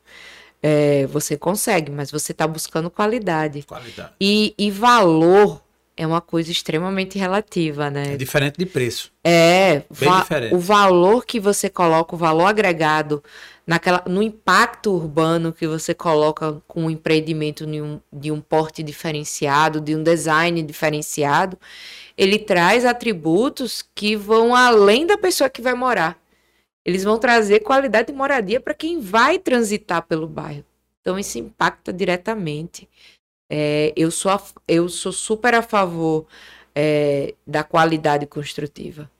É, 0.62 1.06
você 1.06 1.36
consegue, 1.36 1.90
mas 1.90 2.10
você 2.10 2.32
está 2.32 2.46
buscando 2.46 2.90
qualidade. 2.90 3.62
Qualidade. 3.62 4.12
E, 4.20 4.54
e 4.56 4.70
valor 4.70 5.63
é 5.96 6.06
uma 6.06 6.20
coisa 6.20 6.50
extremamente 6.50 7.18
relativa, 7.18 7.86
É 7.86 7.90
né? 7.90 8.16
diferente 8.16 8.56
de 8.58 8.66
preço. 8.66 9.12
É, 9.22 9.82
Bem 9.98 10.08
va- 10.08 10.20
diferente. 10.22 10.54
o 10.54 10.58
valor 10.58 11.24
que 11.24 11.38
você 11.38 11.70
coloca, 11.70 12.14
o 12.14 12.18
valor 12.18 12.46
agregado 12.46 13.22
naquela, 13.66 14.02
no 14.08 14.22
impacto 14.22 14.90
urbano 14.92 15.52
que 15.52 15.66
você 15.66 15.94
coloca 15.94 16.60
com 16.66 16.84
um 16.86 16.90
empreendimento 16.90 17.64
de 17.66 17.80
um, 17.80 18.00
de 18.12 18.30
um 18.32 18.40
porte 18.40 18.82
diferenciado, 18.82 19.80
de 19.80 19.94
um 19.94 20.02
design 20.02 20.62
diferenciado, 20.62 21.58
ele 22.16 22.38
traz 22.38 22.84
atributos 22.84 23.84
que 23.94 24.16
vão 24.16 24.54
além 24.54 25.06
da 25.06 25.16
pessoa 25.16 25.48
que 25.48 25.62
vai 25.62 25.74
morar. 25.74 26.18
Eles 26.84 27.02
vão 27.02 27.18
trazer 27.18 27.60
qualidade 27.60 28.08
de 28.08 28.12
moradia 28.12 28.60
para 28.60 28.74
quem 28.74 29.00
vai 29.00 29.38
transitar 29.38 30.02
pelo 30.02 30.26
bairro. 30.26 30.64
Então, 31.00 31.18
isso 31.18 31.38
impacta 31.38 31.92
diretamente. 31.92 32.88
É, 33.50 33.92
eu, 33.96 34.10
sou 34.10 34.30
a- 34.32 34.42
eu 34.66 34.88
sou 34.88 35.12
super 35.12 35.54
a 35.54 35.62
favor 35.62 36.26
é, 36.74 37.34
da 37.46 37.62
qualidade 37.64 38.26
construtiva. 38.26 39.10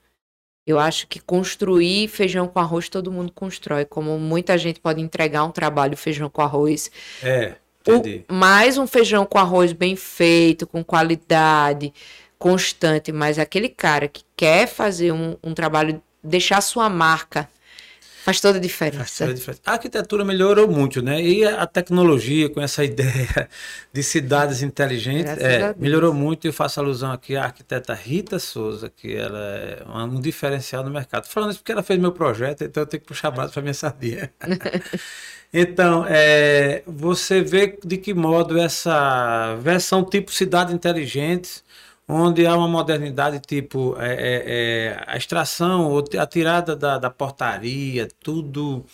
Eu 0.66 0.78
acho 0.78 1.06
que 1.09 1.20
construir 1.20 2.09
feijão 2.09 2.48
com 2.48 2.59
arroz 2.59 2.88
todo 2.88 3.12
mundo 3.12 3.32
constrói. 3.32 3.84
Como 3.84 4.18
muita 4.18 4.56
gente 4.59 4.80
pode 4.80 5.01
entregar 5.01 5.44
um 5.44 5.51
trabalho 5.52 5.96
feijão 5.96 6.30
com 6.30 6.40
arroz. 6.42 6.90
É, 7.22 7.56
O- 8.30 8.34
mais 8.34 8.78
um 8.78 8.86
feijão 8.86 9.26
com 9.26 9.38
arroz 9.38 9.72
bem 9.72 9.94
feito, 9.96 10.66
com 10.66 10.82
qualidade, 10.82 11.92
constante. 12.38 13.12
Mas 13.12 13.38
aquele 13.38 13.68
cara 13.68 14.09
que 14.09 14.22
quer 14.36 14.66
fazer 14.66 15.12
um, 15.12 15.36
um 15.44 15.52
trabalho, 15.55 16.02
deixar 16.22 16.60
sua 16.62 16.88
marca, 16.88 17.48
faz 18.24 18.40
toda 18.40 18.59
a 18.59 18.60
Faz 18.60 18.62
diferença. 18.62 19.18
toda 19.18 19.30
a 19.32 19.34
diferença. 19.34 19.60
A 19.66 19.72
arquitetura 19.72 20.24
melhorou 20.24 20.66
muito, 20.66 21.02
né? 21.02 21.22
E 21.22 21.44
a 21.44 21.66
tecnologia, 21.66 22.48
com 22.48 22.60
essa 22.60 22.82
ideia 22.84 23.48
de 23.92 24.02
cidades 24.02 24.62
inteligentes, 24.62 25.36
é, 25.38 25.74
melhorou 25.76 26.14
muito. 26.14 26.46
E 26.46 26.48
eu 26.48 26.52
faço 26.52 26.80
alusão 26.80 27.12
aqui 27.12 27.36
à 27.36 27.44
arquiteta 27.44 27.92
Rita 27.92 28.38
Souza, 28.38 28.90
que 28.90 29.14
ela 29.14 29.38
é 29.38 29.82
um 29.86 30.20
diferencial 30.20 30.82
no 30.82 30.90
mercado. 30.90 31.26
Falando 31.26 31.51
isso 31.51 31.59
porque 31.60 31.72
ela 31.72 31.82
fez 31.82 32.01
meu 32.01 32.12
projeto, 32.12 32.64
então 32.64 32.82
eu 32.82 32.86
tenho 32.86 33.02
que 33.02 33.06
puxar 33.06 33.30
braço 33.30 33.52
para 33.52 33.62
minha 33.62 33.74
sardinha. 33.74 34.32
Então, 35.56 36.05
é, 36.09 36.82
você 36.84 37.40
vê 37.40 37.78
de 37.84 37.96
que 37.96 38.12
modo 38.12 38.59
essa 38.59 39.55
versão 39.60 40.05
tipo 40.05 40.32
cidade 40.32 40.74
inteligente, 40.74 41.62
onde 42.09 42.47
há 42.47 42.56
uma 42.56 42.68
modernidade 42.68 43.40
tipo 43.40 43.97
é, 43.98 44.14
é, 44.14 44.86
é, 44.97 45.05
a 45.06 45.16
extração, 45.16 45.90
ou 45.90 46.05
a 46.18 46.26
tirada 46.26 46.76
da, 46.76 46.98
da 46.98 47.10
portaria, 47.10 48.09
tudo 48.20 48.85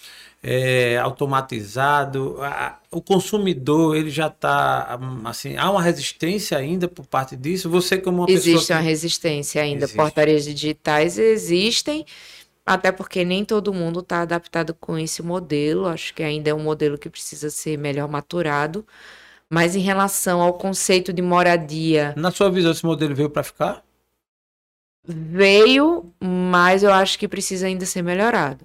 é, 0.43 0.97
automatizado, 0.99 2.37
a- 2.43 2.79
o 2.91 3.01
consumidor 3.03 3.97
ele 3.97 4.11
já 4.11 4.27
está 4.29 4.99
assim, 5.25 5.57
há 5.57 5.71
uma 5.71 5.83
resistência 5.83 6.57
ainda 6.59 6.89
por 6.89 7.07
parte 7.07 7.37
disso. 7.37 7.69
Você 7.71 7.99
como 7.99 8.19
uma 8.19 8.31
Existe 8.31 8.73
uma 8.73 8.81
resistência 8.81 9.63
ainda. 9.63 9.85
Existe. 9.85 9.97
Portarias 9.97 10.45
digitais 10.45 11.19
existem, 11.19 12.05
até 12.67 12.93
porque 12.93 13.25
nem 13.25 13.45
todo 13.45 13.73
mundo 13.75 14.01
está 14.01 14.23
adaptado 14.23 14.75
com 14.75 14.99
esse 14.99 15.23
modelo. 15.23 15.87
Acho 15.87 16.15
que 16.15 16.23
ainda 16.23 16.51
é 16.51 16.55
um 16.55 16.63
modelo 16.63 16.99
que 16.99 17.11
precisa 17.11 17.51
ser 17.51 17.79
melhor 17.79 18.09
maturado. 18.09 18.87
Mas 19.53 19.75
em 19.75 19.81
relação 19.81 20.41
ao 20.41 20.55
conceito 20.55 21.13
de 21.13 21.21
moradia, 21.21 22.15
na 22.17 22.31
sua 22.31 22.51
visão 22.51 22.71
esse 22.71 22.87
modelo 22.87 23.15
veio 23.15 23.29
para 23.29 23.43
ficar? 23.43 23.85
veio, 25.05 26.13
mas 26.21 26.83
eu 26.83 26.93
acho 26.93 27.19
que 27.19 27.27
precisa 27.27 27.67
ainda 27.67 27.85
ser 27.87 28.03
melhorado. 28.03 28.65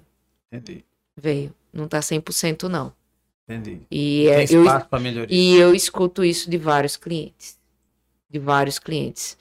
Entendi, 0.52 0.84
Veio. 1.16 1.52
Não 1.72 1.86
está 1.86 2.00
100% 2.00 2.64
não. 2.68 2.92
entendi. 3.48 3.80
E, 3.90 4.28
é, 4.28 4.46
Tem 4.46 4.56
eu, 4.56 4.64
espaço 4.64 4.86
para 4.86 5.00
melhoria. 5.00 5.36
E 5.36 5.56
eu 5.56 5.74
escuto 5.74 6.24
isso 6.24 6.48
de 6.48 6.56
vários 6.56 6.96
clientes. 6.96 7.58
De 8.30 8.38
vários 8.38 8.78
clientes. 8.78 9.36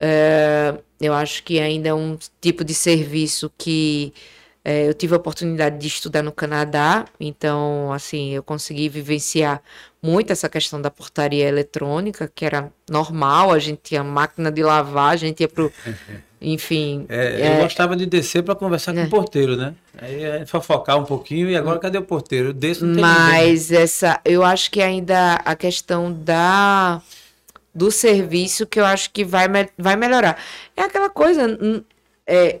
É, 0.00 0.78
eu 1.00 1.14
acho 1.14 1.42
que 1.44 1.58
ainda 1.58 1.88
é 1.88 1.94
um 1.94 2.18
tipo 2.40 2.64
de 2.64 2.74
serviço 2.74 3.50
que 3.56 4.12
é, 4.64 4.88
eu 4.88 4.94
tive 4.94 5.14
a 5.14 5.16
oportunidade 5.16 5.78
de 5.78 5.86
estudar 5.86 6.22
no 6.22 6.32
Canadá, 6.32 7.04
então, 7.18 7.92
assim, 7.92 8.30
eu 8.30 8.42
consegui 8.42 8.88
vivenciar 8.88 9.62
muito 10.02 10.32
essa 10.32 10.48
questão 10.48 10.80
da 10.80 10.90
portaria 10.90 11.46
eletrônica, 11.48 12.30
que 12.34 12.44
era 12.44 12.70
normal, 12.88 13.52
a 13.52 13.58
gente 13.58 13.80
tinha 13.82 14.04
máquina 14.04 14.50
de 14.52 14.62
lavar, 14.62 15.12
a 15.12 15.16
gente 15.16 15.40
ia 15.40 15.48
pro. 15.48 15.72
Enfim. 16.40 17.04
É, 17.08 17.56
eu 17.56 17.62
gostava 17.64 17.96
de 17.96 18.06
descer 18.06 18.44
para 18.44 18.54
conversar 18.54 18.92
com 18.92 19.00
É. 19.00 19.04
o 19.06 19.10
porteiro, 19.10 19.56
né? 19.56 19.74
Aí 20.00 20.24
a 20.24 20.38
gente 20.38 20.48
fofocar 20.48 20.96
um 20.96 21.04
pouquinho 21.04 21.50
e 21.50 21.56
agora 21.56 21.80
cadê 21.80 21.98
o 21.98 22.02
porteiro? 22.02 22.50
Eu 22.50 22.52
desço 22.52 22.86
não 22.86 22.94
tem 22.94 23.02
ninguém. 23.04 23.18
Mas 23.18 23.72
essa, 23.72 24.20
eu 24.24 24.44
acho 24.44 24.70
que 24.70 24.80
ainda 24.80 25.34
a 25.44 25.56
questão 25.56 26.12
da 26.12 27.02
do 27.74 27.90
serviço 27.90 28.66
que 28.66 28.78
eu 28.78 28.84
acho 28.84 29.10
que 29.10 29.24
vai, 29.24 29.46
vai 29.76 29.96
melhorar. 29.96 30.40
É 30.76 30.82
aquela 30.82 31.10
coisa, 31.10 31.42
é, 32.26 32.60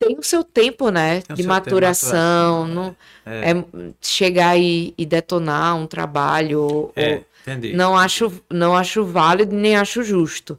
tem 0.00 0.18
o 0.18 0.22
seu 0.22 0.42
tempo, 0.42 0.90
né, 0.90 1.20
Tem 1.22 1.36
de 1.36 1.42
tempo, 1.42 1.48
maturação, 1.48 2.66
maturação, 2.66 2.68
não 2.68 2.96
É. 3.26 3.50
é 3.52 3.54
chegar 4.00 4.58
e, 4.58 4.94
e 4.98 5.06
detonar 5.06 5.76
um 5.76 5.86
trabalho, 5.86 6.92
É, 6.96 7.16
ou- 7.16 7.24
entendi. 7.42 7.74
não 7.74 7.96
acho 7.96 8.42
não 8.50 8.74
acho 8.76 9.04
válido 9.04 9.54
nem 9.54 9.76
acho 9.76 10.02
justo. 10.02 10.58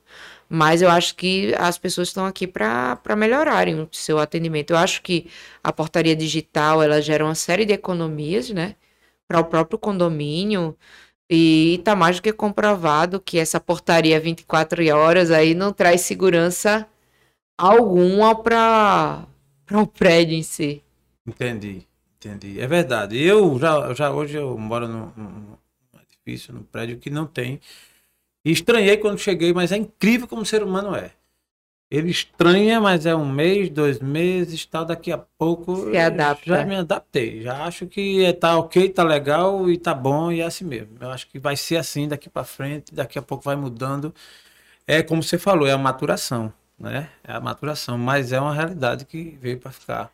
Mas 0.54 0.82
eu 0.82 0.90
acho 0.90 1.16
que 1.16 1.54
as 1.58 1.78
pessoas 1.78 2.10
estão 2.10 2.26
aqui 2.26 2.46
para 2.46 3.00
melhorarem 3.18 3.80
o 3.82 3.90
seu 3.94 4.20
atendimento. 4.20 4.72
Eu 4.72 4.78
acho 4.78 5.02
que 5.02 5.28
a 5.64 5.72
portaria 5.72 6.16
digital 6.16 6.84
ela 6.84 7.02
gera 7.02 7.24
uma 7.24 7.36
série 7.36 7.66
de 7.66 7.72
economias, 7.74 8.50
né? 8.50 8.76
Para 9.28 9.40
o 9.42 9.46
próprio 9.46 9.80
condomínio. 9.80 10.78
E 11.30 11.76
está 11.80 11.96
mais 11.96 12.18
do 12.18 12.24
que 12.24 12.34
comprovado 12.34 13.20
que 13.22 13.40
essa 13.40 13.60
portaria 13.62 14.20
24 14.20 14.84
horas 14.96 15.32
aí 15.32 15.56
não 15.56 15.74
traz 15.74 16.02
segurança 16.02 16.88
alguma 17.58 18.36
para 18.36 19.26
o 19.80 19.88
prédio 19.88 20.36
em 20.36 20.44
si. 20.44 20.84
Entendi, 21.26 21.88
entendi. 22.18 22.60
É 22.60 22.68
verdade. 22.68 23.18
Eu 23.22 23.58
já, 23.60 23.94
já 23.94 24.12
hoje 24.12 24.38
eu 24.38 24.58
moro 24.58 24.88
num, 24.88 25.12
num 25.16 25.30
num 25.94 26.00
edifício, 26.02 26.54
num 26.54 26.64
prédio 26.64 26.98
que 26.98 27.10
não 27.10 27.26
tem. 27.26 27.60
E 28.44 28.52
estranhei 28.52 28.98
quando 28.98 29.20
cheguei, 29.20 29.54
mas 29.54 29.72
é 29.72 29.78
incrível 29.78 30.28
como 30.28 30.42
o 30.42 30.46
ser 30.46 30.64
humano 30.64 30.96
é. 30.96 31.12
ele 31.92 32.10
estranha, 32.10 32.82
mas 32.82 33.06
é 33.06 33.16
um 33.16 33.30
mês, 33.30 33.70
dois 33.70 34.00
meses, 34.00 34.66
tal, 34.66 34.86
daqui 34.86 35.12
a 35.12 35.18
pouco 35.18 35.92
Se 35.92 35.98
adapta. 35.98 36.46
já 36.58 36.66
me 36.66 36.76
adaptei. 36.76 37.42
Já 37.42 37.66
acho 37.66 37.86
que 37.88 38.32
tá 38.34 38.58
ok, 38.58 38.90
tá 38.90 39.04
legal 39.04 39.70
e 39.70 39.78
tá 39.78 39.94
bom 39.94 40.32
e 40.32 40.42
é 40.42 40.46
assim 40.46 40.66
mesmo. 40.66 40.98
Eu 41.00 41.10
acho 41.12 41.28
que 41.28 41.38
vai 41.40 41.56
ser 41.56 41.78
assim 41.78 42.08
daqui 42.08 42.30
para 42.30 42.44
frente, 42.44 42.94
daqui 42.96 43.20
a 43.20 43.22
pouco 43.22 43.44
vai 43.44 43.56
mudando. 43.56 44.14
É 44.88 45.04
como 45.04 45.22
você 45.24 45.38
falou, 45.38 45.68
é 45.68 45.72
a 45.72 45.78
maturação, 45.78 46.52
né? 46.82 47.10
É 47.24 47.34
a 47.34 47.40
maturação, 47.40 47.98
mas 47.98 48.32
é 48.32 48.40
uma 48.40 48.54
realidade 48.54 49.06
que 49.06 49.38
veio 49.42 49.60
para 49.60 49.72
ficar. 49.72 50.12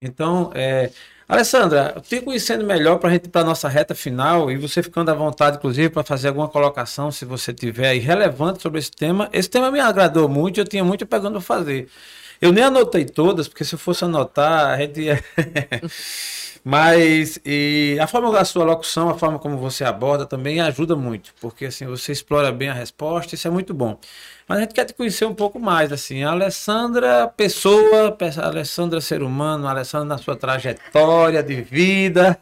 Então, 0.00 0.50
é, 0.54 0.90
Alessandra, 1.28 1.92
eu 1.96 2.00
te 2.00 2.20
conhecendo 2.20 2.64
melhor 2.64 2.98
para 2.98 3.10
gente 3.10 3.28
para 3.28 3.44
nossa 3.44 3.68
reta 3.68 3.94
final 3.94 4.50
e 4.50 4.56
você 4.56 4.82
ficando 4.82 5.10
à 5.10 5.14
vontade, 5.14 5.56
inclusive, 5.56 5.90
para 5.90 6.04
fazer 6.04 6.28
alguma 6.28 6.48
colocação, 6.48 7.10
se 7.10 7.24
você 7.24 7.52
tiver 7.52 7.88
aí 7.88 7.98
relevante 7.98 8.62
sobre 8.62 8.78
esse 8.78 8.90
tema. 8.92 9.28
Esse 9.32 9.50
tema 9.50 9.70
me 9.70 9.80
agradou 9.80 10.28
muito, 10.28 10.60
eu 10.60 10.64
tinha 10.64 10.84
muito 10.84 11.04
pegando 11.06 11.38
a 11.38 11.40
fazer. 11.40 11.88
Eu 12.40 12.52
nem 12.52 12.64
anotei 12.64 13.04
todas, 13.04 13.48
porque 13.48 13.64
se 13.64 13.74
eu 13.74 13.78
fosse 13.78 14.04
anotar, 14.04 14.70
a 14.70 14.76
gente 14.78 15.00
ia... 15.00 15.22
Mas 16.68 17.38
e 17.44 17.96
a 18.00 18.08
forma 18.08 18.32
da 18.32 18.44
sua 18.44 18.64
locução, 18.64 19.08
a 19.08 19.16
forma 19.16 19.38
como 19.38 19.56
você 19.56 19.84
aborda 19.84 20.26
também 20.26 20.60
ajuda 20.60 20.96
muito, 20.96 21.32
porque 21.40 21.66
assim 21.66 21.86
você 21.86 22.10
explora 22.10 22.50
bem 22.50 22.68
a 22.68 22.72
resposta, 22.72 23.36
isso 23.36 23.46
é 23.46 23.50
muito 23.52 23.72
bom. 23.72 23.96
Mas 24.48 24.58
a 24.58 24.60
gente 24.62 24.74
quer 24.74 24.84
te 24.84 24.92
conhecer 24.92 25.26
um 25.26 25.34
pouco 25.34 25.60
mais, 25.60 25.92
assim, 25.92 26.24
a 26.24 26.32
Alessandra 26.32 27.28
pessoa, 27.28 28.16
a 28.42 28.46
Alessandra 28.46 29.00
ser 29.00 29.22
humano, 29.22 29.64
a 29.68 29.70
Alessandra 29.70 30.06
na 30.06 30.18
sua 30.18 30.34
trajetória 30.34 31.40
de 31.40 31.62
vida, 31.62 32.36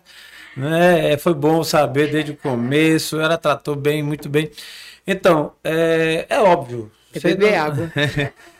né? 0.56 1.18
Foi 1.18 1.34
bom 1.34 1.62
saber 1.62 2.10
desde 2.10 2.32
o 2.32 2.36
começo, 2.38 3.20
ela 3.20 3.36
tratou 3.36 3.76
bem, 3.76 4.02
muito 4.02 4.30
bem. 4.30 4.50
Então, 5.06 5.52
é, 5.62 6.24
é 6.30 6.40
óbvio. 6.40 6.90
Beber 7.22 7.52
não... 7.52 7.62
água. 7.62 7.92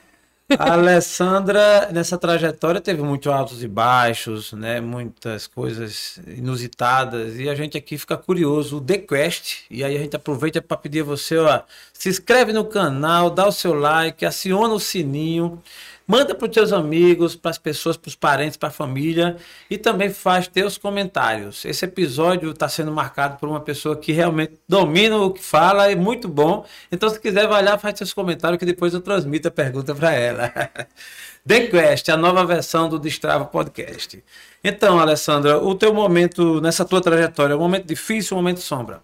A 0.58 0.74
Alessandra, 0.74 1.90
nessa 1.90 2.18
trajetória, 2.18 2.78
teve 2.78 3.02
muitos 3.02 3.32
altos 3.32 3.62
e 3.62 3.68
baixos, 3.68 4.52
né? 4.52 4.78
muitas 4.78 5.46
coisas 5.46 6.20
inusitadas, 6.26 7.36
e 7.38 7.48
a 7.48 7.54
gente 7.54 7.78
aqui 7.78 7.96
fica 7.96 8.14
curioso. 8.16 8.76
O 8.76 8.80
The 8.80 8.98
Quest, 8.98 9.62
e 9.70 9.82
aí 9.82 9.96
a 9.96 10.00
gente 10.00 10.14
aproveita 10.14 10.60
para 10.60 10.76
pedir 10.76 11.00
a 11.00 11.04
você, 11.04 11.38
ó, 11.38 11.62
se 11.94 12.10
inscreve 12.10 12.52
no 12.52 12.66
canal, 12.66 13.30
dá 13.30 13.46
o 13.48 13.52
seu 13.52 13.72
like, 13.72 14.26
aciona 14.26 14.74
o 14.74 14.80
sininho 14.80 15.62
Manda 16.06 16.34
para 16.34 16.46
os 16.46 16.52
teus 16.52 16.72
amigos, 16.72 17.34
para 17.34 17.50
as 17.50 17.56
pessoas, 17.56 17.96
para 17.96 18.08
os 18.08 18.14
parentes, 18.14 18.58
para 18.58 18.68
a 18.68 18.72
família 18.72 19.36
e 19.70 19.78
também 19.78 20.10
faz 20.10 20.46
teus 20.46 20.76
comentários. 20.76 21.64
Esse 21.64 21.86
episódio 21.86 22.50
está 22.50 22.68
sendo 22.68 22.92
marcado 22.92 23.38
por 23.38 23.48
uma 23.48 23.60
pessoa 23.60 23.96
que 23.96 24.12
realmente 24.12 24.52
domina 24.68 25.16
o 25.16 25.30
que 25.30 25.42
fala, 25.42 25.90
é 25.90 25.94
muito 25.94 26.28
bom. 26.28 26.66
Então, 26.92 27.08
se 27.08 27.18
quiser, 27.18 27.48
vai 27.48 27.64
lá, 27.64 27.78
faz 27.78 27.96
seus 27.96 28.12
comentários 28.12 28.58
que 28.58 28.66
depois 28.66 28.92
eu 28.92 29.00
transmito 29.00 29.48
a 29.48 29.50
pergunta 29.50 29.94
para 29.94 30.12
ela. 30.12 30.52
The 31.46 31.68
Quest, 31.68 32.08
a 32.08 32.16
nova 32.16 32.44
versão 32.44 32.88
do 32.88 32.98
Destrava 32.98 33.44
Podcast. 33.44 34.22
Então, 34.62 34.98
Alessandra, 34.98 35.58
o 35.58 35.74
teu 35.74 35.92
momento 35.92 36.60
nessa 36.60 36.84
tua 36.84 37.00
trajetória, 37.00 37.56
um 37.56 37.60
momento 37.60 37.86
difícil, 37.86 38.36
um 38.36 38.40
momento 38.40 38.60
sombra? 38.60 39.02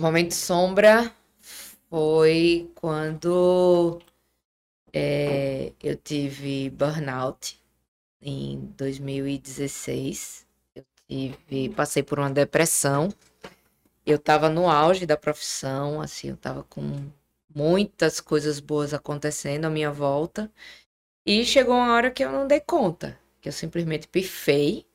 Momento 0.00 0.32
sombra 0.32 1.12
foi 1.90 2.70
quando 2.74 4.00
é, 4.92 5.72
eu 5.82 5.96
tive 5.96 6.70
burnout 6.70 7.60
em 8.20 8.72
2016. 8.76 10.46
Eu 10.74 10.84
tive, 11.08 11.68
passei 11.70 12.02
por 12.02 12.18
uma 12.18 12.30
depressão. 12.30 13.08
Eu 14.04 14.16
estava 14.16 14.48
no 14.48 14.68
auge 14.68 15.06
da 15.06 15.16
profissão, 15.16 16.00
assim, 16.00 16.28
eu 16.28 16.34
estava 16.34 16.62
com 16.64 17.10
muitas 17.54 18.20
coisas 18.20 18.60
boas 18.60 18.94
acontecendo 18.94 19.66
à 19.66 19.70
minha 19.70 19.92
volta. 19.92 20.50
E 21.26 21.44
chegou 21.44 21.74
uma 21.74 21.92
hora 21.92 22.10
que 22.10 22.24
eu 22.24 22.32
não 22.32 22.46
dei 22.46 22.60
conta, 22.60 23.18
que 23.40 23.48
eu 23.48 23.52
simplesmente 23.52 24.08
pifei. 24.08 24.86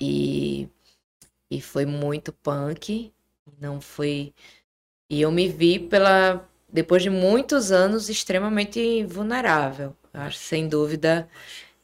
E, 0.00 0.68
e 1.50 1.60
foi 1.60 1.84
muito 1.84 2.32
punk. 2.32 3.12
Não 3.60 3.80
foi. 3.80 4.32
E 5.10 5.20
eu 5.20 5.30
me 5.30 5.48
vi 5.48 5.78
pela 5.78 6.47
depois 6.70 7.02
de 7.02 7.10
muitos 7.10 7.72
anos, 7.72 8.08
extremamente 8.08 9.04
vulnerável. 9.04 9.94
Acho, 10.12 10.38
sem 10.38 10.68
dúvida, 10.68 11.28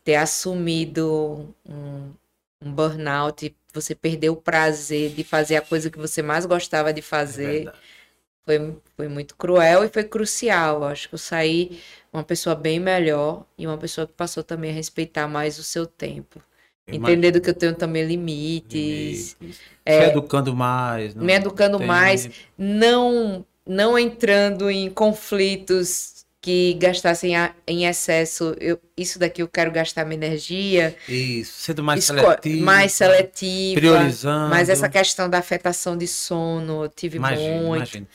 ter 0.03 0.17
assumido 0.17 1.55
um, 1.65 2.11
um 2.63 2.73
burnout, 2.73 3.55
você 3.73 3.95
perdeu 3.95 4.35
o 4.35 4.37
prazer 4.37 5.11
de 5.11 5.25
fazer 5.25 5.57
a 5.57 5.63
coisa 5.63 5.91
que 5.91 5.99
você 5.99 6.23
mais 6.23 6.47
gostava 6.47 6.93
de 6.93 7.03
fazer. 7.03 7.69
É 7.69 7.73
foi, 8.45 8.77
foi 8.97 9.09
muito 9.09 9.35
cruel 9.37 9.85
e 9.85 9.89
foi 9.89 10.05
crucial. 10.05 10.85
Acho 10.85 11.09
que 11.09 11.15
eu 11.15 11.19
saí 11.19 11.81
uma 12.13 12.23
pessoa 12.23 12.55
bem 12.55 12.79
melhor 12.79 13.45
e 13.57 13.67
uma 13.67 13.79
pessoa 13.79 14.07
que 14.07 14.13
passou 14.13 14.43
também 14.45 14.71
a 14.71 14.75
respeitar 14.75 15.27
mais 15.27 15.59
o 15.59 15.63
seu 15.63 15.87
tempo. 15.87 16.41
Entendendo 16.87 17.41
que 17.41 17.49
eu 17.49 17.55
tenho 17.55 17.75
também 17.75 18.05
limites. 18.05 19.37
limites. 19.41 19.61
É, 19.87 20.09
educando 20.09 20.55
mais. 20.55 21.15
Me 21.15 21.33
educando 21.33 21.81
mais. 21.81 22.29
Não 22.59 23.45
não 23.67 23.99
entrando 23.99 24.71
em 24.71 24.91
conflitos 24.91 26.15
que 26.45 26.75
gastassem 26.75 27.33
em 27.67 27.87
excesso. 27.87 28.55
Eu, 28.61 28.79
isso 28.99 29.19
daqui 29.19 29.41
eu 29.41 29.49
quero 29.49 29.71
gastar 29.71 30.05
minha 30.05 30.17
energia. 30.17 30.95
Isso, 31.09 31.55
sendo 31.61 31.83
mais 31.83 32.05
seletivo. 32.05 32.63
Mais 32.63 32.93
seletiva. 32.93 33.81
Priorizando. 33.81 34.51
Mas 34.51 34.69
essa 34.69 34.87
questão 34.89 35.31
da 35.31 35.39
afetação 35.39 35.97
de 35.97 36.07
sono, 36.07 36.85
eu 36.85 36.89
tive 36.91 37.17
imagine, 37.17 37.61
muito. 37.61 37.97
Imagine. 37.97 38.09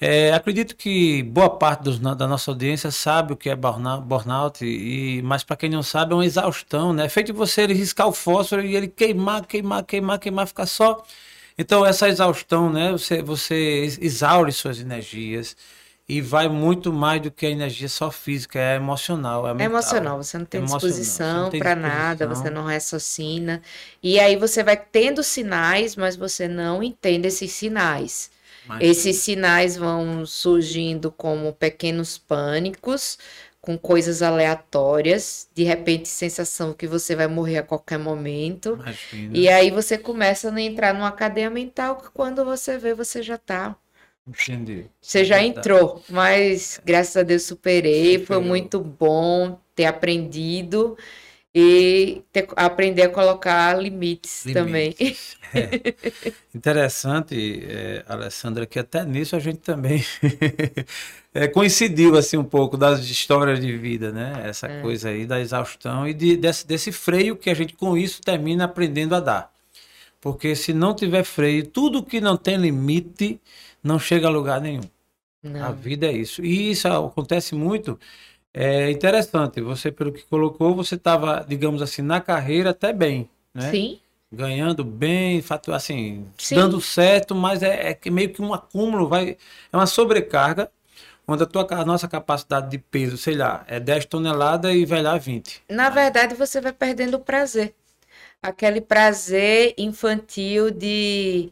É, 0.00 0.32
acredito 0.32 0.74
que 0.74 1.22
boa 1.24 1.50
parte 1.50 1.84
dos, 1.84 1.98
da 2.00 2.26
nossa 2.26 2.50
audiência 2.50 2.90
sabe 2.90 3.32
o 3.32 3.36
que 3.36 3.48
é 3.48 3.54
burnout, 3.54 4.64
e, 4.64 5.20
mas 5.22 5.44
para 5.44 5.56
quem 5.56 5.70
não 5.70 5.82
sabe 5.82 6.12
é 6.12 6.14
uma 6.16 6.26
exaustão, 6.26 6.92
né? 6.92 7.06
É 7.06 7.08
feito 7.08 7.32
você 7.32 7.62
ele 7.62 7.74
riscar 7.74 8.08
o 8.08 8.12
fósforo 8.12 8.64
e 8.64 8.74
ele 8.76 8.88
queimar, 8.88 9.44
queimar, 9.46 9.84
queimar, 9.84 10.18
queimar, 10.18 10.46
ficar 10.48 10.66
só 10.66 11.04
então, 11.58 11.84
essa 11.84 12.08
exaustão, 12.08 12.72
né? 12.72 12.92
Você, 12.92 13.20
você 13.20 13.98
exaure 14.00 14.52
suas 14.52 14.80
energias 14.80 15.56
e 16.08 16.22
vai 16.22 16.48
muito 16.48 16.90
mais 16.90 17.20
do 17.20 17.30
que 17.30 17.44
a 17.44 17.50
energia 17.50 17.88
só 17.88 18.10
física, 18.10 18.58
é 18.58 18.76
emocional. 18.76 19.46
É, 19.46 19.62
é 19.62 19.66
emocional, 19.66 20.22
você 20.22 20.38
não 20.38 20.46
tem 20.46 20.62
é 20.62 20.64
disposição 20.64 21.50
para 21.50 21.76
nada, 21.76 22.26
você 22.26 22.48
não 22.48 22.64
raciocina. 22.64 23.60
E 24.02 24.18
aí 24.18 24.36
você 24.36 24.62
vai 24.62 24.76
tendo 24.76 25.22
sinais, 25.22 25.96
mas 25.96 26.16
você 26.16 26.48
não 26.48 26.82
entende 26.82 27.28
esses 27.28 27.52
sinais. 27.52 28.30
Esses 28.80 29.16
sinais 29.16 29.76
vão 29.76 30.26
surgindo 30.26 31.10
como 31.10 31.54
pequenos 31.54 32.18
pânicos 32.18 33.18
com 33.60 33.76
coisas 33.76 34.22
aleatórias, 34.22 35.48
de 35.54 35.64
repente 35.64 36.08
sensação 36.08 36.72
que 36.72 36.86
você 36.86 37.14
vai 37.16 37.26
morrer 37.26 37.58
a 37.58 37.62
qualquer 37.62 37.98
momento. 37.98 38.74
Imagina. 38.74 39.36
E 39.36 39.48
aí 39.48 39.70
você 39.70 39.98
começa 39.98 40.50
a 40.50 40.60
entrar 40.60 40.94
numa 40.94 41.12
cadeia 41.12 41.50
mental 41.50 41.96
que 41.96 42.10
quando 42.10 42.44
você 42.44 42.78
vê, 42.78 42.94
você 42.94 43.22
já 43.22 43.36
tá. 43.36 43.76
Entendi. 44.26 44.86
Você 45.00 45.24
já 45.24 45.42
entrou, 45.42 46.02
mas 46.08 46.80
graças 46.84 47.16
a 47.16 47.22
Deus 47.22 47.44
superei, 47.44 48.18
Superou. 48.18 48.26
foi 48.26 48.40
muito 48.40 48.80
bom 48.80 49.58
ter 49.74 49.86
aprendido 49.86 50.96
e 51.60 52.22
ter, 52.32 52.46
aprender 52.54 53.02
a 53.02 53.08
colocar 53.08 53.76
limites, 53.76 54.44
limites. 54.46 54.54
também. 54.54 54.94
É. 55.54 56.30
Interessante, 56.54 57.64
é, 57.66 58.04
Alessandra, 58.06 58.66
que 58.66 58.78
até 58.78 59.02
nisso 59.02 59.34
a 59.34 59.38
gente 59.38 59.60
também 59.60 60.04
é, 61.32 61.48
coincidiu 61.48 62.18
assim 62.18 62.36
um 62.36 62.44
pouco 62.44 62.76
das 62.76 63.00
histórias 63.00 63.58
de 63.58 63.74
vida, 63.74 64.12
né? 64.12 64.42
Essa 64.44 64.66
é. 64.66 64.82
coisa 64.82 65.08
aí 65.08 65.24
da 65.24 65.40
exaustão 65.40 66.06
e 66.06 66.12
de, 66.12 66.36
desse, 66.36 66.66
desse 66.66 66.92
freio 66.92 67.34
que 67.34 67.48
a 67.48 67.54
gente 67.54 67.72
com 67.72 67.96
isso 67.96 68.20
termina 68.20 68.66
aprendendo 68.66 69.14
a 69.14 69.20
dar. 69.20 69.50
Porque 70.20 70.54
se 70.54 70.74
não 70.74 70.94
tiver 70.94 71.24
freio, 71.24 71.66
tudo 71.66 72.02
que 72.02 72.20
não 72.20 72.36
tem 72.36 72.58
limite 72.58 73.40
não 73.82 73.98
chega 73.98 74.26
a 74.26 74.30
lugar 74.30 74.60
nenhum. 74.60 74.84
Não. 75.42 75.64
A 75.64 75.72
vida 75.72 76.08
é 76.08 76.12
isso. 76.12 76.44
E 76.44 76.72
isso 76.72 76.86
acontece 76.88 77.54
muito 77.54 77.98
é 78.52 78.90
interessante. 78.90 79.60
Você, 79.60 79.90
pelo 79.92 80.12
que 80.12 80.22
colocou, 80.24 80.74
você 80.74 80.94
estava, 80.94 81.44
digamos 81.46 81.82
assim, 81.82 82.02
na 82.02 82.20
carreira 82.20 82.70
até 82.70 82.92
bem, 82.92 83.28
né? 83.54 83.70
Sim. 83.70 84.00
Ganhando 84.30 84.84
bem, 84.84 85.42
assim, 85.72 86.26
Sim. 86.36 86.56
dando 86.56 86.80
certo, 86.80 87.34
mas 87.34 87.62
é, 87.62 87.98
é 88.04 88.10
meio 88.10 88.30
que 88.30 88.42
um 88.42 88.52
acúmulo, 88.52 89.08
vai, 89.08 89.38
é 89.72 89.76
uma 89.76 89.86
sobrecarga, 89.86 90.70
onde 91.26 91.42
a, 91.42 91.46
tua, 91.46 91.66
a 91.70 91.84
nossa 91.84 92.06
capacidade 92.06 92.70
de 92.70 92.78
peso, 92.78 93.16
sei 93.16 93.34
lá, 93.34 93.64
é 93.66 93.80
10 93.80 94.04
toneladas 94.04 94.74
e 94.74 94.84
vai 94.84 95.02
lá 95.02 95.16
20. 95.16 95.62
Na 95.68 95.88
verdade, 95.88 96.34
você 96.34 96.60
vai 96.60 96.72
perdendo 96.72 97.14
o 97.14 97.20
prazer. 97.20 97.74
Aquele 98.42 98.80
prazer 98.80 99.74
infantil 99.78 100.70
de, 100.70 101.50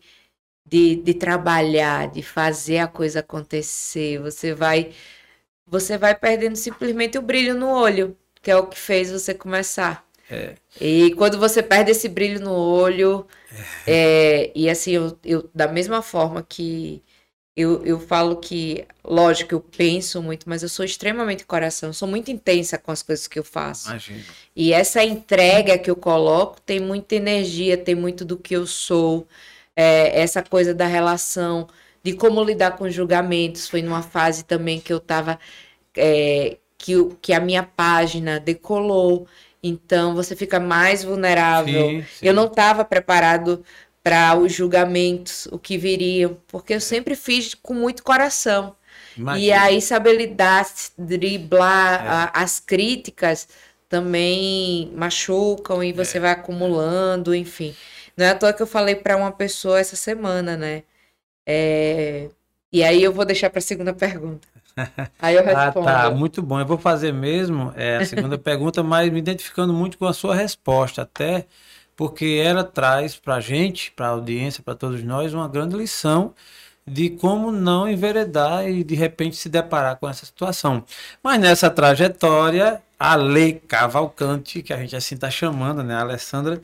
de, 0.66 0.96
de 0.96 1.14
trabalhar, 1.14 2.08
de 2.10 2.22
fazer 2.22 2.78
a 2.78 2.86
coisa 2.86 3.20
acontecer. 3.20 4.18
Você 4.20 4.54
vai 4.54 4.92
você 5.66 5.98
vai 5.98 6.14
perdendo 6.14 6.56
simplesmente 6.56 7.18
o 7.18 7.22
brilho 7.22 7.54
no 7.54 7.68
olho, 7.68 8.16
que 8.42 8.50
é 8.50 8.56
o 8.56 8.66
que 8.66 8.78
fez 8.78 9.10
você 9.10 9.34
começar. 9.34 10.06
É. 10.30 10.54
E 10.80 11.12
quando 11.16 11.38
você 11.38 11.62
perde 11.62 11.90
esse 11.92 12.08
brilho 12.08 12.40
no 12.40 12.52
olho, 12.52 13.26
é. 13.86 14.48
É, 14.48 14.52
e 14.54 14.68
assim, 14.70 14.92
eu, 14.92 15.18
eu, 15.24 15.50
da 15.54 15.68
mesma 15.68 16.02
forma 16.02 16.42
que 16.42 17.02
Eu, 17.58 17.82
eu 17.86 17.98
falo 17.98 18.36
que, 18.36 18.86
lógico, 19.02 19.54
eu 19.54 19.60
penso 19.60 20.22
muito, 20.22 20.46
mas 20.46 20.62
eu 20.62 20.68
sou 20.68 20.84
extremamente 20.84 21.46
coração, 21.46 21.90
sou 21.92 22.06
muito 22.06 22.30
intensa 22.30 22.76
com 22.78 22.92
as 22.92 23.02
coisas 23.02 23.26
que 23.26 23.38
eu 23.38 23.44
faço. 23.44 23.88
Imagina. 23.88 24.24
E 24.54 24.72
essa 24.74 25.02
entrega 25.02 25.78
que 25.78 25.90
eu 25.90 25.96
coloco 25.96 26.60
tem 26.60 26.80
muita 26.80 27.14
energia, 27.16 27.78
tem 27.78 27.94
muito 27.94 28.26
do 28.26 28.36
que 28.36 28.54
eu 28.54 28.66
sou, 28.66 29.26
é, 29.74 30.20
essa 30.20 30.42
coisa 30.42 30.74
da 30.74 30.86
relação, 30.86 31.66
de 32.06 32.14
como 32.14 32.42
lidar 32.44 32.76
com 32.76 32.88
julgamentos. 32.90 33.68
Foi 33.68 33.82
numa 33.82 34.02
fase 34.02 34.44
também 34.44 34.80
que 34.80 34.92
eu 34.92 34.98
estava. 34.98 35.38
É, 35.96 36.58
que, 36.78 36.92
que 37.22 37.32
a 37.32 37.40
minha 37.40 37.62
página 37.62 38.38
decolou. 38.40 39.26
Então 39.62 40.14
você 40.14 40.36
fica 40.36 40.60
mais 40.60 41.02
vulnerável. 41.04 41.88
Sim, 41.88 42.02
sim. 42.02 42.26
Eu 42.26 42.34
não 42.34 42.46
estava 42.46 42.84
preparado 42.84 43.64
para 44.02 44.36
os 44.38 44.52
julgamentos, 44.52 45.46
o 45.50 45.58
que 45.58 45.76
viriam, 45.78 46.36
porque 46.46 46.74
eu 46.74 46.80
sempre 46.80 47.16
fiz 47.16 47.54
com 47.54 47.74
muito 47.74 48.02
coração. 48.04 48.76
E 49.16 49.20
Imagina. 49.20 49.62
aí 49.62 49.80
saber 49.82 50.14
lidar, 50.16 50.66
driblar 50.96 52.04
É. 52.04 52.08
a- 52.08 52.30
as 52.34 52.60
críticas 52.60 53.48
também 53.88 54.90
machucam 54.94 55.82
e 55.82 55.90
É. 55.90 55.92
você 55.92 56.20
vai 56.20 56.30
acumulando, 56.32 57.34
enfim. 57.34 57.74
Não 58.16 58.26
é 58.26 58.30
à 58.30 58.34
toa 58.34 58.52
que 58.52 58.62
eu 58.62 58.66
falei 58.66 58.94
para 58.96 59.16
uma 59.16 59.32
pessoa 59.32 59.80
essa 59.80 59.96
semana, 59.96 60.56
né? 60.56 60.82
É, 61.46 62.28
E 62.72 62.82
aí 62.84 63.02
eu 63.02 63.12
vou 63.12 63.24
deixar 63.24 63.50
para 63.50 63.58
a 63.60 63.62
segunda 63.62 63.94
pergunta. 63.94 64.46
Aí 65.18 65.34
eu 65.36 65.42
Ah, 65.42 65.72
respondo. 65.72 65.86
tá, 65.86 66.10
muito 66.10 66.42
bom. 66.42 66.60
Eu 66.60 66.66
vou 66.66 66.78
fazer 66.78 67.12
mesmo 67.12 67.72
é, 67.76 67.98
a 67.98 68.02
segunda 68.04 68.36
pergunta, 68.38 68.82
mas 68.82 69.10
me 69.10 69.18
identificando 69.18 69.72
muito 69.72 69.96
com 69.98 70.06
a 70.06 70.12
sua 70.12 70.34
resposta, 70.34 71.02
até 71.02 71.46
porque 71.96 72.40
ela 72.44 72.62
traz 72.62 73.16
para 73.16 73.36
a 73.36 73.40
gente, 73.40 73.90
para 73.92 74.06
a 74.08 74.10
audiência, 74.10 74.62
para 74.62 74.74
todos 74.74 75.02
nós, 75.02 75.32
uma 75.32 75.48
grande 75.48 75.76
lição 75.76 76.34
de 76.88 77.10
como 77.10 77.50
não 77.50 77.88
enveredar 77.88 78.68
e 78.68 78.84
de 78.84 78.94
repente 78.94 79.36
se 79.36 79.48
deparar 79.48 79.96
com 79.96 80.08
essa 80.08 80.24
situação. 80.24 80.84
Mas 81.22 81.40
nessa 81.40 81.68
trajetória, 81.68 82.80
a 82.98 83.16
Lei 83.16 83.54
Cavalcante, 83.54 84.62
que 84.62 84.72
a 84.72 84.76
gente 84.76 84.94
assim 84.94 85.16
está 85.16 85.30
chamando, 85.30 85.82
né, 85.82 85.94
a 85.94 86.00
Alessandra, 86.00 86.60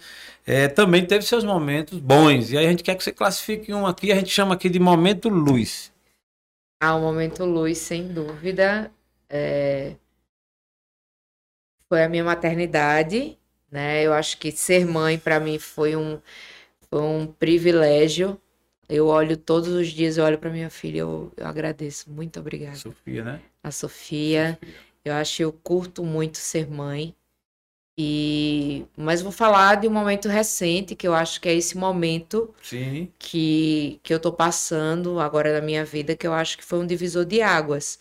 é, 0.47 0.69
também 0.69 1.05
teve 1.05 1.25
seus 1.25 1.45
momentos 1.45 1.99
bons. 1.99 2.51
E 2.53 2.59
aí 2.59 2.67
a 2.67 2.71
gente 2.71 2.83
quer 2.83 2.95
que 2.95 3.03
você 3.03 3.13
classifique 3.13 3.73
um 3.75 3.87
aqui, 3.87 4.13
a 4.13 4.17
gente 4.17 4.31
chama 4.31 4.55
aqui 4.55 4.69
de 4.69 4.79
momento 4.79 5.29
luz. 5.29 5.93
Ah, 6.81 6.95
o 6.95 7.01
momento 7.01 7.45
luz, 7.45 7.79
sem 7.79 8.09
dúvida, 8.09 8.91
é, 9.29 9.95
foi 11.89 12.03
a 12.03 12.09
minha 12.09 12.25
maternidade, 12.25 13.39
né? 13.71 14.03
Eu 14.03 14.13
acho 14.15 14.39
que 14.39 14.51
ser 14.51 14.87
mãe 14.87 15.19
para 15.19 15.39
mim 15.39 15.59
foi 15.59 15.95
um, 15.95 16.21
foi 16.89 17.03
um 17.03 17.27
privilégio. 17.27 18.41
Eu 18.89 19.07
olho 19.07 19.37
todos 19.37 19.69
os 19.69 19.89
dias, 19.89 20.17
eu 20.19 20.25
olho 20.25 20.39
para 20.39 20.51
minha 20.51 20.69
filha, 20.71 20.99
eu, 20.99 21.33
eu 21.37 21.47
agradeço, 21.47 22.11
muito 22.11 22.39
obrigada. 22.41 22.77
Sofia, 22.77 23.25
né? 23.25 23.41
A 23.63 23.71
Sofia, 23.71 24.59
eu 25.05 25.15
acho 25.15 25.37
que 25.37 25.45
eu 25.45 25.53
curto 25.53 26.05
muito 26.05 26.39
ser 26.39 26.69
mãe. 26.69 27.15
E 27.97 28.87
mas 28.97 29.21
vou 29.21 29.31
falar 29.33 29.77
de 29.77 29.87
um 29.87 29.91
momento 29.93 30.29
recente, 30.29 30.95
que 30.95 31.07
eu 31.07 31.15
acho 31.15 31.41
que 31.41 31.49
é 31.49 31.55
esse 31.55 31.77
momento 31.77 32.55
Sim. 32.63 33.13
que, 33.19 34.01
que 34.03 34.15
eu 34.15 34.19
tô 34.19 34.33
passando 34.33 35.21
agora 35.21 35.53
na 35.53 35.61
minha 35.65 35.85
vida, 35.85 36.17
que 36.17 36.27
eu 36.27 36.33
acho 36.33 36.57
que 36.57 36.65
foi 36.65 36.79
um 36.79 36.87
divisor 36.87 37.25
de 37.27 37.43
águas. 37.43 37.99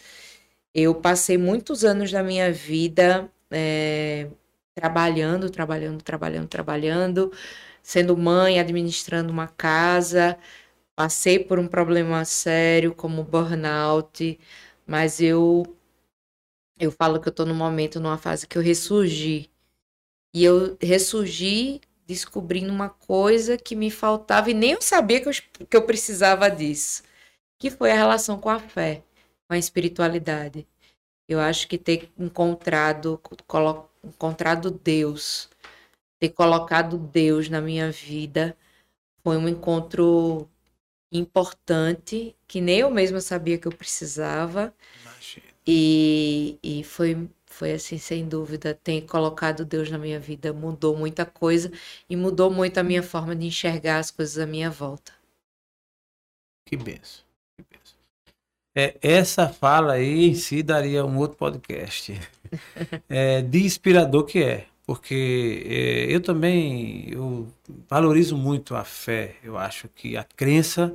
Eu 0.73 0.95
passei 0.95 1.37
muitos 1.37 1.83
anos 1.83 2.11
da 2.11 2.23
minha 2.23 2.51
vida 2.53 3.29
eh, 3.51 4.29
trabalhando, 4.73 5.49
trabalhando, 5.49 6.01
trabalhando, 6.03 6.47
trabalhando, 6.47 7.31
sendo 7.83 8.15
mãe, 8.17 8.59
administrando 8.59 9.31
uma 9.31 9.47
casa. 9.47 10.37
Passei 11.01 11.39
por 11.39 11.57
um 11.57 11.67
problema 11.67 12.23
sério 12.25 12.93
como 12.93 13.23
burnout, 13.23 14.39
mas 14.85 15.19
eu 15.19 15.63
eu 16.79 16.91
falo 16.91 17.19
que 17.19 17.27
eu 17.27 17.31
tô 17.33 17.43
num 17.43 17.55
momento, 17.55 17.99
numa 17.99 18.19
fase 18.19 18.45
que 18.45 18.55
eu 18.55 18.61
ressurgi. 18.61 19.49
E 20.31 20.43
eu 20.43 20.77
ressurgi 20.79 21.81
descobrindo 22.05 22.71
uma 22.71 22.89
coisa 22.89 23.57
que 23.57 23.75
me 23.75 23.89
faltava 23.89 24.51
e 24.51 24.53
nem 24.53 24.73
eu 24.73 24.81
sabia 24.83 25.19
que 25.19 25.27
eu, 25.27 25.33
que 25.67 25.75
eu 25.75 25.87
precisava 25.87 26.51
disso, 26.51 27.01
que 27.59 27.71
foi 27.71 27.91
a 27.91 27.95
relação 27.95 28.39
com 28.39 28.49
a 28.49 28.59
fé, 28.59 29.03
com 29.47 29.55
a 29.55 29.57
espiritualidade. 29.57 30.67
Eu 31.27 31.39
acho 31.39 31.67
que 31.67 31.79
ter 31.79 32.11
encontrado, 32.15 33.19
encontrado 34.03 34.69
Deus, 34.69 35.49
ter 36.19 36.29
colocado 36.29 36.99
Deus 36.99 37.49
na 37.49 37.59
minha 37.59 37.91
vida, 37.91 38.55
foi 39.23 39.37
um 39.37 39.49
encontro 39.49 40.47
importante, 41.11 42.35
que 42.47 42.61
nem 42.61 42.79
eu 42.79 42.89
mesma 42.89 43.19
sabia 43.19 43.57
que 43.57 43.67
eu 43.67 43.71
precisava. 43.71 44.73
Imagina. 45.01 45.45
E, 45.67 46.57
e 46.63 46.83
foi, 46.83 47.29
foi 47.45 47.73
assim, 47.73 47.97
sem 47.97 48.27
dúvida, 48.27 48.73
ter 48.73 49.01
colocado 49.01 49.65
Deus 49.65 49.89
na 49.91 49.97
minha 49.97 50.19
vida 50.19 50.53
mudou 50.53 50.95
muita 50.95 51.25
coisa 51.25 51.71
e 52.09 52.15
mudou 52.15 52.49
muito 52.49 52.77
a 52.77 52.83
minha 52.83 53.03
forma 53.03 53.35
de 53.35 53.45
enxergar 53.45 53.99
as 53.99 54.09
coisas 54.09 54.37
à 54.37 54.45
minha 54.45 54.69
volta. 54.69 55.11
Que 56.65 56.77
benção. 56.77 57.23
Que 57.57 57.65
benção. 57.69 57.97
É, 58.75 58.97
essa 59.01 59.49
fala 59.49 59.93
aí 59.93 60.29
em 60.29 60.35
si 60.35 60.63
daria 60.63 61.05
um 61.05 61.17
outro 61.17 61.37
podcast. 61.37 62.13
É, 63.07 63.41
de 63.41 63.63
inspirador 63.63 64.25
que 64.25 64.43
é. 64.43 64.67
Porque 64.85 65.63
é, 65.67 66.13
eu 66.13 66.21
também 66.21 67.09
eu 67.11 67.47
valorizo 67.89 68.35
muito 68.37 68.75
a 68.75 68.83
fé. 68.83 69.35
Eu 69.43 69.57
acho 69.57 69.87
que 69.89 70.17
a 70.17 70.23
crença, 70.23 70.93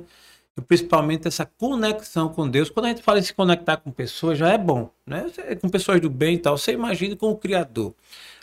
e 0.57 0.61
principalmente 0.61 1.27
essa 1.27 1.45
conexão 1.45 2.29
com 2.29 2.49
Deus. 2.49 2.69
Quando 2.69 2.87
a 2.87 2.89
gente 2.89 3.01
fala 3.03 3.19
em 3.19 3.23
se 3.23 3.33
conectar 3.33 3.77
com 3.77 3.91
pessoas, 3.91 4.37
já 4.37 4.49
é 4.51 4.57
bom. 4.57 4.89
Né? 5.05 5.23
Você- 5.29 5.55
Com 5.57 5.69
pessoas 5.69 6.01
do 6.01 6.09
bem 6.09 6.35
e 6.35 6.39
tal. 6.39 6.57
Você 6.57 6.73
imagina 6.73 7.15
com 7.15 7.29
o 7.31 7.37
Criador. 7.37 7.93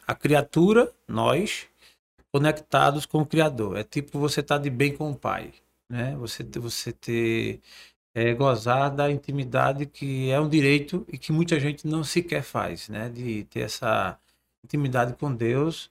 A 0.07 0.15
criatura, 0.15 0.93
nós, 1.09 1.67
conectados 2.33 3.07
com 3.07 3.21
o 3.23 3.27
Criador. 3.27 3.77
É 3.79 3.85
tipo 3.85 4.19
você 4.19 4.41
estar 4.41 4.59
de 4.59 4.71
bem 4.71 4.95
com 4.97 5.11
o 5.11 5.17
Pai. 5.17 5.53
Né? 5.91 6.17
Você, 6.19 6.43
você 6.61 6.93
ter 6.93 7.61
é, 8.15 8.35
gozar 8.35 8.91
da 8.95 9.11
intimidade 9.11 9.87
que 9.87 10.31
é 10.31 10.41
um 10.41 10.49
direito 10.49 11.05
e 11.13 11.19
que 11.19 11.33
muita 11.33 11.59
gente 11.61 11.87
não 11.87 12.05
sequer 12.05 12.43
faz, 12.43 12.89
né? 12.89 13.09
De 13.09 13.45
ter 13.45 13.61
essa 13.61 14.19
intimidade 14.65 15.15
com 15.15 15.33
Deus 15.33 15.91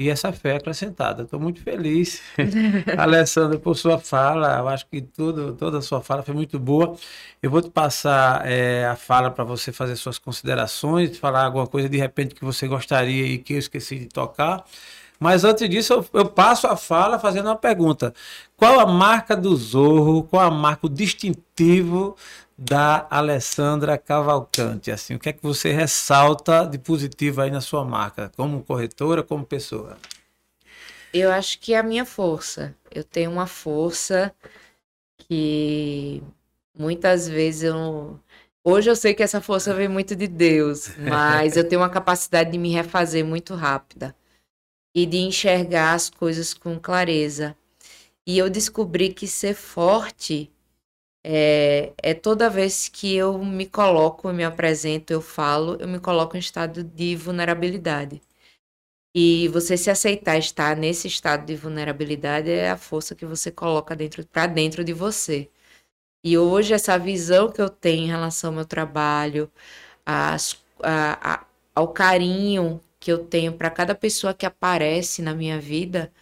e 0.00 0.08
essa 0.08 0.32
fé 0.32 0.56
acrescentada. 0.56 1.24
Estou 1.24 1.38
muito 1.38 1.60
feliz, 1.60 2.22
Alessandra, 2.96 3.58
por 3.58 3.76
sua 3.76 3.98
fala. 3.98 4.56
Eu 4.58 4.66
acho 4.66 4.86
que 4.86 5.02
tudo, 5.02 5.52
toda 5.52 5.76
a 5.76 5.82
sua 5.82 6.00
fala 6.00 6.22
foi 6.22 6.34
muito 6.34 6.58
boa. 6.58 6.96
Eu 7.42 7.50
vou 7.50 7.60
te 7.60 7.68
passar 7.68 8.46
é, 8.46 8.86
a 8.86 8.96
fala 8.96 9.30
para 9.30 9.44
você 9.44 9.72
fazer 9.72 9.96
suas 9.96 10.18
considerações, 10.18 11.18
falar 11.18 11.44
alguma 11.44 11.66
coisa 11.66 11.86
de 11.86 11.98
repente 11.98 12.34
que 12.34 12.42
você 12.42 12.66
gostaria 12.66 13.26
e 13.26 13.36
que 13.36 13.52
eu 13.52 13.58
esqueci 13.58 13.98
de 13.98 14.06
tocar. 14.06 14.64
Mas 15.18 15.44
antes 15.44 15.68
disso, 15.68 15.92
eu, 15.92 16.06
eu 16.14 16.24
passo 16.24 16.66
a 16.66 16.76
fala 16.76 17.18
fazendo 17.18 17.46
uma 17.46 17.56
pergunta. 17.56 18.14
Qual 18.56 18.80
a 18.80 18.86
marca 18.86 19.36
do 19.36 19.54
Zorro, 19.54 20.22
qual 20.22 20.46
a 20.46 20.50
marca, 20.50 20.86
o 20.86 20.88
distintivo 20.88 22.16
da 22.60 23.06
Alessandra 23.08 23.96
Cavalcante? 23.96 24.90
Assim, 24.90 25.14
o 25.14 25.18
que 25.18 25.30
é 25.30 25.32
que 25.32 25.42
você 25.42 25.72
ressalta 25.72 26.66
de 26.66 26.78
positivo 26.78 27.40
aí 27.40 27.50
na 27.50 27.62
sua 27.62 27.86
marca, 27.86 28.30
como 28.36 28.62
corretora, 28.62 29.22
como 29.22 29.46
pessoa? 29.46 29.96
Eu 31.10 31.32
acho 31.32 31.58
que 31.58 31.72
é 31.72 31.78
a 31.78 31.82
minha 31.82 32.04
força. 32.04 32.76
Eu 32.90 33.02
tenho 33.02 33.30
uma 33.30 33.46
força 33.46 34.32
que 35.16 36.22
muitas 36.78 37.26
vezes 37.26 37.62
eu. 37.62 38.20
Hoje 38.62 38.90
eu 38.90 38.96
sei 38.96 39.14
que 39.14 39.22
essa 39.22 39.40
força 39.40 39.72
vem 39.72 39.88
muito 39.88 40.14
de 40.14 40.28
Deus, 40.28 40.90
mas 41.00 41.56
eu 41.56 41.66
tenho 41.66 41.80
uma 41.80 41.88
capacidade 41.88 42.52
de 42.52 42.58
me 42.58 42.70
refazer 42.70 43.24
muito 43.24 43.54
rápida 43.54 44.14
e 44.94 45.06
de 45.06 45.16
enxergar 45.16 45.94
as 45.94 46.10
coisas 46.10 46.52
com 46.52 46.78
clareza. 46.78 47.56
E 48.26 48.36
eu 48.36 48.50
descobri 48.50 49.14
que 49.14 49.26
ser 49.26 49.54
forte 49.54 50.50
é, 51.24 51.92
é 52.02 52.14
toda 52.14 52.50
vez 52.50 52.88
que 52.88 53.14
eu 53.14 53.38
me 53.44 53.66
coloco, 53.66 54.32
me 54.32 54.44
apresento, 54.44 55.12
eu 55.12 55.20
falo, 55.22 55.76
eu 55.80 55.88
me 55.88 56.00
coloco 56.00 56.36
em 56.36 56.40
estado 56.40 56.84
de 56.84 57.16
vulnerabilidade. 57.16 58.20
E 59.14 59.48
você 59.48 59.76
se 59.76 59.90
aceitar 59.90 60.38
estar 60.38 60.76
nesse 60.76 61.08
estado 61.08 61.44
de 61.46 61.56
vulnerabilidade 61.56 62.50
é 62.50 62.70
a 62.70 62.76
força 62.76 63.14
que 63.14 63.26
você 63.26 63.50
coloca 63.50 63.96
dentro 63.96 64.24
para 64.26 64.46
dentro 64.46 64.84
de 64.84 64.92
você. 64.92 65.48
E 66.24 66.38
hoje 66.38 66.74
essa 66.74 66.98
visão 66.98 67.50
que 67.50 67.62
eu 67.62 67.70
tenho 67.70 68.04
em 68.04 68.08
relação 68.08 68.50
ao 68.50 68.56
meu 68.56 68.66
trabalho, 68.66 69.50
a- 70.82 71.34
a- 71.34 71.46
ao 71.74 71.88
carinho 71.88 72.80
que 72.98 73.10
eu 73.12 73.24
tenho 73.26 73.52
para 73.52 73.70
cada 73.70 73.94
pessoa 73.94 74.34
que 74.34 74.46
aparece 74.46 75.22
na 75.22 75.34
minha 75.34 75.58
vida, 75.60 76.12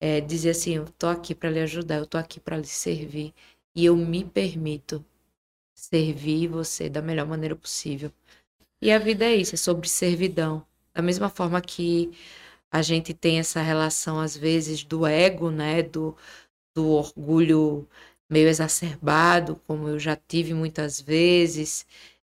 é 0.00 0.20
dizer 0.20 0.50
assim, 0.50 0.76
eu 0.76 0.86
tô 0.98 1.08
aqui 1.08 1.34
para 1.34 1.50
lhe 1.50 1.60
ajudar, 1.60 1.96
eu 1.98 2.06
tô 2.06 2.18
aqui 2.18 2.40
para 2.40 2.56
lhe 2.56 2.66
servir 2.66 3.34
e 3.74 3.84
eu 3.84 3.96
me 3.96 4.24
permito 4.24 5.04
servir 5.74 6.48
você 6.48 6.88
da 6.88 7.02
melhor 7.02 7.26
maneira 7.26 7.56
possível. 7.56 8.12
E 8.80 8.90
a 8.92 8.98
vida 8.98 9.24
é 9.24 9.36
isso, 9.36 9.54
é 9.54 9.58
sobre 9.58 9.88
servidão. 9.88 10.66
Da 10.94 11.02
mesma 11.02 11.30
forma 11.30 11.60
que 11.60 12.12
a 12.70 12.82
gente 12.82 13.14
tem 13.14 13.38
essa 13.38 13.62
relação, 13.62 14.20
às 14.20 14.36
vezes, 14.36 14.84
do 14.84 15.06
ego, 15.06 15.50
né? 15.50 15.82
Do, 15.82 16.16
do 16.74 16.88
orgulho 16.90 17.88
meio 18.30 18.48
exacerbado, 18.48 19.56
como 19.66 19.88
eu 19.88 19.98
já 19.98 20.16
tive 20.16 20.54
muitas 20.54 21.00
vezes, 21.00 21.86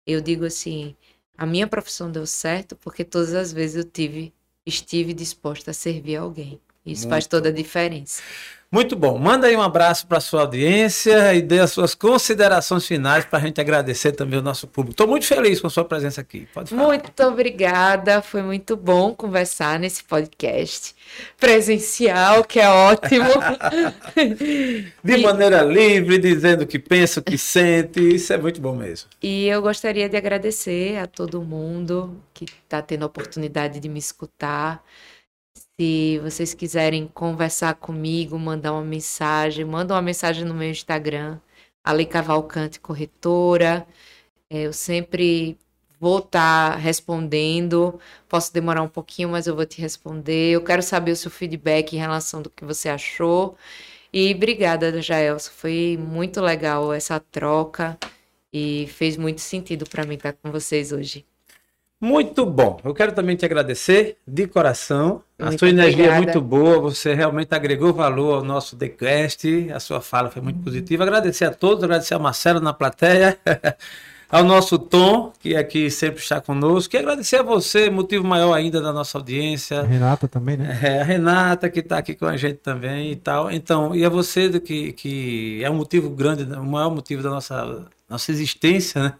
eu 0.06 0.20
digo 0.20 0.44
assim, 0.44 0.96
a 1.38 1.46
minha 1.46 1.66
profissão 1.68 2.10
deu 2.10 2.26
certo 2.26 2.76
porque 2.76 3.04
todas 3.04 3.34
as 3.34 3.52
vezes 3.52 3.76
eu 3.76 3.84
tive, 3.84 4.34
estive 4.66 5.14
disposta 5.14 5.70
a 5.70 5.74
servir 5.74 6.16
alguém. 6.16 6.60
Isso 6.84 7.02
Muito 7.02 7.10
faz 7.10 7.26
toda 7.26 7.48
a 7.48 7.52
diferença. 7.52 8.22
Muito 8.72 8.96
bom. 8.96 9.18
Manda 9.18 9.48
aí 9.48 9.54
um 9.54 9.60
abraço 9.60 10.06
para 10.06 10.16
a 10.16 10.20
sua 10.20 10.40
audiência 10.40 11.34
e 11.34 11.42
dê 11.42 11.60
as 11.60 11.70
suas 11.70 11.94
considerações 11.94 12.86
finais 12.86 13.22
para 13.22 13.38
a 13.38 13.42
gente 13.42 13.60
agradecer 13.60 14.12
também 14.12 14.38
o 14.38 14.42
nosso 14.42 14.66
público. 14.66 14.92
Estou 14.92 15.06
muito 15.06 15.26
feliz 15.26 15.60
com 15.60 15.66
a 15.66 15.70
sua 15.70 15.84
presença 15.84 16.22
aqui. 16.22 16.48
Pode 16.54 16.70
falar. 16.70 16.86
Muito 16.86 17.22
obrigada. 17.22 18.22
Foi 18.22 18.40
muito 18.40 18.74
bom 18.74 19.14
conversar 19.14 19.78
nesse 19.78 20.02
podcast 20.02 20.94
presencial, 21.38 22.44
que 22.44 22.58
é 22.58 22.70
ótimo. 22.70 23.28
De 25.04 25.18
maneira 25.18 25.60
livre, 25.60 26.16
dizendo 26.16 26.62
o 26.62 26.66
que 26.66 26.78
pensa, 26.78 27.20
o 27.20 27.22
que 27.22 27.36
sente. 27.36 28.00
Isso 28.00 28.32
é 28.32 28.38
muito 28.38 28.58
bom 28.58 28.74
mesmo. 28.74 29.10
E 29.22 29.48
eu 29.48 29.60
gostaria 29.60 30.08
de 30.08 30.16
agradecer 30.16 30.96
a 30.96 31.06
todo 31.06 31.42
mundo 31.42 32.18
que 32.32 32.46
está 32.46 32.80
tendo 32.80 33.02
a 33.02 33.06
oportunidade 33.06 33.78
de 33.80 33.88
me 33.90 33.98
escutar. 33.98 34.82
Se 35.80 36.18
vocês 36.20 36.54
quiserem 36.54 37.06
conversar 37.08 37.74
comigo, 37.74 38.38
mandar 38.38 38.72
uma 38.72 38.84
mensagem, 38.84 39.64
manda 39.64 39.94
uma 39.94 40.02
mensagem 40.02 40.44
no 40.44 40.54
meu 40.54 40.70
Instagram, 40.70 41.40
Ale 41.82 42.06
Cavalcante 42.06 42.78
Corretora. 42.78 43.86
É, 44.50 44.62
eu 44.66 44.72
sempre 44.72 45.58
vou 46.00 46.18
estar 46.18 46.72
tá 46.72 46.76
respondendo. 46.76 48.00
Posso 48.28 48.52
demorar 48.52 48.82
um 48.82 48.88
pouquinho, 48.88 49.30
mas 49.30 49.46
eu 49.46 49.56
vou 49.56 49.66
te 49.66 49.80
responder. 49.80 50.52
Eu 50.52 50.64
quero 50.64 50.82
saber 50.82 51.12
o 51.12 51.16
seu 51.16 51.30
feedback 51.30 51.94
em 51.94 51.98
relação 51.98 52.42
do 52.42 52.50
que 52.50 52.64
você 52.64 52.88
achou. 52.88 53.56
E 54.12 54.34
obrigada, 54.34 55.00
Jaelson. 55.02 55.50
Foi 55.52 55.98
muito 55.98 56.40
legal 56.40 56.92
essa 56.92 57.18
troca 57.20 57.98
e 58.52 58.86
fez 58.88 59.16
muito 59.16 59.40
sentido 59.40 59.88
para 59.88 60.04
mim 60.06 60.16
estar 60.16 60.34
com 60.34 60.50
vocês 60.52 60.92
hoje. 60.92 61.26
Muito 62.02 62.44
bom. 62.44 62.80
Eu 62.84 62.92
quero 62.92 63.12
também 63.12 63.36
te 63.36 63.44
agradecer 63.44 64.16
de 64.26 64.48
coração. 64.48 65.22
Muito 65.38 65.54
a 65.54 65.58
sua 65.58 65.68
energia 65.68 66.06
é 66.06 66.16
muito 66.16 66.40
boa, 66.40 66.80
você 66.80 67.14
realmente 67.14 67.54
agregou 67.54 67.92
valor 67.92 68.38
ao 68.38 68.44
nosso 68.44 68.74
TheQuest, 68.74 69.70
a 69.72 69.78
sua 69.78 70.00
fala 70.00 70.28
foi 70.28 70.42
muito 70.42 70.58
positiva. 70.64 71.04
Agradecer 71.04 71.44
a 71.44 71.52
todos, 71.52 71.84
agradecer 71.84 72.14
a 72.14 72.18
Marcelo 72.18 72.58
na 72.58 72.72
plateia, 72.72 73.38
ao 74.28 74.42
nosso 74.42 74.80
Tom, 74.80 75.32
que 75.38 75.54
aqui 75.54 75.88
sempre 75.92 76.20
está 76.20 76.40
conosco, 76.40 76.96
e 76.96 76.98
agradecer 76.98 77.36
a 77.36 77.42
você, 77.44 77.88
motivo 77.88 78.26
maior 78.26 78.52
ainda 78.52 78.80
da 78.80 78.92
nossa 78.92 79.16
audiência. 79.16 79.82
A 79.82 79.84
Renata 79.84 80.26
também, 80.26 80.56
né? 80.56 80.80
É, 80.82 81.02
a 81.02 81.04
Renata, 81.04 81.70
que 81.70 81.78
está 81.78 81.98
aqui 81.98 82.16
com 82.16 82.26
a 82.26 82.36
gente 82.36 82.56
também 82.56 83.12
e 83.12 83.16
tal. 83.16 83.48
Então, 83.48 83.94
e 83.94 84.04
a 84.04 84.08
você, 84.08 84.58
que, 84.58 84.92
que 84.92 85.62
é 85.62 85.70
um 85.70 85.74
motivo 85.74 86.10
grande, 86.10 86.42
o 86.42 86.64
maior 86.64 86.90
motivo 86.90 87.22
da 87.22 87.30
nossa, 87.30 87.86
nossa 88.08 88.32
existência, 88.32 89.04
né? 89.04 89.14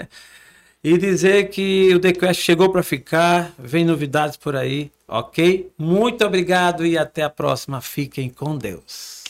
E 0.85 0.99
dizer 0.99 1.49
que 1.49 1.95
o 1.95 2.01
TheQuest 2.01 2.43
chegou 2.43 2.69
para 2.69 2.83
ficar, 2.83 3.53
vem 3.57 3.85
novidades 3.85 4.37
por 4.37 4.57
aí, 4.57 4.91
ok? 5.07 5.71
Muito 5.79 6.25
obrigado 6.25 6.85
e 6.85 6.99
até 6.99 7.23
a 7.23 7.31
próxima. 7.31 7.81
Fiquem 7.81 8.29
com 8.29 8.59
Deus. 8.59 9.23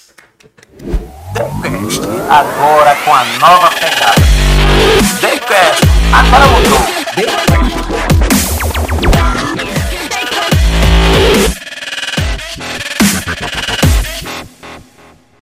TheQuest, 1.34 2.00
agora 2.30 2.96
com 3.04 3.14
a 3.14 3.24
nova 3.38 3.70
pegada. 3.72 4.22
TheQuest, 5.20 5.82
agora 6.14 6.46
mudou. 6.46 6.78
TheQuest. 7.14 7.52